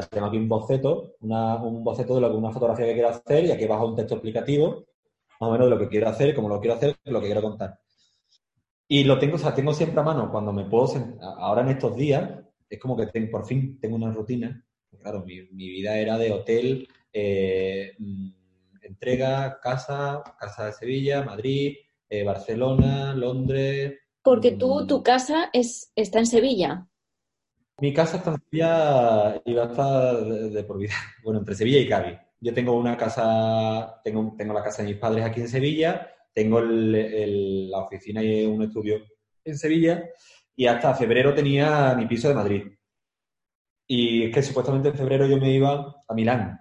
Sea, 0.00 0.08
tengo 0.08 0.26
aquí 0.26 0.36
un 0.36 0.48
boceto, 0.48 1.14
una- 1.20 1.56
un 1.62 1.82
boceto 1.82 2.14
de 2.16 2.20
lo 2.20 2.30
que, 2.30 2.36
una 2.36 2.50
fotografía 2.52 2.86
que 2.86 2.92
quiero 2.94 3.08
hacer 3.08 3.44
y 3.46 3.50
aquí 3.50 3.64
abajo 3.64 3.86
un 3.88 3.96
texto 3.96 4.14
explicativo, 4.14 4.84
más 5.40 5.48
o 5.48 5.52
menos 5.52 5.66
de 5.68 5.70
lo 5.74 5.78
que 5.78 5.88
quiero 5.88 6.08
hacer, 6.08 6.34
cómo 6.34 6.48
lo 6.48 6.60
quiero 6.60 6.76
hacer, 6.76 6.96
lo 7.04 7.20
que 7.20 7.26
quiero 7.26 7.42
contar. 7.42 7.78
Y 8.88 9.04
lo 9.04 9.18
tengo, 9.18 9.36
o 9.36 9.38
sea, 9.38 9.54
tengo 9.54 9.72
siempre 9.72 10.00
a 10.00 10.04
mano 10.04 10.30
cuando 10.30 10.52
me 10.52 10.64
puedo, 10.64 10.86
ahora 11.38 11.62
en 11.62 11.68
estos 11.70 11.96
días, 11.96 12.30
es 12.68 12.78
como 12.78 12.96
que 12.96 13.06
por 13.26 13.46
fin 13.46 13.78
tengo 13.80 13.96
una 13.96 14.12
rutina. 14.12 14.62
Claro, 15.00 15.24
mi, 15.24 15.42
mi 15.52 15.68
vida 15.68 15.96
era 15.98 16.16
de 16.18 16.32
hotel, 16.32 16.88
eh, 17.12 17.92
mm, 17.98 18.28
entrega, 18.82 19.58
casa, 19.60 20.22
casa 20.38 20.66
de 20.66 20.72
Sevilla, 20.72 21.22
Madrid, 21.22 21.76
eh, 22.08 22.22
Barcelona, 22.24 23.14
Londres. 23.14 23.94
Porque 24.22 24.52
tú, 24.52 24.82
mm, 24.82 24.86
tu 24.86 25.02
casa 25.02 25.50
es, 25.52 25.92
está 25.96 26.18
en 26.18 26.26
Sevilla. 26.26 26.86
Mi 27.80 27.92
casa 27.92 28.16
está 28.18 28.30
en 28.30 28.36
Sevilla 28.50 29.42
y 29.44 29.52
va 29.54 29.64
a 29.64 29.70
estar 29.70 30.24
de, 30.24 30.50
de 30.50 30.64
por 30.64 30.78
vida. 30.78 30.94
Bueno, 31.24 31.40
entre 31.40 31.54
Sevilla 31.54 31.78
y 31.78 31.88
Cádiz. 31.88 32.18
Yo 32.40 32.54
tengo 32.54 32.72
una 32.78 32.96
casa, 32.96 34.00
tengo, 34.04 34.34
tengo 34.36 34.54
la 34.54 34.62
casa 34.62 34.82
de 34.82 34.90
mis 34.90 34.98
padres 34.98 35.24
aquí 35.24 35.40
en 35.40 35.48
Sevilla, 35.48 36.08
tengo 36.32 36.58
el- 36.60 36.94
el- 36.94 37.70
la 37.70 37.78
oficina 37.80 38.22
y 38.22 38.44
un 38.46 38.62
estudio 38.62 38.98
en 39.44 39.56
Sevilla 39.58 40.04
y 40.54 40.66
hasta 40.66 40.94
febrero 40.94 41.34
tenía 41.34 41.94
mi 41.94 42.06
piso 42.06 42.28
de 42.28 42.34
Madrid. 42.34 42.62
Y 43.88 44.24
es 44.24 44.34
que 44.34 44.42
supuestamente 44.42 44.88
en 44.88 44.94
febrero 44.96 45.26
yo 45.26 45.36
me 45.38 45.52
iba 45.52 46.02
a 46.06 46.14
Milán. 46.14 46.60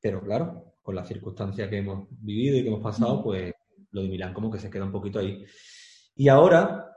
Pero 0.00 0.20
claro, 0.22 0.74
con 0.82 0.94
las 0.94 1.06
circunstancias 1.08 1.68
que 1.68 1.78
hemos 1.78 2.08
vivido 2.10 2.56
y 2.56 2.62
que 2.62 2.68
hemos 2.68 2.82
pasado, 2.82 3.22
pues 3.22 3.52
lo 3.90 4.02
de 4.02 4.08
Milán 4.08 4.32
como 4.34 4.50
que 4.50 4.58
se 4.58 4.70
queda 4.70 4.84
un 4.84 4.92
poquito 4.92 5.18
ahí. 5.18 5.44
Y 6.16 6.28
ahora 6.28 6.91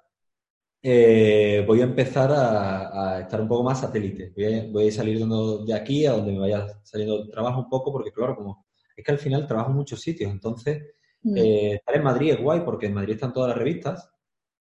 eh, 0.88 1.64
voy 1.68 1.82
a 1.82 1.86
empezar 1.86 2.32
a, 2.32 3.16
a 3.18 3.22
estar 3.22 3.42
un 3.42 3.48
poco 3.48 3.64
más 3.64 3.80
satélite. 3.82 4.32
Voy 4.36 4.46
a, 4.54 4.68
voy 4.72 4.88
a 4.90 4.92
salir 4.92 5.18
de, 5.20 5.74
aquí 5.74 6.06
a 6.06 6.12
donde 6.14 6.32
me 6.34 6.40
vaya 6.40 6.68
saliendo 6.84 7.28
trabajo 7.30 7.62
un 7.62 7.70
poco, 7.70 7.92
porque 7.92 8.12
claro, 8.12 8.36
como 8.36 8.66
es 8.96 9.04
que 9.06 9.12
al 9.12 9.18
final 9.20 9.48
trabajo 9.48 9.72
en 9.72 9.78
muchos 9.78 10.02
sitios, 10.02 10.32
entonces 10.32 10.84
Mm. 11.28 11.38
eh, 11.38 11.74
estar 11.76 11.96
en 11.96 12.04
Madrid 12.04 12.34
es 12.34 12.40
guay 12.40 12.60
porque 12.62 12.86
en 12.86 12.94
Madrid 12.94 13.16
están 13.16 13.34
todas 13.34 13.50
las 13.50 13.58
revistas, 13.58 14.12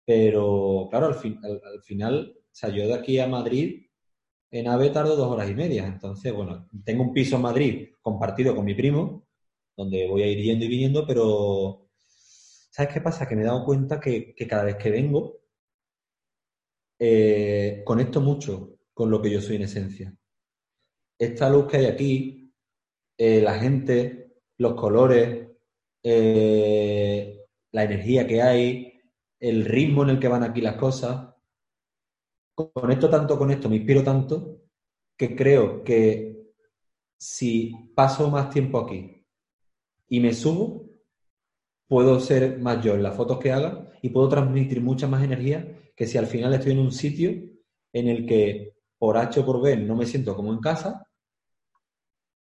pero 0.05 0.87
claro, 0.89 1.07
al, 1.07 1.15
fin- 1.15 1.39
al, 1.43 1.61
al 1.65 1.81
final, 1.83 2.35
o 2.37 2.49
sea, 2.55 2.69
yo 2.69 2.87
de 2.87 2.93
aquí 2.95 3.19
a 3.19 3.27
Madrid 3.27 3.87
en 4.51 4.67
AVE 4.67 4.89
tardo 4.91 5.15
dos 5.15 5.27
horas 5.31 5.49
y 5.49 5.55
media, 5.55 5.85
entonces, 5.87 6.33
bueno, 6.33 6.67
tengo 6.85 7.03
un 7.03 7.13
piso 7.13 7.35
en 7.37 7.41
Madrid 7.43 7.89
compartido 8.01 8.55
con 8.55 8.65
mi 8.65 8.73
primo, 8.75 9.27
donde 9.77 10.07
voy 10.07 10.23
a 10.23 10.27
ir 10.27 10.39
yendo 10.41 10.65
y 10.65 10.69
viniendo, 10.69 11.05
pero 11.07 11.87
¿sabes 12.71 12.93
qué 12.93 13.01
pasa? 13.01 13.27
Que 13.27 13.35
me 13.35 13.41
he 13.43 13.45
dado 13.45 13.65
cuenta 13.65 13.99
que, 13.99 14.33
que 14.35 14.47
cada 14.47 14.63
vez 14.65 14.75
que 14.77 14.91
vengo, 14.91 15.41
eh, 16.99 17.81
conecto 17.85 18.21
mucho 18.21 18.77
con 18.93 19.09
lo 19.11 19.21
que 19.21 19.29
yo 19.29 19.41
soy 19.41 19.57
en 19.57 19.63
esencia. 19.63 20.15
Esta 21.19 21.49
luz 21.49 21.67
que 21.67 21.77
hay 21.77 21.85
aquí, 21.85 22.53
eh, 23.17 23.41
la 23.41 23.59
gente, 23.59 24.35
los 24.57 24.75
colores, 24.75 25.49
eh, 26.03 27.45
la 27.71 27.83
energía 27.83 28.25
que 28.27 28.41
hay, 28.41 29.01
el 29.39 29.65
ritmo 29.65 30.03
en 30.03 30.09
el 30.09 30.19
que 30.19 30.27
van 30.27 30.43
aquí 30.43 30.61
las 30.61 30.75
cosas, 30.75 31.33
conecto 32.53 33.09
tanto 33.09 33.37
con 33.37 33.51
esto, 33.51 33.69
me 33.69 33.77
inspiro 33.77 34.03
tanto, 34.03 34.61
que 35.17 35.35
creo 35.35 35.83
que 35.83 36.53
si 37.17 37.73
paso 37.95 38.29
más 38.29 38.49
tiempo 38.49 38.79
aquí 38.79 39.25
y 40.07 40.19
me 40.19 40.33
subo, 40.33 40.89
puedo 41.87 42.19
ser 42.19 42.59
más 42.59 42.83
yo 42.83 42.95
en 42.95 43.03
las 43.03 43.15
fotos 43.15 43.39
que 43.39 43.51
haga 43.51 43.91
y 44.01 44.09
puedo 44.09 44.29
transmitir 44.29 44.81
mucha 44.81 45.07
más 45.07 45.23
energía 45.23 45.79
que 45.95 46.07
si 46.07 46.17
al 46.17 46.27
final 46.27 46.53
estoy 46.53 46.73
en 46.73 46.79
un 46.79 46.91
sitio 46.91 47.31
en 47.93 48.07
el 48.07 48.25
que 48.25 48.73
por 48.97 49.17
H 49.17 49.39
o 49.39 49.45
por 49.45 49.61
B 49.61 49.77
no 49.77 49.95
me 49.95 50.05
siento 50.05 50.35
como 50.35 50.51
en 50.51 50.59
casa 50.59 51.07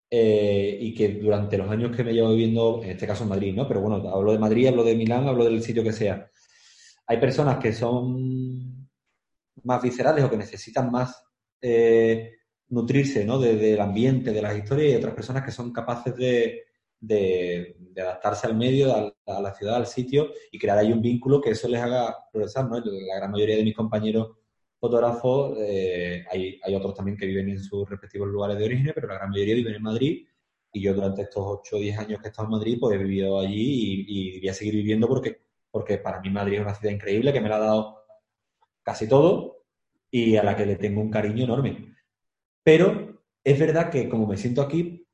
eh, 0.09 0.77
y 0.79 0.93
que 0.93 1.09
durante 1.09 1.57
los 1.57 1.69
años 1.69 1.95
que 1.95 2.03
me 2.03 2.13
llevo 2.13 2.29
viviendo, 2.31 2.81
en 2.83 2.91
este 2.91 3.07
caso 3.07 3.23
en 3.23 3.29
Madrid, 3.29 3.53
¿no? 3.55 3.67
Pero 3.67 3.81
bueno, 3.81 4.07
hablo 4.09 4.31
de 4.31 4.39
Madrid, 4.39 4.67
hablo 4.67 4.83
de 4.83 4.95
Milán, 4.95 5.27
hablo 5.27 5.45
del 5.45 5.63
sitio 5.63 5.83
que 5.83 5.93
sea. 5.93 6.29
hay 7.07 7.17
personas 7.19 7.57
que 7.59 7.73
son 7.73 8.89
más 9.63 9.81
viscerales 9.81 10.23
o 10.23 10.29
que 10.29 10.37
necesitan 10.37 10.91
más 10.91 11.23
eh, 11.61 12.33
nutrirse 12.69 13.25
¿no? 13.25 13.39
del 13.39 13.79
ambiente, 13.79 14.31
de 14.31 14.41
las 14.41 14.57
historias, 14.57 14.93
y 14.93 14.95
otras 14.95 15.15
personas 15.15 15.43
que 15.43 15.51
son 15.51 15.71
capaces 15.71 16.15
de, 16.15 16.64
de, 17.07 17.77
adaptarse 17.97 18.47
al 18.47 18.55
medio, 18.55 18.93
a, 18.93 19.41
la 19.41 19.53
ciudad, 19.53 19.75
al 19.75 19.87
sitio 19.87 20.29
y 20.51 20.59
crear 20.59 20.77
ahí 20.77 20.91
un 20.91 21.01
vínculo 21.01 21.39
que 21.39 21.51
eso 21.51 21.67
les 21.67 21.81
haga 21.81 22.15
progresar. 22.31 22.69
¿no? 22.69 22.79
La 22.79 23.15
gran 23.17 23.31
mayoría 23.31 23.55
de 23.57 23.63
mis 23.63 23.75
compañeros 23.75 24.37
fotógrafos, 24.79 25.57
eh, 25.59 26.25
hay, 26.29 26.59
hay, 26.61 26.75
otros 26.75 26.93
también 26.93 27.17
que 27.17 27.25
viven 27.25 27.49
en 27.49 27.59
sus 27.59 27.89
respectivos 27.89 28.27
lugares 28.27 28.57
de 28.57 28.65
origen, 28.65 28.91
pero 28.93 29.07
la 29.07 29.15
gran 29.15 29.29
mayoría 29.29 29.55
viven 29.55 29.75
en 29.75 29.81
Madrid 29.81 30.27
y 30.75 30.81
yo 30.81 30.93
durante 30.93 31.21
estos 31.21 31.41
8 31.41 31.77
o 31.77 31.79
10 31.79 31.97
años 31.99 32.19
que 32.19 32.27
he 32.27 32.29
estado 32.29 32.47
en 32.47 32.51
Madrid, 32.51 32.77
pues 32.79 32.95
he 32.95 33.01
vivido 33.01 33.39
allí 33.39 34.05
y, 34.07 34.39
voy 34.41 34.49
a 34.49 34.53
seguir 34.53 34.75
viviendo 34.75 35.07
porque, 35.07 35.39
porque 35.71 35.97
para 35.97 36.19
mí 36.19 36.29
Madrid 36.29 36.55
es 36.55 36.61
una 36.61 36.75
ciudad 36.75 36.93
increíble 36.93 37.31
que 37.31 37.39
me 37.39 37.47
la 37.47 37.55
ha 37.55 37.59
dado 37.59 38.03
casi 38.83 39.07
todo 39.07 39.63
y 40.11 40.35
a 40.35 40.43
la 40.43 40.55
que 40.55 40.65
le 40.65 40.75
tengo 40.75 40.99
un 40.99 41.09
cariño 41.09 41.45
enorme. 41.45 41.95
Pero 42.61 43.23
es 43.41 43.57
verdad 43.57 43.89
que 43.89 44.09
como 44.09 44.27
me 44.27 44.35
siento 44.35 44.61
aquí, 44.61 45.04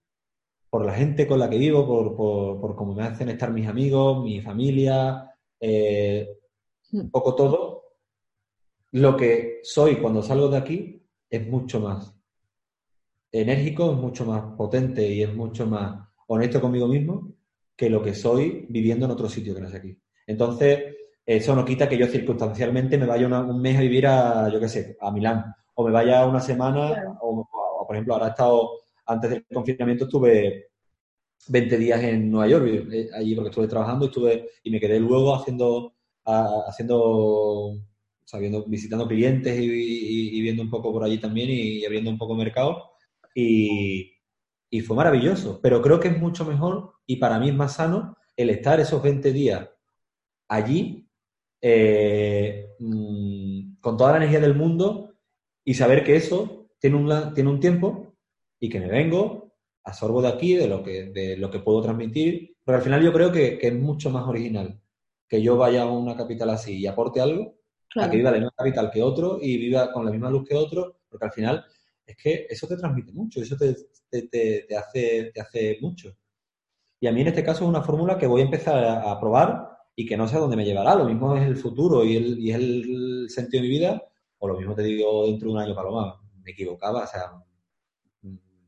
por 0.72 0.86
la 0.86 0.94
gente 0.94 1.28
con 1.28 1.38
la 1.38 1.50
que 1.50 1.58
vivo, 1.58 1.86
por, 1.86 2.16
por, 2.60 2.76
cómo 2.76 2.96
me 2.96 3.04
hacen 3.04 3.30
estar 3.30 3.52
mis 3.52 3.68
amigos, 3.68 4.24
mi 4.24 4.42
familia, 4.42 5.30
eh, 5.60 6.40
un 6.94 7.12
poco 7.12 7.36
todo, 7.36 7.84
lo 8.94 9.18
que 9.18 9.60
soy 9.64 9.98
cuando 9.98 10.24
salgo 10.24 10.48
de 10.48 10.58
aquí 10.58 11.06
es 11.30 11.46
mucho 11.46 11.82
más 11.82 12.16
enérgico, 13.32 13.92
es 13.92 13.98
mucho 13.98 14.26
más 14.26 14.56
potente 14.56 15.08
y 15.08 15.22
es 15.22 15.36
mucho 15.36 15.68
más 15.68 16.08
honesto 16.28 16.62
conmigo 16.62 16.88
mismo 16.88 17.34
que 17.76 17.90
lo 17.90 18.02
que 18.02 18.16
soy 18.16 18.66
viviendo 18.70 19.06
en 19.06 19.12
otro 19.12 19.28
sitio 19.28 19.54
que 19.54 19.62
no 19.62 19.68
es 19.68 19.76
aquí. 19.76 19.98
Entonces, 20.26 20.96
eso 21.26 21.54
no 21.54 21.66
quita 21.66 21.90
que 21.90 21.98
yo 21.98 22.08
circunstancialmente 22.08 22.98
me 22.98 23.06
vaya 23.06 23.28
un 23.28 23.62
mes 23.62 23.78
a 23.78 23.82
vivir 23.82 24.08
a, 24.08 24.50
yo 24.50 24.60
qué 24.60 24.70
sé, 24.70 24.98
a 25.02 25.12
Milán, 25.12 25.54
o 25.74 25.86
me 25.86 25.92
vaya 25.92 26.26
una 26.26 26.40
semana, 26.40 27.18
o, 27.22 27.46
por 27.86 27.96
ejemplo, 27.96 28.14
ahora 28.14 28.28
he 28.28 28.30
estado, 28.30 28.72
antes 29.06 29.30
del 29.30 29.46
confinamiento 29.46 30.06
estuve 30.06 30.72
20 31.48 31.78
días 31.78 32.04
en 32.04 32.32
Nueva 32.32 32.48
York, 32.48 32.90
eh, 32.92 33.10
allí 33.14 33.36
porque 33.36 33.50
estuve 33.50 33.68
trabajando 33.68 34.06
y, 34.06 34.08
estuve, 34.10 34.50
y 34.64 34.72
me 34.72 34.80
quedé 34.80 35.00
luego 35.00 35.36
haciendo, 35.36 35.94
haciendo 36.26 37.82
sabiendo, 38.32 38.64
visitando 38.66 39.08
clientes 39.08 39.60
y, 39.60 40.42
viendo 40.42 40.64
un 40.64 40.70
poco 40.70 40.92
por 40.94 41.04
allí 41.04 41.18
también 41.20 41.50
y, 41.50 41.86
abriendo 41.86 42.10
un 42.10 42.18
poco 42.18 42.36
mercado 42.36 42.92
y, 43.36 44.14
fue 44.86 44.96
maravilloso. 44.96 45.60
Pero 45.62 45.82
creo 45.82 46.00
que 46.00 46.08
es 46.08 46.18
mucho 46.18 46.46
mejor 46.46 46.94
y 47.06 47.18
para 47.18 47.40
mí 47.40 47.50
es 47.50 47.56
más 47.56 47.76
sano 47.76 48.16
el 48.38 48.50
estar 48.50 48.80
esos 48.80 49.04
20 49.04 49.34
días 49.34 49.70
allí 50.48 51.10
eh, 51.62 52.70
mm, 52.80 53.80
con 53.82 53.98
toda 53.98 54.12
la 54.12 54.18
energía 54.18 54.40
del 54.40 54.56
mundo 54.56 55.14
y 55.66 55.74
saber 55.74 56.04
que 56.04 56.16
eso 56.16 56.70
tiene 56.80 56.96
un, 56.96 57.34
tiene 57.34 57.50
un 57.50 57.60
tiempo 57.60 58.11
y 58.62 58.70
que 58.70 58.80
me 58.80 58.88
vengo, 58.88 59.52
absorbo 59.84 60.22
de 60.22 60.30
aquí, 60.30 60.54
de 60.54 60.68
lo 60.68 60.84
que, 60.84 61.06
de 61.08 61.36
lo 61.36 61.50
que 61.52 61.60
puedo 61.60 61.82
transmitir, 61.82 62.56
pero 62.64 62.78
al 62.78 62.84
final 62.84 63.04
yo 63.04 63.12
creo 63.12 63.32
que, 63.32 63.58
que 63.58 63.68
es 63.68 63.74
mucho 63.74 64.12
más 64.12 64.26
original 64.26 64.80
que 65.28 65.42
yo 65.42 65.58
vaya 65.58 65.84
a 65.84 65.90
una 65.90 66.16
capital 66.16 66.52
así 66.52 66.78
y 66.78 66.88
aporte 66.88 67.20
algo, 67.20 67.56
a 67.96 68.10
que 68.10 68.18
viva 68.18 68.32
la 68.32 68.38
misma 68.38 68.54
capital 68.56 68.92
que 68.92 69.02
otro 69.02 69.40
y 69.42 69.58
viva 69.58 69.92
con 69.92 70.06
la 70.06 70.12
misma 70.12 70.30
luz 70.30 70.48
que 70.48 70.56
otro, 70.56 71.00
porque 71.10 71.26
al 71.26 71.32
final 71.32 71.66
es 72.06 72.16
que 72.18 72.48
eso 72.50 72.68
te 72.68 72.78
transmite 72.78 73.12
mucho, 73.14 73.42
eso 73.42 73.56
te, 73.58 73.74
te, 74.28 74.76
hace, 74.76 75.32
te 75.34 75.42
hace 75.42 75.78
mucho. 75.82 76.16
Y 77.00 77.08
a 77.08 77.12
mí 77.12 77.22
en 77.22 77.28
este 77.28 77.44
caso 77.44 77.64
es 77.64 77.70
una 77.70 77.82
fórmula 77.82 78.18
que 78.18 78.28
voy 78.28 78.42
a 78.42 78.46
empezar 78.46 78.84
a, 78.84 79.20
probar 79.20 79.70
y 79.96 80.06
que 80.06 80.18
no 80.18 80.28
sé 80.28 80.36
a 80.36 80.40
dónde 80.40 80.58
me 80.58 80.66
llevará. 80.66 80.96
Lo 80.96 81.06
mismo 81.06 81.36
es 81.36 81.48
el 81.48 81.56
futuro 81.56 82.04
y, 82.04 82.18
el, 82.18 82.40
y 82.40 82.52
es 82.52 82.58
el 82.58 83.26
sentido 83.30 83.64
de 83.64 83.70
mi 83.70 83.74
vida, 83.74 84.04
o 84.38 84.48
lo 84.48 84.58
mismo 84.58 84.76
te 84.76 84.84
digo 84.84 85.26
dentro 85.26 85.48
de 85.48 85.54
un 85.54 85.62
año, 85.62 85.76
Paloma, 85.76 86.22
me 86.44 86.52
equivocaba, 86.52 87.04
o 87.04 87.08
sea, 87.08 87.32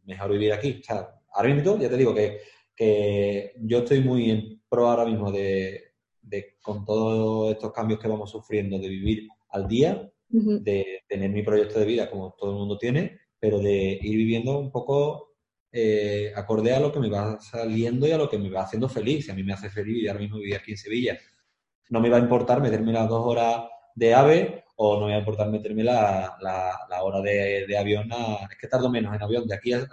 mejor 0.05 0.31
vivir 0.31 0.53
aquí. 0.53 0.80
O 0.81 0.84
sea, 0.84 1.09
ahora 1.34 1.53
mismo 1.53 1.77
ya 1.77 1.89
te 1.89 1.97
digo 1.97 2.13
que, 2.13 2.41
que 2.75 3.53
yo 3.57 3.80
estoy 3.80 4.01
muy 4.01 4.30
en 4.31 4.61
pro 4.69 4.89
ahora 4.89 5.05
mismo 5.05 5.31
de, 5.31 5.93
de, 6.21 6.57
con 6.61 6.85
todos 6.85 7.51
estos 7.51 7.71
cambios 7.71 7.99
que 7.99 8.07
vamos 8.07 8.31
sufriendo, 8.31 8.80
de 8.80 8.89
vivir 8.89 9.27
al 9.49 9.67
día, 9.67 10.09
de 10.30 11.01
tener 11.07 11.30
mi 11.30 11.43
proyecto 11.43 11.80
de 11.80 11.85
vida 11.85 12.09
como 12.09 12.34
todo 12.35 12.51
el 12.51 12.57
mundo 12.57 12.77
tiene, 12.77 13.19
pero 13.39 13.59
de 13.59 13.99
ir 14.01 14.17
viviendo 14.17 14.57
un 14.57 14.71
poco 14.71 15.34
eh, 15.71 16.31
acorde 16.35 16.73
a 16.73 16.80
lo 16.80 16.91
que 16.91 16.99
me 16.99 17.09
va 17.09 17.39
saliendo 17.39 18.07
y 18.07 18.11
a 18.11 18.17
lo 18.17 18.30
que 18.30 18.39
me 18.39 18.49
va 18.49 18.63
haciendo 18.63 18.89
feliz. 18.89 19.25
Si 19.25 19.31
a 19.31 19.35
mí 19.35 19.43
me 19.43 19.53
hace 19.53 19.69
feliz 19.69 20.01
y 20.01 20.07
ahora 20.07 20.21
mismo 20.21 20.38
vivir 20.38 20.55
aquí 20.55 20.71
en 20.71 20.77
Sevilla, 20.77 21.19
no 21.89 21.99
me 21.99 22.09
va 22.09 22.17
a 22.17 22.21
importar 22.21 22.61
meterme 22.61 22.93
las 22.93 23.07
dos 23.07 23.23
horas 23.25 23.65
de 23.93 24.13
AVE 24.13 24.62
o 24.75 24.99
no 24.99 25.07
va 25.07 25.15
a 25.15 25.19
importar 25.19 25.49
meterme 25.49 25.83
la, 25.83 26.37
la, 26.41 27.03
hora 27.03 27.21
de, 27.21 27.77
avión. 27.77 28.09
es 28.49 28.57
que 28.57 28.67
tardo 28.67 28.89
menos 28.89 29.15
en 29.15 29.21
avión 29.21 29.47
de 29.47 29.55
aquí 29.55 29.73
a, 29.73 29.85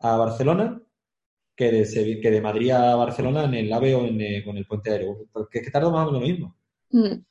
a, 0.00 0.16
Barcelona 0.16 0.80
que 1.56 1.72
de, 1.72 2.20
que 2.20 2.30
de 2.30 2.40
Madrid 2.40 2.70
a 2.70 2.94
Barcelona 2.94 3.44
en 3.44 3.54
el 3.54 3.72
AVE 3.72 3.94
o 3.94 4.04
en, 4.06 4.20
eh, 4.20 4.44
con 4.44 4.56
el 4.56 4.66
puente 4.66 4.90
aéreo. 4.90 5.26
Porque 5.32 5.58
es 5.58 5.64
que 5.64 5.70
tardo 5.70 5.90
más 5.90 6.06
o 6.06 6.12
menos 6.12 6.20
lo 6.20 6.28
mismo. 6.28 6.56
Mm. 6.90 7.24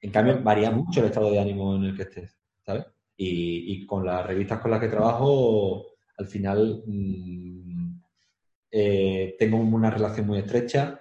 En 0.00 0.10
cambio, 0.10 0.42
varía 0.42 0.70
mucho 0.70 1.00
el 1.00 1.06
estado 1.06 1.30
de 1.30 1.40
ánimo 1.40 1.76
en 1.76 1.84
el 1.84 1.96
que 1.96 2.02
estés, 2.02 2.36
¿sabes? 2.64 2.86
Y, 3.16 3.84
con 3.86 4.06
las 4.06 4.24
revistas 4.24 4.60
con 4.60 4.70
las 4.70 4.80
que 4.80 4.88
trabajo, 4.88 5.86
al 6.16 6.26
final 6.26 6.82
mm, 6.86 8.00
eh, 8.70 9.36
tengo 9.38 9.58
una 9.58 9.90
relación 9.90 10.26
muy 10.26 10.38
estrecha. 10.38 11.00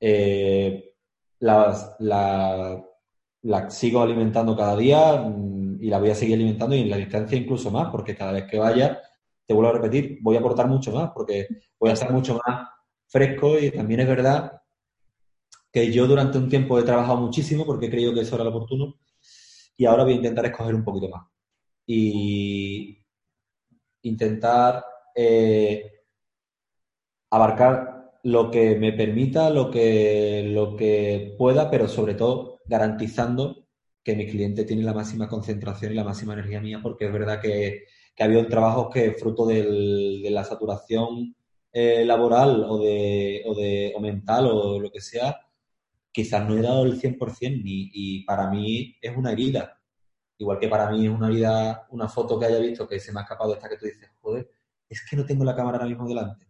Eh, 0.00 0.94
la, 1.40 2.84
sigo 3.68 4.02
alimentando 4.02 4.56
cada 4.56 4.76
día 4.76 5.16
mm, 5.16 5.82
y 5.82 5.88
la 5.88 5.98
voy 5.98 6.10
a 6.10 6.14
seguir 6.14 6.36
alimentando 6.36 6.76
y 6.76 6.80
en 6.80 6.90
la 6.90 6.96
distancia 6.96 7.36
incluso 7.38 7.70
más, 7.70 7.90
porque 7.90 8.14
cada 8.14 8.32
vez 8.32 8.44
que 8.50 8.58
vaya, 8.58 9.00
te 9.46 9.54
vuelvo 9.54 9.70
a 9.70 9.74
repetir, 9.74 10.18
voy 10.22 10.36
a 10.36 10.40
aportar 10.40 10.68
mucho 10.68 10.92
más, 10.92 11.10
porque 11.14 11.48
voy 11.78 11.90
a 11.90 11.94
estar 11.94 12.12
mucho 12.12 12.38
más 12.46 12.68
fresco 13.08 13.58
y 13.58 13.70
también 13.70 14.00
es 14.00 14.08
verdad 14.08 14.62
que 15.72 15.90
yo 15.90 16.06
durante 16.06 16.38
un 16.38 16.48
tiempo 16.48 16.78
he 16.78 16.82
trabajado 16.82 17.20
muchísimo 17.20 17.64
porque 17.66 17.86
he 17.86 17.90
creído 17.90 18.14
que 18.14 18.20
eso 18.20 18.34
era 18.34 18.44
lo 18.44 18.50
oportuno 18.50 18.98
y 19.76 19.86
ahora 19.86 20.04
voy 20.04 20.12
a 20.12 20.16
intentar 20.16 20.46
escoger 20.46 20.74
un 20.74 20.84
poquito 20.84 21.08
más. 21.08 21.26
Y 21.86 23.04
intentar 24.02 24.84
eh, 25.14 26.04
abarcar 27.30 28.12
lo 28.24 28.50
que 28.50 28.76
me 28.76 28.92
permita, 28.92 29.50
lo 29.50 29.70
que, 29.70 30.44
lo 30.52 30.76
que 30.76 31.34
pueda, 31.38 31.70
pero 31.70 31.88
sobre 31.88 32.14
todo 32.14 32.51
garantizando 32.66 33.66
que 34.02 34.16
mi 34.16 34.26
cliente 34.26 34.64
tiene 34.64 34.82
la 34.82 34.94
máxima 34.94 35.28
concentración 35.28 35.92
y 35.92 35.94
la 35.96 36.04
máxima 36.04 36.34
energía 36.34 36.60
mía, 36.60 36.80
porque 36.82 37.06
es 37.06 37.12
verdad 37.12 37.40
que, 37.40 37.84
que 38.14 38.22
ha 38.22 38.26
habido 38.26 38.46
trabajos 38.46 38.88
que 38.92 39.12
fruto 39.12 39.46
de 39.46 40.28
la 40.30 40.44
saturación 40.44 41.36
eh, 41.72 42.04
laboral 42.04 42.64
o, 42.68 42.78
de, 42.78 43.42
o, 43.46 43.54
de, 43.54 43.94
mental 44.00 44.46
o 44.46 44.80
lo 44.80 44.90
que 44.90 45.00
sea, 45.00 45.40
quizás 46.12 46.48
no 46.48 46.56
he 46.56 46.62
dado 46.62 46.84
el 46.84 47.00
100% 47.00 47.62
y, 47.64 47.90
y 47.92 48.24
para 48.24 48.50
mí 48.50 48.96
es 49.00 49.16
una 49.16 49.32
herida 49.32 49.82
Igual 50.42 50.58
que 50.58 50.68
para 50.68 50.90
mí 50.90 51.06
es 51.06 51.12
una 51.12 51.28
vida, 51.28 51.86
una 51.90 52.08
foto 52.08 52.36
que 52.36 52.46
haya 52.46 52.58
visto 52.58 52.88
que 52.88 52.98
se 52.98 53.12
me 53.12 53.20
ha 53.20 53.22
escapado 53.22 53.54
esta 53.54 53.68
que 53.68 53.76
tú 53.76 53.86
dices, 53.86 54.10
joder, 54.20 54.50
es 54.88 55.06
que 55.08 55.14
no 55.14 55.24
tengo 55.24 55.44
la 55.44 55.54
cámara 55.54 55.78
ahora 55.78 55.88
mismo 55.88 56.04
delante. 56.08 56.48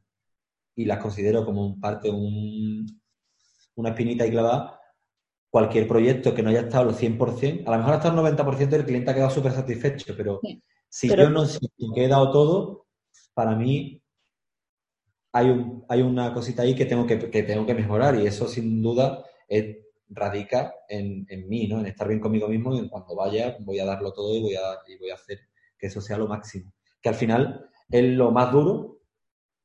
Y 0.74 0.86
las 0.86 0.96
considero 0.96 1.44
como 1.44 1.66
un 1.66 1.78
parte, 1.78 2.08
un, 2.08 2.86
una 3.74 3.90
espinita 3.90 4.26
y 4.26 4.30
clavada. 4.30 4.80
Cualquier 5.52 5.86
proyecto 5.86 6.34
que 6.34 6.42
no 6.42 6.48
haya 6.48 6.62
estado 6.62 6.88
al 6.88 6.96
100%, 6.96 7.64
a 7.66 7.72
lo 7.72 7.76
mejor 7.76 7.92
hasta 7.92 8.08
el 8.08 8.14
90% 8.14 8.68
del 8.70 8.86
cliente 8.86 9.10
ha 9.10 9.14
quedado 9.14 9.30
súper 9.30 9.52
satisfecho, 9.52 10.14
pero 10.16 10.40
si 10.88 11.10
yo 11.10 11.28
no 11.28 11.44
que 11.94 12.04
he 12.04 12.08
dado 12.08 12.32
todo, 12.32 12.86
para 13.34 13.54
mí 13.54 14.02
hay, 15.32 15.50
un, 15.50 15.84
hay 15.90 16.00
una 16.00 16.32
cosita 16.32 16.62
ahí 16.62 16.74
que 16.74 16.86
tengo 16.86 17.06
que, 17.06 17.30
que 17.30 17.42
tengo 17.42 17.66
que 17.66 17.74
mejorar 17.74 18.18
y 18.18 18.26
eso 18.26 18.48
sin 18.48 18.80
duda 18.80 19.22
es 19.46 19.76
radica 20.08 20.74
en, 20.88 21.26
mí, 21.48 21.66
¿no? 21.66 21.80
En 21.80 21.86
estar 21.86 22.08
bien 22.08 22.20
conmigo 22.20 22.48
mismo 22.48 22.74
y 22.74 22.78
en 22.78 22.88
cuando 22.88 23.14
vaya 23.14 23.56
voy 23.60 23.78
a 23.78 23.84
darlo 23.84 24.12
todo 24.14 24.34
y 24.34 24.40
voy 24.40 24.54
a, 24.54 24.78
y 24.88 24.96
voy 24.96 25.10
a 25.10 25.14
hacer 25.16 25.40
que 25.78 25.88
eso 25.88 26.00
sea 26.00 26.16
lo 26.16 26.28
máximo. 26.28 26.72
Que 27.02 27.10
al 27.10 27.14
final 27.14 27.68
es 27.90 28.04
lo 28.04 28.30
más 28.30 28.52
duro, 28.52 29.00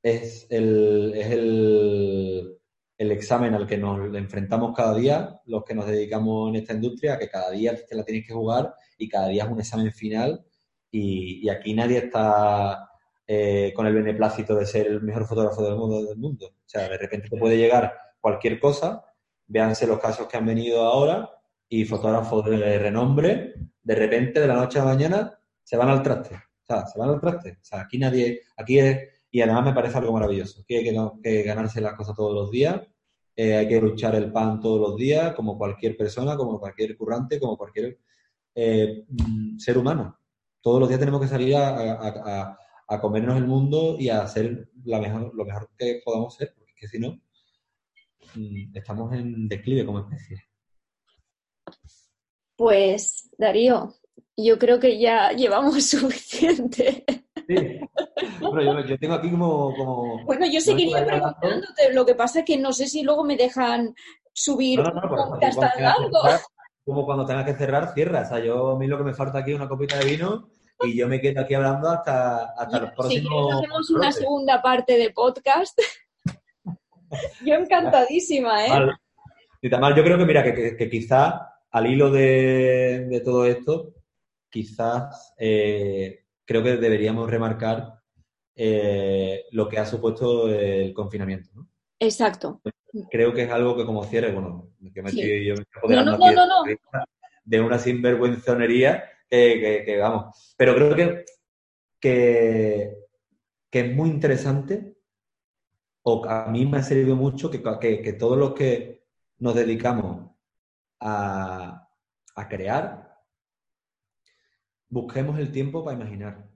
es 0.01 0.47
el, 0.49 1.13
es 1.15 1.31
el, 1.31 2.56
el 2.97 3.11
examen 3.11 3.53
al 3.53 3.67
que 3.67 3.77
nos 3.77 4.13
enfrentamos 4.15 4.75
cada 4.75 4.95
día, 4.95 5.39
los 5.45 5.63
que 5.63 5.75
nos 5.75 5.85
dedicamos 5.85 6.49
en 6.49 6.55
esta 6.55 6.73
industria, 6.73 7.17
que 7.17 7.29
cada 7.29 7.51
día 7.51 7.75
te 7.75 7.95
la 7.95 8.03
tienes 8.03 8.25
que 8.25 8.33
jugar 8.33 8.73
y 8.97 9.07
cada 9.07 9.27
día 9.27 9.43
es 9.43 9.49
un 9.49 9.59
examen 9.59 9.91
final 9.91 10.43
y, 10.89 11.47
aquí 11.49 11.73
nadie 11.73 11.99
está 11.99 12.89
eh, 13.27 13.71
con 13.75 13.85
el 13.85 13.93
beneplácito 13.93 14.55
de 14.55 14.65
ser 14.65 14.87
el 14.87 15.01
mejor 15.01 15.27
fotógrafo 15.27 15.63
del 15.63 15.75
mundo, 15.75 16.03
del 16.03 16.17
mundo. 16.17 16.47
O 16.47 16.69
sea, 16.69 16.89
de 16.89 16.97
repente 16.97 17.29
te 17.29 17.37
puede 17.37 17.57
llegar 17.57 17.93
cualquier 18.19 18.59
cosa 18.59 19.03
véanse 19.47 19.87
los 19.87 19.99
casos 19.99 20.27
que 20.27 20.37
han 20.37 20.45
venido 20.45 20.83
ahora 20.83 21.29
y 21.69 21.85
fotógrafos 21.85 22.45
de 22.45 22.79
renombre, 22.79 23.53
de 23.81 23.95
repente, 23.95 24.39
de 24.39 24.47
la 24.47 24.55
noche 24.55 24.79
a 24.79 24.85
la 24.85 24.93
mañana, 24.93 25.39
se 25.63 25.77
van 25.77 25.89
al 25.89 26.03
traste. 26.03 26.35
O 26.35 26.65
sea, 26.65 26.85
se 26.85 26.99
van 26.99 27.09
al 27.09 27.19
traste. 27.19 27.51
O 27.61 27.63
sea, 27.63 27.81
aquí 27.81 27.97
nadie, 27.97 28.41
aquí 28.57 28.79
es, 28.79 28.99
y 29.37 29.41
además 29.41 29.65
me 29.65 29.73
parece 29.73 29.99
algo 29.99 30.13
maravilloso. 30.13 30.61
Aquí 30.61 30.77
hay 30.77 30.95
que, 31.21 31.43
ganarse 31.43 31.79
las 31.79 31.93
cosas 31.93 32.15
todos 32.15 32.33
los 32.33 32.49
días 32.49 32.81
eh, 33.35 33.55
hay 33.55 33.67
que 33.67 33.79
luchar 33.79 34.15
el 34.15 34.31
pan 34.31 34.59
todos 34.59 34.81
los 34.81 34.97
días, 34.97 35.35
como 35.35 35.59
cualquier 35.59 35.95
persona, 35.95 36.35
como 36.35 36.59
cualquier 36.59 36.97
currante, 36.97 37.39
como 37.39 37.55
cualquier 37.55 37.99
eh, 38.55 39.05
mm, 39.07 39.59
ser 39.59 39.77
humano. 39.77 40.17
Todos 40.59 40.79
los 40.79 40.89
días 40.89 40.99
tenemos 40.99 41.21
que 41.21 41.27
salir 41.27 41.55
a, 41.55 42.57
comernos 42.99 43.37
el 43.37 43.45
mundo 43.45 43.95
y 43.99 44.09
a 44.09 44.23
hacer 44.23 44.71
lo 44.83 44.99
mejor 44.99 45.69
que 45.77 46.01
podamos 46.03 46.33
ser, 46.33 46.55
porque 46.57 46.87
si 46.87 46.97
no, 46.97 47.21
mm, 48.33 48.75
estamos 48.75 49.13
en 49.13 49.47
declive 49.47 49.85
como 49.85 49.99
especie. 49.99 50.43
Pues, 52.55 53.29
Darío, 53.37 53.93
yo 54.35 54.57
creo 54.57 54.79
que 54.79 54.97
ya 54.97 55.31
llevamos 55.33 55.85
suficiente. 55.91 57.05
Sí. 57.47 57.79
Bueno, 58.41 58.85
yo, 58.85 58.97
tengo 58.97 59.15
aquí 59.15 59.31
como, 59.31 60.23
Bueno, 60.25 60.45
yo 60.45 60.59
seguiría 60.59 61.05
preguntándote, 61.05 61.93
lo 61.93 62.05
que 62.05 62.15
pasa 62.15 62.39
es 62.39 62.45
que 62.45 62.57
no 62.57 62.73
sé 62.73 62.87
si 62.87 63.03
luego 63.03 63.23
me 63.23 63.37
dejan 63.37 63.95
subir 64.33 64.79
no, 64.79 64.91
no, 64.91 65.39
Como 66.85 67.05
cuando 67.05 67.25
tengas 67.25 67.45
que 67.45 67.53
cerrar, 67.53 67.93
cierra. 67.93 68.21
O 68.21 68.25
sea, 68.25 68.39
yo 68.39 68.71
a 68.71 68.77
mí 68.77 68.87
lo 68.87 68.97
que 68.97 69.05
me 69.05 69.13
falta 69.13 69.39
aquí 69.39 69.51
es 69.51 69.57
una 69.57 69.69
copita 69.69 69.97
de 69.97 70.05
vino 70.05 70.49
y 70.83 70.95
yo 70.95 71.07
me 71.07 71.19
quedo 71.19 71.41
aquí 71.41 71.53
hablando 71.53 71.89
hasta, 71.89 72.53
hasta 72.53 72.79
los 72.79 72.91
próximos... 72.91 73.49
Si 73.49 73.57
hacemos 73.57 73.89
una 73.89 74.11
segunda 74.11 74.61
parte 74.61 74.97
de 74.97 75.09
podcast, 75.11 75.79
yo 77.45 77.55
encantadísima, 77.55 78.65
¿eh? 78.65 78.91
Y 79.61 79.69
también 79.69 79.95
yo 79.95 80.03
creo 80.03 80.17
que, 80.17 80.25
mira, 80.25 80.43
que, 80.43 80.77
que, 80.77 80.89
quizá 80.89 81.49
al 81.71 81.87
hilo 81.87 82.11
de, 82.11 83.07
de 83.09 83.21
todo 83.21 83.45
esto, 83.45 83.93
quizás 84.49 85.33
eh, 85.37 86.26
creo 86.47 86.63
que 86.63 86.77
deberíamos 86.77 87.29
remarcar 87.29 88.01
eh, 88.55 89.45
lo 89.51 89.67
que 89.67 89.77
ha 89.77 89.85
supuesto 89.85 90.49
el 90.49 90.93
confinamiento. 90.93 91.51
¿no? 91.53 91.69
Exacto. 91.99 92.61
Creo 93.11 93.33
que 93.33 93.43
es 93.43 93.51
algo 93.51 93.75
que 93.75 93.85
como 93.85 94.03
cierre, 94.05 94.31
bueno, 94.31 94.71
que 94.93 95.01
me 95.03 95.09
estoy, 95.09 95.45
yo 95.45 95.55
me 95.55 95.61
estoy 95.61 95.95
no, 95.95 96.03
no, 96.03 96.17
no, 96.17 96.45
no, 96.47 96.63
de 97.43 97.61
una 97.61 97.77
sinvergüenzonería 97.77 99.03
que, 99.29 99.83
que, 99.85 99.97
vamos. 99.97 100.55
Pero 100.57 100.73
creo 100.73 100.95
que, 100.95 101.25
que, 101.99 102.97
que, 103.69 103.79
es 103.81 103.95
muy 103.95 104.09
interesante, 104.09 104.97
o 106.01 106.25
a 106.25 106.47
mí 106.47 106.65
me 106.65 106.77
ha 106.77 106.83
servido 106.83 107.15
mucho 107.15 107.51
que, 107.51 107.61
que 108.01 108.13
todos 108.13 108.37
los 108.37 108.53
que 108.53 109.03
nos 109.39 109.53
dedicamos 109.53 110.31
a, 110.99 111.87
a 112.35 112.47
crear, 112.47 113.06
busquemos 114.89 115.39
el 115.39 115.51
tiempo 115.51 115.83
para 115.83 115.97
imaginar. 115.97 116.49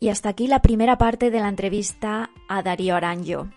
Y 0.00 0.10
hasta 0.10 0.28
aquí 0.28 0.46
la 0.46 0.62
primera 0.62 0.98
parte 0.98 1.30
de 1.30 1.40
la 1.40 1.48
entrevista 1.48 2.30
a 2.48 2.62
Darío 2.62 2.94
Aranjo. 2.96 3.48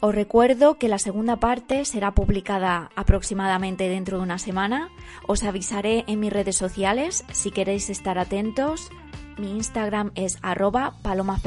Os 0.00 0.12
recuerdo 0.12 0.78
que 0.78 0.88
la 0.88 0.98
segunda 0.98 1.36
parte 1.36 1.84
será 1.84 2.10
publicada 2.10 2.90
aproximadamente 2.96 3.88
dentro 3.88 4.16
de 4.16 4.24
una 4.24 4.38
semana. 4.38 4.90
Os 5.28 5.44
avisaré 5.44 6.02
en 6.08 6.18
mis 6.18 6.32
redes 6.32 6.56
sociales 6.56 7.24
si 7.30 7.52
queréis 7.52 7.88
estar 7.88 8.18
atentos. 8.18 8.90
Mi 9.38 9.52
Instagram 9.52 10.10
es 10.16 10.38
arroba 10.42 10.94
Paloma. 11.02 11.38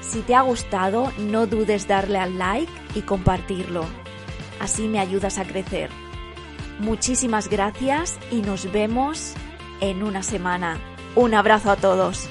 Si 0.00 0.20
te 0.22 0.34
ha 0.34 0.40
gustado, 0.40 1.12
no 1.18 1.46
dudes 1.46 1.86
darle 1.86 2.18
al 2.18 2.38
like 2.38 2.72
y 2.94 3.02
compartirlo. 3.02 3.84
Así 4.60 4.88
me 4.88 4.98
ayudas 4.98 5.38
a 5.38 5.44
crecer. 5.44 5.90
Muchísimas 6.80 7.48
gracias 7.48 8.18
y 8.30 8.40
nos 8.40 8.72
vemos 8.72 9.34
en 9.80 10.02
una 10.02 10.22
semana. 10.22 10.78
Un 11.14 11.34
abrazo 11.34 11.70
a 11.70 11.76
todos. 11.76 12.26